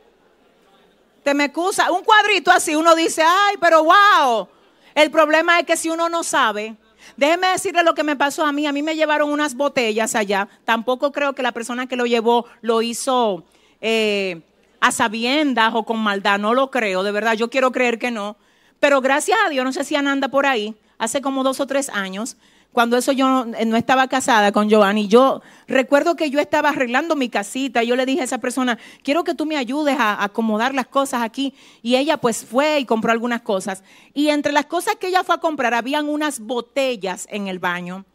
Te 1.23 1.33
me 1.33 1.45
excusa. 1.45 1.91
Un 1.91 2.03
cuadrito 2.03 2.51
así, 2.51 2.75
uno 2.75 2.95
dice, 2.95 3.23
ay, 3.23 3.55
pero 3.59 3.83
wow. 3.83 4.47
El 4.95 5.11
problema 5.11 5.59
es 5.59 5.65
que 5.65 5.77
si 5.77 5.89
uno 5.89 6.09
no 6.09 6.23
sabe, 6.23 6.75
déjeme 7.17 7.47
decirle 7.47 7.83
lo 7.83 7.93
que 7.93 8.03
me 8.03 8.15
pasó 8.15 8.45
a 8.45 8.51
mí. 8.51 8.65
A 8.67 8.71
mí 8.71 8.81
me 8.81 8.95
llevaron 8.95 9.31
unas 9.31 9.55
botellas 9.55 10.15
allá. 10.15 10.47
Tampoco 10.65 11.11
creo 11.11 11.33
que 11.33 11.43
la 11.43 11.51
persona 11.51 11.87
que 11.87 11.95
lo 11.95 12.05
llevó 12.05 12.45
lo 12.61 12.81
hizo 12.81 13.43
eh, 13.81 14.41
a 14.79 14.91
sabiendas 14.91 15.73
o 15.75 15.83
con 15.83 15.99
maldad. 15.99 16.39
No 16.39 16.53
lo 16.53 16.71
creo, 16.71 17.03
de 17.03 17.11
verdad. 17.11 17.33
Yo 17.33 17.49
quiero 17.49 17.71
creer 17.71 17.99
que 17.99 18.11
no. 18.11 18.37
Pero 18.79 18.99
gracias 19.01 19.37
a 19.45 19.49
Dios, 19.49 19.63
no 19.63 19.71
sé 19.73 19.83
si 19.83 19.95
Ana 19.95 20.11
anda 20.11 20.27
por 20.27 20.47
ahí, 20.47 20.75
hace 20.97 21.21
como 21.21 21.43
dos 21.43 21.59
o 21.59 21.67
tres 21.67 21.89
años, 21.89 22.35
cuando 22.71 22.95
eso 22.95 23.11
yo 23.11 23.45
no 23.45 23.75
estaba 23.75 24.07
casada 24.07 24.53
con 24.53 24.69
Giovanni, 24.69 25.07
yo 25.09 25.41
recuerdo 25.67 26.15
que 26.15 26.29
yo 26.29 26.39
estaba 26.39 26.69
arreglando 26.69 27.17
mi 27.17 27.27
casita 27.27 27.83
y 27.83 27.87
yo 27.87 27.97
le 27.97 28.05
dije 28.05 28.21
a 28.21 28.23
esa 28.23 28.37
persona, 28.37 28.79
quiero 29.03 29.25
que 29.25 29.35
tú 29.35 29.45
me 29.45 29.57
ayudes 29.57 29.97
a 29.99 30.23
acomodar 30.23 30.73
las 30.73 30.87
cosas 30.87 31.21
aquí. 31.21 31.53
Y 31.81 31.97
ella 31.97 32.17
pues 32.17 32.45
fue 32.45 32.79
y 32.79 32.85
compró 32.85 33.11
algunas 33.11 33.41
cosas. 33.41 33.83
Y 34.13 34.29
entre 34.29 34.53
las 34.53 34.67
cosas 34.67 34.95
que 34.95 35.07
ella 35.07 35.25
fue 35.25 35.35
a 35.35 35.39
comprar, 35.39 35.73
habían 35.73 36.07
unas 36.07 36.39
botellas 36.39 37.27
en 37.29 37.47
el 37.47 37.59
baño 37.59 38.05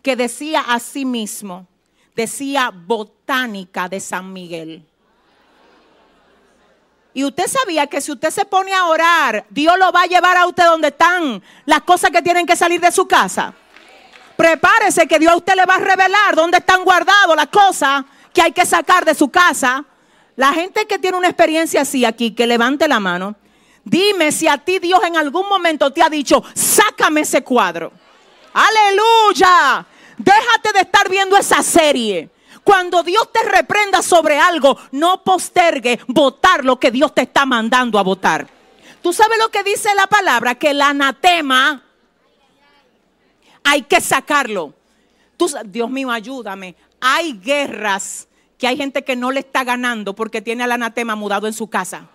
que 0.00 0.16
decía 0.16 0.60
así 0.66 1.04
mismo, 1.04 1.66
decía 2.16 2.72
botánica 2.74 3.90
de 3.90 4.00
San 4.00 4.32
Miguel. 4.32 4.86
Y 7.12 7.24
usted 7.24 7.46
sabía 7.46 7.86
que 7.88 8.00
si 8.00 8.12
usted 8.12 8.30
se 8.30 8.46
pone 8.46 8.72
a 8.72 8.86
orar, 8.86 9.44
Dios 9.50 9.76
lo 9.78 9.92
va 9.92 10.02
a 10.02 10.06
llevar 10.06 10.36
a 10.36 10.46
usted 10.46 10.64
donde 10.64 10.88
están 10.88 11.42
las 11.66 11.82
cosas 11.82 12.10
que 12.10 12.22
tienen 12.22 12.46
que 12.46 12.56
salir 12.56 12.80
de 12.80 12.92
su 12.92 13.06
casa. 13.06 13.54
Prepárese 14.38 15.08
que 15.08 15.18
Dios 15.18 15.32
a 15.32 15.36
usted 15.36 15.56
le 15.56 15.66
va 15.66 15.74
a 15.74 15.80
revelar 15.80 16.36
dónde 16.36 16.58
están 16.58 16.84
guardadas 16.84 17.34
las 17.34 17.48
cosas 17.48 18.04
que 18.32 18.40
hay 18.40 18.52
que 18.52 18.64
sacar 18.64 19.04
de 19.04 19.12
su 19.12 19.30
casa. 19.30 19.84
La 20.36 20.52
gente 20.52 20.86
que 20.86 21.00
tiene 21.00 21.16
una 21.16 21.26
experiencia 21.26 21.80
así 21.80 22.04
aquí, 22.04 22.30
que 22.30 22.46
levante 22.46 22.86
la 22.86 23.00
mano. 23.00 23.34
Dime 23.82 24.30
si 24.30 24.46
a 24.46 24.56
ti 24.56 24.78
Dios 24.78 25.02
en 25.02 25.16
algún 25.16 25.48
momento 25.48 25.92
te 25.92 26.04
ha 26.04 26.08
dicho, 26.08 26.44
sácame 26.54 27.22
ese 27.22 27.42
cuadro. 27.42 27.90
Aleluya. 28.52 29.84
Déjate 30.16 30.72
de 30.72 30.80
estar 30.82 31.08
viendo 31.10 31.36
esa 31.36 31.60
serie. 31.64 32.30
Cuando 32.62 33.02
Dios 33.02 33.32
te 33.32 33.42
reprenda 33.42 34.02
sobre 34.02 34.38
algo, 34.38 34.78
no 34.92 35.24
postergue 35.24 35.98
votar 36.06 36.64
lo 36.64 36.78
que 36.78 36.92
Dios 36.92 37.12
te 37.12 37.22
está 37.22 37.44
mandando 37.44 37.98
a 37.98 38.04
votar. 38.04 38.46
Tú 39.02 39.12
sabes 39.12 39.36
lo 39.40 39.48
que 39.48 39.64
dice 39.64 39.92
la 39.96 40.06
palabra, 40.06 40.54
que 40.54 40.70
el 40.70 40.80
anatema 40.80 41.87
hay 43.68 43.82
que 43.82 44.00
sacarlo. 44.00 44.72
Dios 45.66 45.90
mío, 45.90 46.10
ayúdame. 46.10 46.74
Hay 47.00 47.38
guerras 47.38 48.26
que 48.56 48.66
hay 48.66 48.78
gente 48.78 49.04
que 49.04 49.14
no 49.14 49.30
le 49.30 49.40
está 49.40 49.62
ganando 49.62 50.14
porque 50.14 50.40
tiene 50.40 50.64
al 50.64 50.72
anatema 50.72 51.14
mudado 51.14 51.46
en 51.46 51.52
su 51.52 51.68
casa. 51.68 52.08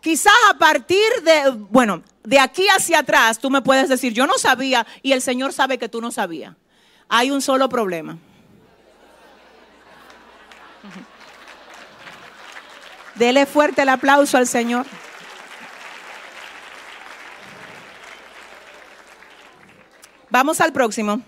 Quizás 0.00 0.32
a 0.50 0.58
partir 0.58 0.98
de, 1.22 1.50
bueno, 1.50 2.02
de 2.24 2.40
aquí 2.40 2.66
hacia 2.74 3.00
atrás 3.00 3.38
tú 3.38 3.50
me 3.50 3.60
puedes 3.60 3.90
decir, 3.90 4.14
yo 4.14 4.26
no 4.26 4.38
sabía 4.38 4.86
y 5.02 5.12
el 5.12 5.20
Señor 5.20 5.52
sabe 5.52 5.78
que 5.78 5.90
tú 5.90 6.00
no 6.00 6.10
sabías. 6.10 6.56
Hay 7.08 7.30
un 7.30 7.42
solo 7.42 7.68
problema. 7.68 8.16
Dele 13.14 13.44
fuerte 13.44 13.82
el 13.82 13.90
aplauso 13.90 14.38
al 14.38 14.46
Señor. 14.48 14.86
Vamos 20.32 20.62
al 20.62 20.72
próximo. 20.72 21.20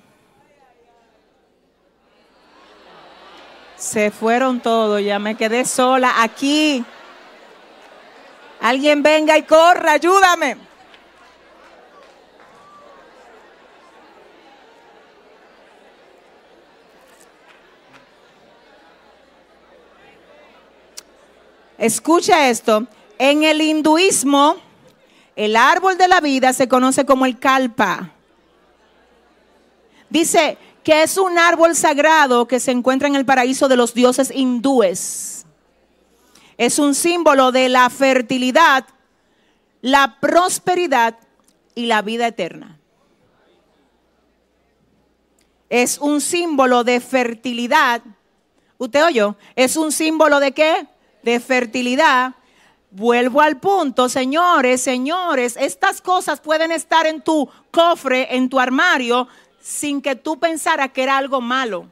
Se 3.76 4.10
fueron 4.10 4.60
todos, 4.60 5.02
ya 5.02 5.18
me 5.18 5.35
quedé 5.35 5.66
sola 5.66 6.22
aquí. 6.22 6.82
Alguien 8.62 9.02
venga 9.02 9.36
y 9.36 9.43
corra, 9.43 9.93
ayúdame. 9.93 10.56
Escucha 21.76 22.48
esto. 22.48 22.86
En 23.18 23.44
el 23.44 23.60
hinduismo, 23.60 24.56
el 25.36 25.56
árbol 25.56 25.98
de 25.98 26.09
la 26.09 26.22
vida 26.22 26.55
se 26.55 26.68
conoce 26.68 27.05
como 27.05 27.26
el 27.26 27.39
kalpa. 27.39 28.14
Dice, 30.10 30.59
que 30.85 31.02
es 31.02 31.16
un 31.16 31.39
árbol 31.39 31.74
sagrado 31.74 32.47
que 32.47 32.60
se 32.60 32.70
encuentra 32.70 33.09
en 33.09 33.16
el 33.16 33.24
paraíso 33.24 33.68
de 33.68 33.76
los 33.76 33.94
dioses 33.94 34.31
hindúes. 34.31 35.47
Es 36.59 36.78
un 36.78 36.94
símbolo 36.94 37.51
de 37.51 37.70
la 37.70 37.89
fertilidad, 37.89 38.86
la 39.81 40.18
prosperidad 40.20 41.16
y 41.74 41.86
la 41.86 42.02
vida 42.02 42.26
eterna. 42.26 42.78
Es 45.70 45.98
un 45.98 46.20
símbolo 46.20 46.85
de 46.85 47.01
fertilidad. 47.01 48.02
¿Usted 48.76 49.05
oyó? 49.05 49.36
Es 49.56 49.76
un 49.76 49.90
símbolo 49.90 50.39
de 50.39 50.52
qué? 50.52 50.86
De 51.22 51.40
fertilidad. 51.40 52.35
Vuelvo 52.90 53.40
al 53.40 53.59
punto, 53.59 54.09
señores, 54.09 54.81
señores, 54.81 55.56
estas 55.59 56.01
cosas 56.01 56.40
pueden 56.40 56.70
estar 56.70 57.06
en 57.09 57.22
tu 57.22 57.48
cofre, 57.72 58.36
en 58.36 58.48
tu 58.48 58.60
armario, 58.60 59.26
sin 59.65 60.03
que 60.03 60.15
tú 60.15 60.39
pensaras 60.39 60.91
que 60.91 61.03
era 61.03 61.16
algo 61.16 61.41
malo. 61.41 61.86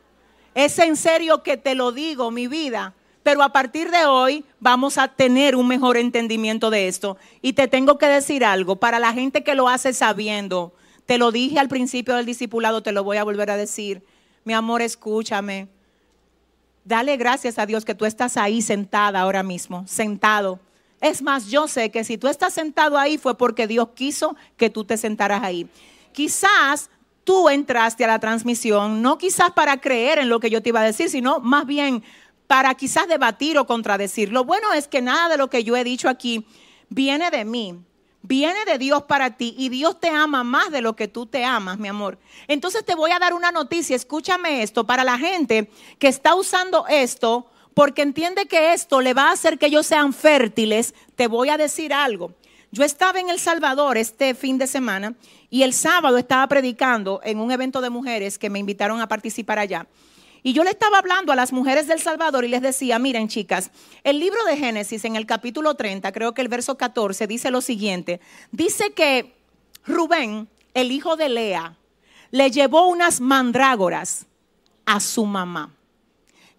Es 0.54 0.78
en 0.78 0.94
serio 0.94 1.42
que 1.42 1.56
te 1.56 1.74
lo 1.74 1.90
digo, 1.90 2.30
mi 2.30 2.46
vida. 2.46 2.92
Pero 3.22 3.42
a 3.42 3.50
partir 3.50 3.90
de 3.90 4.04
hoy 4.04 4.44
vamos 4.60 4.98
a 4.98 5.08
tener 5.08 5.56
un 5.56 5.66
mejor 5.68 5.96
entendimiento 5.96 6.68
de 6.68 6.86
esto. 6.86 7.16
Y 7.40 7.54
te 7.54 7.68
tengo 7.68 7.96
que 7.96 8.08
decir 8.08 8.44
algo, 8.44 8.76
para 8.76 8.98
la 8.98 9.14
gente 9.14 9.42
que 9.42 9.54
lo 9.54 9.70
hace 9.70 9.94
sabiendo, 9.94 10.74
te 11.06 11.16
lo 11.16 11.32
dije 11.32 11.58
al 11.58 11.68
principio 11.68 12.14
del 12.14 12.26
discipulado, 12.26 12.82
te 12.82 12.92
lo 12.92 13.04
voy 13.04 13.16
a 13.16 13.24
volver 13.24 13.50
a 13.50 13.56
decir. 13.56 14.04
Mi 14.44 14.52
amor, 14.52 14.82
escúchame. 14.82 15.66
Dale 16.84 17.16
gracias 17.16 17.58
a 17.58 17.64
Dios 17.64 17.86
que 17.86 17.94
tú 17.94 18.04
estás 18.04 18.36
ahí 18.36 18.60
sentada 18.60 19.20
ahora 19.20 19.42
mismo, 19.42 19.86
sentado. 19.88 20.60
Es 21.00 21.22
más, 21.22 21.46
yo 21.46 21.66
sé 21.68 21.90
que 21.90 22.04
si 22.04 22.18
tú 22.18 22.28
estás 22.28 22.52
sentado 22.52 22.98
ahí 22.98 23.16
fue 23.16 23.38
porque 23.38 23.66
Dios 23.66 23.88
quiso 23.94 24.36
que 24.58 24.68
tú 24.68 24.84
te 24.84 24.98
sentaras 24.98 25.42
ahí. 25.42 25.66
Quizás 26.12 26.90
tú 27.24 27.48
entraste 27.48 28.04
a 28.04 28.08
la 28.08 28.18
transmisión, 28.18 29.02
no 29.02 29.18
quizás 29.18 29.50
para 29.52 29.80
creer 29.80 30.18
en 30.18 30.28
lo 30.28 30.40
que 30.40 30.50
yo 30.50 30.62
te 30.62 30.70
iba 30.70 30.80
a 30.80 30.84
decir, 30.84 31.08
sino 31.08 31.40
más 31.40 31.66
bien 31.66 32.02
para 32.46 32.74
quizás 32.74 33.08
debatir 33.08 33.58
o 33.58 33.66
contradecir. 33.66 34.30
Lo 34.30 34.44
bueno 34.44 34.72
es 34.72 34.88
que 34.88 35.00
nada 35.00 35.28
de 35.28 35.36
lo 35.36 35.48
que 35.48 35.64
yo 35.64 35.76
he 35.76 35.84
dicho 35.84 36.08
aquí 36.08 36.46
viene 36.88 37.30
de 37.30 37.44
mí, 37.44 37.78
viene 38.22 38.64
de 38.64 38.78
Dios 38.78 39.04
para 39.04 39.36
ti 39.36 39.54
y 39.56 39.68
Dios 39.68 39.98
te 40.00 40.10
ama 40.10 40.44
más 40.44 40.70
de 40.70 40.82
lo 40.82 40.94
que 40.94 41.08
tú 41.08 41.26
te 41.26 41.44
amas, 41.44 41.78
mi 41.78 41.88
amor. 41.88 42.18
Entonces 42.48 42.84
te 42.84 42.94
voy 42.94 43.10
a 43.10 43.18
dar 43.18 43.34
una 43.34 43.52
noticia, 43.52 43.96
escúchame 43.96 44.62
esto, 44.62 44.84
para 44.84 45.04
la 45.04 45.18
gente 45.18 45.70
que 45.98 46.08
está 46.08 46.34
usando 46.34 46.86
esto 46.88 47.46
porque 47.74 48.02
entiende 48.02 48.46
que 48.46 48.74
esto 48.74 49.00
le 49.00 49.14
va 49.14 49.30
a 49.30 49.32
hacer 49.32 49.58
que 49.58 49.66
ellos 49.66 49.86
sean 49.86 50.12
fértiles, 50.12 50.94
te 51.16 51.26
voy 51.26 51.48
a 51.48 51.56
decir 51.56 51.92
algo. 51.94 52.34
Yo 52.74 52.84
estaba 52.84 53.20
en 53.20 53.28
El 53.28 53.38
Salvador 53.38 53.98
este 53.98 54.34
fin 54.34 54.56
de 54.56 54.66
semana 54.66 55.14
y 55.50 55.62
el 55.62 55.74
sábado 55.74 56.16
estaba 56.16 56.46
predicando 56.46 57.20
en 57.22 57.38
un 57.38 57.52
evento 57.52 57.82
de 57.82 57.90
mujeres 57.90 58.38
que 58.38 58.48
me 58.48 58.58
invitaron 58.58 58.98
a 59.02 59.08
participar 59.08 59.58
allá. 59.58 59.86
Y 60.42 60.54
yo 60.54 60.64
le 60.64 60.70
estaba 60.70 60.96
hablando 60.96 61.32
a 61.32 61.36
las 61.36 61.52
mujeres 61.52 61.86
del 61.86 62.00
Salvador 62.00 62.46
y 62.46 62.48
les 62.48 62.62
decía, 62.62 62.98
miren 62.98 63.28
chicas, 63.28 63.70
el 64.04 64.18
libro 64.18 64.42
de 64.46 64.56
Génesis 64.56 65.04
en 65.04 65.16
el 65.16 65.26
capítulo 65.26 65.74
30, 65.74 66.10
creo 66.12 66.32
que 66.32 66.40
el 66.40 66.48
verso 66.48 66.78
14, 66.78 67.26
dice 67.26 67.50
lo 67.50 67.60
siguiente. 67.60 68.22
Dice 68.52 68.92
que 68.92 69.34
Rubén, 69.84 70.48
el 70.72 70.92
hijo 70.92 71.16
de 71.16 71.28
Lea, 71.28 71.76
le 72.30 72.50
llevó 72.50 72.88
unas 72.88 73.20
mandrágoras 73.20 74.24
a 74.86 74.98
su 74.98 75.26
mamá. 75.26 75.74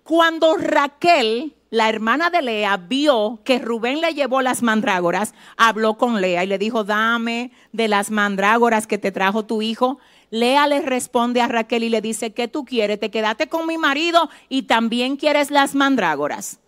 Cuando 0.04 0.58
Raquel 0.58 1.56
la 1.74 1.90
hermana 1.90 2.30
de 2.30 2.44
Lea 2.44 2.78
vio 2.78 3.40
que 3.44 3.58
Rubén 3.58 4.00
le 4.00 4.14
llevó 4.14 4.44
las 4.44 4.62
mandrágoras, 4.62 5.34
habló 5.58 5.98
con 5.98 6.22
Lea 6.22 6.44
y 6.44 6.48
le 6.48 6.60
dijo, 6.60 6.84
dame 6.84 7.50
de 7.72 7.88
las 7.88 8.12
mandrágoras 8.12 8.86
que 8.86 9.00
te 9.00 9.12
trajo 9.12 9.46
tu 9.46 9.64
hijo. 9.64 9.98
Lea 10.30 10.68
le 10.68 10.82
responde 10.82 11.42
a 11.42 11.48
Raquel 11.48 11.84
y 11.84 11.90
le 11.90 12.00
dice, 12.00 12.32
¿qué 12.32 12.48
tú 12.48 12.64
quieres? 12.64 13.00
Te 13.00 13.10
quedaste 13.10 13.50
con 13.50 13.66
mi 13.66 13.80
marido 13.80 14.30
y 14.50 14.64
también 14.64 15.18
quieres 15.18 15.50
las 15.50 15.74
mandrágoras. 15.74 16.60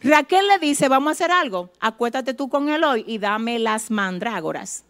Raquel 0.00 0.48
le 0.48 0.58
dice, 0.66 0.88
vamos 0.88 1.08
a 1.08 1.12
hacer 1.12 1.30
algo, 1.30 1.68
acuéstate 1.78 2.32
tú 2.32 2.48
con 2.48 2.70
él 2.70 2.84
hoy 2.84 3.04
y 3.06 3.18
dame 3.18 3.58
las 3.58 3.90
mandrágoras. 3.90 4.86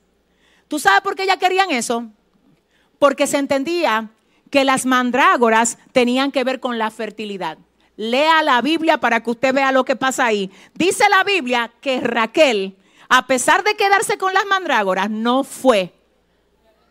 ¿Tú 0.69 0.79
sabes 0.79 1.01
por 1.01 1.17
qué 1.17 1.25
ella 1.25 1.37
querían 1.37 1.73
eso? 1.73 2.07
Porque 3.01 3.27
se 3.27 3.39
entendía 3.39 4.11
que 4.53 4.65
las 4.65 4.87
mandrágoras 4.87 5.79
tenían 5.91 6.31
que 6.31 6.45
ver 6.45 6.61
con 6.61 6.79
la 6.79 6.93
fertilidad. 6.93 7.59
Lea 7.97 8.43
la 8.43 8.61
Biblia 8.61 8.99
para 8.99 9.23
que 9.23 9.31
usted 9.31 9.55
vea 9.55 9.73
lo 9.73 9.85
que 9.85 9.97
pasa 9.97 10.27
ahí. 10.27 10.51
Dice 10.75 11.05
la 11.09 11.23
Biblia 11.23 11.71
que 11.81 12.01
Raquel, 12.01 12.77
a 13.09 13.27
pesar 13.27 13.63
de 13.63 13.77
quedarse 13.77 14.19
con 14.19 14.35
las 14.35 14.47
mandrágoras, 14.47 15.11
no 15.11 15.45
fue, 15.45 15.93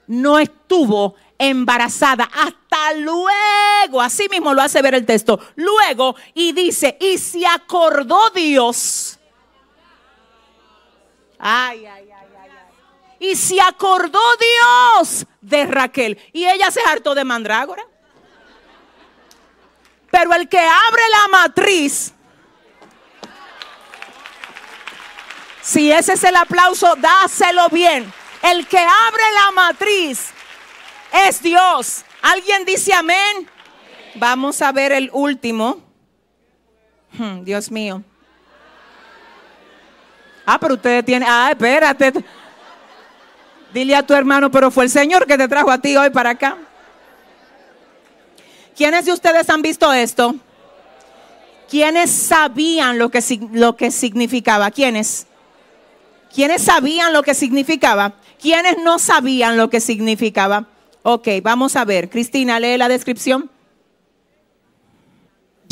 no 0.07 0.39
estuvo 0.39 1.15
embarazada 1.37 2.23
hasta 2.23 2.93
luego. 2.93 4.01
Así 4.01 4.27
mismo 4.29 4.53
lo 4.53 4.61
hace 4.61 4.81
ver 4.81 4.95
el 4.95 5.05
texto. 5.05 5.39
Luego, 5.55 6.15
y 6.33 6.53
dice, 6.53 6.97
y 6.99 7.17
se 7.17 7.45
acordó 7.45 8.29
Dios. 8.29 9.19
Ay, 11.37 11.85
ay, 11.85 12.09
ay, 12.09 12.27
ay, 12.39 12.49
ay. 13.19 13.27
Y 13.27 13.35
se 13.35 13.59
acordó 13.59 14.19
Dios 14.99 15.25
de 15.41 15.65
Raquel. 15.65 16.17
Y 16.31 16.45
ella 16.45 16.71
se 16.71 16.79
hartó 16.81 17.13
de 17.13 17.25
mandrágora. 17.25 17.85
Pero 20.13 20.31
el 20.35 20.47
que 20.47 20.59
abre 20.59 21.01
la 21.11 21.27
matriz, 21.27 22.13
si 25.59 25.91
ese 25.91 26.13
es 26.13 26.23
el 26.23 26.35
aplauso, 26.35 26.93
dáselo 26.97 27.67
bien. 27.69 28.13
El 28.43 28.67
que 28.67 28.77
abre 28.77 29.23
la 29.33 29.51
matriz 29.53 30.29
es 31.27 31.41
Dios. 31.41 32.05
¿Alguien 32.21 32.63
dice 32.63 32.93
amén? 32.93 33.49
Vamos 34.13 34.61
a 34.61 34.71
ver 34.71 34.91
el 34.91 35.09
último. 35.13 35.81
Hmm, 37.13 37.43
Dios 37.43 37.71
mío. 37.71 38.03
Ah, 40.45 40.59
pero 40.59 40.75
ustedes 40.75 41.03
tienen. 41.05 41.27
Ah, 41.27 41.49
espérate. 41.49 42.13
Dile 43.73 43.95
a 43.95 44.05
tu 44.05 44.13
hermano, 44.13 44.51
pero 44.51 44.69
fue 44.69 44.83
el 44.83 44.91
Señor 44.91 45.25
que 45.25 45.39
te 45.39 45.47
trajo 45.47 45.71
a 45.71 45.79
ti 45.79 45.97
hoy 45.97 46.11
para 46.11 46.29
acá. 46.29 46.55
¿Quiénes 48.75 49.05
de 49.05 49.13
ustedes 49.13 49.49
han 49.49 49.61
visto 49.61 49.91
esto? 49.93 50.35
¿Quiénes 51.69 52.11
sabían 52.11 52.97
lo 52.97 53.09
que, 53.09 53.21
lo 53.51 53.75
que 53.77 53.91
significaba? 53.91 54.71
¿Quiénes? 54.71 55.27
¿Quiénes 56.33 56.63
sabían 56.63 57.13
lo 57.13 57.23
que 57.23 57.33
significaba? 57.33 58.13
¿Quiénes 58.41 58.77
no 58.83 58.99
sabían 58.99 59.57
lo 59.57 59.69
que 59.69 59.79
significaba? 59.79 60.65
Ok, 61.03 61.27
vamos 61.43 61.75
a 61.75 61.85
ver. 61.85 62.09
Cristina, 62.09 62.59
lee 62.59 62.77
la 62.77 62.89
descripción. 62.89 63.49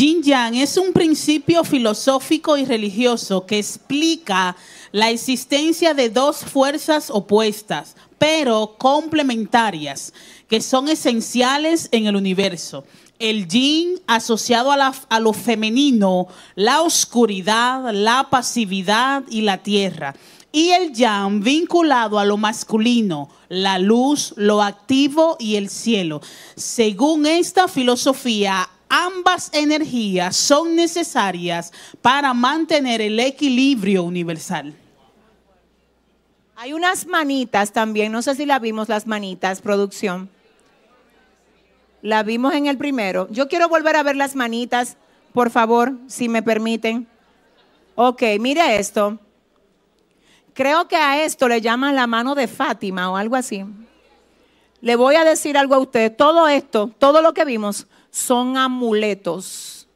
Yin 0.02 0.24
Yang 0.24 0.56
es 0.56 0.78
un 0.78 0.94
principio 0.94 1.64
filosófico 1.64 2.58
y 2.58 2.66
religioso 2.66 3.46
que 3.46 3.60
explica 3.60 4.56
la 4.92 5.12
existencia 5.12 5.94
de 5.94 6.10
dos 6.10 6.38
fuerzas 6.38 7.12
opuestas, 7.12 7.96
pero 8.18 8.78
complementarias, 8.80 10.12
que 10.48 10.60
son 10.60 10.90
esenciales 10.90 11.88
en 11.92 12.08
el 12.08 12.16
universo. 12.16 12.84
El 13.20 13.48
yin 13.48 14.02
asociado 14.08 14.72
a, 14.72 14.78
la- 14.78 14.96
a 15.08 15.20
lo 15.20 15.34
femenino, 15.34 16.28
la 16.56 16.82
oscuridad, 16.82 17.94
la 17.94 18.28
pasividad 18.32 19.22
y 19.30 19.42
la 19.42 19.60
tierra. 19.60 20.16
Y 20.52 20.72
el 20.72 20.94
yang 20.94 21.44
vinculado 21.44 22.18
a 22.18 22.26
lo 22.26 22.38
masculino, 22.38 23.30
la 23.50 23.78
luz, 23.78 24.34
lo 24.36 24.64
activo 24.64 25.38
y 25.40 25.58
el 25.58 25.70
cielo. 25.70 26.22
Según 26.56 27.28
esta 27.28 27.68
filosofía, 27.68 28.68
ambas 28.92 29.50
energías 29.54 30.36
son 30.36 30.76
necesarias 30.76 31.72
para 32.02 32.34
mantener 32.34 33.00
el 33.00 33.20
equilibrio 33.20 34.04
universal. 34.04 34.76
Hay 36.58 36.74
unas 36.74 37.08
manitas 37.08 37.72
también, 37.72 38.12
no 38.12 38.22
sé 38.22 38.36
si 38.36 38.46
la 38.46 38.60
vimos 38.60 38.90
las 38.90 39.08
manitas, 39.08 39.62
producción. 39.62 40.30
La 42.02 42.22
vimos 42.22 42.54
en 42.54 42.68
el 42.68 42.78
primero. 42.78 43.28
Yo 43.32 43.48
quiero 43.48 43.70
volver 43.70 43.96
a 43.96 44.04
ver 44.04 44.18
las 44.18 44.36
manitas, 44.36 44.98
por 45.34 45.50
favor, 45.50 45.94
si 46.08 46.28
me 46.28 46.44
permiten. 46.44 47.08
Ok, 47.96 48.24
mire 48.40 48.78
esto. 48.78 49.18
Creo 50.54 50.88
que 50.88 50.98
a 50.98 51.24
esto 51.24 51.48
le 51.48 51.62
llaman 51.62 51.96
la 51.96 52.08
mano 52.08 52.36
de 52.36 52.48
Fátima 52.48 53.10
o 53.10 53.16
algo 53.16 53.38
así. 53.38 53.64
Le 54.82 54.96
voy 54.96 55.16
a 55.16 55.24
decir 55.24 55.58
algo 55.58 55.76
a 55.76 55.80
usted. 55.80 56.14
Todo 56.16 56.48
esto, 56.48 56.92
todo 57.00 57.22
lo 57.22 57.34
que 57.34 57.46
vimos, 57.46 57.88
son 58.12 58.58
amuletos. 58.58 59.88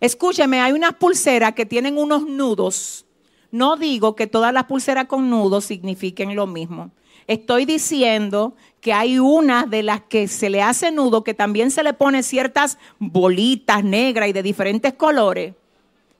Escúcheme, 0.00 0.60
hay 0.60 0.72
unas 0.72 0.94
pulseras 0.94 1.54
que 1.54 1.64
tienen 1.64 1.96
unos 1.96 2.26
nudos. 2.26 3.06
No 3.52 3.76
digo 3.76 4.16
que 4.16 4.26
todas 4.26 4.52
las 4.52 4.64
pulseras 4.64 5.06
con 5.06 5.30
nudos 5.30 5.64
signifiquen 5.64 6.34
lo 6.34 6.46
mismo. 6.46 6.90
Estoy 7.28 7.64
diciendo 7.64 8.56
que 8.80 8.92
hay 8.92 9.20
una 9.20 9.64
de 9.64 9.84
las 9.84 10.00
que 10.00 10.26
se 10.26 10.50
le 10.50 10.60
hace 10.60 10.90
nudo, 10.90 11.22
que 11.22 11.34
también 11.34 11.70
se 11.70 11.84
le 11.84 11.92
pone 11.94 12.24
ciertas 12.24 12.78
bolitas 12.98 13.84
negras 13.84 14.28
y 14.28 14.32
de 14.32 14.42
diferentes 14.42 14.94
colores, 14.94 15.54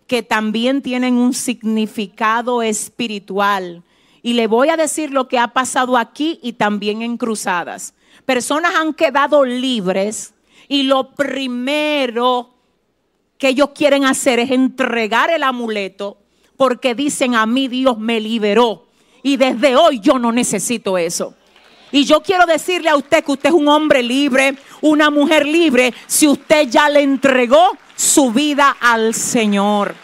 que 0.07 0.23
también 0.23 0.81
tienen 0.81 1.15
un 1.15 1.35
significado 1.35 2.63
espiritual. 2.63 3.83
Y 4.23 4.35
le 4.35 4.47
voy 4.47 4.69
a 4.69 4.77
decir 4.77 5.11
lo 5.11 5.27
que 5.27 5.41
ha 5.41 5.49
pasado 5.49 5.97
aquí 5.97 6.39
y 6.41 6.53
también 6.53 7.03
en 7.03 7.17
cruzadas. 7.17 7.95
Personas 8.25 8.77
han 8.77 8.95
quedado 8.95 9.45
libres 9.45 10.35
y 10.73 10.85
lo 10.85 11.11
primero 11.11 12.49
que 13.37 13.49
ellos 13.49 13.73
quieren 13.75 14.07
hacer 14.07 14.39
es 14.39 14.51
entregar 14.51 15.29
el 15.29 15.43
amuleto 15.43 16.17
porque 16.57 16.95
dicen 16.95 17.35
a 17.35 17.45
mí 17.45 17.69
Dios 17.69 17.99
me 17.99 18.19
liberó 18.21 18.87
y 19.23 19.37
desde 19.37 19.77
hoy 19.77 20.01
yo 20.01 20.19
no 20.19 20.33
necesito 20.33 20.97
eso. 20.97 21.35
Y 21.91 22.07
yo 22.07 22.23
quiero 22.23 22.47
decirle 22.47 22.89
a 22.89 22.97
usted 22.97 23.23
que 23.23 23.33
usted 23.33 23.51
es 23.51 23.55
un 23.55 23.69
hombre 23.69 24.03
libre, 24.03 24.57
una 24.81 25.11
mujer 25.11 25.47
libre, 25.47 25.93
si 26.07 26.27
usted 26.27 26.67
ya 26.71 26.89
le 26.89 27.03
entregó 27.03 27.77
su 27.95 28.33
vida 28.33 28.75
al 28.81 29.13
Señor. 29.13 29.95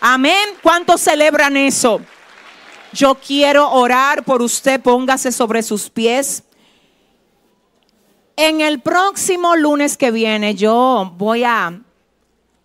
Amén. 0.00 0.48
¿Cuántos 0.60 1.02
celebran 1.02 1.56
eso? 1.56 2.00
Yo 2.92 3.14
quiero 3.14 3.70
orar 3.70 4.24
por 4.24 4.42
usted, 4.42 4.80
póngase 4.80 5.30
sobre 5.30 5.62
sus 5.62 5.88
pies. 5.88 6.42
En 8.38 8.60
el 8.60 8.80
próximo 8.80 9.56
lunes 9.56 9.96
que 9.96 10.10
viene 10.10 10.54
yo 10.54 11.14
voy 11.16 11.44
a 11.44 11.80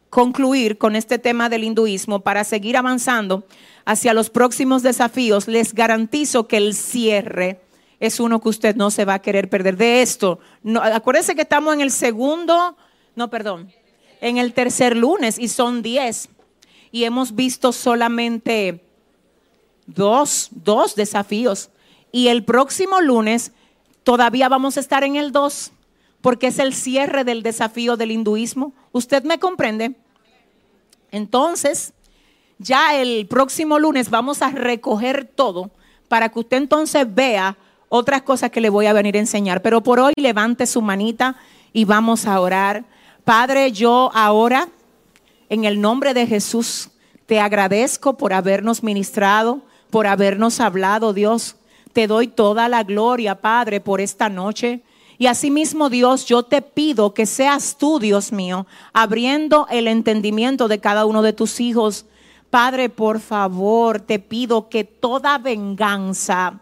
concluir 0.09 0.77
con 0.77 0.97
este 0.97 1.17
tema 1.17 1.47
del 1.47 1.63
hinduismo 1.63 2.19
para 2.19 2.43
seguir 2.43 2.75
avanzando 2.75 3.45
hacia 3.85 4.13
los 4.13 4.29
próximos 4.29 4.83
desafíos. 4.83 5.47
Les 5.47 5.73
garantizo 5.73 6.49
que 6.49 6.57
el 6.57 6.75
cierre 6.75 7.61
es 8.01 8.19
uno 8.19 8.41
que 8.41 8.49
usted 8.49 8.75
no 8.75 8.91
se 8.91 9.05
va 9.05 9.13
a 9.13 9.21
querer 9.21 9.49
perder 9.49 9.77
de 9.77 10.01
esto. 10.01 10.39
No, 10.61 10.81
acuérdense 10.81 11.35
que 11.35 11.43
estamos 11.43 11.73
en 11.73 11.79
el 11.79 11.91
segundo, 11.91 12.75
no, 13.15 13.29
perdón, 13.29 13.71
en 14.19 14.39
el 14.39 14.51
tercer 14.51 14.97
lunes 14.97 15.39
y 15.39 15.47
son 15.47 15.81
diez. 15.81 16.27
Y 16.91 17.05
hemos 17.05 17.33
visto 17.33 17.71
solamente 17.71 18.83
dos, 19.85 20.49
dos 20.51 20.95
desafíos. 20.95 21.69
Y 22.11 22.27
el 22.27 22.43
próximo 22.43 22.99
lunes 22.99 23.53
todavía 24.03 24.49
vamos 24.49 24.77
a 24.77 24.79
estar 24.79 25.03
en 25.03 25.15
el 25.15 25.31
dos, 25.31 25.71
porque 26.21 26.47
es 26.47 26.59
el 26.59 26.73
cierre 26.73 27.23
del 27.23 27.43
desafío 27.43 27.97
del 27.97 28.11
hinduismo. 28.11 28.73
¿Usted 28.91 29.23
me 29.23 29.39
comprende? 29.39 29.95
Entonces, 31.11 31.93
ya 32.57 32.95
el 32.95 33.27
próximo 33.27 33.79
lunes 33.79 34.09
vamos 34.09 34.41
a 34.41 34.49
recoger 34.49 35.25
todo 35.25 35.71
para 36.07 36.29
que 36.29 36.39
usted 36.39 36.57
entonces 36.57 37.05
vea 37.13 37.57
otras 37.89 38.21
cosas 38.21 38.51
que 38.51 38.61
le 38.61 38.69
voy 38.69 38.85
a 38.85 38.93
venir 38.93 39.15
a 39.15 39.19
enseñar. 39.19 39.61
Pero 39.61 39.81
por 39.81 39.99
hoy 39.99 40.13
levante 40.15 40.65
su 40.65 40.81
manita 40.81 41.35
y 41.73 41.85
vamos 41.85 42.25
a 42.25 42.39
orar. 42.39 42.85
Padre, 43.23 43.71
yo 43.71 44.11
ahora, 44.13 44.69
en 45.49 45.65
el 45.65 45.81
nombre 45.81 46.13
de 46.13 46.27
Jesús, 46.27 46.89
te 47.25 47.39
agradezco 47.39 48.17
por 48.17 48.33
habernos 48.33 48.83
ministrado, 48.83 49.61
por 49.89 50.07
habernos 50.07 50.59
hablado, 50.59 51.13
Dios. 51.13 51.55
Te 51.93 52.07
doy 52.07 52.27
toda 52.27 52.69
la 52.69 52.83
gloria, 52.83 53.35
Padre, 53.35 53.81
por 53.81 54.01
esta 54.01 54.29
noche. 54.29 54.81
Y 55.17 55.27
asimismo, 55.27 55.89
Dios, 55.89 56.25
yo 56.25 56.43
te 56.43 56.61
pido 56.61 57.13
que 57.13 57.25
seas 57.25 57.77
tú, 57.77 57.99
Dios 57.99 58.31
mío, 58.31 58.65
abriendo 58.91 59.67
el 59.69 59.87
entendimiento 59.87 60.67
de 60.67 60.79
cada 60.79 61.05
uno 61.05 61.21
de 61.21 61.33
tus 61.33 61.59
hijos. 61.59 62.05
Padre, 62.49 62.89
por 62.89 63.19
favor, 63.19 63.99
te 63.99 64.19
pido 64.19 64.67
que 64.67 64.83
toda 64.83 65.37
venganza, 65.37 66.59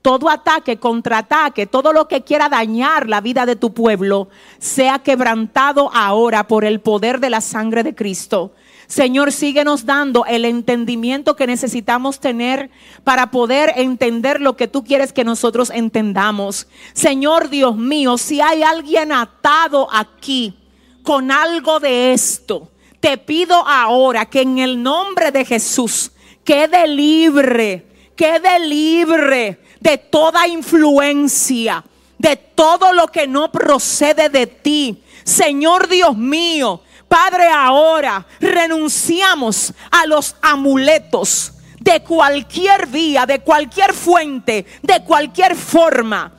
todo 0.00 0.30
ataque, 0.30 0.78
contraataque, 0.78 1.66
todo 1.66 1.92
lo 1.92 2.06
que 2.06 2.22
quiera 2.22 2.48
dañar 2.48 3.08
la 3.08 3.20
vida 3.20 3.46
de 3.46 3.56
tu 3.56 3.74
pueblo, 3.74 4.28
sea 4.58 5.00
quebrantado 5.00 5.90
ahora 5.92 6.46
por 6.46 6.64
el 6.64 6.80
poder 6.80 7.18
de 7.18 7.30
la 7.30 7.40
sangre 7.40 7.82
de 7.82 7.94
Cristo. 7.94 8.52
Señor, 8.88 9.32
síguenos 9.32 9.84
dando 9.84 10.24
el 10.24 10.46
entendimiento 10.46 11.36
que 11.36 11.46
necesitamos 11.46 12.20
tener 12.20 12.70
para 13.04 13.30
poder 13.30 13.74
entender 13.76 14.40
lo 14.40 14.56
que 14.56 14.66
tú 14.66 14.82
quieres 14.82 15.12
que 15.12 15.24
nosotros 15.24 15.68
entendamos. 15.68 16.66
Señor 16.94 17.50
Dios 17.50 17.76
mío, 17.76 18.16
si 18.16 18.40
hay 18.40 18.62
alguien 18.62 19.12
atado 19.12 19.88
aquí 19.92 20.56
con 21.02 21.30
algo 21.30 21.80
de 21.80 22.14
esto, 22.14 22.70
te 22.98 23.18
pido 23.18 23.56
ahora 23.56 24.24
que 24.24 24.40
en 24.40 24.56
el 24.58 24.82
nombre 24.82 25.32
de 25.32 25.44
Jesús 25.44 26.10
quede 26.42 26.88
libre, 26.88 27.86
quede 28.16 28.58
libre 28.58 29.60
de 29.80 29.98
toda 29.98 30.48
influencia, 30.48 31.84
de 32.16 32.36
todo 32.36 32.94
lo 32.94 33.08
que 33.08 33.26
no 33.26 33.52
procede 33.52 34.30
de 34.30 34.46
ti. 34.46 35.02
Señor 35.24 35.88
Dios 35.88 36.16
mío, 36.16 36.80
Padre, 37.08 37.48
ahora 37.48 38.26
renunciamos 38.38 39.72
a 39.90 40.06
los 40.06 40.36
amuletos 40.42 41.54
de 41.80 42.02
cualquier 42.02 42.86
vía, 42.86 43.24
de 43.24 43.40
cualquier 43.40 43.94
fuente, 43.94 44.66
de 44.82 45.02
cualquier 45.04 45.56
forma. 45.56 46.32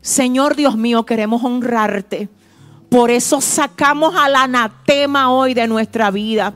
Señor 0.00 0.56
Dios 0.56 0.76
mío, 0.76 1.04
queremos 1.04 1.44
honrarte. 1.44 2.28
Por 2.88 3.10
eso 3.10 3.40
sacamos 3.40 4.14
al 4.14 4.36
anatema 4.36 5.32
hoy 5.32 5.52
de 5.52 5.66
nuestra 5.66 6.10
vida. 6.10 6.54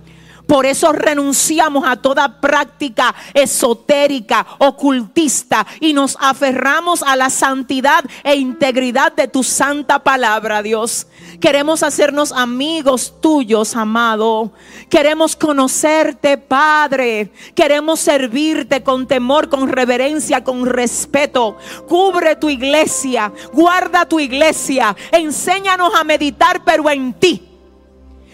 Por 0.48 0.64
eso 0.64 0.94
renunciamos 0.94 1.84
a 1.86 1.96
toda 1.96 2.40
práctica 2.40 3.14
esotérica, 3.34 4.46
ocultista 4.56 5.66
y 5.78 5.92
nos 5.92 6.16
aferramos 6.18 7.02
a 7.02 7.16
la 7.16 7.28
santidad 7.28 8.02
e 8.24 8.34
integridad 8.36 9.12
de 9.12 9.28
tu 9.28 9.42
santa 9.42 9.98
palabra, 9.98 10.62
Dios. 10.62 11.06
Queremos 11.38 11.82
hacernos 11.82 12.32
amigos 12.32 13.20
tuyos, 13.20 13.76
amado. 13.76 14.50
Queremos 14.88 15.36
conocerte, 15.36 16.38
Padre. 16.38 17.30
Queremos 17.54 18.00
servirte 18.00 18.82
con 18.82 19.06
temor, 19.06 19.50
con 19.50 19.68
reverencia, 19.68 20.42
con 20.42 20.64
respeto. 20.64 21.58
Cubre 21.86 22.36
tu 22.36 22.48
iglesia, 22.48 23.30
guarda 23.52 24.06
tu 24.06 24.18
iglesia. 24.18 24.96
Enséñanos 25.12 25.94
a 25.94 26.04
meditar, 26.04 26.64
pero 26.64 26.88
en 26.88 27.12
ti. 27.12 27.47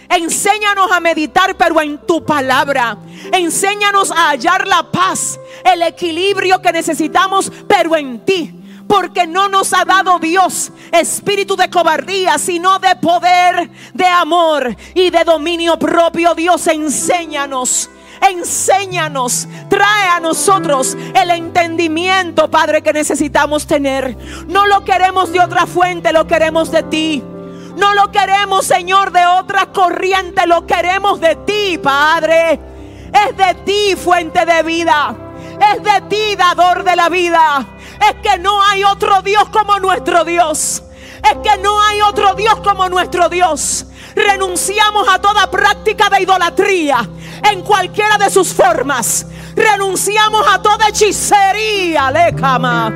Enséñanos 0.09 0.91
a 0.93 1.01
meditar, 1.01 1.57
pero 1.57 1.81
en 1.81 1.99
tu 1.99 2.25
palabra. 2.25 2.99
Enséñanos 3.33 4.11
a 4.11 4.31
hallar 4.31 4.67
la 4.67 4.91
paz, 4.91 5.39
el 5.65 5.83
equilibrio 5.83 6.61
que 6.61 6.73
necesitamos, 6.73 7.51
pero 7.69 7.97
en 7.97 8.25
ti. 8.25 8.61
Porque 8.87 9.27
no 9.27 9.49
nos 9.49 9.73
ha 9.73 9.85
dado 9.85 10.19
Dios 10.19 10.71
espíritu 10.93 11.57
de 11.57 11.71
cobardía, 11.71 12.39
sino 12.39 12.79
de 12.79 12.95
poder, 12.97 13.71
de 13.93 14.07
amor 14.07 14.77
y 14.95 15.11
de 15.11 15.25
dominio 15.25 15.79
propio. 15.79 16.35
Dios, 16.35 16.67
enséñanos. 16.67 17.91
Enséñanos, 18.31 19.49
trae 19.69 20.09
a 20.09 20.21
nosotros 20.21 20.97
el 21.15 21.31
entendimiento, 21.31 22.51
Padre, 22.51 22.81
que 22.83 22.93
necesitamos 22.93 23.67
tener. 23.67 24.17
No 24.47 24.67
lo 24.67 24.85
queremos 24.85 25.33
de 25.33 25.41
otra 25.41 25.67
fuente, 25.67 26.13
lo 26.13 26.27
queremos 26.27 26.71
de 26.71 26.83
ti. 26.85 27.23
No 27.77 27.95
lo 27.95 28.11
queremos, 28.11 28.67
Señor, 28.67 29.11
de 29.11 29.27
otras 29.27 29.67
corrientes. 29.67 30.47
Lo 30.47 30.67
queremos 30.67 31.21
de 31.21 31.37
ti, 31.37 31.79
Padre. 31.79 32.61
Es 33.13 33.37
de 33.37 33.55
ti, 33.65 33.97
fuente 33.97 34.45
de 34.45 34.63
vida. 34.63 35.15
Es 35.73 35.83
de 35.83 36.01
ti, 36.09 36.37
dador 36.37 36.85
de 36.85 36.97
la 36.97 37.09
vida. 37.09 37.67
Es 38.01 38.17
que 38.23 38.39
no 38.39 38.63
hay 38.65 38.85
otro 38.85 39.23
Dios 39.23 39.49
como 39.51 39.79
nuestro 39.79 40.25
Dios. 40.25 40.83
Es 41.25 41.39
que 41.39 41.59
no 41.63 41.83
hay 41.83 42.03
otro 42.03 42.35
Dios 42.35 42.55
como 42.63 42.89
nuestro 42.89 43.29
Dios. 43.29 43.87
Renunciamos 44.15 45.09
a 45.09 45.19
toda 45.19 45.51
práctica 45.51 46.11
de 46.11 46.23
idolatría 46.23 47.09
en 47.51 47.63
cualquiera 47.63 48.19
de 48.19 48.31
sus 48.31 48.53
formas. 48.53 49.27
Renunciamos 49.57 50.47
a 50.47 50.61
toda 50.61 50.89
hechicería, 50.89 52.11
lecama, 52.11 52.93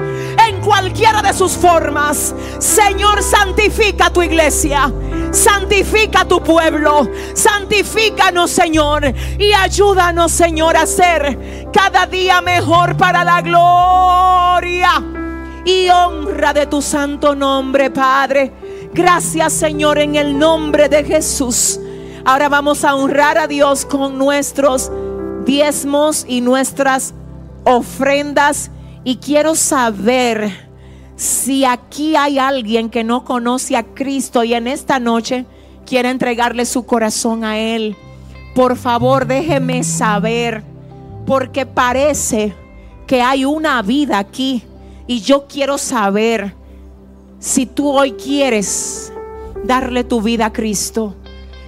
en 0.47 0.61
cualquiera 0.61 1.23
de 1.23 1.33
sus 1.33 1.53
formas. 1.53 2.35
Señor, 2.59 3.23
santifica 3.23 4.11
tu 4.11 4.23
iglesia. 4.23 4.93
Santifica 5.31 6.25
tu 6.25 6.43
pueblo. 6.43 7.09
Santifícanos, 7.35 8.51
Señor. 8.51 9.05
Y 9.39 9.53
ayúdanos, 9.53 10.33
Señor, 10.33 10.77
a 10.77 10.87
ser 10.87 11.71
cada 11.73 12.07
día 12.07 12.41
mejor 12.43 12.97
para 12.97 13.25
la 13.25 13.41
gloria 13.41 15.18
y 15.69 15.91
honra 15.91 16.55
de 16.55 16.67
tu 16.67 16.81
santo 16.81 17.35
nombre, 17.35 17.91
Padre. 17.91 18.51
Gracias, 18.95 19.53
Señor, 19.53 19.99
en 19.99 20.17
el 20.17 20.39
nombre 20.39 20.89
de 20.89 21.05
Jesús. 21.05 21.79
Ahora 22.25 22.49
vamos 22.49 22.85
a 22.85 22.95
honrar 22.95 23.37
a 23.37 23.47
Dios 23.47 23.85
con 23.85 24.17
nuestros 24.17 24.91
diezmos 25.45 26.25
y 26.27 26.41
nuestras 26.41 27.13
ofrendas. 27.65 28.71
Y 29.05 29.17
quiero 29.17 29.55
saber 29.55 30.51
si 31.17 31.67
aquí 31.67 32.17
hay 32.17 32.39
alguien 32.39 32.89
que 32.89 33.05
no 33.05 33.25
conoce 33.25 33.77
a 33.77 33.83
Cristo 33.83 34.45
y 34.45 34.55
en 34.55 34.69
esta 34.69 34.99
noche 34.99 35.45
quiere 35.85 36.09
entregarle 36.09 36.65
su 36.65 36.87
corazón 36.87 37.45
a 37.45 37.59
Él. 37.59 37.95
Por 38.55 38.77
favor, 38.77 39.27
déjeme 39.27 39.85
saber, 39.85 40.63
porque 41.27 41.67
parece 41.67 42.55
que 43.07 43.21
hay 43.21 43.45
una 43.45 43.83
vida 43.83 44.19
aquí. 44.19 44.65
Y 45.09 45.23
yo 45.23 45.49
quiero 45.49 45.79
saber 45.79 46.55
si 47.41 47.65
tú 47.65 47.91
hoy 47.91 48.13
quieres 48.13 49.11
darle 49.65 50.05
tu 50.05 50.21
vida 50.21 50.47
a 50.47 50.53
Cristo. 50.53 51.17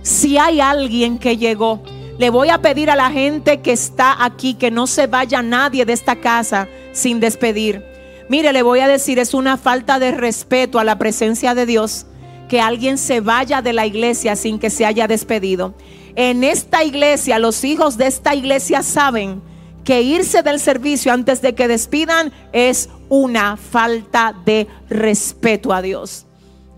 Si 0.02 0.36
hay 0.36 0.60
alguien 0.60 1.18
que 1.18 1.38
llegó, 1.38 1.82
le 2.18 2.28
voy 2.28 2.50
a 2.50 2.60
pedir 2.60 2.90
a 2.90 2.96
la 2.96 3.10
gente 3.10 3.62
que 3.62 3.72
está 3.72 4.22
aquí 4.22 4.52
que 4.52 4.70
no 4.70 4.86
se 4.86 5.06
vaya 5.06 5.40
nadie 5.40 5.86
de 5.86 5.94
esta 5.94 6.16
casa 6.16 6.68
sin 6.92 7.18
despedir. 7.18 7.82
Mire, 8.28 8.52
le 8.52 8.62
voy 8.62 8.80
a 8.80 8.88
decir, 8.88 9.18
es 9.18 9.32
una 9.32 9.56
falta 9.56 9.98
de 9.98 10.12
respeto 10.12 10.78
a 10.78 10.84
la 10.84 10.98
presencia 10.98 11.54
de 11.54 11.64
Dios 11.64 12.04
que 12.50 12.60
alguien 12.60 12.98
se 12.98 13.20
vaya 13.20 13.62
de 13.62 13.72
la 13.72 13.86
iglesia 13.86 14.36
sin 14.36 14.58
que 14.58 14.68
se 14.68 14.84
haya 14.84 15.08
despedido. 15.08 15.74
En 16.14 16.44
esta 16.44 16.84
iglesia, 16.84 17.38
los 17.38 17.64
hijos 17.64 17.96
de 17.96 18.06
esta 18.06 18.34
iglesia 18.34 18.82
saben 18.82 19.40
que 19.82 20.02
irse 20.02 20.42
del 20.42 20.60
servicio 20.60 21.12
antes 21.12 21.40
de 21.40 21.54
que 21.54 21.68
despidan 21.68 22.32
es 22.52 22.90
una 23.10 23.58
falta 23.58 24.34
de 24.46 24.66
respeto 24.88 25.74
a 25.74 25.82
Dios. 25.82 26.24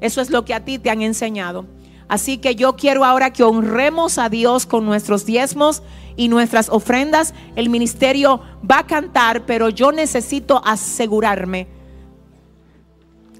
Eso 0.00 0.20
es 0.20 0.30
lo 0.30 0.44
que 0.44 0.54
a 0.54 0.64
ti 0.64 0.80
te 0.80 0.90
han 0.90 1.02
enseñado. 1.02 1.66
Así 2.08 2.38
que 2.38 2.56
yo 2.56 2.74
quiero 2.74 3.04
ahora 3.04 3.32
que 3.32 3.44
honremos 3.44 4.18
a 4.18 4.28
Dios 4.28 4.66
con 4.66 4.84
nuestros 4.84 5.24
diezmos 5.24 5.82
y 6.16 6.28
nuestras 6.28 6.68
ofrendas. 6.68 7.32
El 7.54 7.70
ministerio 7.70 8.40
va 8.68 8.80
a 8.80 8.86
cantar, 8.86 9.46
pero 9.46 9.68
yo 9.68 9.92
necesito 9.92 10.60
asegurarme 10.64 11.68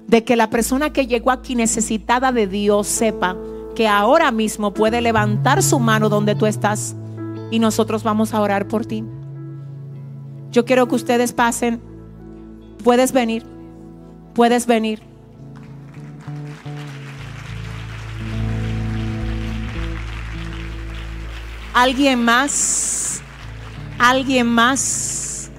de 0.07 0.23
que 0.23 0.35
la 0.35 0.49
persona 0.49 0.93
que 0.93 1.07
llegó 1.07 1.31
aquí 1.31 1.55
necesitada 1.55 2.31
de 2.31 2.47
Dios 2.47 2.87
sepa 2.87 3.35
que 3.75 3.87
ahora 3.87 4.31
mismo 4.31 4.73
puede 4.73 5.01
levantar 5.01 5.63
su 5.63 5.79
mano 5.79 6.09
donde 6.09 6.35
tú 6.35 6.45
estás 6.45 6.95
y 7.51 7.59
nosotros 7.59 8.03
vamos 8.03 8.33
a 8.33 8.41
orar 8.41 8.67
por 8.67 8.85
ti. 8.85 9.03
Yo 10.51 10.65
quiero 10.65 10.87
que 10.87 10.95
ustedes 10.95 11.33
pasen. 11.33 11.92
Puedes 12.83 13.11
venir. 13.11 13.45
Puedes 14.33 14.67
venir. 14.67 15.01
¿Alguien 21.73 22.23
más? 22.23 23.21
¿Alguien 23.97 24.47
más? 24.47 25.49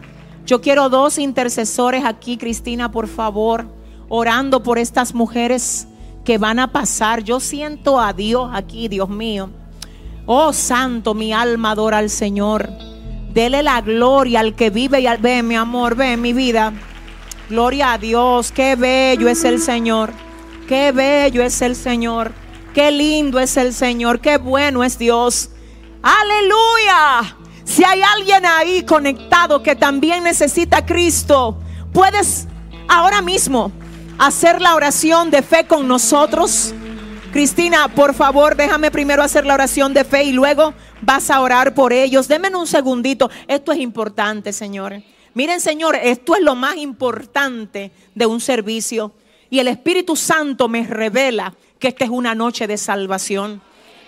Yo 0.47 0.61
quiero 0.61 0.89
dos 0.89 1.19
intercesores 1.19 2.05
aquí, 2.05 2.37
Cristina, 2.37 2.91
por 2.91 3.09
favor, 3.09 3.67
orando 4.09 4.63
por 4.63 4.79
estas 4.79 5.15
mujeres 5.15 5.89
que 6.25 6.37
van 6.39 6.59
a 6.59 6.71
pasar. 6.71 7.25
Yo 7.25 7.41
siento 7.41 7.99
a 7.99 8.13
Dios 8.13 8.51
aquí, 8.53 8.89
Dios 8.89 9.09
mío. 9.09 9.51
Oh, 10.27 10.53
santo, 10.53 11.15
mi 11.15 11.33
alma 11.33 11.71
adora 11.71 11.99
al 11.99 12.11
Señor. 12.11 12.69
Dele 13.33 13.63
la 13.63 13.81
gloria 13.81 14.41
al 14.41 14.55
que 14.55 14.71
vive 14.71 15.01
y 15.01 15.07
al 15.07 15.19
ve, 15.19 15.43
mi 15.43 15.57
amor, 15.57 15.97
ve 15.97 16.17
mi 16.17 16.33
vida. 16.33 16.73
Gloria 17.55 17.93
a 17.93 17.99
Dios, 17.99 18.51
qué 18.51 18.75
bello 18.75 19.29
es 19.29 19.45
el 19.45 19.61
Señor. 19.61 20.13
Qué 20.67 20.91
bello 20.91 21.41
es 21.41 21.63
el 21.63 21.77
Señor. 21.77 22.33
Qué 22.75 22.91
lindo 22.91 23.39
es 23.39 23.57
el 23.57 23.73
Señor. 23.73 24.19
Qué 24.19 24.39
bueno 24.39 24.83
es 24.83 24.99
Dios. 24.99 25.51
Aleluya. 26.03 27.37
Si 27.63 27.85
hay 27.85 28.03
alguien 28.03 28.45
ahí 28.45 28.83
conectado 28.83 29.63
que 29.63 29.77
también 29.77 30.25
necesita 30.25 30.85
Cristo, 30.85 31.57
puedes 31.93 32.49
ahora 32.89 33.23
mismo 33.23 33.71
hacer 34.19 34.61
la 34.61 34.75
oración 34.75 35.31
de 35.31 35.41
fe 35.41 35.65
con 35.65 35.87
nosotros. 35.87 36.75
Cristina, 37.33 37.87
por 37.87 38.15
favor, 38.15 38.57
déjame 38.57 38.91
primero 38.91 39.23
hacer 39.23 39.47
la 39.47 39.55
oración 39.55 39.95
de 39.95 40.03
fe 40.03 40.25
y 40.25 40.33
luego 40.33 40.75
vas 41.03 41.31
a 41.31 41.41
orar 41.41 41.73
por 41.73 41.93
ellos. 41.93 42.27
Denme 42.27 42.49
un 42.49 42.67
segundito. 42.67 43.31
Esto 43.47 43.71
es 43.71 43.79
importante, 43.79 44.53
Señor. 44.53 45.05
Miren, 45.35 45.61
Señor, 45.61 45.97
esto 45.97 46.37
es 46.37 46.43
lo 46.43 46.55
más 46.55 46.77
importante 46.77 47.91
de 48.15 48.27
un 48.27 48.41
servicio. 48.41 49.13
Y 49.51 49.59
el 49.59 49.69
Espíritu 49.69 50.17
Santo 50.17 50.69
me 50.69 50.87
revela 50.87 51.55
que 51.79 51.89
esta 51.89 52.05
es 52.05 52.11
una 52.11 52.35
noche 52.35 52.67
de 52.67 52.79
salvación. 52.79 53.61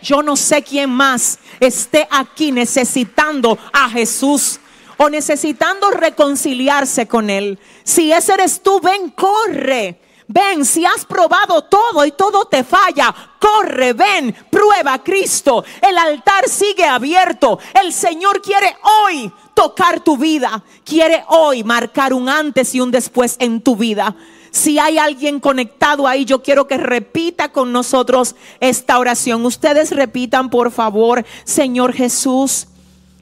Yo 0.02 0.22
no 0.22 0.36
sé 0.36 0.62
quién 0.62 0.90
más 0.90 1.38
esté 1.58 2.06
aquí 2.10 2.52
necesitando 2.52 3.58
a 3.72 3.88
Jesús 3.90 4.60
o 4.96 5.08
necesitando 5.10 5.90
reconciliarse 5.90 7.06
con 7.06 7.28
Él. 7.28 7.58
Si 7.82 8.12
ese 8.12 8.34
eres 8.34 8.62
tú, 8.62 8.80
ven, 8.80 9.10
corre. 9.10 10.00
Ven, 10.28 10.64
si 10.64 10.84
has 10.84 11.04
probado 11.04 11.62
todo 11.64 12.04
y 12.04 12.10
todo 12.10 12.46
te 12.46 12.64
falla, 12.64 13.14
corre, 13.38 13.92
ven, 13.92 14.34
prueba 14.50 14.94
a 14.94 15.02
Cristo. 15.02 15.64
El 15.80 15.96
altar 15.96 16.48
sigue 16.48 16.84
abierto. 16.84 17.58
El 17.80 17.92
Señor 17.92 18.42
quiere 18.42 18.76
hoy 19.04 19.32
tocar 19.54 20.00
tu 20.00 20.16
vida. 20.16 20.64
Quiere 20.84 21.24
hoy 21.28 21.62
marcar 21.62 22.12
un 22.12 22.28
antes 22.28 22.74
y 22.74 22.80
un 22.80 22.90
después 22.90 23.36
en 23.38 23.60
tu 23.60 23.76
vida. 23.76 24.16
Si 24.50 24.78
hay 24.78 24.98
alguien 24.98 25.38
conectado 25.38 26.08
ahí, 26.08 26.24
yo 26.24 26.42
quiero 26.42 26.66
que 26.66 26.78
repita 26.78 27.52
con 27.52 27.72
nosotros 27.72 28.34
esta 28.58 28.98
oración. 28.98 29.44
Ustedes 29.44 29.90
repitan, 29.90 30.50
por 30.50 30.72
favor, 30.72 31.24
Señor 31.44 31.92
Jesús, 31.92 32.66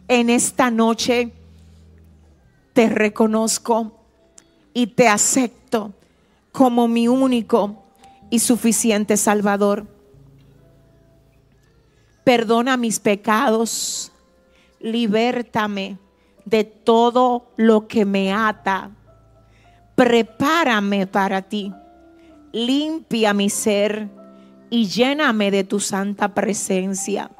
en 0.08 0.30
esta 0.30 0.70
noche 0.70 1.32
te 2.72 2.88
reconozco 2.88 3.92
y 4.72 4.88
te 4.88 5.08
acepto 5.08 5.63
como 6.54 6.88
mi 6.88 7.06
único 7.06 7.84
y 8.30 8.38
suficiente 8.38 9.18
Salvador. 9.18 9.86
Perdona 12.24 12.78
mis 12.78 12.98
pecados, 12.98 14.10
libértame 14.80 15.98
de 16.46 16.64
todo 16.64 17.52
lo 17.56 17.86
que 17.86 18.06
me 18.06 18.32
ata 18.32 18.90
prepárame 19.94 21.06
para 21.06 21.42
ti, 21.42 21.72
limpia 22.52 23.32
mi 23.32 23.50
ser 23.50 24.08
y 24.70 24.86
lléname 24.86 25.50
de 25.50 25.64
tu 25.64 25.80
santa 25.80 26.34
presencia. 26.34 27.30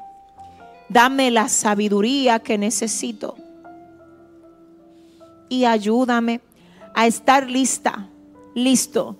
Dame 0.87 1.31
la 1.31 1.49
sabiduría 1.49 2.39
que 2.39 2.57
necesito 2.57 3.35
y 5.49 5.65
ayúdame 5.65 6.41
a 6.93 7.07
estar 7.07 7.49
lista, 7.49 8.07
listo, 8.55 9.17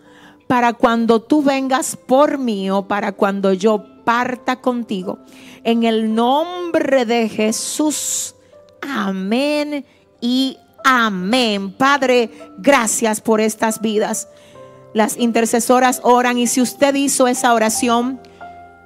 para 0.48 0.74
cuando 0.74 1.22
tú 1.22 1.44
vengas 1.44 1.96
por 1.96 2.40
mí 2.40 2.72
o 2.72 2.88
para 2.88 3.12
cuando 3.12 3.54
yo 3.54 4.04
parta 4.04 4.62
contigo. 4.62 5.20
En 5.64 5.84
el 5.84 6.16
nombre 6.16 7.06
de 7.06 7.30
Jesús. 7.30 8.34
Amén 8.82 9.86
y 10.20 10.58
Amén. 10.88 11.72
Padre, 11.72 12.30
gracias 12.60 13.20
por 13.20 13.42
estas 13.42 13.82
vidas. 13.82 14.28
Las 14.94 15.18
intercesoras 15.18 16.00
oran 16.04 16.38
y 16.38 16.46
si 16.46 16.62
usted 16.62 16.94
hizo 16.94 17.28
esa 17.28 17.56
oración, 17.56 18.20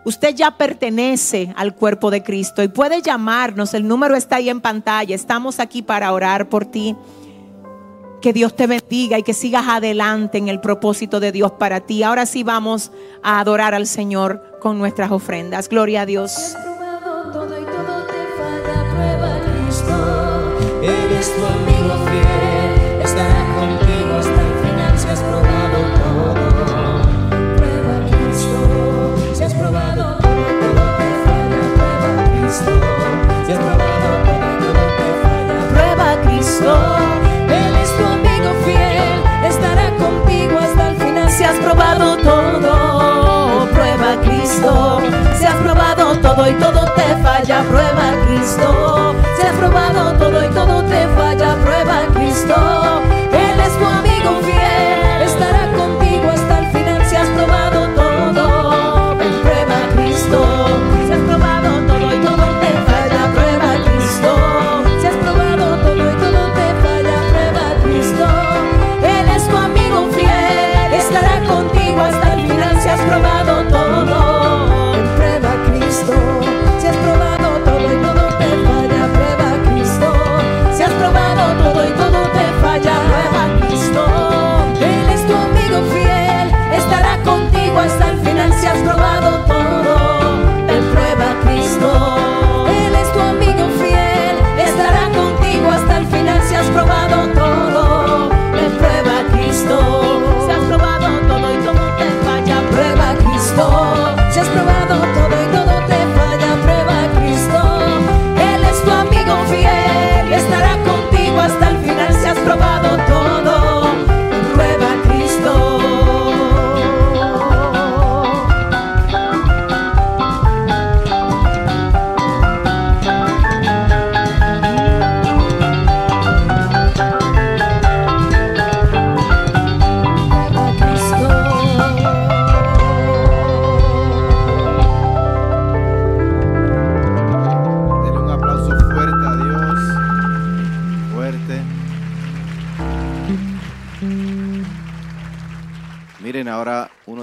usted 0.06 0.34
ya 0.34 0.52
pertenece 0.52 1.54
al 1.58 1.76
cuerpo 1.76 2.10
de 2.10 2.24
Cristo 2.24 2.64
y 2.64 2.70
puede 2.70 3.02
llamarnos. 3.02 3.74
El 3.74 3.86
número 3.86 4.16
está 4.16 4.38
ahí 4.38 4.50
en 4.50 4.62
pantalla. 4.62 5.14
Estamos 5.14 5.60
aquí 5.60 5.82
para 5.82 6.14
orar 6.14 6.48
por 6.48 6.64
ti. 6.64 6.96
Que 8.22 8.34
Dios 8.34 8.56
te 8.56 8.68
bendiga 8.68 9.18
y 9.18 9.24
que 9.24 9.34
sigas 9.34 9.66
adelante 9.68 10.38
en 10.38 10.50
el 10.50 10.60
propósito 10.60 11.20
de 11.20 11.32
Dios 11.32 11.52
para 11.54 11.82
ti. 11.82 12.04
Ahora 12.04 12.26
sí 12.26 12.44
vamos 12.44 12.92
a 13.24 13.40
adorar 13.40 13.74
al 13.74 13.88
Señor 13.88 14.58
con 14.60 14.78
nuestras 14.78 15.12
ofrendas. 15.12 15.70
Gloria 15.70 16.02
a 16.02 16.06
Dios. 16.06 16.56
Cristo. 44.60 45.02
Si 45.38 45.46
has 45.46 45.56
probado 45.56 46.18
todo 46.20 46.50
y 46.50 46.54
todo 46.56 46.86
te 46.94 47.16
falla, 47.24 47.64
prueba 47.64 48.12
Cristo. 48.28 49.16
Si 49.38 49.48
has 49.48 49.56
probado 49.56 50.14
todo 50.18 50.44
y 50.44 50.50
todo 50.50 50.84
te 50.84 51.08
falla, 51.16 51.56
prueba 51.64 52.02
Cristo. 52.14 52.79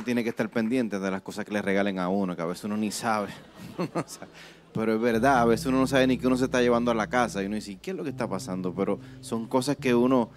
Tiene 0.07 0.23
que 0.23 0.31
estar 0.31 0.49
pendiente 0.49 1.01
de 1.01 1.11
las 1.11 1.21
cosas 1.21 1.45
que 1.45 1.53
le 1.53 1.61
regalen 1.61 1.99
a 1.99 2.09
uno, 2.09 2.37
que 2.37 2.41
a 2.41 2.47
veces 2.47 2.65
uno 2.65 2.77
ni 2.77 2.93
sabe. 2.93 3.29
Pero 4.73 4.95
es 4.95 5.01
verdad, 5.01 5.41
a 5.41 5.45
veces 5.45 5.67
uno 5.67 5.81
no 5.81 5.87
sabe 5.89 6.07
ni 6.07 6.17
qué 6.17 6.29
uno 6.29 6.37
se 6.37 6.45
está 6.45 6.63
llevando 6.63 6.93
a 6.93 6.95
la 6.95 7.09
casa 7.09 7.43
y 7.43 7.47
uno 7.47 7.57
dice, 7.57 7.77
¿qué 7.83 7.91
es 7.91 7.97
lo 7.97 8.05
que 8.05 8.11
está 8.11 8.29
pasando? 8.29 8.73
Pero 8.73 9.01
son 9.21 9.49
cosas 9.49 9.77
que 9.77 9.95
uno, 9.95 10.31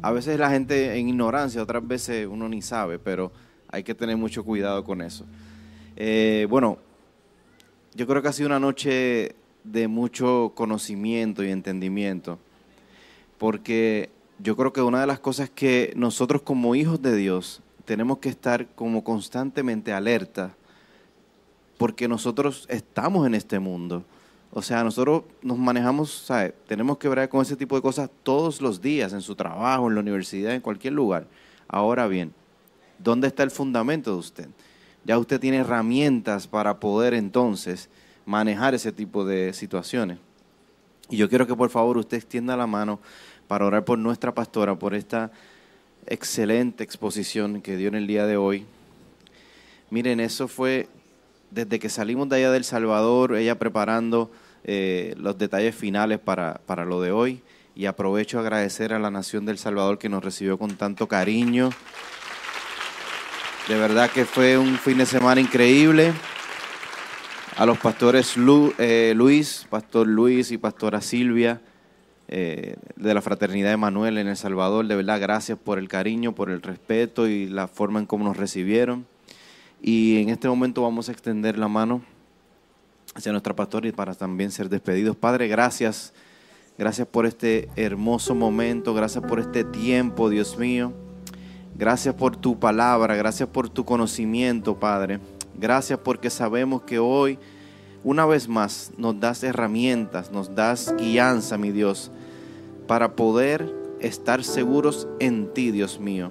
a 0.00 0.12
veces 0.12 0.38
la 0.38 0.48
gente 0.48 0.96
en 0.96 1.08
ignorancia, 1.08 1.60
otras 1.60 1.86
veces 1.86 2.28
uno 2.30 2.48
ni 2.48 2.62
sabe, 2.62 3.00
pero 3.00 3.32
hay 3.68 3.82
que 3.82 3.96
tener 3.96 4.16
mucho 4.16 4.44
cuidado 4.44 4.84
con 4.84 5.02
eso. 5.02 5.26
Eh, 5.96 6.46
bueno, 6.48 6.78
yo 7.94 8.06
creo 8.06 8.22
que 8.22 8.28
ha 8.28 8.32
sido 8.32 8.46
una 8.46 8.60
noche 8.60 9.34
de 9.64 9.88
mucho 9.88 10.52
conocimiento 10.54 11.42
y 11.42 11.50
entendimiento, 11.50 12.38
porque 13.38 14.10
yo 14.38 14.56
creo 14.56 14.72
que 14.72 14.82
una 14.82 15.00
de 15.00 15.08
las 15.08 15.18
cosas 15.18 15.50
que 15.50 15.92
nosotros 15.96 16.42
como 16.42 16.76
hijos 16.76 17.02
de 17.02 17.16
Dios 17.16 17.62
tenemos 17.86 18.18
que 18.18 18.28
estar 18.28 18.66
como 18.74 19.02
constantemente 19.02 19.92
alerta, 19.92 20.54
porque 21.78 22.08
nosotros 22.08 22.66
estamos 22.68 23.26
en 23.26 23.34
este 23.34 23.58
mundo. 23.58 24.04
O 24.52 24.60
sea, 24.60 24.82
nosotros 24.82 25.22
nos 25.42 25.56
manejamos, 25.56 26.10
¿sabe? 26.10 26.54
tenemos 26.66 26.98
que 26.98 27.08
ver 27.08 27.28
con 27.28 27.42
ese 27.42 27.56
tipo 27.56 27.76
de 27.76 27.82
cosas 27.82 28.10
todos 28.22 28.60
los 28.60 28.80
días, 28.80 29.12
en 29.12 29.22
su 29.22 29.34
trabajo, 29.34 29.88
en 29.88 29.94
la 29.94 30.00
universidad, 30.00 30.54
en 30.54 30.60
cualquier 30.60 30.94
lugar. 30.94 31.26
Ahora 31.68 32.06
bien, 32.08 32.34
¿dónde 32.98 33.28
está 33.28 33.42
el 33.42 33.50
fundamento 33.50 34.12
de 34.12 34.18
usted? 34.18 34.48
Ya 35.04 35.18
usted 35.18 35.38
tiene 35.38 35.58
herramientas 35.58 36.48
para 36.48 36.80
poder 36.80 37.14
entonces 37.14 37.88
manejar 38.24 38.74
ese 38.74 38.90
tipo 38.90 39.24
de 39.24 39.52
situaciones. 39.52 40.18
Y 41.08 41.18
yo 41.18 41.28
quiero 41.28 41.46
que 41.46 41.54
por 41.54 41.70
favor 41.70 41.98
usted 41.98 42.16
extienda 42.16 42.56
la 42.56 42.66
mano 42.66 42.98
para 43.46 43.64
orar 43.64 43.84
por 43.84 43.98
nuestra 43.98 44.34
pastora, 44.34 44.76
por 44.76 44.94
esta 44.94 45.30
excelente 46.06 46.84
exposición 46.84 47.62
que 47.62 47.76
dio 47.76 47.88
en 47.88 47.94
el 47.94 48.06
día 48.06 48.26
de 48.26 48.36
hoy. 48.36 48.66
Miren, 49.90 50.20
eso 50.20 50.48
fue 50.48 50.88
desde 51.50 51.78
que 51.78 51.88
salimos 51.88 52.28
de 52.28 52.36
allá 52.36 52.50
del 52.50 52.64
Salvador, 52.64 53.36
ella 53.36 53.58
preparando 53.58 54.30
eh, 54.64 55.14
los 55.16 55.38
detalles 55.38 55.74
finales 55.74 56.18
para, 56.18 56.60
para 56.66 56.84
lo 56.84 57.00
de 57.00 57.12
hoy. 57.12 57.42
Y 57.74 57.86
aprovecho 57.86 58.38
a 58.38 58.40
agradecer 58.40 58.92
a 58.92 58.98
la 58.98 59.10
Nación 59.10 59.44
del 59.44 59.58
Salvador 59.58 59.98
que 59.98 60.08
nos 60.08 60.24
recibió 60.24 60.58
con 60.58 60.76
tanto 60.76 61.06
cariño. 61.06 61.70
De 63.68 63.76
verdad 63.76 64.10
que 64.10 64.24
fue 64.24 64.56
un 64.56 64.78
fin 64.78 64.98
de 64.98 65.06
semana 65.06 65.40
increíble. 65.40 66.12
A 67.56 67.66
los 67.66 67.78
pastores 67.78 68.34
eh, 68.78 69.12
Luis, 69.16 69.66
Pastor 69.68 70.06
Luis 70.06 70.50
y 70.50 70.58
Pastora 70.58 71.00
Silvia 71.00 71.60
eh, 72.28 72.76
de 72.96 73.14
la 73.14 73.22
Fraternidad 73.22 73.70
de 73.70 73.76
Manuel 73.76 74.18
en 74.18 74.28
El 74.28 74.36
Salvador, 74.36 74.86
de 74.86 74.96
verdad 74.96 75.20
gracias 75.20 75.58
por 75.58 75.78
el 75.78 75.88
cariño, 75.88 76.34
por 76.34 76.50
el 76.50 76.62
respeto 76.62 77.28
y 77.28 77.46
la 77.46 77.68
forma 77.68 78.00
en 78.00 78.06
cómo 78.06 78.24
nos 78.24 78.36
recibieron. 78.36 79.06
Y 79.80 80.20
en 80.22 80.30
este 80.30 80.48
momento 80.48 80.82
vamos 80.82 81.08
a 81.08 81.12
extender 81.12 81.58
la 81.58 81.68
mano 81.68 82.02
hacia 83.14 83.32
nuestra 83.32 83.54
pastora 83.54 83.88
y 83.88 83.92
para 83.92 84.14
también 84.14 84.50
ser 84.50 84.68
despedidos. 84.68 85.16
Padre, 85.16 85.48
gracias. 85.48 86.12
Gracias 86.78 87.08
por 87.08 87.24
este 87.24 87.70
hermoso 87.76 88.34
momento, 88.34 88.92
gracias 88.92 89.24
por 89.24 89.40
este 89.40 89.64
tiempo, 89.64 90.28
Dios 90.28 90.58
mío. 90.58 90.92
Gracias 91.74 92.14
por 92.14 92.36
tu 92.36 92.58
palabra, 92.58 93.16
gracias 93.16 93.48
por 93.48 93.70
tu 93.70 93.84
conocimiento, 93.86 94.78
Padre. 94.78 95.20
Gracias 95.58 95.98
porque 95.98 96.28
sabemos 96.28 96.82
que 96.82 96.98
hoy, 96.98 97.38
una 98.06 98.24
vez 98.24 98.46
más, 98.46 98.92
nos 98.96 99.18
das 99.18 99.42
herramientas, 99.42 100.30
nos 100.30 100.54
das 100.54 100.94
guianza, 100.96 101.58
mi 101.58 101.72
Dios, 101.72 102.12
para 102.86 103.16
poder 103.16 103.74
estar 103.98 104.44
seguros 104.44 105.08
en 105.18 105.52
ti, 105.52 105.72
Dios 105.72 105.98
mío. 105.98 106.30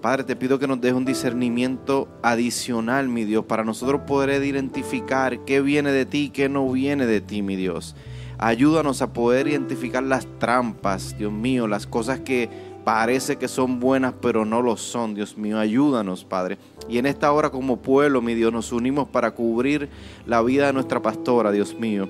Padre, 0.00 0.24
te 0.24 0.36
pido 0.36 0.58
que 0.58 0.66
nos 0.66 0.80
dejes 0.80 0.96
un 0.96 1.04
discernimiento 1.04 2.08
adicional, 2.22 3.08
mi 3.10 3.24
Dios, 3.24 3.44
para 3.44 3.62
nosotros 3.62 4.00
poder 4.06 4.42
identificar 4.42 5.44
qué 5.44 5.60
viene 5.60 5.92
de 5.92 6.06
ti 6.06 6.18
y 6.18 6.30
qué 6.30 6.48
no 6.48 6.66
viene 6.72 7.04
de 7.04 7.20
ti, 7.20 7.42
mi 7.42 7.56
Dios. 7.56 7.94
Ayúdanos 8.38 9.02
a 9.02 9.12
poder 9.12 9.48
identificar 9.48 10.02
las 10.02 10.26
trampas, 10.38 11.14
Dios 11.18 11.30
mío, 11.30 11.66
las 11.66 11.86
cosas 11.86 12.20
que 12.20 12.48
parece 12.86 13.34
que 13.34 13.48
son 13.48 13.80
buenas, 13.80 14.14
pero 14.22 14.44
no 14.44 14.62
lo 14.62 14.76
son, 14.76 15.12
Dios 15.12 15.36
mío. 15.36 15.58
Ayúdanos, 15.58 16.24
Padre. 16.24 16.56
Y 16.88 16.98
en 16.98 17.06
esta 17.06 17.32
hora 17.32 17.50
como 17.50 17.78
pueblo, 17.78 18.22
mi 18.22 18.34
Dios, 18.34 18.52
nos 18.52 18.70
unimos 18.70 19.08
para 19.08 19.32
cubrir 19.32 19.88
la 20.24 20.40
vida 20.40 20.68
de 20.68 20.72
nuestra 20.72 21.02
pastora, 21.02 21.50
Dios 21.50 21.74
mío. 21.74 22.08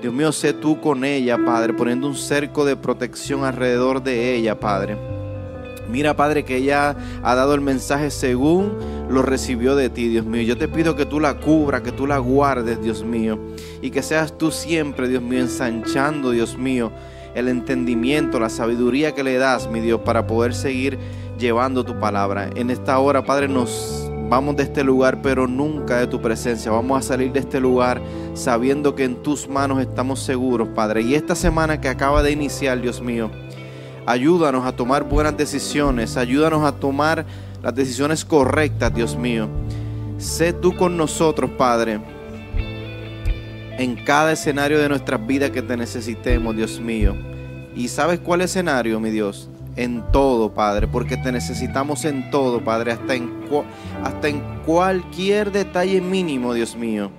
Dios 0.00 0.14
mío, 0.14 0.30
sé 0.30 0.52
tú 0.52 0.80
con 0.80 1.04
ella, 1.04 1.44
Padre, 1.44 1.74
poniendo 1.74 2.06
un 2.06 2.14
cerco 2.14 2.64
de 2.64 2.76
protección 2.76 3.42
alrededor 3.42 4.00
de 4.00 4.36
ella, 4.36 4.60
Padre. 4.60 4.96
Mira, 5.90 6.14
Padre, 6.14 6.44
que 6.44 6.58
ella 6.58 6.94
ha 7.24 7.34
dado 7.34 7.56
el 7.56 7.60
mensaje 7.60 8.12
según 8.12 8.74
lo 9.10 9.22
recibió 9.22 9.74
de 9.74 9.90
ti, 9.90 10.06
Dios 10.06 10.24
mío. 10.24 10.42
Yo 10.42 10.56
te 10.56 10.68
pido 10.68 10.94
que 10.94 11.04
tú 11.04 11.18
la 11.18 11.40
cubras, 11.40 11.82
que 11.82 11.90
tú 11.90 12.06
la 12.06 12.18
guardes, 12.18 12.80
Dios 12.80 13.02
mío. 13.02 13.40
Y 13.80 13.90
que 13.90 14.04
seas 14.04 14.38
tú 14.38 14.52
siempre, 14.52 15.08
Dios 15.08 15.20
mío, 15.20 15.40
ensanchando, 15.40 16.30
Dios 16.30 16.56
mío, 16.56 16.92
el 17.34 17.48
entendimiento, 17.48 18.38
la 18.38 18.48
sabiduría 18.48 19.12
que 19.12 19.22
le 19.22 19.36
das, 19.36 19.68
mi 19.68 19.80
Dios, 19.80 20.00
para 20.04 20.26
poder 20.26 20.54
seguir 20.54 20.98
llevando 21.38 21.84
tu 21.84 21.98
palabra. 21.98 22.50
En 22.54 22.70
esta 22.70 22.98
hora, 22.98 23.24
Padre, 23.24 23.48
nos 23.48 24.10
vamos 24.28 24.56
de 24.56 24.62
este 24.62 24.82
lugar, 24.84 25.20
pero 25.22 25.46
nunca 25.46 25.98
de 25.98 26.06
tu 26.06 26.20
presencia. 26.20 26.70
Vamos 26.70 26.98
a 26.98 27.02
salir 27.06 27.32
de 27.32 27.40
este 27.40 27.60
lugar 27.60 28.00
sabiendo 28.34 28.94
que 28.94 29.04
en 29.04 29.16
tus 29.16 29.48
manos 29.48 29.80
estamos 29.80 30.20
seguros, 30.20 30.68
Padre. 30.68 31.02
Y 31.02 31.14
esta 31.14 31.34
semana 31.34 31.80
que 31.80 31.88
acaba 31.88 32.22
de 32.22 32.30
iniciar, 32.30 32.80
Dios 32.80 33.02
mío, 33.02 33.30
ayúdanos 34.06 34.64
a 34.64 34.72
tomar 34.72 35.04
buenas 35.04 35.36
decisiones, 35.36 36.16
ayúdanos 36.16 36.64
a 36.64 36.72
tomar 36.72 37.26
las 37.62 37.74
decisiones 37.74 38.24
correctas, 38.24 38.94
Dios 38.94 39.16
mío. 39.16 39.48
Sé 40.18 40.52
tú 40.52 40.74
con 40.76 40.96
nosotros, 40.96 41.50
Padre, 41.58 42.00
en 43.82 43.96
cada 43.96 44.32
escenario 44.32 44.78
de 44.78 44.88
nuestras 44.88 45.24
vidas 45.26 45.50
que 45.50 45.62
te 45.62 45.76
necesitemos, 45.76 46.56
Dios 46.56 46.80
mío. 46.80 47.16
¿Y 47.74 47.88
sabes 47.88 48.20
cuál 48.20 48.42
escenario, 48.42 49.00
mi 49.00 49.10
Dios? 49.10 49.48
En 49.76 50.04
todo, 50.12 50.52
Padre, 50.52 50.86
porque 50.86 51.16
te 51.16 51.32
necesitamos 51.32 52.04
en 52.04 52.30
todo, 52.30 52.62
Padre, 52.62 52.92
hasta 52.92 53.14
en, 53.14 53.30
hasta 54.04 54.28
en 54.28 54.42
cualquier 54.64 55.50
detalle 55.50 56.00
mínimo, 56.00 56.54
Dios 56.54 56.76
mío. 56.76 57.10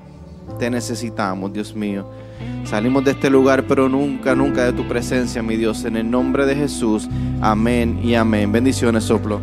Te 0.60 0.70
necesitamos, 0.70 1.52
Dios 1.52 1.76
mío. 1.76 2.10
Salimos 2.66 3.04
de 3.04 3.12
este 3.12 3.30
lugar, 3.30 3.66
pero 3.68 3.90
nunca, 3.90 4.36
nunca 4.36 4.66
de 4.66 4.74
tu 4.74 4.88
presencia, 4.88 5.42
mi 5.42 5.58
Dios. 5.58 5.84
En 5.86 5.98
el 5.98 6.10
nombre 6.10 6.46
de 6.46 6.56
Jesús. 6.56 7.10
Amén 7.42 8.00
y 8.04 8.16
amén. 8.16 8.52
Bendiciones, 8.52 9.06
soplo. 9.06 9.42